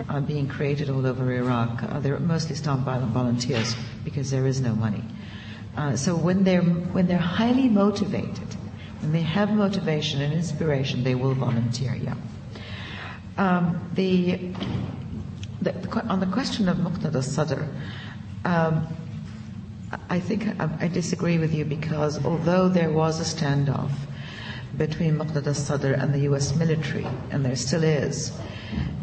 are 0.09 0.21
being 0.21 0.47
created 0.47 0.89
all 0.89 1.05
over 1.05 1.31
Iraq. 1.31 1.81
Uh, 1.83 1.99
they're 1.99 2.19
mostly 2.19 2.55
staffed 2.55 2.85
by 2.85 2.99
volunteers 2.99 3.75
because 4.03 4.29
there 4.29 4.45
is 4.45 4.61
no 4.61 4.75
money. 4.75 5.03
Uh, 5.75 5.95
so 5.95 6.15
when 6.15 6.43
they're 6.43 6.61
when 6.61 7.07
they're 7.07 7.17
highly 7.17 7.67
motivated, 7.67 8.55
when 9.01 9.11
they 9.11 9.21
have 9.21 9.51
motivation 9.51 10.21
and 10.21 10.33
inspiration, 10.33 11.03
they 11.03 11.15
will 11.15 11.33
volunteer. 11.33 11.95
Yeah. 11.95 12.15
Um, 13.37 13.91
the, 13.93 14.51
the, 15.61 16.05
on 16.07 16.21
the 16.21 16.25
question 16.27 16.69
of 16.69 16.77
Muqtada 16.77 17.21
Sadr, 17.21 17.67
um, 18.45 18.87
I 20.09 20.19
think 20.19 20.47
I, 20.59 20.69
I 20.79 20.87
disagree 20.87 21.37
with 21.37 21.53
you 21.53 21.65
because 21.65 22.23
although 22.23 22.69
there 22.69 22.91
was 22.91 23.19
a 23.19 23.23
standoff, 23.23 23.91
between 24.77 25.17
Muqtada 25.17 25.55
Sadr 25.55 25.93
and 25.93 26.13
the 26.13 26.19
US 26.31 26.55
military, 26.55 27.07
and 27.31 27.45
there 27.45 27.55
still 27.55 27.83
is. 27.83 28.31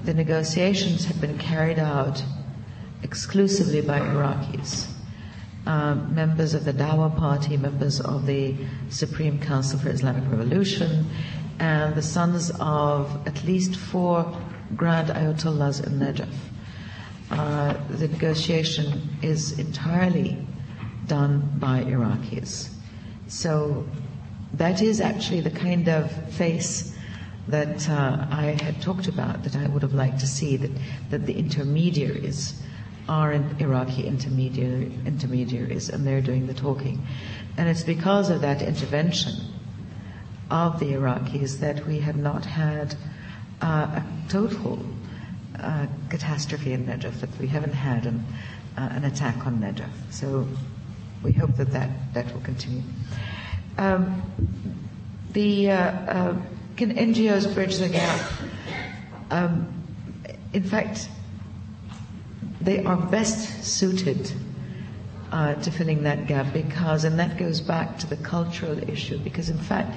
The 0.05 0.15
negotiations 0.15 1.05
have 1.07 1.21
been 1.21 1.39
carried 1.39 1.79
out 1.79 2.23
exclusively 3.03 3.81
by 3.81 4.01
Iraqis. 4.01 4.89
Uh, 5.67 5.95
members 5.95 6.55
of 6.55 6.65
the 6.65 6.73
Dawa 6.73 7.17
party, 7.17 7.57
members 7.57 8.01
of 8.01 8.27
the 8.27 8.57
Supreme 8.91 9.39
Council 9.39 9.79
for 9.79 9.91
Islamic 9.91 10.29
Revolution, 10.31 11.07
and 11.61 11.95
the 11.95 12.03
sons 12.03 12.51
of 12.59 13.27
at 13.27 13.45
least 13.45 13.77
four 13.77 14.37
Grand 14.75 15.09
Ayatollahs 15.09 15.87
in 15.87 16.01
Najaf. 16.01 16.35
Uh, 17.31 17.75
the 17.91 18.09
negotiation 18.09 19.17
is 19.23 19.59
entirely 19.59 20.45
done 21.07 21.51
by 21.59 21.85
Iraqis. 21.85 22.71
So 23.29 23.87
that 24.55 24.83
is 24.83 25.01
actually 25.01 25.41
the 25.41 25.51
kind 25.51 25.89
of 25.89 26.11
face 26.35 26.97
that 27.49 27.89
uh, 27.89 28.27
I 28.31 28.57
had 28.63 28.81
talked 28.81 29.09
about 29.09 29.43
that 29.45 29.57
I 29.57 29.67
would 29.67 29.83
have 29.83 29.95
liked 29.95 30.21
to 30.21 30.27
see 30.27 30.57
that, 30.57 30.71
that 31.11 31.27
the 31.27 31.37
intermediaries 31.37 32.61
are 33.09 33.33
Iraqi 33.33 34.07
intermediary, 34.07 34.93
intermediaries 35.07 35.89
and 35.89 36.07
they're 36.07 36.21
doing 36.21 36.47
the 36.47 36.55
talking. 36.55 37.05
And 37.57 37.69
it's 37.69 37.83
because 37.83 38.31
of 38.31 38.43
that 38.43 38.63
intervention 38.63 39.35
of 40.51 40.79
the 40.79 40.93
Iraqis 40.93 41.59
that 41.61 41.87
we 41.87 41.99
have 42.01 42.17
not 42.17 42.45
had 42.45 42.95
uh, 43.61 44.01
a 44.01 44.05
total 44.29 44.79
uh, 45.59 45.87
catastrophe 46.11 46.73
in 46.73 46.87
Najaf, 46.87 47.21
that 47.21 47.31
we 47.39 47.47
haven't 47.47 47.75
had 47.75 48.07
an, 48.07 48.25
uh, 48.77 48.89
an 48.93 49.05
attack 49.05 49.47
on 49.47 49.59
Najaf. 49.59 49.91
So 50.11 50.47
we 51.23 51.33
hope 51.33 51.57
that 51.57 51.73
that, 51.73 51.91
that 52.15 52.33
will 52.33 52.41
continue. 52.41 52.83
Um, 53.79 54.23
the 55.33 55.71
uh, 55.71 55.75
uh, 55.75 56.37
can 56.77 56.95
NGOs 56.95 57.53
bridge 57.55 57.79
the 57.79 57.89
gap? 57.89 58.21
Um, 59.31 59.67
in 60.53 60.63
fact, 60.63 61.09
they 62.61 62.85
are 62.85 62.97
best 62.97 63.65
suited 63.65 64.33
uh, 65.33 65.55
to 65.55 65.71
filling 65.71 66.03
that 66.03 66.27
gap 66.27 66.53
because, 66.53 67.05
and 67.05 67.19
that 67.19 67.39
goes 67.39 67.61
back 67.61 67.99
to 67.99 68.07
the 68.07 68.17
cultural 68.17 68.79
issue, 68.89 69.19
because 69.19 69.49
in 69.49 69.59
fact, 69.59 69.97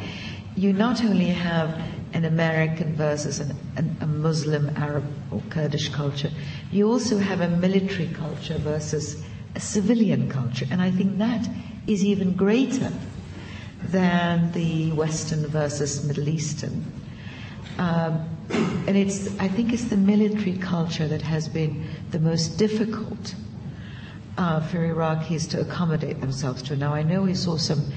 you 0.55 0.71
not 0.71 1.03
only 1.03 1.27
have 1.27 1.77
an 2.13 2.23
American 2.23 2.95
versus 2.95 3.41
a 3.41 4.05
Muslim, 4.05 4.69
Arab, 4.77 5.03
or 5.31 5.41
Kurdish 5.49 5.89
culture, 5.89 6.31
you 6.71 6.89
also 6.89 7.17
have 7.17 7.41
a 7.41 7.49
military 7.49 8.07
culture 8.07 8.57
versus 8.57 9.21
a 9.55 9.59
civilian 9.59 10.29
culture. 10.29 10.65
And 10.71 10.81
I 10.81 10.91
think 10.91 11.17
that 11.17 11.47
is 11.87 12.05
even 12.05 12.33
greater 12.33 12.91
than 13.91 14.51
the 14.51 14.91
Western 14.91 15.45
versus 15.47 16.03
Middle 16.05 16.29
Eastern. 16.29 16.85
Um, 17.77 18.29
and 18.87 18.95
it's, 18.95 19.27
I 19.39 19.47
think 19.47 19.73
it's 19.73 19.85
the 19.85 19.97
military 19.97 20.57
culture 20.57 21.07
that 21.07 21.21
has 21.21 21.47
been 21.47 21.87
the 22.11 22.19
most 22.19 22.57
difficult 22.57 23.35
uh, 24.37 24.61
for 24.61 24.77
Iraqis 24.77 25.49
to 25.51 25.61
accommodate 25.61 26.21
themselves 26.21 26.61
to. 26.63 26.75
Now, 26.75 26.93
I 26.93 27.03
know 27.03 27.23
we 27.23 27.33
saw 27.33 27.57
some 27.57 27.91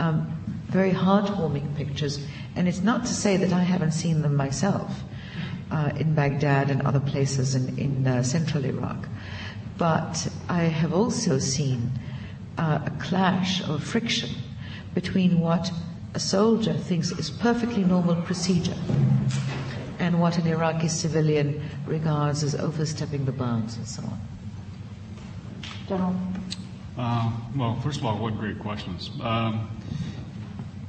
um, 0.00 0.26
very 0.68 0.90
heartwarming 0.90 1.76
pictures, 1.76 2.24
and 2.56 2.68
it's 2.68 2.80
not 2.80 3.06
to 3.06 3.14
say 3.14 3.36
that 3.36 3.52
I 3.52 3.62
haven't 3.62 3.92
seen 3.92 4.22
them 4.22 4.34
myself 4.34 5.02
uh, 5.70 5.92
in 5.96 6.14
Baghdad 6.14 6.70
and 6.70 6.82
other 6.82 7.00
places 7.00 7.54
in, 7.54 7.78
in 7.78 8.06
uh, 8.06 8.22
central 8.22 8.64
Iraq. 8.64 9.08
But 9.78 10.28
I 10.48 10.64
have 10.64 10.92
also 10.92 11.38
seen 11.38 11.90
uh, 12.58 12.80
a 12.86 12.90
clash 13.02 13.62
of 13.68 13.82
friction 13.82 14.30
between 14.94 15.40
what 15.40 15.70
a 16.14 16.20
soldier 16.20 16.74
thinks 16.74 17.10
is 17.12 17.30
perfectly 17.30 17.84
normal 17.84 18.16
procedure 18.16 18.76
and 19.98 20.20
what 20.20 20.36
an 20.36 20.46
Iraqi 20.46 20.88
civilian 20.88 21.62
regards 21.86 22.42
as 22.42 22.54
overstepping 22.54 23.24
the 23.24 23.32
bounds 23.32 23.76
and 23.76 23.86
so 23.86 24.02
on. 24.02 24.20
General? 25.88 26.16
Uh, 26.98 27.32
well, 27.56 27.80
first 27.80 28.00
of 28.00 28.06
all, 28.06 28.18
what 28.18 28.36
great 28.36 28.58
questions. 28.58 29.10
Um, 29.22 29.70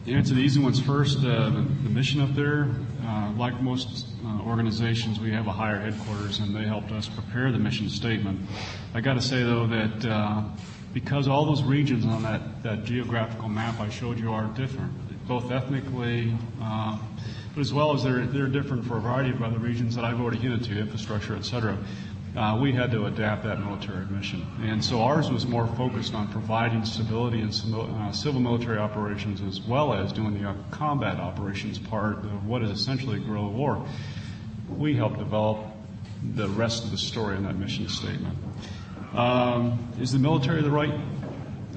to 0.06 0.12
answer 0.12 0.34
the 0.34 0.42
easy 0.42 0.60
ones 0.60 0.82
first, 0.82 1.20
uh, 1.20 1.50
the, 1.50 1.66
the, 1.84 1.90
mission 1.90 2.20
up 2.20 2.36
there, 2.36 2.70
uh, 3.06 3.32
like 3.38 3.62
most 3.62 4.08
uh, 4.26 4.42
organizations, 4.42 5.20
we 5.20 5.32
have 5.32 5.48
a 5.48 5.52
higher 5.52 5.80
headquarters 5.80 6.40
and 6.40 6.54
they 6.54 6.64
helped 6.64 6.92
us 6.92 7.08
prepare 7.08 7.52
the 7.54 7.60
mission 7.60 7.90
statement. 7.90 8.42
I 8.94 9.00
got 9.00 9.14
to 9.14 9.22
say, 9.22 9.44
though, 9.44 9.66
that 9.68 10.06
uh, 10.06 10.44
because 10.94 11.28
all 11.28 11.46
those 11.46 11.64
regions 11.64 12.06
on 12.06 12.24
that, 12.24 12.64
that 12.64 12.84
geographical 12.86 13.50
map 13.50 13.80
I 13.80 13.90
showed 13.90 14.20
you 14.20 14.32
are 14.32 14.46
different, 14.56 14.92
both 15.28 15.52
ethnically, 15.52 16.36
uh, 16.62 16.98
but 17.54 17.62
as 17.62 17.74
well 17.74 17.94
as 17.94 18.04
they're, 18.04 18.26
they're 18.26 18.48
different 18.48 18.86
for 18.86 18.98
a 18.98 19.02
variety 19.02 19.32
of 19.32 19.42
other 19.42 19.58
regions 19.58 19.96
that 19.96 20.06
I've 20.06 20.20
already 20.20 20.38
hinted 20.38 20.64
to, 20.66 20.80
infrastructure, 20.80 21.36
et 21.36 21.46
cetera. 21.46 21.78
Uh, 22.36 22.58
we 22.60 22.72
had 22.72 22.90
to 22.90 23.06
adapt 23.06 23.44
that 23.44 23.60
military 23.60 24.06
mission. 24.08 24.44
And 24.64 24.84
so 24.84 25.02
ours 25.02 25.30
was 25.30 25.46
more 25.46 25.68
focused 25.68 26.16
on 26.16 26.28
providing 26.30 26.84
stability 26.84 27.42
in 27.42 27.50
uh, 27.50 28.12
civil 28.12 28.42
military 28.42 28.80
operations 28.80 29.40
as 29.42 29.62
well 29.62 29.94
as 29.94 30.12
doing 30.12 30.42
the 30.42 30.50
uh, 30.50 30.56
combat 30.72 31.18
operations 31.18 31.78
part 31.78 32.18
of 32.18 32.48
what 32.48 32.64
is 32.64 32.72
essentially 32.72 33.20
guerrilla 33.20 33.50
war. 33.50 33.86
We 34.70 34.96
helped 34.96 35.20
develop 35.20 35.60
the 36.34 36.50
rest 36.50 36.86
of 36.86 36.92
the 36.92 36.98
story 36.98 37.38
in 37.38 37.44
that 37.44 37.56
mission 37.56 37.88
statement. 37.88 38.36
Um, 39.14 39.94
is 40.00 40.12
the 40.12 40.18
military 40.18 40.64
the 40.64 40.72
right 40.72 40.94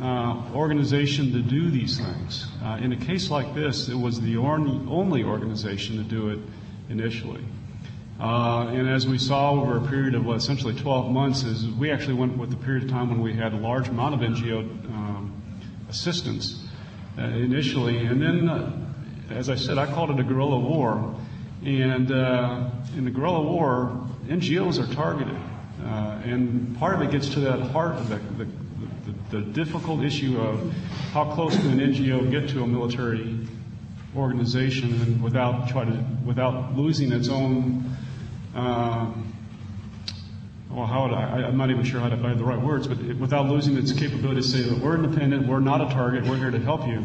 uh, 0.00 0.42
organization 0.54 1.32
to 1.32 1.42
do 1.42 1.70
these 1.70 1.98
things? 1.98 2.46
Uh, 2.64 2.78
in 2.80 2.92
a 2.92 2.96
case 2.96 3.30
like 3.30 3.54
this, 3.54 3.88
it 3.88 3.94
was 3.94 4.22
the 4.22 4.38
only 4.38 5.22
organization 5.22 5.98
to 5.98 6.02
do 6.02 6.30
it 6.30 6.38
initially. 6.88 7.44
Uh, 8.18 8.68
and 8.68 8.88
as 8.88 9.06
we 9.06 9.18
saw 9.18 9.50
over 9.50 9.76
a 9.76 9.88
period 9.88 10.14
of 10.14 10.26
essentially 10.30 10.74
12 10.74 11.10
months, 11.10 11.42
is 11.42 11.68
we 11.68 11.90
actually 11.90 12.14
went 12.14 12.38
with 12.38 12.48
the 12.48 12.56
period 12.56 12.84
of 12.84 12.90
time 12.90 13.10
when 13.10 13.20
we 13.20 13.34
had 13.34 13.52
a 13.52 13.58
large 13.58 13.88
amount 13.88 14.14
of 14.14 14.20
NGO 14.20 14.60
um, 14.60 15.60
assistance 15.90 16.66
uh, 17.18 17.22
initially, 17.22 17.98
and 17.98 18.22
then, 18.22 18.48
uh, 18.48 18.72
as 19.28 19.50
I 19.50 19.56
said, 19.56 19.76
I 19.76 19.84
called 19.84 20.10
it 20.10 20.18
a 20.18 20.24
guerrilla 20.24 20.58
war. 20.58 21.14
And 21.62 22.10
uh, 22.10 22.70
in 22.96 23.04
the 23.04 23.10
guerrilla 23.10 23.42
war, 23.42 24.08
NGOs 24.26 24.82
are 24.82 24.94
targeted. 24.94 25.36
Uh, 25.86 26.20
and 26.24 26.76
part 26.78 26.94
of 26.94 27.02
it 27.02 27.12
gets 27.12 27.28
to 27.28 27.40
that 27.40 27.60
heart 27.60 27.94
of 27.94 28.08
the, 28.08 28.16
the, 28.16 28.50
the, 29.04 29.38
the 29.38 29.40
difficult 29.52 30.02
issue 30.02 30.36
of 30.40 30.72
how 31.12 31.32
close 31.32 31.56
can 31.56 31.78
an 31.78 31.94
NGO 31.94 32.28
get 32.28 32.48
to 32.50 32.62
a 32.64 32.66
military 32.66 33.38
organization 34.16 34.92
and 35.02 35.22
without 35.22 35.68
try 35.68 35.84
to 35.84 36.04
without 36.24 36.74
losing 36.76 37.12
its 37.12 37.28
own 37.28 37.96
um, 38.54 39.32
well, 40.70 40.86
how 40.86 41.04
would 41.04 41.14
I, 41.14 41.46
I'm 41.46 41.56
not 41.56 41.70
even 41.70 41.84
sure 41.84 42.00
how 42.00 42.08
to 42.08 42.16
find 42.16 42.38
the 42.38 42.44
right 42.44 42.60
words, 42.60 42.88
but 42.88 42.98
without 43.16 43.46
losing 43.46 43.76
its 43.76 43.92
capability 43.92 44.40
to 44.40 44.46
say 44.46 44.62
that 44.62 44.78
we're 44.78 44.96
independent, 44.96 45.46
we're 45.46 45.60
not 45.60 45.80
a 45.80 45.94
target, 45.94 46.24
we're 46.24 46.36
here 46.36 46.50
to 46.50 46.58
help 46.58 46.86
you. 46.86 47.04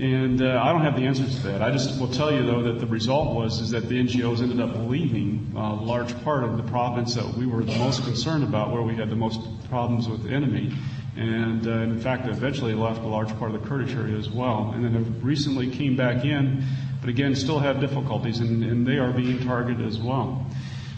And 0.00 0.40
uh, 0.42 0.62
I 0.62 0.70
don't 0.70 0.82
have 0.82 0.94
the 0.94 1.06
answers 1.06 1.40
to 1.40 1.48
that. 1.48 1.60
I 1.60 1.72
just 1.72 1.98
will 1.98 2.08
tell 2.08 2.32
you 2.32 2.46
though 2.46 2.62
that 2.62 2.78
the 2.78 2.86
result 2.86 3.34
was 3.34 3.60
is 3.60 3.70
that 3.70 3.88
the 3.88 3.96
NGOs 3.96 4.40
ended 4.40 4.60
up 4.60 4.76
leaving 4.88 5.52
a 5.56 5.74
large 5.74 6.16
part 6.22 6.44
of 6.44 6.56
the 6.56 6.62
province 6.62 7.14
that 7.14 7.26
we 7.34 7.46
were 7.46 7.64
the 7.64 7.76
most 7.78 8.04
concerned 8.04 8.44
about, 8.44 8.72
where 8.72 8.82
we 8.82 8.94
had 8.94 9.10
the 9.10 9.16
most 9.16 9.40
problems 9.68 10.08
with 10.08 10.22
the 10.22 10.30
enemy. 10.30 10.72
And 11.16 11.66
uh, 11.66 11.70
in 11.70 11.98
fact, 12.00 12.28
eventually 12.28 12.74
left 12.74 13.00
a 13.02 13.08
large 13.08 13.36
part 13.40 13.52
of 13.52 13.60
the 13.60 13.68
Kurdish 13.68 13.92
area 13.92 14.16
as 14.16 14.30
well. 14.30 14.70
And 14.72 14.84
then 14.84 14.92
have 14.92 15.24
recently 15.24 15.68
came 15.68 15.96
back 15.96 16.24
in, 16.24 16.64
but 17.00 17.10
again 17.10 17.34
still 17.34 17.58
have 17.58 17.80
difficulties, 17.80 18.38
and, 18.38 18.62
and 18.62 18.86
they 18.86 18.98
are 18.98 19.12
being 19.12 19.40
targeted 19.40 19.84
as 19.84 19.98
well. 19.98 20.46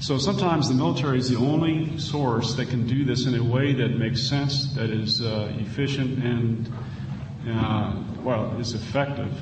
So 0.01 0.19
sometimes 0.19 0.69
the 0.69 0.75
military 0.75 1.19
is 1.19 1.31
the 1.31 1.39
only 1.39 1.99
source 1.99 2.55
that 2.55 2.69
can 2.69 2.87
do 2.87 3.05
this 3.05 3.25
in 3.25 3.35
a 3.35 3.43
way 3.43 3.73
that 3.73 3.97
makes 3.97 4.23
sense, 4.23 4.75
that 4.75 4.91
is 4.91 5.23
uh, 5.23 5.55
efficient, 5.59 6.23
and 6.23 6.73
uh, 7.49 8.03
well, 8.23 8.57
is 8.59 8.75
effective. 8.75 9.33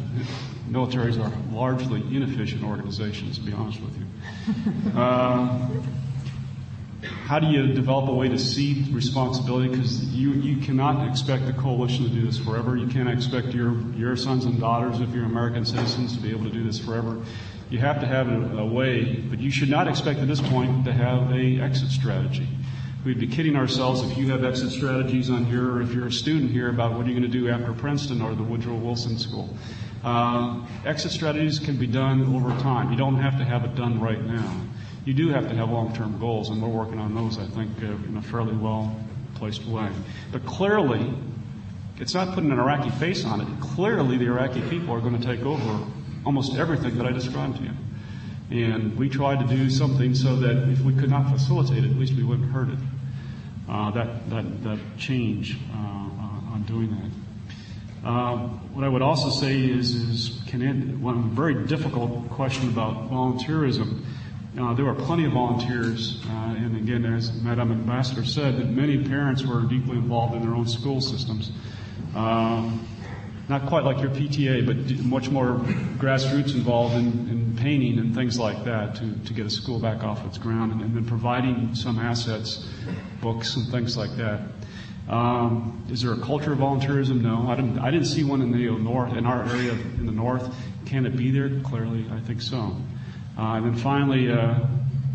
Militaries 0.68 1.22
are 1.22 1.32
largely 1.54 2.00
inefficient 2.14 2.62
organizations, 2.62 3.38
to 3.38 3.44
be 3.44 3.52
honest 3.52 3.80
with 3.80 3.96
you. 3.96 4.98
Uh, 4.98 5.68
how 7.02 7.38
do 7.38 7.46
you 7.46 7.72
develop 7.74 8.08
a 8.08 8.12
way 8.12 8.28
to 8.28 8.38
cede 8.38 8.88
responsibility? 8.88 9.68
Because 9.68 10.04
you, 10.14 10.32
you 10.32 10.56
cannot 10.64 11.08
expect 11.08 11.46
the 11.46 11.52
coalition 11.52 12.04
to 12.04 12.10
do 12.10 12.24
this 12.26 12.38
forever. 12.38 12.76
You 12.76 12.86
can't 12.86 13.08
expect 13.08 13.48
your, 13.48 13.80
your 13.92 14.16
sons 14.16 14.44
and 14.44 14.58
daughters, 14.58 15.00
if 15.00 15.10
you're 15.14 15.24
American 15.24 15.64
citizens, 15.64 16.16
to 16.16 16.22
be 16.22 16.30
able 16.30 16.44
to 16.44 16.50
do 16.50 16.64
this 16.64 16.78
forever. 16.78 17.22
You 17.70 17.78
have 17.80 18.00
to 18.00 18.06
have 18.06 18.28
a, 18.28 18.58
a 18.58 18.66
way, 18.66 19.16
but 19.16 19.40
you 19.40 19.50
should 19.50 19.68
not 19.68 19.88
expect 19.88 20.20
at 20.20 20.28
this 20.28 20.40
point 20.40 20.86
to 20.86 20.92
have 20.92 21.30
a 21.32 21.60
exit 21.60 21.90
strategy. 21.90 22.48
We'd 23.08 23.18
be 23.18 23.26
kidding 23.26 23.56
ourselves 23.56 24.02
if 24.02 24.18
you 24.18 24.30
have 24.32 24.44
exit 24.44 24.70
strategies 24.70 25.30
on 25.30 25.46
here, 25.46 25.66
or 25.66 25.80
if 25.80 25.94
you're 25.94 26.08
a 26.08 26.12
student 26.12 26.50
here 26.50 26.68
about 26.68 26.92
what 26.92 27.06
are 27.06 27.08
you 27.08 27.18
going 27.18 27.22
to 27.22 27.38
do 27.38 27.48
after 27.48 27.72
Princeton 27.72 28.20
or 28.20 28.34
the 28.34 28.42
Woodrow 28.42 28.74
Wilson 28.74 29.18
School. 29.18 29.48
Uh, 30.04 30.60
exit 30.84 31.12
strategies 31.12 31.58
can 31.58 31.78
be 31.78 31.86
done 31.86 32.36
over 32.36 32.50
time. 32.60 32.90
You 32.92 32.98
don't 32.98 33.16
have 33.16 33.38
to 33.38 33.46
have 33.46 33.64
it 33.64 33.74
done 33.74 33.98
right 33.98 34.22
now. 34.22 34.60
You 35.06 35.14
do 35.14 35.30
have 35.30 35.48
to 35.48 35.54
have 35.54 35.70
long-term 35.70 36.18
goals, 36.18 36.50
and 36.50 36.60
we're 36.60 36.68
working 36.68 36.98
on 36.98 37.14
those, 37.14 37.38
I 37.38 37.46
think, 37.46 37.70
uh, 37.82 37.86
in 37.86 38.18
a 38.18 38.20
fairly 38.20 38.54
well-placed 38.54 39.64
way. 39.64 39.88
But 40.30 40.44
clearly, 40.44 41.10
it's 41.96 42.12
not 42.12 42.34
putting 42.34 42.52
an 42.52 42.58
Iraqi 42.58 42.90
face 42.90 43.24
on 43.24 43.40
it. 43.40 43.48
Clearly, 43.58 44.18
the 44.18 44.26
Iraqi 44.26 44.60
people 44.68 44.94
are 44.94 45.00
going 45.00 45.18
to 45.18 45.26
take 45.26 45.46
over 45.46 45.86
almost 46.26 46.58
everything 46.58 46.98
that 46.98 47.06
I 47.06 47.12
described 47.12 47.56
to 47.56 47.62
you. 47.62 48.66
And 48.68 48.98
we 48.98 49.08
tried 49.08 49.48
to 49.48 49.56
do 49.56 49.70
something 49.70 50.14
so 50.14 50.36
that 50.36 50.68
if 50.68 50.82
we 50.82 50.92
could 50.92 51.08
not 51.08 51.30
facilitate 51.30 51.84
it, 51.84 51.90
at 51.90 51.96
least 51.96 52.12
we 52.12 52.22
wouldn't 52.22 52.52
hurt 52.52 52.68
it. 52.68 52.78
Uh, 53.68 53.90
that, 53.90 54.78
change 54.96 55.58
uh, 55.74 55.76
uh 55.76 56.54
on 56.54 56.64
doing 56.66 56.88
that. 56.90 58.08
What 58.72 58.82
I 58.82 58.88
would 58.88 59.02
also 59.02 59.28
say 59.28 59.60
is, 59.60 60.40
one 61.00 61.30
very 61.34 61.66
difficult 61.66 62.30
question 62.30 62.68
about 62.68 63.10
volunteerism. 63.10 64.04
There 64.54 64.84
were 64.86 64.94
plenty 64.94 65.26
of 65.26 65.32
volunteers, 65.32 66.24
and 66.26 66.76
again, 66.76 67.04
as 67.04 67.32
Madam 67.42 67.70
Ambassador 67.72 68.24
said, 68.24 68.56
that 68.56 68.68
many 68.70 69.04
parents 69.04 69.44
were 69.44 69.62
deeply 69.62 69.98
involved 69.98 70.34
in 70.34 70.40
their 70.40 70.54
own 70.54 70.66
school 70.66 71.02
systems. 71.02 71.52
Not 72.14 73.66
quite 73.66 73.84
like 73.84 74.00
your 74.00 74.10
PTA, 74.10 74.66
but 74.66 75.04
much 75.04 75.28
more 75.30 75.58
grassroots 75.98 76.54
involved 76.54 76.94
in, 76.94 77.06
in 77.28 77.47
painting 77.58 77.98
and 77.98 78.14
things 78.14 78.38
like 78.38 78.64
that 78.64 78.94
to, 78.96 79.14
to 79.26 79.34
get 79.34 79.46
a 79.46 79.50
school 79.50 79.78
back 79.78 80.02
off 80.02 80.24
its 80.26 80.38
ground, 80.38 80.72
and, 80.72 80.80
and 80.80 80.94
then 80.94 81.04
providing 81.04 81.74
some 81.74 81.98
assets, 81.98 82.68
books 83.20 83.56
and 83.56 83.68
things 83.70 83.96
like 83.96 84.16
that. 84.16 84.40
Um, 85.08 85.86
is 85.90 86.02
there 86.02 86.12
a 86.12 86.20
culture 86.20 86.52
of 86.52 86.58
volunteerism? 86.58 87.22
No, 87.22 87.48
I 87.48 87.56
didn't. 87.56 87.78
I 87.78 87.90
didn't 87.90 88.06
see 88.06 88.24
one 88.24 88.42
in 88.42 88.52
the 88.52 88.70
north, 88.78 89.16
in 89.16 89.24
our 89.26 89.44
area 89.44 89.72
in 89.72 90.06
the 90.06 90.12
north. 90.12 90.54
Can 90.84 91.06
it 91.06 91.16
be 91.16 91.30
there? 91.30 91.60
Clearly, 91.60 92.06
I 92.12 92.20
think 92.20 92.42
so. 92.42 92.76
Uh, 93.38 93.54
and 93.56 93.66
then 93.66 93.74
finally, 93.76 94.30
uh, 94.30 94.58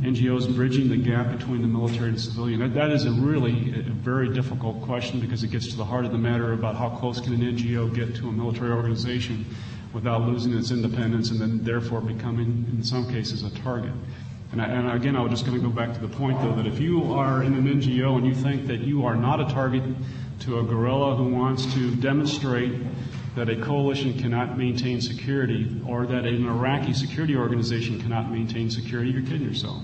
NGOs 0.01 0.53
bridging 0.53 0.89
the 0.89 0.97
gap 0.97 1.37
between 1.37 1.61
the 1.61 1.67
military 1.67 2.09
and 2.09 2.19
civilian. 2.19 2.59
That, 2.59 2.73
that 2.73 2.91
is 2.91 3.05
a 3.05 3.11
really 3.11 3.71
a 3.71 3.83
very 3.83 4.33
difficult 4.33 4.81
question 4.81 5.19
because 5.19 5.43
it 5.43 5.51
gets 5.51 5.67
to 5.69 5.77
the 5.77 5.85
heart 5.85 6.05
of 6.05 6.11
the 6.11 6.17
matter 6.17 6.53
about 6.53 6.75
how 6.75 6.89
close 6.89 7.21
can 7.21 7.33
an 7.33 7.41
NGO 7.41 7.93
get 7.93 8.15
to 8.15 8.27
a 8.27 8.31
military 8.31 8.71
organization 8.71 9.45
without 9.93 10.21
losing 10.23 10.53
its 10.53 10.71
independence 10.71 11.29
and 11.29 11.39
then 11.39 11.63
therefore 11.63 12.01
becoming, 12.01 12.65
in 12.71 12.83
some 12.83 13.07
cases, 13.09 13.43
a 13.43 13.49
target. 13.61 13.93
And, 14.51 14.61
I, 14.61 14.65
and 14.65 14.91
again, 14.91 15.15
I 15.15 15.21
was 15.21 15.31
just 15.31 15.45
going 15.45 15.59
to 15.59 15.63
go 15.63 15.73
back 15.73 15.93
to 15.93 15.99
the 15.99 16.07
point, 16.07 16.39
though, 16.41 16.53
that 16.55 16.67
if 16.67 16.79
you 16.79 17.13
are 17.13 17.43
in 17.43 17.53
an 17.53 17.65
NGO 17.65 18.17
and 18.17 18.25
you 18.25 18.35
think 18.35 18.67
that 18.67 18.81
you 18.81 19.05
are 19.05 19.15
not 19.15 19.39
a 19.39 19.45
target 19.45 19.83
to 20.41 20.59
a 20.59 20.63
guerrilla 20.63 21.15
who 21.15 21.25
wants 21.25 21.71
to 21.73 21.95
demonstrate 21.95 22.73
that 23.35 23.49
a 23.49 23.55
coalition 23.61 24.13
cannot 24.19 24.57
maintain 24.57 25.01
security 25.01 25.81
or 25.87 26.05
that 26.05 26.25
an 26.25 26.47
Iraqi 26.47 26.93
security 26.93 27.35
organization 27.35 27.99
cannot 27.99 28.31
maintain 28.31 28.69
security, 28.69 29.09
you're 29.09 29.23
kidding 29.23 29.41
yourself. 29.41 29.83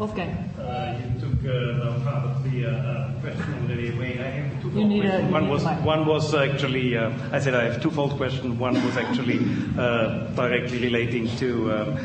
Wolfgang. 0.00 0.30
Uh, 0.58 0.98
you 0.98 1.20
took 1.20 1.44
uh, 1.44 2.00
part 2.00 2.24
of 2.24 2.42
the 2.50 2.64
uh, 2.64 3.12
question 3.20 3.66
already 3.66 3.94
away. 3.94 4.18
I 4.18 4.30
have 4.30 4.62
two 4.62 4.70
you 4.70 4.84
need 4.86 5.02
questions. 5.02 5.28
A, 5.28 5.32
one 5.32 5.48
was 5.50 5.64
one 5.84 6.06
was 6.06 6.34
actually 6.34 6.96
uh, 6.96 7.12
I 7.30 7.38
said 7.38 7.54
I 7.54 7.64
have 7.64 7.82
twofold 7.82 8.16
question. 8.16 8.58
One 8.58 8.82
was 8.82 8.96
actually 8.96 9.40
uh, 9.78 10.28
directly 10.34 10.78
relating 10.78 11.28
to. 11.36 11.72
Um, 11.72 11.98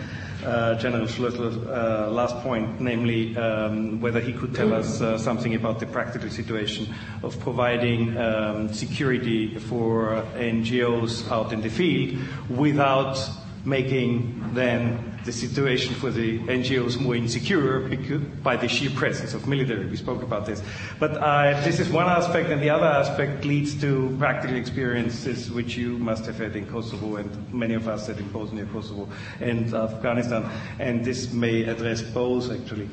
uh, 0.45 0.75
General 0.75 1.07
Schloesser's 1.07 1.57
uh, 1.57 2.07
last 2.11 2.35
point, 2.43 2.79
namely 2.79 3.35
um, 3.35 3.99
whether 3.99 4.19
he 4.19 4.31
could 4.31 4.53
tell 4.53 4.73
us 4.73 5.01
uh, 5.01 5.17
something 5.17 5.55
about 5.55 5.79
the 5.79 5.87
practical 5.87 6.29
situation 6.29 6.93
of 7.23 7.39
providing 7.39 8.15
um, 8.15 8.71
security 8.71 9.57
for 9.57 10.23
NGOs 10.35 11.31
out 11.31 11.51
in 11.51 11.61
the 11.61 11.69
field 11.69 12.19
without 12.47 13.17
making 13.63 14.53
then 14.53 15.14
the 15.25 15.31
situation 15.31 15.95
for 15.95 16.11
the 16.11 16.39
NGOs 16.39 16.99
more 16.99 17.15
insecure 17.15 17.79
by 18.43 18.55
the 18.55 18.67
sheer 18.67 18.91
presence 18.91 19.33
of 19.33 19.47
military. 19.47 19.87
We 19.87 19.97
spoke 19.97 20.21
about 20.21 20.45
this. 20.45 20.61
But 20.99 21.17
uh, 21.17 21.59
this 21.61 21.79
is 21.79 21.89
one 21.89 22.05
aspect, 22.05 22.49
and 22.49 22.61
the 22.61 22.69
other 22.69 22.85
aspect 22.85 23.43
leads 23.43 23.73
to 23.81 24.15
practical 24.19 24.55
experiences 24.55 25.51
which 25.51 25.75
you 25.75 25.97
must 25.97 26.25
have 26.27 26.37
had 26.37 26.55
in 26.55 26.67
Kosovo, 26.67 27.15
and 27.15 27.53
many 27.53 27.73
of 27.73 27.87
us 27.87 28.05
had 28.05 28.19
in 28.19 28.29
Bosnia, 28.29 28.65
Kosovo, 28.67 29.09
and 29.39 29.73
Afghanistan. 29.73 30.47
And 30.79 31.03
this 31.03 31.33
may 31.33 31.63
address 31.63 32.03
both, 32.03 32.51
actually. 32.51 32.87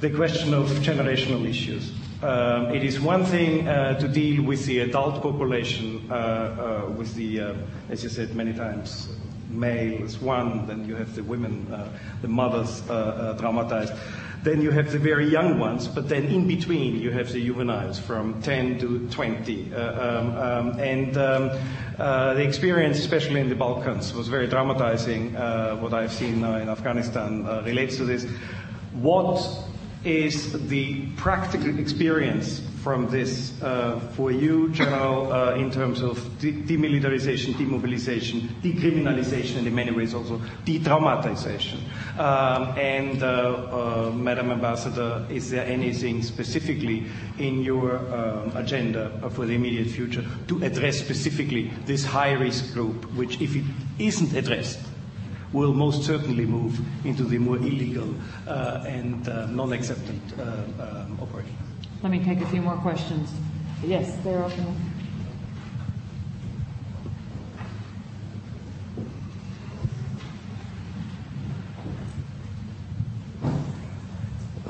The 0.00 0.10
question 0.10 0.54
of 0.54 0.66
generational 0.82 1.48
issues. 1.48 1.92
Um, 2.22 2.74
it 2.74 2.82
is 2.82 2.98
one 2.98 3.24
thing 3.24 3.68
uh, 3.68 3.96
to 4.00 4.08
deal 4.08 4.42
with 4.42 4.66
the 4.66 4.80
adult 4.80 5.22
population, 5.22 6.08
uh, 6.10 6.14
uh 6.88 6.90
with 6.90 7.14
the, 7.14 7.40
uh, 7.40 7.54
as 7.90 8.02
you 8.02 8.08
said 8.08 8.34
many 8.34 8.52
times, 8.52 9.08
male 9.48 10.02
is 10.02 10.18
one, 10.18 10.66
then 10.66 10.86
you 10.86 10.94
have 10.94 11.14
the 11.14 11.22
women, 11.22 11.72
uh, 11.72 11.88
the 12.22 12.28
mothers 12.28 12.82
uh, 12.88 12.92
uh, 12.92 13.32
dramatized. 13.34 13.92
Then 14.42 14.62
you 14.62 14.70
have 14.70 14.92
the 14.92 14.98
very 14.98 15.28
young 15.28 15.58
ones, 15.58 15.88
but 15.88 16.08
then 16.08 16.26
in 16.26 16.46
between 16.46 16.96
you 16.96 17.10
have 17.10 17.32
the 17.32 17.44
juveniles 17.44 17.98
from 17.98 18.40
10 18.42 18.78
to 18.78 19.08
20. 19.08 19.74
Uh, 19.74 19.80
um, 19.80 20.36
um, 20.36 20.80
and 20.80 21.16
um, 21.18 21.50
uh, 21.98 22.34
the 22.34 22.42
experience, 22.42 22.98
especially 22.98 23.40
in 23.40 23.48
the 23.48 23.56
Balkans, 23.56 24.14
was 24.14 24.28
very 24.28 24.46
dramatizing. 24.46 25.34
Uh, 25.34 25.76
what 25.76 25.92
I've 25.92 26.12
seen 26.12 26.40
now 26.40 26.56
in 26.56 26.68
Afghanistan 26.68 27.44
relates 27.64 27.96
to 27.96 28.04
this. 28.04 28.26
What 28.92 29.44
is 30.04 30.68
the 30.68 31.06
practical 31.16 31.78
experience 31.78 32.60
from 32.88 33.06
this 33.10 33.52
uh, 33.60 34.00
for 34.16 34.32
you, 34.32 34.70
General, 34.70 35.30
uh, 35.30 35.54
in 35.56 35.70
terms 35.70 36.00
of 36.00 36.16
de- 36.38 36.54
demilitarization, 36.54 37.52
demobilization, 37.52 38.48
decriminalization, 38.62 39.58
and 39.58 39.66
in 39.66 39.74
many 39.74 39.90
ways 39.90 40.14
also 40.14 40.40
de-traumatization? 40.64 41.80
Um, 42.18 42.78
and, 42.78 43.22
uh, 43.22 44.10
Madam 44.14 44.50
Ambassador, 44.52 45.26
is 45.28 45.50
there 45.50 45.66
anything 45.66 46.22
specifically 46.22 47.04
in 47.38 47.60
your 47.60 47.98
um, 48.10 48.56
agenda 48.56 49.20
for 49.34 49.44
the 49.44 49.52
immediate 49.52 49.88
future 49.88 50.24
to 50.46 50.64
address 50.64 50.98
specifically 50.98 51.70
this 51.84 52.06
high-risk 52.06 52.72
group, 52.72 53.04
which, 53.12 53.38
if 53.42 53.54
it 53.54 53.64
isn't 53.98 54.32
addressed, 54.32 54.80
will 55.52 55.74
most 55.74 56.04
certainly 56.04 56.46
move 56.46 56.80
into 57.04 57.24
the 57.24 57.36
more 57.36 57.58
illegal 57.58 58.14
uh, 58.46 58.82
and 58.86 59.28
uh, 59.28 59.44
non-accepted 59.44 60.18
uh, 60.40 60.42
um, 60.80 61.18
operation. 61.20 61.67
Let 62.00 62.12
me 62.12 62.22
take 62.22 62.40
a 62.40 62.46
few 62.46 62.62
more 62.62 62.76
questions. 62.76 63.32
Yes, 63.84 64.16
they're 64.22 64.42
open. 64.42 64.76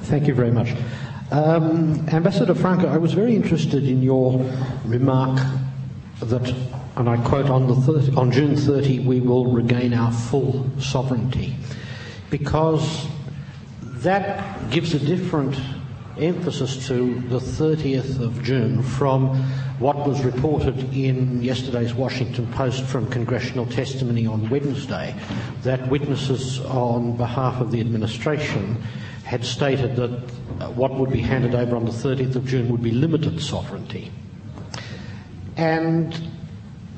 Thank 0.03 0.27
you 0.27 0.33
very 0.33 0.51
much. 0.51 0.73
Um, 1.31 2.09
Ambassador 2.09 2.55
Francke, 2.55 2.89
I 2.89 2.97
was 2.97 3.13
very 3.13 3.37
interested 3.37 3.87
in 3.87 4.03
your 4.03 4.39
remark 4.87 5.39
that, 6.21 6.55
and 6.97 7.11
I 7.11 7.19
quote, 7.29 7.51
on, 7.51 7.67
the 7.67 7.75
30, 7.75 8.17
on 8.17 8.31
June 8.31 8.57
30 8.57 9.01
we 9.01 9.21
will 9.21 9.53
regain 9.53 9.93
our 9.93 10.11
full 10.11 10.67
sovereignty, 10.81 11.57
because 12.31 13.07
that 13.83 14.71
gives 14.71 14.95
a 14.95 14.99
different 14.99 15.61
emphasis 16.21 16.87
to 16.89 17.21
the 17.29 17.39
30th 17.39 18.21
of 18.21 18.43
June 18.43 18.83
from 18.83 19.37
what 19.79 20.09
was 20.09 20.25
reported 20.25 20.93
in 20.95 21.43
yesterday's 21.43 21.95
Washington 21.95 22.47
Post 22.53 22.85
from 22.85 23.07
congressional 23.09 23.67
testimony 23.67 24.27
on 24.27 24.49
Wednesday, 24.51 25.15
that 25.63 25.89
witnesses 25.89 26.61
on 26.61 27.17
behalf 27.17 27.61
of 27.61 27.71
the 27.71 27.81
administration 27.81 28.83
had 29.25 29.45
stated 29.45 29.95
that 29.97 30.11
what 30.75 30.95
would 30.95 31.11
be 31.11 31.21
handed 31.21 31.55
over 31.55 31.77
on 31.77 31.85
the 31.85 31.93
30th 31.93 32.35
of 32.35 32.47
June 32.47 32.69
would 32.71 32.83
be 32.83 32.91
limited 32.91 33.41
sovereignty. 33.41 34.11
And 35.57 36.19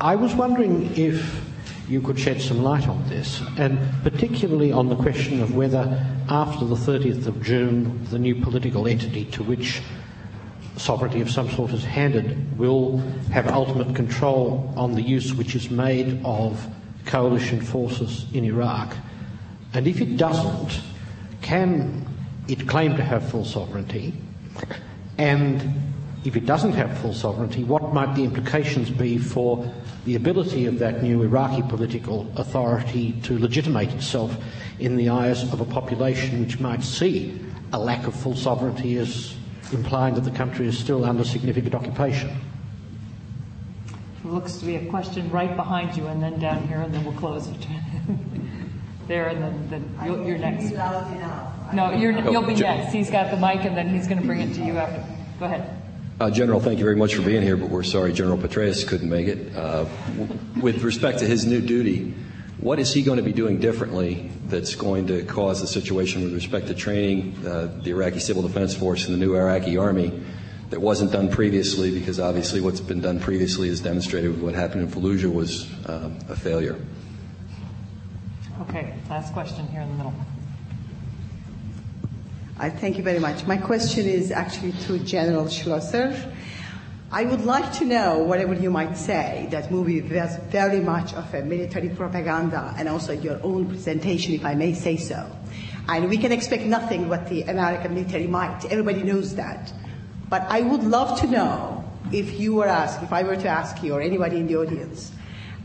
I 0.01 0.17
was 0.17 0.35
wondering 0.35 0.97
if 0.97 1.49
you 1.91 2.01
could 2.01 2.19
shed 2.19 2.41
some 2.41 2.62
light 2.62 2.87
on 2.87 3.09
this, 3.09 3.43
and 3.59 3.77
particularly 4.05 4.71
on 4.71 4.89
the 4.89 4.95
question 4.95 5.43
of 5.43 5.57
whether, 5.57 6.07
after 6.29 6.65
the 6.65 6.77
30th 6.77 7.27
of 7.27 7.43
June, 7.43 8.07
the 8.11 8.19
new 8.19 8.37
political 8.37 8.87
entity 8.87 9.25
to 9.25 9.43
which 9.43 9.83
sovereignty 10.77 11.21
of 11.21 11.29
some 11.29 11.51
sort 11.51 11.73
is 11.73 11.85
handed 11.85 12.57
will 12.57 12.99
have 13.33 13.49
ultimate 13.49 13.95
control 13.97 14.73
on 14.77 14.95
the 14.95 15.03
use 15.03 15.35
which 15.35 15.57
is 15.57 15.69
made 15.69 16.21
of 16.25 16.65
coalition 17.07 17.61
forces 17.61 18.25
in 18.33 18.45
Iraq. 18.45 18.97
And 19.75 19.89
if 19.89 20.01
it 20.01 20.17
doesn't, 20.17 20.81
can 21.43 22.07
it 22.47 22.69
claim 22.69 22.97
to 22.97 23.03
have 23.03 23.29
full 23.29 23.45
sovereignty? 23.45 24.15
And 25.19 25.90
if 26.25 26.37
it 26.37 26.45
doesn't 26.45 26.73
have 26.73 26.99
full 26.99 27.15
sovereignty, 27.15 27.65
what 27.65 27.95
might 27.95 28.15
the 28.15 28.25
implications 28.25 28.91
be 28.91 29.17
for 29.17 29.73
the 30.05 30.17
ability 30.17 30.67
of 30.67 30.79
that 30.79 31.03
new 31.03 31.23
Iraqi 31.23 31.63
political 31.63 32.31
authority 32.37 33.13
to 33.23 33.39
legitimate 33.39 33.93
itself 33.95 34.37
in 34.79 34.97
the 34.97 35.09
eyes 35.09 35.43
of 35.53 35.61
a 35.61 35.65
population 35.65 36.41
which 36.41 36.61
might 36.61 36.83
see 36.83 37.41
a 37.73 37.79
lack 37.79 38.07
of 38.07 38.15
full 38.15 38.35
sovereignty 38.35 38.97
as 38.99 39.35
implying 39.73 40.15
that 40.15 40.23
the 40.23 40.31
country 40.31 40.67
is 40.67 40.79
still 40.79 41.05
under 41.05 41.25
significant 41.25 41.75
occupation? 41.75 42.31
It 44.23 44.27
looks 44.27 44.57
to 44.57 44.67
be 44.67 44.77
a 44.77 44.87
question 44.87 45.31
right 45.31 45.57
behind 45.57 45.97
you, 45.97 46.07
and 46.07 46.23
then 46.23 46.39
down 46.39 46.69
here, 46.69 46.81
and 46.81 46.93
then 46.95 47.05
we'll 47.05 47.15
close 47.15 47.49
it. 47.49 47.67
there, 49.09 49.29
and 49.29 49.43
then, 49.43 49.71
then 49.71 50.07
you 50.07 50.35
are 50.35 50.39
next. 50.39 50.73
Loud 50.73 51.17
enough. 51.17 51.75
No, 51.75 51.93
you 51.93 52.13
will 52.13 52.37
oh, 52.37 52.43
be 52.47 52.55
next. 52.55 52.93
He's 52.93 53.11
got 53.11 53.31
the 53.31 53.37
mic, 53.37 53.65
and 53.65 53.77
then 53.77 53.89
he's 53.89 54.07
going 54.07 54.21
to 54.21 54.27
bring 54.27 54.41
it 54.41 54.55
to 54.55 54.65
you 54.65 54.77
after. 54.77 55.05
Go 55.39 55.47
ahead. 55.47 55.80
Uh, 56.21 56.31
General, 56.31 56.61
thank 56.61 56.79
you 56.79 56.85
very 56.85 56.97
much 56.97 57.15
for 57.15 57.23
being 57.23 57.41
here, 57.41 57.57
but 57.57 57.71
we're 57.71 57.83
sorry 57.83 58.13
General 58.13 58.37
Petraeus 58.37 58.87
couldn't 58.87 59.09
make 59.09 59.27
it. 59.27 59.57
Uh, 59.57 59.87
w- 60.19 60.39
with 60.61 60.83
respect 60.83 61.21
to 61.21 61.27
his 61.27 61.47
new 61.47 61.63
duty, 61.63 62.15
what 62.59 62.79
is 62.79 62.93
he 62.93 63.01
going 63.01 63.17
to 63.17 63.23
be 63.23 63.33
doing 63.33 63.59
differently 63.59 64.31
that's 64.45 64.75
going 64.75 65.07
to 65.07 65.25
cause 65.25 65.63
the 65.63 65.67
situation 65.67 66.23
with 66.23 66.35
respect 66.35 66.67
to 66.67 66.75
training 66.75 67.35
uh, 67.47 67.75
the 67.83 67.93
Iraqi 67.93 68.21
Civil 68.21 68.43
Defense 68.43 68.75
Force 68.75 69.07
and 69.07 69.15
the 69.15 69.19
new 69.19 69.35
Iraqi 69.35 69.79
Army 69.79 70.23
that 70.69 70.79
wasn't 70.79 71.11
done 71.11 71.31
previously? 71.31 71.91
Because 71.91 72.21
obviously, 72.21 72.61
what's 72.61 72.81
been 72.81 73.01
done 73.01 73.19
previously 73.19 73.71
is 73.71 73.81
demonstrated 73.81 74.31
with 74.31 74.43
what 74.43 74.55
happened 74.55 74.83
in 74.83 74.89
Fallujah 74.89 75.33
was 75.33 75.71
um, 75.87 76.19
a 76.29 76.37
failure. 76.37 76.77
Okay, 78.69 78.93
last 79.09 79.33
question 79.33 79.67
here 79.69 79.81
in 79.81 79.89
the 79.89 79.95
middle. 79.95 80.15
I 82.61 82.69
thank 82.69 82.99
you 82.99 83.03
very 83.03 83.19
much. 83.19 83.47
My 83.47 83.57
question 83.57 84.05
is 84.05 84.31
actually 84.31 84.73
to 84.85 84.99
General 84.99 85.47
Schloesser. 85.47 86.31
I 87.11 87.24
would 87.24 87.47
like 87.47 87.73
to 87.78 87.87
know, 87.87 88.19
whatever 88.19 88.53
you 88.53 88.70
might 88.70 88.99
say, 88.99 89.49
that 89.51 89.70
movie 89.70 90.03
was 90.03 90.37
very 90.51 90.81
much 90.81 91.15
of 91.15 91.32
a 91.32 91.41
military 91.43 91.89
propaganda 91.89 92.74
and 92.77 92.87
also 92.87 93.15
your 93.15 93.41
own 93.43 93.66
presentation, 93.66 94.35
if 94.35 94.45
I 94.45 94.55
may 94.55 94.74
say 94.74 94.99
so. 94.99 95.35
And 95.89 96.11
we 96.11 96.19
can 96.19 96.32
expect 96.32 96.65
nothing 96.65 97.09
but 97.09 97.31
the 97.31 97.45
American 97.45 97.95
military 97.95 98.27
might. 98.27 98.66
Everybody 98.66 99.05
knows 99.05 99.37
that. 99.37 99.73
But 100.28 100.43
I 100.51 100.61
would 100.61 100.85
love 100.85 101.19
to 101.20 101.27
know 101.28 101.82
if 102.12 102.39
you 102.39 102.57
were 102.57 102.69
asked, 102.69 103.03
if 103.03 103.11
I 103.11 103.23
were 103.23 103.37
to 103.37 103.49
ask 103.49 103.82
you 103.82 103.95
or 103.95 104.03
anybody 104.03 104.37
in 104.37 104.47
the 104.47 104.57
audience, 104.57 105.12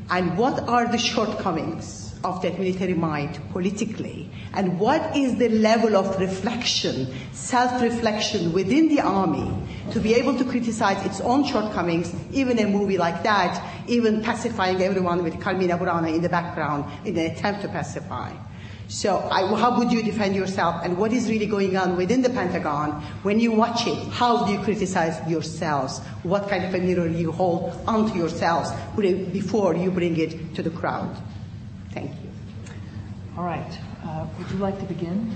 and 0.09 0.37
what 0.37 0.61
are 0.69 0.87
the 0.87 0.97
shortcomings 0.97 2.04
of 2.25 2.41
that 2.41 2.57
military 2.59 2.93
might 2.93 3.39
politically, 3.51 4.29
and 4.53 4.79
what 4.79 5.15
is 5.15 5.37
the 5.37 5.49
level 5.49 5.95
of 5.95 6.19
reflection, 6.19 7.07
self-reflection 7.31 8.51
within 8.51 8.89
the 8.89 8.99
army 8.99 9.51
to 9.91 9.99
be 9.99 10.15
able 10.15 10.35
to 10.37 10.43
criticize 10.43 11.05
its 11.05 11.21
own 11.21 11.43
shortcomings, 11.45 12.13
even 12.33 12.57
a 12.59 12.65
movie 12.65 12.97
like 12.97 13.21
that, 13.23 13.61
even 13.87 14.23
pacifying 14.23 14.81
everyone 14.81 15.23
with 15.23 15.39
Carmina 15.39 15.77
Burana 15.77 16.13
in 16.13 16.21
the 16.21 16.29
background 16.29 16.85
in 17.05 17.15
an 17.17 17.31
attempt 17.31 17.61
to 17.61 17.67
pacify. 17.67 18.33
So 18.87 19.17
I, 19.31 19.47
how 19.55 19.79
would 19.79 19.91
you 19.91 20.03
defend 20.03 20.35
yourself 20.35 20.81
and 20.83 20.97
what 20.97 21.11
is 21.11 21.27
really 21.27 21.47
going 21.47 21.75
on 21.75 21.97
within 21.97 22.21
the 22.21 22.29
Pentagon 22.29 23.01
when 23.23 23.39
you 23.39 23.51
watch 23.51 23.87
it? 23.87 23.97
How 24.09 24.45
do 24.45 24.51
you 24.53 24.59
criticize 24.59 25.27
yourselves? 25.27 25.99
What 26.21 26.49
kind 26.49 26.65
of 26.65 26.73
a 26.73 26.77
mirror 26.77 27.07
you 27.07 27.31
hold 27.31 27.73
onto 27.87 28.15
yourselves 28.15 28.69
before 28.95 29.75
you 29.75 29.89
bring 29.89 30.17
it 30.19 30.53
to 30.55 30.61
the 30.61 30.69
crowd? 30.69 31.15
Thank 31.95 32.11
you. 32.11 32.29
All 33.37 33.43
right. 33.43 33.79
Uh, 34.03 34.27
would 34.37 34.51
you 34.51 34.57
like 34.57 34.77
to 34.79 34.85
begin? 34.85 35.33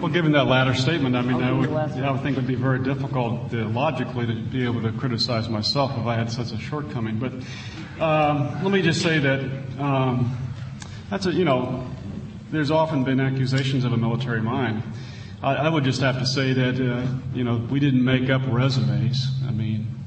Well, 0.00 0.12
given 0.12 0.32
that 0.32 0.46
latter 0.46 0.74
statement, 0.74 1.16
I 1.16 1.22
mean, 1.22 1.42
I 1.42 1.52
would, 1.52 1.70
I 1.70 2.10
would 2.10 2.22
think 2.22 2.36
it 2.36 2.40
would 2.40 2.46
be 2.46 2.56
very 2.56 2.80
difficult 2.80 3.54
uh, 3.54 3.68
logically 3.68 4.26
to 4.26 4.34
be 4.34 4.64
able 4.64 4.82
to 4.82 4.92
criticize 4.92 5.48
myself 5.48 5.92
if 5.98 6.06
I 6.06 6.16
had 6.16 6.30
such 6.30 6.52
a 6.52 6.58
shortcoming. 6.58 7.18
But 7.18 7.32
um, 8.02 8.62
let 8.62 8.72
me 8.72 8.82
just 8.82 9.02
say 9.02 9.18
that 9.20 9.40
um, 9.78 10.36
that's 11.10 11.26
a, 11.26 11.32
you 11.32 11.44
know, 11.44 11.88
there's 12.50 12.70
often 12.70 13.04
been 13.04 13.20
accusations 13.20 13.84
of 13.84 13.92
a 13.92 13.96
military 13.96 14.42
mind. 14.42 14.82
I, 15.42 15.54
I 15.54 15.68
would 15.68 15.84
just 15.84 16.00
have 16.00 16.18
to 16.18 16.26
say 16.26 16.52
that, 16.52 16.74
uh, 16.74 17.06
you 17.34 17.44
know, 17.44 17.56
we 17.70 17.78
didn't 17.80 18.04
make 18.04 18.30
up 18.30 18.42
resumes. 18.46 19.26
I 19.46 19.50
mean, 19.52 19.97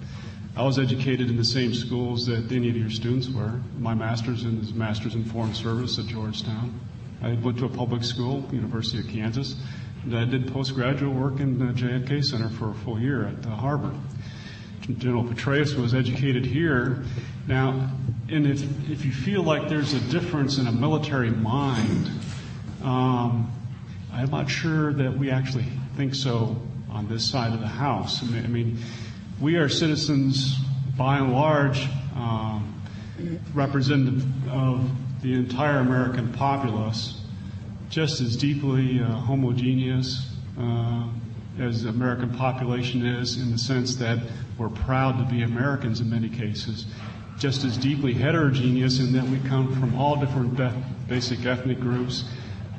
I 0.55 0.63
was 0.63 0.77
educated 0.77 1.29
in 1.29 1.37
the 1.37 1.45
same 1.45 1.73
schools 1.73 2.25
that 2.25 2.51
any 2.51 2.69
of 2.69 2.75
your 2.75 2.89
students 2.89 3.29
were. 3.29 3.61
My 3.79 3.93
master's 3.93 4.43
in 4.43 4.59
is 4.59 4.73
master's 4.73 5.15
in 5.15 5.23
foreign 5.23 5.53
service 5.53 5.97
at 5.97 6.07
Georgetown. 6.07 6.77
I 7.21 7.33
went 7.33 7.57
to 7.59 7.65
a 7.65 7.69
public 7.69 8.03
school, 8.03 8.43
University 8.51 8.99
of 8.99 9.07
Kansas. 9.07 9.55
And 10.03 10.17
I 10.17 10.25
did 10.25 10.51
postgraduate 10.51 11.13
work 11.13 11.39
in 11.39 11.57
the 11.57 11.71
JFK 11.71 12.23
Center 12.23 12.49
for 12.49 12.71
a 12.71 12.73
full 12.73 12.99
year 12.99 13.27
at 13.27 13.45
Harvard. 13.45 13.95
General 14.97 15.23
Petraeus 15.23 15.75
was 15.75 15.93
educated 15.93 16.45
here. 16.45 17.03
Now, 17.47 17.89
and 18.29 18.45
if, 18.45 18.61
if 18.89 19.05
you 19.05 19.11
feel 19.11 19.43
like 19.43 19.69
there's 19.69 19.93
a 19.93 19.99
difference 20.09 20.57
in 20.57 20.67
a 20.67 20.71
military 20.71 21.29
mind, 21.29 22.09
um, 22.83 23.51
I'm 24.11 24.31
not 24.31 24.49
sure 24.49 24.91
that 24.93 25.17
we 25.17 25.31
actually 25.31 25.65
think 25.95 26.13
so 26.15 26.61
on 26.89 27.07
this 27.07 27.29
side 27.29 27.53
of 27.53 27.61
the 27.61 27.67
house. 27.67 28.21
I 28.21 28.25
mean, 28.25 28.43
I 28.43 28.47
mean 28.47 28.77
we 29.41 29.55
are 29.55 29.67
citizens, 29.67 30.55
by 30.95 31.17
and 31.17 31.33
large, 31.33 31.87
um, 32.15 32.79
representative 33.55 34.23
of 34.47 34.87
the 35.23 35.33
entire 35.33 35.79
American 35.79 36.31
populace, 36.33 37.19
just 37.89 38.21
as 38.21 38.37
deeply 38.37 39.01
uh, 39.01 39.07
homogeneous 39.07 40.35
uh, 40.59 41.07
as 41.59 41.83
the 41.83 41.89
American 41.89 42.29
population 42.37 43.03
is, 43.03 43.41
in 43.41 43.51
the 43.51 43.57
sense 43.57 43.95
that 43.95 44.19
we're 44.59 44.69
proud 44.69 45.17
to 45.17 45.33
be 45.33 45.41
Americans 45.41 46.01
in 46.01 46.09
many 46.09 46.29
cases, 46.29 46.85
just 47.39 47.63
as 47.63 47.77
deeply 47.77 48.13
heterogeneous 48.13 48.99
in 48.99 49.11
that 49.11 49.23
we 49.23 49.39
come 49.49 49.73
from 49.79 49.97
all 49.97 50.17
different 50.17 50.55
basic 51.07 51.43
ethnic 51.47 51.79
groups, 51.79 52.25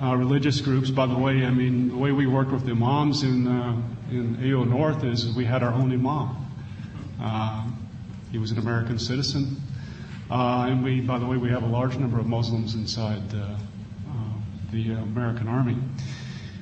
uh, 0.00 0.14
religious 0.14 0.60
groups. 0.60 0.90
By 0.90 1.06
the 1.06 1.18
way, 1.18 1.44
I 1.44 1.50
mean, 1.50 1.88
the 1.88 1.96
way 1.96 2.12
we 2.12 2.28
worked 2.28 2.52
with 2.52 2.68
imams 2.68 3.24
in, 3.24 3.48
uh, 3.48 3.82
in 4.12 4.36
AO 4.40 4.62
North 4.62 5.02
is 5.02 5.34
we 5.34 5.44
had 5.44 5.64
our 5.64 5.72
own 5.72 5.92
imam. 5.92 6.42
Uh, 7.22 7.64
he 8.30 8.38
was 8.38 8.50
an 8.50 8.58
American 8.58 8.98
citizen. 8.98 9.60
Uh, 10.30 10.66
and 10.68 10.82
we, 10.82 11.00
by 11.00 11.18
the 11.18 11.26
way, 11.26 11.36
we 11.36 11.50
have 11.50 11.62
a 11.62 11.66
large 11.66 11.96
number 11.96 12.18
of 12.18 12.26
Muslims 12.26 12.74
inside 12.74 13.22
uh, 13.34 13.56
the 14.72 14.92
American 14.92 15.46
Army. 15.46 15.76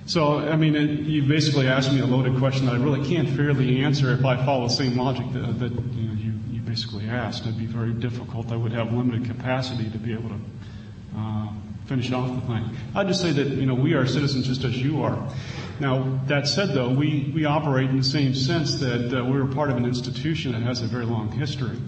So, 0.06 0.40
I 0.40 0.56
mean, 0.56 0.74
it, 0.74 1.00
you 1.00 1.22
basically 1.22 1.68
asked 1.68 1.92
me 1.92 2.00
a 2.00 2.06
loaded 2.06 2.36
question 2.38 2.66
that 2.66 2.74
I 2.74 2.78
really 2.78 3.08
can't 3.08 3.28
fairly 3.28 3.84
answer 3.84 4.12
if 4.12 4.24
I 4.24 4.44
follow 4.44 4.66
the 4.66 4.74
same 4.74 4.96
logic 4.96 5.32
that, 5.32 5.60
that 5.60 5.72
you, 5.72 6.08
know, 6.08 6.14
you, 6.14 6.32
you, 6.50 6.60
basically 6.60 7.08
asked. 7.08 7.42
It'd 7.42 7.58
be 7.58 7.66
very 7.66 7.92
difficult. 7.92 8.50
I 8.50 8.56
would 8.56 8.72
have 8.72 8.92
limited 8.92 9.24
capacity 9.24 9.88
to 9.90 9.98
be 9.98 10.12
able 10.12 10.30
to 10.30 10.40
uh, 11.16 11.48
finish 11.86 12.10
off 12.10 12.28
the 12.40 12.46
thing. 12.48 12.76
I'd 12.94 13.06
just 13.06 13.20
say 13.20 13.30
that, 13.30 13.46
you 13.48 13.66
know, 13.66 13.74
we 13.74 13.94
are 13.94 14.04
citizens 14.06 14.48
just 14.48 14.64
as 14.64 14.76
you 14.76 15.02
are. 15.02 15.16
Now, 15.80 16.20
that 16.26 16.46
said, 16.46 16.74
though, 16.74 16.90
we, 16.90 17.32
we 17.34 17.46
operate 17.46 17.88
in 17.88 17.96
the 17.96 18.04
same 18.04 18.34
sense 18.34 18.80
that 18.80 19.18
uh, 19.18 19.24
we're 19.24 19.46
part 19.46 19.70
of 19.70 19.78
an 19.78 19.86
institution 19.86 20.52
that 20.52 20.60
has 20.60 20.82
a 20.82 20.86
very 20.86 21.06
long 21.06 21.32
history. 21.32 21.78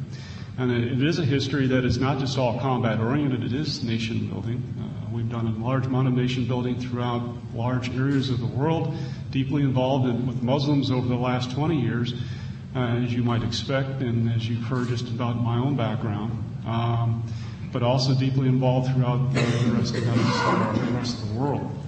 And 0.56 0.73
it 0.73 1.02
is 1.02 1.19
a 1.19 1.24
history 1.24 1.66
that 1.66 1.85
is 1.85 1.98
not 1.98 2.19
just 2.19 2.39
all 2.39 2.59
combat 2.59 3.01
oriented, 3.01 3.44
it 3.44 3.52
is 3.52 3.85
nation 3.85 4.28
building. 4.28 4.62
Uh, 4.81 5.14
we've 5.14 5.28
done 5.28 5.47
a 5.47 5.62
large 5.62 5.85
amount 5.85 6.09
of 6.09 6.14
nation 6.14 6.47
building 6.47 6.81
throughout 6.81 7.23
large 7.55 7.94
areas 7.94 8.31
of 8.31 8.40
the 8.40 8.47
world, 8.47 8.94
deeply 9.31 9.62
involved 9.62 10.09
in, 10.09 10.27
with 10.27 10.43
Muslims 10.43 10.90
over 10.90 11.06
the 11.06 11.14
last 11.14 11.51
20 11.51 11.78
years, 11.78 12.14
uh, 12.74 12.78
as 12.78 13.12
you 13.12 13.23
might 13.23 13.43
expect, 13.43 14.01
and 14.01 14.31
as 14.32 14.48
you've 14.48 14.64
heard 14.64 14.89
just 14.89 15.09
about 15.09 15.36
my 15.36 15.59
own 15.59 15.77
background. 15.77 16.32
Um, 16.66 17.24
but 17.73 17.82
also 17.82 18.14
deeply 18.14 18.48
involved 18.48 18.94
throughout 18.94 19.35
the 19.35 19.40
rest 19.73 19.94
of 19.94 20.05
the, 20.05 20.81
the 20.81 20.93
rest 20.93 21.23
of 21.23 21.28
the 21.28 21.35
world. 21.35 21.82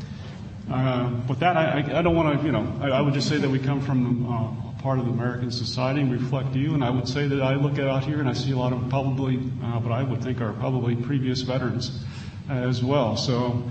Uh, 0.70 1.10
with 1.28 1.40
that, 1.40 1.56
I, 1.56 1.98
I 1.98 2.02
don't 2.02 2.16
want 2.16 2.40
to, 2.40 2.46
you 2.46 2.52
know, 2.52 2.66
I, 2.80 2.88
I, 2.88 3.00
would 3.02 3.12
just 3.12 3.28
say 3.28 3.36
that 3.36 3.48
we 3.48 3.58
come 3.58 3.82
from 3.82 4.26
uh, 4.26 4.70
a 4.70 4.82
part 4.82 4.98
of 4.98 5.04
the 5.04 5.10
American 5.10 5.50
society 5.50 6.00
and 6.00 6.10
reflect 6.10 6.54
you, 6.54 6.72
and 6.72 6.82
I 6.82 6.88
would 6.88 7.06
say 7.06 7.28
that 7.28 7.42
I 7.42 7.54
look 7.54 7.78
out 7.78 8.04
here 8.04 8.18
and 8.18 8.28
I 8.28 8.32
see 8.32 8.52
a 8.52 8.56
lot 8.56 8.72
of 8.72 8.88
probably 8.88 9.36
uh, 9.36 9.78
what 9.80 9.92
I 9.92 10.02
would 10.02 10.22
think 10.22 10.40
are 10.40 10.54
probably 10.54 10.96
previous 10.96 11.42
veterans 11.42 12.02
as 12.48 12.82
well. 12.82 13.16
So 13.16 13.62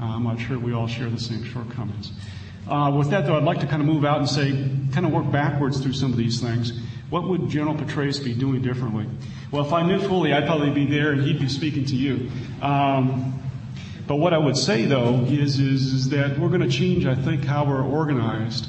uh, 0.00 0.04
I'm 0.04 0.24
not 0.24 0.40
sure 0.40 0.58
we 0.58 0.72
all 0.72 0.88
share 0.88 1.08
the 1.08 1.20
same 1.20 1.44
shortcomings. 1.44 2.12
Uh, 2.68 2.92
with 2.96 3.10
that, 3.10 3.26
though, 3.26 3.36
I'd 3.36 3.44
like 3.44 3.60
to 3.60 3.66
kind 3.66 3.80
of 3.80 3.86
move 3.86 4.04
out 4.04 4.18
and 4.18 4.28
say, 4.28 4.50
kind 4.92 5.06
of 5.06 5.12
work 5.12 5.30
backwards 5.30 5.80
through 5.80 5.94
some 5.94 6.10
of 6.10 6.16
these 6.16 6.40
things. 6.40 6.72
What 7.10 7.28
would 7.28 7.48
General 7.50 7.74
Petraeus 7.74 8.22
be 8.22 8.34
doing 8.34 8.62
differently? 8.62 9.06
Well, 9.50 9.64
if 9.64 9.72
I 9.72 9.86
knew 9.86 10.00
fully, 10.00 10.32
I'd 10.32 10.46
probably 10.46 10.70
be 10.70 10.86
there 10.86 11.12
and 11.12 11.22
he'd 11.22 11.38
be 11.38 11.48
speaking 11.48 11.84
to 11.86 11.96
you. 11.96 12.30
Um, 12.62 13.38
but 14.06 14.16
what 14.16 14.34
I 14.34 14.38
would 14.38 14.56
say, 14.56 14.84
though, 14.84 15.24
is, 15.28 15.58
is, 15.58 15.92
is 15.92 16.08
that 16.10 16.38
we're 16.38 16.48
going 16.48 16.62
to 16.62 16.70
change, 16.70 17.06
I 17.06 17.14
think, 17.14 17.44
how 17.44 17.64
we're 17.64 17.84
organized. 17.84 18.68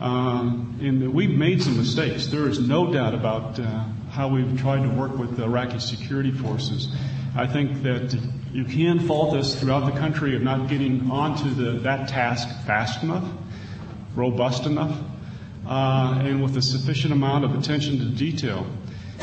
Um, 0.00 0.78
and 0.82 1.00
that 1.02 1.10
we've 1.10 1.30
made 1.30 1.62
some 1.62 1.76
mistakes. 1.76 2.26
There 2.26 2.48
is 2.48 2.58
no 2.58 2.92
doubt 2.92 3.14
about 3.14 3.58
uh, 3.58 3.84
how 4.10 4.28
we've 4.28 4.60
tried 4.60 4.82
to 4.82 4.88
work 4.88 5.16
with 5.16 5.36
the 5.36 5.44
Iraqi 5.44 5.78
security 5.78 6.30
forces. 6.30 6.94
I 7.36 7.46
think 7.46 7.82
that 7.82 8.16
you 8.52 8.64
can 8.64 9.00
fault 9.00 9.34
us 9.34 9.58
throughout 9.58 9.92
the 9.92 9.98
country 9.98 10.36
of 10.36 10.42
not 10.42 10.68
getting 10.68 11.10
onto 11.10 11.52
the, 11.54 11.80
that 11.80 12.08
task 12.08 12.48
fast 12.66 13.02
enough, 13.02 13.24
robust 14.14 14.66
enough, 14.66 14.96
uh, 15.66 16.20
and 16.20 16.42
with 16.42 16.56
a 16.56 16.62
sufficient 16.62 17.12
amount 17.12 17.44
of 17.44 17.56
attention 17.58 17.98
to 17.98 18.04
detail. 18.04 18.66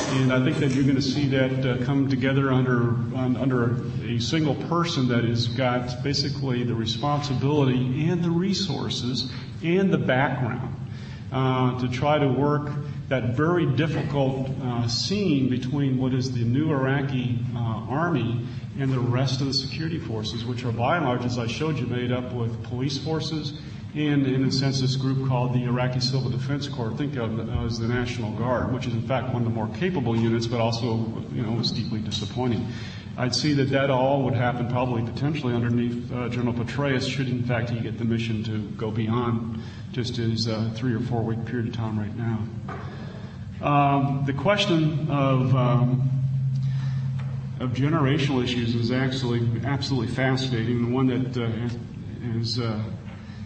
And 0.10 0.34
I 0.34 0.44
think 0.44 0.58
that 0.58 0.72
you're 0.72 0.84
going 0.84 0.96
to 0.96 1.02
see 1.02 1.28
that 1.30 1.66
uh, 1.66 1.86
come 1.86 2.10
together 2.10 2.52
under 2.52 2.90
under 3.16 3.76
a 4.06 4.20
single 4.20 4.56
person 4.56 5.08
that 5.08 5.24
has 5.24 5.48
got 5.48 6.04
basically 6.04 6.64
the 6.64 6.76
responsibility 6.76 8.10
and 8.10 8.24
the 8.24 8.30
resources 8.30 9.32
and 9.64 9.92
the 9.92 9.98
background 9.98 10.76
uh, 11.32 11.80
to 11.80 11.88
try 11.88 12.20
to 12.20 12.28
work 12.28 12.72
that 13.08 13.36
very 13.36 13.66
difficult 13.66 14.50
uh, 14.62 14.88
scene 14.88 15.50
between 15.50 15.98
what 15.98 16.14
is 16.14 16.32
the 16.32 16.44
new 16.44 16.72
Iraqi 16.72 17.40
uh, 17.56 17.60
army 17.60 18.46
and 18.80 18.92
the 18.92 19.00
rest 19.00 19.42
of 19.42 19.48
the 19.48 19.54
security 19.54 20.00
forces, 20.00 20.46
which 20.46 20.64
are 20.64 20.72
by 20.72 20.98
and 20.98 21.06
large, 21.06 21.26
as 21.26 21.38
I 21.38 21.48
showed 21.48 21.78
you, 21.78 21.88
made 21.88 22.12
up 22.12 22.34
with 22.34 22.64
police 22.64 22.98
forces 22.98 23.54
and 23.94 24.26
in 24.26 24.46
a 24.46 24.52
sense, 24.52 24.80
this 24.80 24.96
group 24.96 25.28
called 25.28 25.54
the 25.54 25.66
Iraqi 25.66 26.00
Civil 26.00 26.30
Defense 26.30 26.68
Corps, 26.68 26.92
think 26.92 27.18
of 27.18 27.40
as 27.66 27.78
the 27.78 27.88
National 27.88 28.32
Guard, 28.32 28.74
which 28.74 28.88
is 28.88 28.94
in 28.94 29.02
fact 29.02 29.34
one 29.34 29.42
of 29.42 29.44
the 29.44 29.54
more 29.54 29.68
capable 29.76 30.16
units, 30.16 30.48
but 30.48 30.62
also, 30.62 30.96
you 31.34 31.42
know, 31.42 31.52
was 31.52 31.72
deeply 31.72 32.00
disappointing. 32.00 32.68
I'd 33.18 33.36
see 33.36 33.54
that 33.56 33.70
that 33.72 33.90
all 33.90 34.24
would 34.24 34.34
happen 34.34 34.70
probably 34.70 35.04
potentially 35.04 35.54
underneath 35.54 36.12
uh, 36.14 36.30
General 36.30 36.54
Petraeus 36.54 37.08
should 37.08 37.28
in 37.28 37.44
fact 37.44 37.70
he 37.70 37.80
get 37.82 37.98
the 37.98 38.06
mission 38.06 38.44
to 38.46 38.60
go 38.78 38.90
beyond 38.90 39.62
just 39.92 40.16
his 40.16 40.48
uh, 40.48 40.72
three 40.74 40.94
or 40.94 41.02
four 41.02 41.22
week 41.22 41.44
period 41.46 41.68
of 41.68 41.74
time 41.74 42.00
right 42.00 42.16
now. 42.16 42.40
Um, 43.62 44.24
the 44.26 44.34
question 44.34 45.10
of 45.12 45.54
um, 45.54 46.10
of 47.60 47.72
generational 47.72 48.44
issues 48.44 48.74
is 48.74 48.92
actually 48.92 49.48
absolutely 49.66 50.14
fascinating. 50.16 50.86
The 50.86 50.96
one 50.96 51.08
that 51.08 51.38
uh, 51.38 52.40
is, 52.40 52.60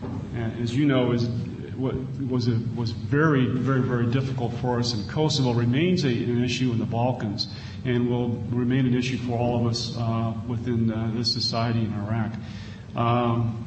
uh, 0.05 0.61
as 0.61 0.75
you 0.75 0.85
know, 0.85 1.11
is 1.11 1.27
what 1.75 1.95
was 2.21 2.47
a, 2.47 2.57
was 2.75 2.91
very 2.91 3.47
very 3.47 3.81
very 3.81 4.05
difficult 4.07 4.53
for 4.55 4.79
us 4.79 4.93
in 4.93 5.07
Kosovo 5.09 5.53
remains 5.53 6.05
a, 6.05 6.07
an 6.07 6.43
issue 6.43 6.71
in 6.71 6.79
the 6.79 6.85
Balkans 6.85 7.47
and 7.83 8.09
will 8.09 8.29
remain 8.49 8.85
an 8.85 8.95
issue 8.95 9.17
for 9.17 9.37
all 9.37 9.59
of 9.59 9.67
us 9.67 9.95
uh, 9.97 10.33
within 10.47 10.91
uh, 10.91 11.11
this 11.13 11.31
society 11.33 11.81
in 11.81 11.93
Iraq. 11.93 12.31
Um, 12.95 13.61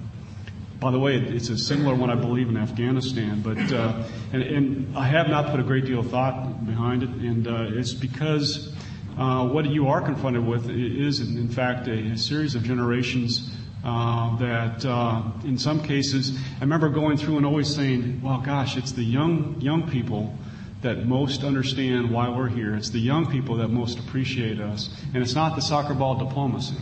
by 0.81 0.93
the 0.93 0.99
way, 0.99 1.17
it's 1.17 1.49
a 1.49 1.59
similar 1.59 1.95
one, 1.95 2.09
I 2.09 2.15
believe, 2.15 2.49
in 2.49 2.57
Afghanistan, 2.57 3.43
but 3.43 3.59
uh, 3.73 4.05
and, 4.33 4.43
and, 4.43 4.97
I 4.97 5.09
have 5.09 5.29
not 5.29 5.51
put 5.51 5.59
a 5.59 5.65
great 5.65 5.85
deal 5.87 6.01
of 6.01 6.11
thought 6.11 6.65
behind 6.65 7.03
it, 7.03 7.09
and 7.09 7.49
uh, 7.49 7.67
it's 7.71 7.93
because 7.93 8.73
uh, 9.19 9.49
what 9.49 9.67
you 9.67 9.89
are 9.89 10.01
confronted 10.01 10.47
with 10.47 10.71
is, 10.71 11.19
in 11.21 11.49
fact, 11.49 11.89
a, 11.89 12.13
a 12.13 12.17
series 12.17 12.55
of 12.55 12.63
generations 12.63 13.51
uh, 13.85 14.37
that, 14.39 14.85
uh, 14.85 15.23
in 15.45 15.59
some 15.59 15.83
cases, 15.83 16.37
I 16.57 16.61
remember 16.61 16.89
going 16.89 17.17
through 17.17 17.37
and 17.37 17.47
always 17.47 17.75
saying, 17.75 18.21
"Well, 18.23 18.39
gosh, 18.39 18.77
it's 18.77 18.93
the 18.93 19.05
young 19.05 19.61
young 19.61 19.89
people." 19.89 20.37
That 20.83 21.07
most 21.07 21.43
understand 21.43 22.09
why 22.09 22.29
we're 22.29 22.47
here. 22.49 22.77
It's 22.77 22.91
the 22.91 23.01
young 23.01 23.27
people 23.27 23.57
that 23.57 23.67
most 23.67 23.99
appreciate 23.99 24.61
us. 24.61 24.89
And 25.13 25.21
it's 25.25 25.35
not 25.35 25.57
the 25.57 25.61
soccer 25.61 25.93
ball 25.93 26.15
diplomacy. 26.15 26.77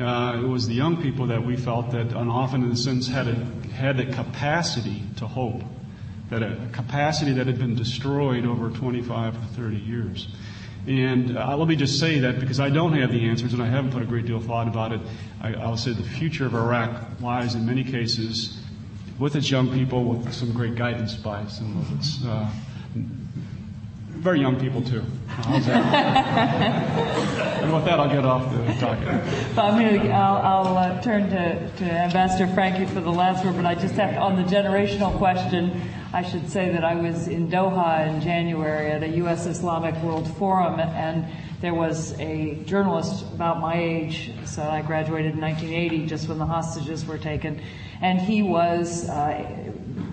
Uh, 0.00 0.40
it 0.42 0.46
was 0.46 0.68
the 0.68 0.74
young 0.74 1.02
people 1.02 1.26
that 1.26 1.44
we 1.44 1.56
felt 1.56 1.90
that 1.90 2.12
and 2.12 2.30
often 2.30 2.62
in 2.62 2.70
a 2.70 2.76
sense 2.76 3.08
had 3.08 3.26
a, 3.26 3.34
had 3.74 3.98
a 3.98 4.06
capacity 4.12 5.02
to 5.16 5.26
hope, 5.26 5.62
that 6.30 6.42
a 6.42 6.56
capacity 6.72 7.32
that 7.32 7.46
had 7.46 7.58
been 7.58 7.74
destroyed 7.74 8.46
over 8.46 8.70
25 8.70 9.34
to 9.34 9.60
30 9.60 9.76
years. 9.76 10.28
And 10.88 11.36
uh, 11.36 11.54
let 11.54 11.68
me 11.68 11.76
just 11.76 12.00
say 12.00 12.20
that 12.20 12.40
because 12.40 12.60
I 12.60 12.70
don't 12.70 12.94
have 12.94 13.12
the 13.12 13.28
answers 13.28 13.52
and 13.52 13.62
I 13.62 13.66
haven't 13.66 13.90
put 13.90 14.00
a 14.00 14.06
great 14.06 14.24
deal 14.24 14.38
of 14.38 14.46
thought 14.46 14.68
about 14.68 14.92
it, 14.92 15.02
I, 15.42 15.52
I'll 15.52 15.76
say 15.76 15.92
the 15.92 16.02
future 16.02 16.46
of 16.46 16.54
Iraq 16.54 17.20
lies 17.20 17.54
in 17.54 17.66
many 17.66 17.84
cases 17.84 18.58
with 19.18 19.36
its 19.36 19.50
young 19.50 19.70
people, 19.70 20.02
with 20.04 20.32
some 20.32 20.50
great 20.52 20.76
guidance 20.76 21.14
by 21.14 21.46
some 21.48 21.78
of 21.78 21.98
its 21.98 22.24
uh, 22.24 22.48
very 24.18 24.40
young 24.40 24.58
people 24.58 24.80
too. 24.80 25.02
and 25.46 25.66
with 27.72 27.84
that, 27.84 28.00
I'll 28.00 28.08
get 28.08 28.24
off 28.24 28.50
the 28.50 28.58
docket. 28.80 29.06
Well, 29.54 29.66
I'm 29.66 30.00
gonna, 30.00 30.08
I'll, 30.10 30.66
I'll 30.66 30.78
uh, 30.78 31.02
turn 31.02 31.28
to, 31.28 31.70
to 31.70 31.84
Ambassador 31.84 32.46
Francke 32.46 32.88
for 32.88 33.00
the 33.00 33.12
last 33.12 33.44
word, 33.44 33.56
but 33.56 33.66
I 33.66 33.74
just 33.74 33.94
have 33.96 34.16
on 34.16 34.36
the 34.36 34.42
generational 34.42 35.14
question, 35.18 35.82
I 36.10 36.22
should 36.22 36.48
say 36.48 36.70
that 36.70 36.84
I 36.84 36.94
was 36.94 37.28
in 37.28 37.48
Doha 37.48 38.08
in 38.08 38.22
January 38.22 38.90
at 38.90 39.02
a 39.02 39.08
U.S. 39.18 39.44
Islamic 39.44 39.94
World 40.02 40.26
Forum, 40.38 40.80
and 40.80 41.26
there 41.60 41.74
was 41.74 42.18
a 42.18 42.54
journalist 42.64 43.26
about 43.34 43.60
my 43.60 43.74
age, 43.78 44.30
so 44.46 44.62
I 44.62 44.80
graduated 44.80 45.34
in 45.34 45.40
1980, 45.40 46.06
just 46.06 46.26
when 46.26 46.38
the 46.38 46.46
hostages 46.46 47.04
were 47.04 47.18
taken, 47.18 47.60
and 48.00 48.18
he 48.18 48.40
was 48.40 49.06
uh, 49.10 49.46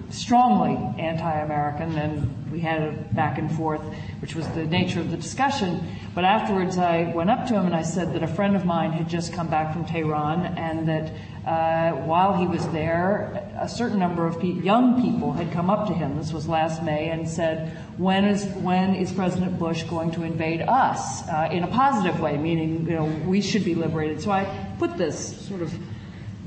strongly 0.09 0.75
anti-American, 1.01 1.97
and 1.97 2.51
we 2.51 2.59
had 2.59 2.81
a 2.81 2.91
back 3.13 3.37
and 3.37 3.49
forth, 3.55 3.81
which 4.19 4.35
was 4.35 4.45
the 4.49 4.65
nature 4.65 4.99
of 4.99 5.11
the 5.11 5.17
discussion. 5.17 5.81
But 6.13 6.25
afterwards, 6.25 6.77
I 6.77 7.13
went 7.15 7.29
up 7.29 7.47
to 7.47 7.53
him 7.53 7.65
and 7.65 7.75
I 7.75 7.83
said 7.83 8.13
that 8.15 8.23
a 8.23 8.27
friend 8.27 8.57
of 8.57 8.65
mine 8.65 8.91
had 8.91 9.07
just 9.07 9.31
come 9.31 9.47
back 9.47 9.71
from 9.71 9.85
Tehran, 9.85 10.57
and 10.57 10.89
that 10.89 11.13
uh, 11.45 11.91
while 11.91 12.35
he 12.35 12.47
was 12.47 12.67
there, 12.69 13.47
a 13.59 13.69
certain 13.69 13.99
number 13.99 14.25
of 14.25 14.39
pe- 14.39 14.47
young 14.47 15.01
people 15.01 15.31
had 15.31 15.51
come 15.51 15.69
up 15.69 15.87
to 15.87 15.93
him. 15.93 16.17
This 16.17 16.33
was 16.33 16.47
last 16.47 16.81
May, 16.81 17.09
and 17.09 17.29
said, 17.29 17.77
"When 17.97 18.25
is 18.25 18.45
when 18.63 18.95
is 18.95 19.11
President 19.11 19.59
Bush 19.59 19.83
going 19.83 20.11
to 20.11 20.23
invade 20.23 20.61
us 20.61 21.21
uh, 21.29 21.49
in 21.51 21.63
a 21.63 21.67
positive 21.67 22.19
way? 22.19 22.37
Meaning, 22.37 22.87
you 22.87 22.95
know, 22.95 23.05
we 23.27 23.41
should 23.41 23.63
be 23.63 23.75
liberated." 23.75 24.21
So 24.21 24.31
I 24.31 24.45
put 24.79 24.97
this 24.97 25.47
sort 25.47 25.61
of 25.61 25.71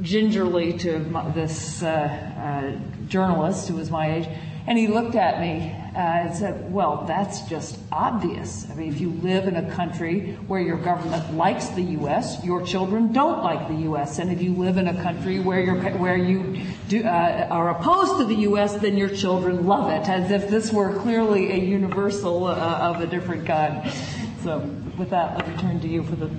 gingerly 0.03 0.77
to 0.79 0.99
this 1.35 1.83
uh, 1.83 1.87
uh, 1.87 3.07
journalist 3.09 3.69
who 3.69 3.77
was 3.77 3.91
my 3.91 4.17
age, 4.17 4.29
and 4.69 4.77
he 4.77 4.87
looked 4.87 5.15
at 5.15 5.41
me 5.41 5.75
uh, 5.95 5.99
and 5.99 6.37
said, 6.37 6.71
Well, 6.71 7.05
that's 7.07 7.41
just 7.49 7.79
obvious. 7.91 8.71
I 8.71 8.75
mean, 8.75 8.93
if 8.93 9.01
you 9.01 9.13
live 9.23 9.49
in 9.49 9.57
a 9.57 9.75
country 9.75 10.35
where 10.47 10.61
your 10.61 10.77
government 10.77 11.33
likes 11.33 11.69
the 11.69 11.81
U.S., 11.83 12.45
your 12.45 12.63
children 12.67 13.11
don't 13.11 13.43
like 13.43 13.67
the 13.67 13.85
U.S. 13.85 14.19
And 14.19 14.31
if 14.31 14.43
you 14.43 14.53
live 14.53 14.77
in 14.77 14.87
a 14.87 15.03
country 15.03 15.41
where, 15.41 15.61
you 15.61 15.73
where 15.73 16.19
you 16.19 16.61
do, 16.87 17.03
uh, 17.03 17.49
are 17.51 17.71
opposed 17.71 18.19
to 18.19 18.27
the 18.27 18.43
U.S., 18.43 18.75
then 18.77 18.99
your 18.99 19.09
children 19.09 19.67
love 19.67 19.91
it, 19.91 20.07
as 20.07 20.31
if 20.31 20.51
this 20.51 20.71
were 20.71 20.93
clearly 20.99 21.51
a 21.51 21.57
universal 21.57 22.45
uh, 22.45 22.55
of 22.55 23.01
a 23.01 23.07
different 23.07 23.47
kind. 23.47 23.91
So, 24.43 24.59
with 24.99 25.09
that, 25.09 25.35
let 25.35 25.49
me 25.49 25.57
turn 25.57 25.81
to 25.81 25.89
you 25.89 26.03
for 26.03 26.17
the 26.17 26.31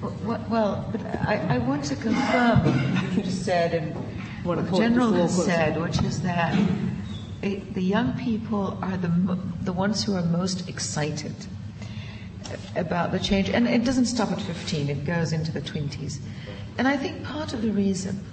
well, 0.00 0.88
but 0.92 1.04
I, 1.06 1.56
I, 1.56 1.58
want 1.58 1.84
to 1.86 1.96
confirm 1.96 2.60
what 2.60 3.16
you 3.16 3.22
just 3.22 3.44
said 3.44 3.74
and 3.74 3.94
what 4.48 4.64
the 4.64 4.76
General 4.76 5.12
has 5.12 5.44
said, 5.44 5.80
which 5.80 6.02
is 6.02 6.22
that 6.22 6.58
it, 7.42 7.74
the 7.74 7.82
young 7.82 8.14
people 8.18 8.78
are 8.82 8.96
the, 8.96 9.38
the 9.62 9.72
ones 9.72 10.02
who 10.02 10.14
are 10.16 10.22
most 10.22 10.68
excited 10.68 11.34
about 12.74 13.12
the 13.12 13.18
change. 13.18 13.50
And 13.50 13.68
it 13.68 13.84
doesn't 13.84 14.06
stop 14.06 14.32
at 14.32 14.40
15, 14.40 14.88
it 14.88 15.04
goes 15.04 15.32
into 15.32 15.52
the 15.52 15.60
20s. 15.60 16.18
And 16.78 16.88
I 16.88 16.96
think 16.96 17.22
part 17.24 17.52
of 17.52 17.60
the 17.60 17.70
reason, 17.70 18.24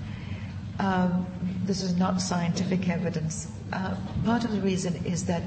um, 0.80 1.26
this 1.66 1.84
is 1.84 1.98
not 1.98 2.22
scientific 2.22 2.88
evidence, 2.88 3.52
uh, 3.74 3.96
part 4.24 4.46
of 4.46 4.52
the 4.52 4.62
reason 4.62 4.96
is 5.06 5.26
that 5.26 5.44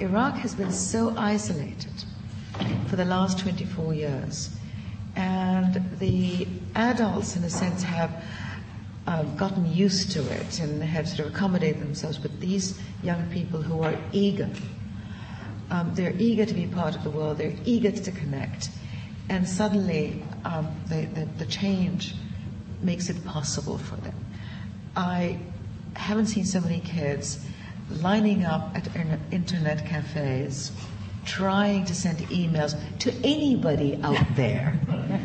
Iraq 0.00 0.34
has 0.34 0.54
been 0.54 0.72
so 0.72 1.14
isolated 1.16 2.04
for 2.88 2.96
the 2.96 3.04
last 3.04 3.38
24 3.38 3.94
years 3.94 4.50
and 5.16 5.82
the 5.98 6.46
adults, 6.74 7.36
in 7.36 7.44
a 7.44 7.50
sense, 7.50 7.82
have 7.82 8.22
uh, 9.10 9.24
gotten 9.36 9.66
used 9.72 10.12
to 10.12 10.20
it 10.30 10.60
and 10.60 10.80
have 10.80 11.08
sort 11.08 11.26
of 11.26 11.34
accommodated 11.34 11.82
themselves. 11.82 12.16
But 12.16 12.38
these 12.38 12.78
young 13.02 13.28
people 13.30 13.60
who 13.60 13.82
are 13.82 13.96
eager, 14.12 14.48
um, 15.70 15.92
they're 15.94 16.14
eager 16.16 16.46
to 16.46 16.54
be 16.54 16.66
part 16.66 16.94
of 16.94 17.02
the 17.02 17.10
world, 17.10 17.38
they're 17.38 17.56
eager 17.64 17.90
to 17.90 18.12
connect, 18.12 18.70
and 19.28 19.48
suddenly 19.48 20.22
um, 20.44 20.68
the, 20.88 21.06
the, 21.06 21.24
the 21.38 21.46
change 21.46 22.14
makes 22.82 23.10
it 23.10 23.24
possible 23.24 23.78
for 23.78 23.96
them. 23.96 24.14
I 24.94 25.38
haven't 25.94 26.26
seen 26.26 26.44
so 26.44 26.60
many 26.60 26.78
kids 26.80 27.44
lining 27.90 28.44
up 28.44 28.70
at 28.76 28.88
internet 29.32 29.84
cafes 29.86 30.70
trying 31.24 31.84
to 31.84 31.94
send 31.94 32.18
emails 32.28 32.78
to 33.00 33.12
anybody 33.24 33.98
out 34.04 34.24
there 34.36 34.78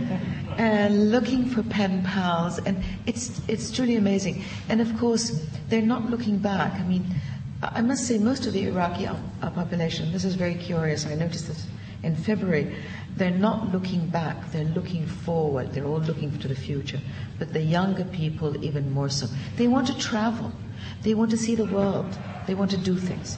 and 0.58 1.12
looking 1.12 1.46
for 1.46 1.64
pen 1.64 2.04
pals 2.04 2.60
and 2.60 2.84
it's 3.06 3.42
it's 3.48 3.72
truly 3.72 3.96
amazing. 3.96 4.44
And 4.70 4.82
of 4.82 4.98
course 4.98 5.46
they're 5.70 5.82
not 5.82 6.10
looking 6.10 6.38
back. 6.38 6.74
I 6.74 6.84
mean 6.84 7.06
i 7.64 7.82
must 7.82 8.06
say 8.06 8.20
most 8.20 8.46
of 8.46 8.54
the 8.54 8.68
iraqi 8.68 9.08
population 9.42 10.12
this 10.12 10.24
is 10.24 10.36
very 10.36 10.54
curious 10.54 11.08
i 11.08 11.16
noticed 11.16 11.48
this 11.48 11.66
in 12.04 12.14
february 12.14 12.76
they're 13.16 13.32
not 13.32 13.72
looking 13.72 14.08
back. 14.08 14.52
They're 14.52 14.66
looking 14.66 15.06
forward. 15.06 15.72
They're 15.72 15.86
all 15.86 16.02
looking 16.02 16.38
to 16.40 16.48
the 16.48 16.56
future. 16.56 17.00
But 17.40 17.54
the 17.54 17.62
younger 17.62 18.04
people 18.04 18.64
even 18.64 18.92
more 18.92 19.10
so. 19.10 19.28
They 19.56 19.68
want 19.68 19.88
to 19.88 19.98
travel. 19.98 20.52
They 21.04 21.14
want 21.14 21.32
to 21.32 21.38
see 21.38 21.56
the 21.56 21.66
world. 21.66 22.18
They 22.46 22.56
want 22.56 22.72
to 22.72 22.78
do 22.78 22.98
things. 22.98 23.38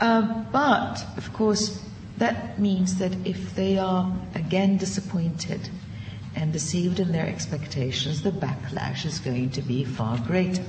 Um, 0.00 0.46
but, 0.52 1.04
of 1.16 1.32
course, 1.32 1.82
that 2.18 2.58
means 2.58 2.98
that 2.98 3.14
if 3.24 3.54
they 3.54 3.78
are 3.78 4.12
again 4.34 4.76
disappointed 4.76 5.70
and 6.38 6.52
deceived 6.52 7.00
in 7.00 7.10
their 7.10 7.26
expectations, 7.26 8.22
the 8.22 8.30
backlash 8.30 9.04
is 9.04 9.18
going 9.18 9.50
to 9.50 9.60
be 9.60 9.84
far 9.84 10.18
greater. 10.18 10.62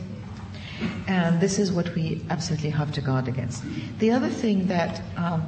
And 1.07 1.39
this 1.39 1.59
is 1.59 1.71
what 1.71 1.93
we 1.93 2.25
absolutely 2.29 2.71
have 2.71 2.91
to 2.93 3.01
guard 3.01 3.27
against. 3.27 3.63
The 3.99 4.11
other 4.11 4.29
thing 4.29 4.67
that 4.67 5.01
um, 5.15 5.47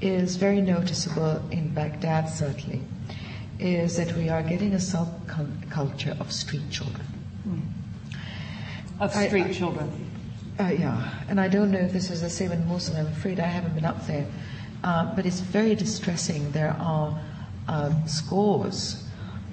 is 0.00 0.36
very 0.36 0.62
noticeable 0.62 1.42
in 1.50 1.74
Baghdad, 1.74 2.30
certainly, 2.30 2.80
is 3.58 3.96
that 3.96 4.16
we 4.16 4.30
are 4.30 4.42
getting 4.42 4.72
a 4.72 4.78
subculture 4.78 6.18
of 6.18 6.32
street 6.32 6.70
children. 6.70 7.06
Of 9.00 9.12
street 9.12 9.46
I, 9.46 9.52
children. 9.52 10.10
Uh, 10.58 10.74
yeah, 10.78 11.14
and 11.28 11.40
I 11.40 11.48
don't 11.48 11.70
know 11.70 11.78
if 11.78 11.92
this 11.92 12.10
is 12.10 12.22
the 12.22 12.30
same 12.30 12.52
in 12.52 12.66
Mosul. 12.66 12.96
I'm 12.96 13.06
afraid 13.08 13.38
I 13.38 13.46
haven't 13.46 13.74
been 13.74 13.84
up 13.84 14.06
there, 14.06 14.26
uh, 14.82 15.14
but 15.14 15.26
it's 15.26 15.40
very 15.40 15.74
distressing. 15.74 16.50
There 16.52 16.74
are 16.80 17.20
um, 17.68 18.08
scores 18.08 19.07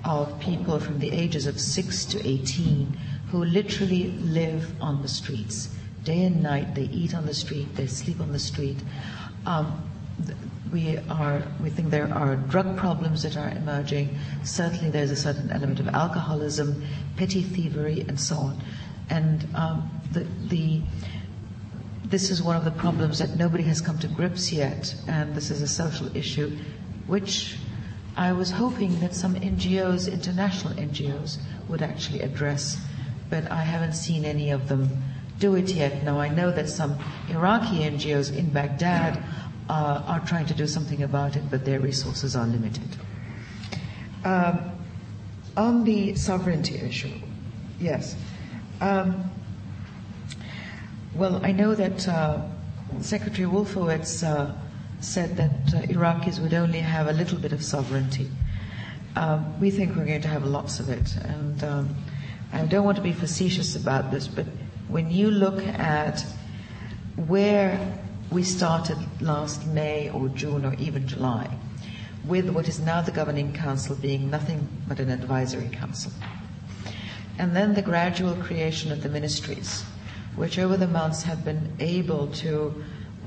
of 0.05 0.39
people 0.39 0.79
from 0.79 0.99
the 0.99 1.11
ages 1.11 1.47
of 1.47 1.59
six 1.59 2.05
to 2.05 2.27
eighteen 2.27 2.97
who 3.31 3.43
literally 3.43 4.11
live 4.11 4.71
on 4.81 5.01
the 5.01 5.07
streets. 5.07 5.69
Day 6.03 6.25
and 6.25 6.43
night, 6.43 6.75
they 6.75 6.83
eat 6.83 7.15
on 7.15 7.25
the 7.25 7.33
street, 7.33 7.75
they 7.75 7.87
sleep 7.87 8.21
on 8.21 8.31
the 8.31 8.39
street. 8.39 8.77
Um, 9.45 9.89
we 10.71 10.97
are 11.09 11.43
we 11.61 11.69
think 11.69 11.89
there 11.89 12.11
are 12.13 12.35
drug 12.35 12.77
problems 12.77 13.23
that 13.23 13.35
are 13.37 13.49
emerging. 13.49 14.17
Certainly, 14.43 14.91
there's 14.91 15.11
a 15.11 15.15
certain 15.15 15.51
element 15.51 15.79
of 15.79 15.87
alcoholism, 15.89 16.83
petty 17.17 17.41
thievery, 17.41 18.05
and 18.07 18.19
so 18.19 18.35
on. 18.35 18.61
And 19.09 19.47
um, 19.55 19.89
the 20.11 20.25
the 20.47 20.81
this 22.05 22.29
is 22.29 22.41
one 22.41 22.55
of 22.55 22.63
the 22.63 22.71
problems 22.71 23.19
that 23.19 23.35
nobody 23.35 23.63
has 23.63 23.81
come 23.81 23.97
to 23.99 24.07
grips 24.07 24.51
yet, 24.51 24.95
and 25.07 25.35
this 25.35 25.49
is 25.49 25.61
a 25.61 25.67
social 25.67 26.15
issue, 26.15 26.55
which 27.07 27.57
I 28.17 28.31
was 28.31 28.51
hoping 28.51 28.99
that 29.01 29.13
some 29.13 29.35
NGOs, 29.35 30.11
international 30.11 30.73
NGOs, 30.75 31.37
would 31.67 31.81
actually 31.81 32.21
address, 32.21 32.77
but 33.29 33.51
I 33.51 33.61
haven't 33.61 33.93
seen 33.93 34.23
any 34.23 34.51
of 34.51 34.69
them 34.69 35.03
do 35.39 35.55
it 35.55 35.69
yet. 35.69 36.03
Now 36.03 36.19
I 36.19 36.29
know 36.29 36.51
that 36.51 36.69
some 36.69 36.97
Iraqi 37.29 37.79
NGOs 37.79 38.35
in 38.35 38.49
Baghdad 38.51 39.21
uh, 39.69 40.03
are 40.07 40.21
trying 40.21 40.45
to 40.45 40.53
do 40.53 40.65
something 40.65 41.03
about 41.03 41.35
it, 41.35 41.43
but 41.49 41.65
their 41.65 41.79
resources 41.79 42.35
are 42.35 42.47
limited. 42.47 42.95
Um, 44.23 44.71
on 45.57 45.83
the 45.83 46.15
sovereignty 46.15 46.77
issue, 46.77 47.19
yes. 47.79 48.15
Um, 48.79 49.29
well, 51.15 51.45
I 51.45 51.51
know 51.51 51.75
that 51.75 52.07
uh, 52.07 52.41
Secretary 53.01 53.47
Wolfowitz 53.47 54.23
uh, 54.23 54.53
said 55.05 55.37
that 55.37 55.73
uh, 55.73 55.81
Iraqis 55.83 56.39
would 56.39 56.53
only 56.53 56.79
have 56.79 57.07
a 57.07 57.13
little 57.13 57.37
bit 57.37 57.53
of 57.53 57.63
sovereignty. 57.63 58.29
Um, 59.15 59.59
we 59.59 59.71
think 59.71 59.95
we're 59.95 60.05
going 60.05 60.21
to 60.23 60.27
have 60.27 60.45
lots 60.45 60.79
of 60.79 60.89
it. 60.89 61.15
And 61.17 61.63
um, 61.63 61.95
I 62.51 62.65
don't 62.65 62.83
want 62.83 62.97
to 62.97 63.03
be 63.03 63.13
facetious 63.13 63.75
about 63.75 64.11
this, 64.11 64.27
but 64.27 64.45
when 64.87 65.09
you 65.11 65.31
look 65.31 65.61
at 65.63 66.25
where 67.15 67.79
we 68.31 68.43
started 68.43 68.97
last 69.21 69.65
May 69.67 70.09
or 70.09 70.29
June 70.29 70.65
or 70.65 70.73
even 70.75 71.07
July, 71.07 71.49
with 72.25 72.49
what 72.49 72.67
is 72.67 72.79
now 72.79 73.01
the 73.01 73.11
Governing 73.11 73.53
Council 73.53 73.95
being 73.95 74.29
nothing 74.29 74.67
but 74.87 74.99
an 74.99 75.09
advisory 75.09 75.69
council, 75.69 76.11
and 77.37 77.55
then 77.55 77.73
the 77.73 77.81
gradual 77.81 78.35
creation 78.35 78.91
of 78.91 79.03
the 79.03 79.09
ministries, 79.09 79.83
which 80.35 80.57
over 80.57 80.75
the 80.75 80.87
months 80.87 81.23
have 81.23 81.45
been 81.45 81.75
able 81.79 82.27
to, 82.27 82.83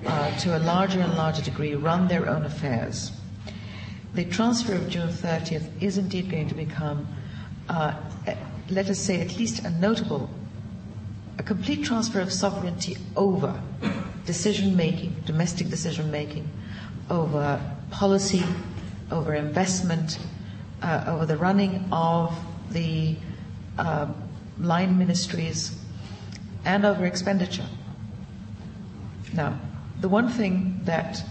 uh, 0.06 0.38
to 0.38 0.56
a 0.56 0.60
larger 0.60 1.00
and 1.00 1.14
larger 1.14 1.42
degree, 1.42 1.74
run 1.74 2.08
their 2.08 2.28
own 2.28 2.44
affairs. 2.44 3.12
The 4.14 4.24
transfer 4.24 4.74
of 4.74 4.88
June 4.88 5.08
30th 5.08 5.70
is 5.82 5.98
indeed 5.98 6.30
going 6.30 6.48
to 6.48 6.54
become, 6.54 7.06
uh, 7.68 7.94
let 8.70 8.88
us 8.88 8.98
say, 8.98 9.20
at 9.20 9.36
least 9.36 9.64
a 9.64 9.70
notable, 9.70 10.30
a 11.38 11.42
complete 11.42 11.84
transfer 11.84 12.20
of 12.20 12.32
sovereignty 12.32 12.96
over 13.16 13.60
decision 14.24 14.76
making, 14.76 15.14
domestic 15.24 15.68
decision 15.68 16.10
making, 16.10 16.48
over 17.10 17.60
policy, 17.90 18.44
over 19.10 19.34
investment, 19.34 20.18
uh, 20.82 21.04
over 21.06 21.26
the 21.26 21.36
running 21.36 21.88
of 21.92 22.36
the 22.70 23.16
uh, 23.78 24.06
line 24.58 24.98
ministries, 24.98 25.78
and 26.64 26.84
over 26.84 27.06
expenditure. 27.06 27.66
Now, 29.32 29.58
the 30.00 30.08
one 30.08 30.28
thing 30.28 30.80
that 30.84 31.22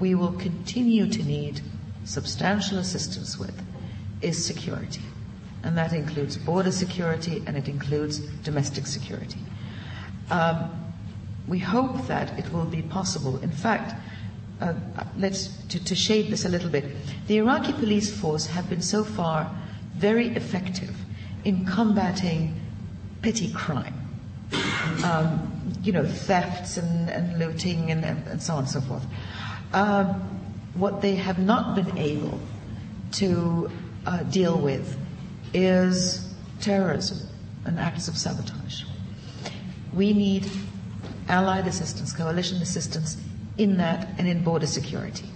we 0.00 0.14
will 0.14 0.32
continue 0.32 1.06
to 1.06 1.22
need 1.22 1.60
substantial 2.04 2.78
assistance 2.78 3.38
with 3.38 3.62
is 4.20 4.44
security. 4.44 5.02
And 5.62 5.78
that 5.78 5.92
includes 5.92 6.36
border 6.36 6.72
security 6.72 7.42
and 7.46 7.56
it 7.56 7.68
includes 7.68 8.18
domestic 8.18 8.86
security. 8.86 9.38
Um, 10.30 10.70
we 11.46 11.58
hope 11.58 12.06
that 12.08 12.38
it 12.38 12.52
will 12.52 12.64
be 12.64 12.82
possible. 12.82 13.38
In 13.38 13.50
fact, 13.50 13.94
uh, 14.60 14.74
let's 15.18 15.48
to, 15.68 15.84
to 15.84 15.94
shade 15.94 16.30
this 16.30 16.44
a 16.44 16.48
little 16.48 16.70
bit. 16.70 16.84
The 17.26 17.38
Iraqi 17.38 17.72
police 17.72 18.12
force 18.16 18.46
have 18.46 18.68
been 18.70 18.82
so 18.82 19.04
far 19.04 19.50
very 19.96 20.28
effective 20.28 20.94
in 21.44 21.64
combating 21.66 22.60
petty 23.22 23.52
crime. 23.52 24.01
Um, 25.04 25.48
you 25.82 25.92
know, 25.92 26.04
thefts 26.06 26.76
and, 26.76 27.08
and 27.10 27.38
looting 27.38 27.90
and, 27.90 28.04
and, 28.04 28.42
so 28.42 28.54
on 28.54 28.60
and 28.60 28.68
so 28.68 28.80
forth. 28.80 29.04
Um, 29.72 30.06
what 30.74 31.02
they 31.02 31.16
have 31.16 31.38
not 31.38 31.74
been 31.74 31.98
able 31.98 32.38
to 33.12 33.70
uh, 34.06 34.22
deal 34.24 34.58
with 34.58 34.96
is 35.52 36.32
terrorism 36.60 37.28
and 37.64 37.78
acts 37.78 38.08
of 38.08 38.16
sabotage. 38.16 38.84
We 39.92 40.12
need 40.12 40.50
allied 41.28 41.66
assistance, 41.66 42.12
coalition 42.12 42.60
assistance 42.62 43.16
in 43.58 43.76
that 43.78 44.08
and 44.18 44.26
in 44.26 44.42
border 44.42 44.66
security. 44.66 45.26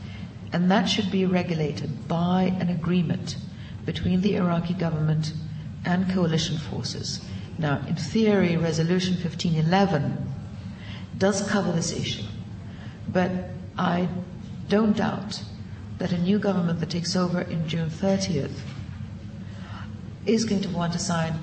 And 0.52 0.70
that 0.70 0.84
should 0.88 1.10
be 1.10 1.26
regulated 1.26 2.08
by 2.08 2.54
an 2.60 2.68
agreement 2.68 3.36
between 3.84 4.20
the 4.20 4.36
Iraqi 4.36 4.74
government 4.74 5.32
and 5.84 6.10
coalition 6.10 6.58
forces. 6.58 7.20
Now, 7.58 7.82
in 7.88 7.96
theory, 7.96 8.56
Resolution 8.56 9.14
1511 9.14 10.32
does 11.18 11.48
cover 11.48 11.72
this 11.72 11.92
issue, 11.92 12.24
but 13.08 13.30
I 13.78 14.08
don't 14.68 14.96
doubt 14.96 15.42
that 15.98 16.12
a 16.12 16.18
new 16.18 16.38
government 16.38 16.80
that 16.80 16.90
takes 16.90 17.16
over 17.16 17.40
in 17.40 17.66
June 17.66 17.88
30th 17.88 18.52
is 20.26 20.44
going 20.44 20.60
to 20.62 20.68
want 20.68 20.92
to 20.92 20.98
sign 20.98 21.38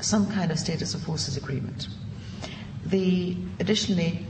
some 0.00 0.30
kind 0.30 0.50
of 0.50 0.58
status 0.58 0.94
of 0.94 1.02
forces 1.02 1.36
agreement. 1.36 1.88
The 2.84 3.36
additionally, 3.58 4.26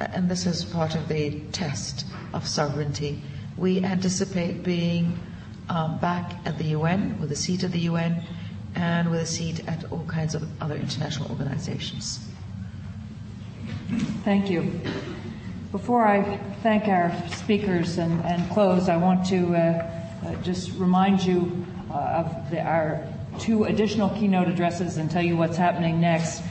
and 0.00 0.30
this 0.30 0.46
is 0.46 0.64
part 0.64 0.94
of 0.94 1.08
the 1.08 1.40
test 1.52 2.06
of 2.32 2.46
sovereignty, 2.48 3.20
we 3.56 3.84
anticipate 3.84 4.62
being 4.62 5.18
um, 5.68 5.98
back 5.98 6.34
at 6.44 6.58
the 6.58 6.64
UN 6.76 7.20
with 7.20 7.30
a 7.32 7.36
seat 7.36 7.62
at 7.64 7.72
the 7.72 7.80
UN 7.80 8.22
and 8.74 9.10
with 9.10 9.20
a 9.20 9.26
seat 9.26 9.66
at 9.68 9.90
all 9.92 10.04
kinds 10.06 10.34
of 10.34 10.48
other 10.62 10.76
international 10.76 11.30
organizations. 11.30 12.20
Thank 14.24 14.50
you. 14.50 14.80
Before 15.70 16.06
I 16.06 16.38
thank 16.62 16.88
our 16.88 17.12
speakers 17.28 17.98
and, 17.98 18.24
and 18.24 18.50
close, 18.50 18.88
I 18.88 18.96
want 18.96 19.26
to 19.26 19.54
uh, 19.54 19.58
uh, 20.24 20.34
just 20.42 20.72
remind 20.78 21.24
you 21.24 21.66
uh, 21.90 21.94
of 21.94 22.50
the, 22.50 22.60
our 22.60 23.06
two 23.38 23.64
additional 23.64 24.10
keynote 24.10 24.48
addresses 24.48 24.98
and 24.98 25.10
tell 25.10 25.22
you 25.22 25.36
what's 25.36 25.56
happening 25.56 26.00
next. 26.00 26.42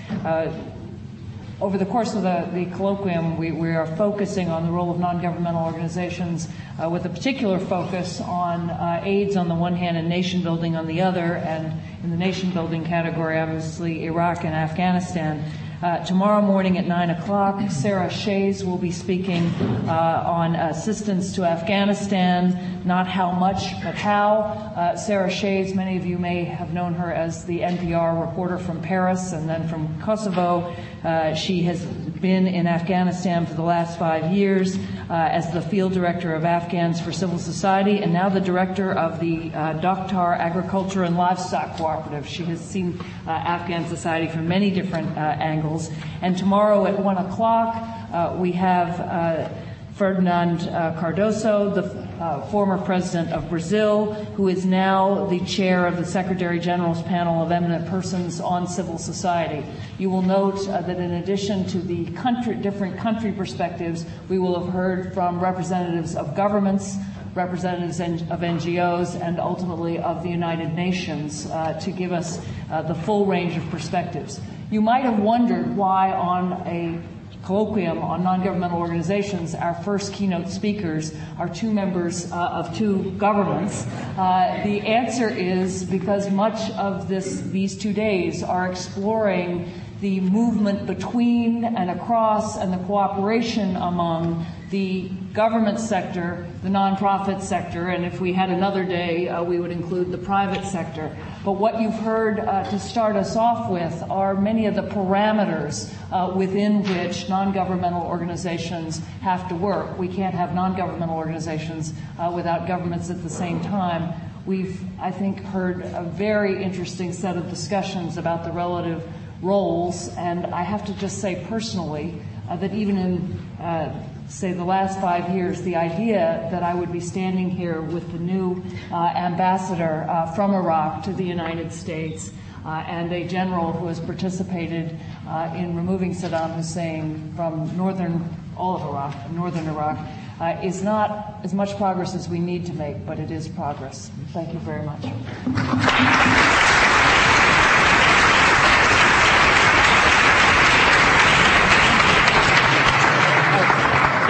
Over 1.61 1.77
the 1.77 1.85
course 1.85 2.15
of 2.15 2.23
the, 2.23 2.49
the 2.51 2.65
colloquium, 2.75 3.37
we, 3.37 3.51
we, 3.51 3.69
are 3.69 3.85
focusing 3.95 4.49
on 4.49 4.65
the 4.65 4.71
role 4.71 4.89
of 4.89 4.99
non-governmental 4.99 5.63
organizations 5.63 6.47
uh, 6.83 6.89
with 6.89 7.05
a 7.05 7.09
particular 7.09 7.59
focus 7.59 8.19
on 8.19 8.71
uh, 8.71 8.99
AIDS 9.03 9.35
on 9.35 9.47
the 9.47 9.53
one 9.53 9.75
hand 9.75 9.95
and 9.95 10.09
nation 10.09 10.41
building 10.41 10.75
on 10.75 10.87
the 10.87 11.01
other, 11.01 11.35
and 11.35 11.79
in 12.03 12.09
the 12.09 12.17
nation 12.17 12.49
building 12.49 12.83
category, 12.83 13.37
obviously 13.39 14.05
Iraq 14.05 14.43
and 14.43 14.55
Afghanistan. 14.55 15.45
Uh, 15.83 15.97
tomorrow 16.05 16.43
morning 16.43 16.77
at 16.77 16.85
9 16.85 17.09
o'clock, 17.09 17.59
Sarah 17.71 18.07
Chayes 18.07 18.63
will 18.63 18.77
be 18.77 18.91
speaking 18.91 19.47
uh, 19.87 20.23
on 20.27 20.55
assistance 20.55 21.33
to 21.33 21.43
Afghanistan, 21.43 22.83
not 22.85 23.07
how 23.07 23.31
much, 23.31 23.81
but 23.83 23.95
how. 23.95 24.41
Uh, 24.75 24.95
Sarah 24.95 25.29
Chayes, 25.29 25.73
many 25.73 25.97
of 25.97 26.05
you 26.05 26.19
may 26.19 26.43
have 26.43 26.71
known 26.71 26.93
her 26.93 27.11
as 27.11 27.45
the 27.45 27.61
NPR 27.61 28.27
reporter 28.27 28.59
from 28.59 28.79
Paris 28.79 29.31
and 29.31 29.49
then 29.49 29.67
from 29.67 29.99
Kosovo. 30.01 30.71
Uh, 31.03 31.33
she 31.33 31.63
has 31.63 31.83
been 31.83 32.45
in 32.45 32.67
Afghanistan 32.67 33.47
for 33.47 33.55
the 33.55 33.63
last 33.63 33.97
five 33.97 34.31
years 34.31 34.77
uh, 35.09 35.13
as 35.13 35.51
the 35.51 35.61
field 35.61 35.93
director 35.93 36.35
of 36.35 36.45
Afghans 36.45 37.01
for 37.01 37.11
Civil 37.11 37.39
Society 37.39 38.03
and 38.03 38.13
now 38.13 38.29
the 38.29 38.39
director 38.39 38.91
of 38.93 39.19
the 39.19 39.51
uh, 39.53 39.73
Dakhtar 39.81 40.35
Agriculture 40.37 41.03
and 41.03 41.17
Livestock 41.17 41.75
Cooperative. 41.77 42.27
She 42.27 42.43
has 42.45 42.61
seen 42.61 42.99
Afghan 43.25 43.87
society 43.87 44.27
from 44.27 44.47
many 44.47 44.69
different 44.69 45.17
angles. 45.17 45.89
And 46.21 46.37
tomorrow 46.37 46.85
at 46.85 46.99
1 46.99 47.17
o'clock, 47.17 48.37
we 48.37 48.51
have 48.51 49.51
Fernando 49.95 50.65
Cardoso, 50.99 51.73
the 51.73 52.10
uh, 52.21 52.39
former 52.47 52.77
president 52.77 53.31
of 53.31 53.49
Brazil, 53.49 54.13
who 54.35 54.47
is 54.47 54.63
now 54.63 55.25
the 55.25 55.39
chair 55.39 55.87
of 55.87 55.97
the 55.97 56.05
Secretary 56.05 56.59
General's 56.59 57.01
panel 57.01 57.41
of 57.41 57.51
eminent 57.51 57.87
persons 57.87 58.39
on 58.39 58.67
civil 58.67 58.99
society. 58.99 59.65
You 59.97 60.11
will 60.11 60.21
note 60.21 60.67
uh, 60.69 60.81
that 60.81 60.99
in 60.99 61.13
addition 61.13 61.65
to 61.69 61.79
the 61.79 62.05
country, 62.11 62.53
different 62.55 62.95
country 62.97 63.31
perspectives, 63.31 64.05
we 64.29 64.37
will 64.37 64.63
have 64.63 64.71
heard 64.71 65.15
from 65.15 65.39
representatives 65.39 66.15
of 66.15 66.35
governments, 66.35 66.95
representatives 67.33 67.99
of 67.99 68.41
NGOs, 68.41 69.19
and 69.19 69.39
ultimately 69.39 69.97
of 69.97 70.21
the 70.21 70.29
United 70.29 70.75
Nations 70.75 71.47
uh, 71.47 71.73
to 71.79 71.89
give 71.89 72.11
us 72.11 72.39
uh, 72.69 72.83
the 72.83 72.95
full 72.95 73.25
range 73.25 73.57
of 73.57 73.67
perspectives. 73.71 74.39
You 74.69 74.81
might 74.81 75.05
have 75.05 75.17
wondered 75.17 75.75
why 75.75 76.11
on 76.11 76.53
a 76.67 77.01
colloquium 77.43 78.03
on 78.03 78.23
non-governmental 78.23 78.79
organizations, 78.79 79.55
our 79.55 79.73
first 79.83 80.13
keynote 80.13 80.49
speakers 80.49 81.13
are 81.39 81.49
two 81.49 81.71
members 81.71 82.31
uh, 82.31 82.35
of 82.35 82.75
two 82.77 83.11
governments. 83.17 83.85
Uh, 84.17 84.61
the 84.63 84.81
answer 84.81 85.29
is 85.29 85.83
because 85.83 86.29
much 86.29 86.71
of 86.71 87.07
this, 87.07 87.41
these 87.41 87.77
two 87.77 87.93
days 87.93 88.43
are 88.43 88.69
exploring 88.69 89.71
the 90.01 90.19
movement 90.19 90.87
between 90.87 91.63
and 91.63 91.91
across 91.91 92.57
and 92.57 92.73
the 92.73 92.77
cooperation 92.85 93.75
among 93.75 94.45
the 94.71 95.11
government 95.33 95.79
sector, 95.79 96.45
the 96.61 96.69
nonprofit 96.69 97.41
sector, 97.41 97.87
and 97.87 98.05
if 98.05 98.19
we 98.19 98.33
had 98.33 98.49
another 98.49 98.83
day, 98.83 99.29
uh, 99.29 99.41
we 99.41 99.59
would 99.59 99.71
include 99.71 100.11
the 100.11 100.17
private 100.17 100.65
sector. 100.65 101.15
But 101.45 101.53
what 101.53 101.79
you've 101.79 101.95
heard 101.95 102.39
uh, 102.39 102.69
to 102.69 102.79
start 102.79 103.15
us 103.15 103.35
off 103.35 103.71
with 103.71 104.03
are 104.09 104.35
many 104.35 104.65
of 104.65 104.75
the 104.75 104.83
parameters 104.83 105.93
uh, 106.11 106.33
within 106.35 106.83
which 106.83 107.29
non 107.29 107.53
governmental 107.53 108.03
organizations 108.03 108.99
have 109.21 109.47
to 109.49 109.55
work. 109.55 109.97
We 109.97 110.09
can't 110.09 110.35
have 110.35 110.53
non 110.53 110.75
governmental 110.75 111.15
organizations 111.15 111.93
uh, 112.19 112.31
without 112.35 112.67
governments 112.67 113.09
at 113.09 113.23
the 113.23 113.29
same 113.29 113.61
time. 113.61 114.13
We've, 114.45 114.81
I 114.99 115.11
think, 115.11 115.39
heard 115.39 115.81
a 115.81 116.03
very 116.03 116.61
interesting 116.61 117.13
set 117.13 117.37
of 117.37 117.49
discussions 117.49 118.17
about 118.17 118.43
the 118.43 118.51
relative 118.51 119.07
roles, 119.41 120.09
and 120.17 120.45
I 120.47 120.63
have 120.63 120.85
to 120.85 120.93
just 120.95 121.19
say 121.19 121.45
personally 121.47 122.21
uh, 122.49 122.57
that 122.57 122.73
even 122.73 122.97
in 122.97 123.39
uh, 123.63 124.07
say, 124.31 124.53
the 124.53 124.63
last 124.63 124.99
five 124.99 125.29
years, 125.35 125.61
the 125.61 125.75
idea 125.75 126.47
that 126.51 126.63
I 126.63 126.73
would 126.73 126.91
be 126.91 126.99
standing 126.99 127.49
here 127.49 127.81
with 127.81 128.11
the 128.11 128.19
new 128.19 128.63
uh, 128.91 128.95
ambassador 129.15 130.05
uh, 130.09 130.31
from 130.33 130.53
Iraq 130.53 131.03
to 131.03 131.13
the 131.13 131.23
United 131.23 131.71
States 131.71 132.31
uh, 132.65 132.69
and 132.87 133.11
a 133.11 133.27
general 133.27 133.73
who 133.73 133.87
has 133.87 133.99
participated 133.99 134.97
uh, 135.27 135.53
in 135.55 135.75
removing 135.75 136.13
Saddam 136.13 136.55
Hussein 136.55 137.33
from 137.35 137.75
northern, 137.75 138.27
all 138.57 138.77
of 138.77 138.83
Iraq, 138.83 139.31
northern 139.31 139.67
Iraq, 139.67 139.97
uh, 140.39 140.59
is 140.63 140.81
not 140.81 141.39
as 141.43 141.53
much 141.53 141.75
progress 141.77 142.15
as 142.15 142.29
we 142.29 142.39
need 142.39 142.65
to 142.65 142.73
make, 142.73 143.05
but 143.05 143.19
it 143.19 143.31
is 143.31 143.47
progress. 143.47 144.09
Thank 144.33 144.53
you 144.53 144.59
very 144.59 144.83
much. 144.83 146.60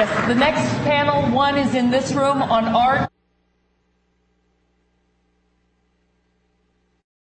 Yes, 0.02 0.28
the 0.28 0.34
next 0.34 0.62
panel, 0.84 1.32
one 1.32 1.60
is 1.60 1.76
in 1.76 1.92
this 1.92 2.12
room 2.14 2.42
on 2.42 2.66
art. 2.70 3.11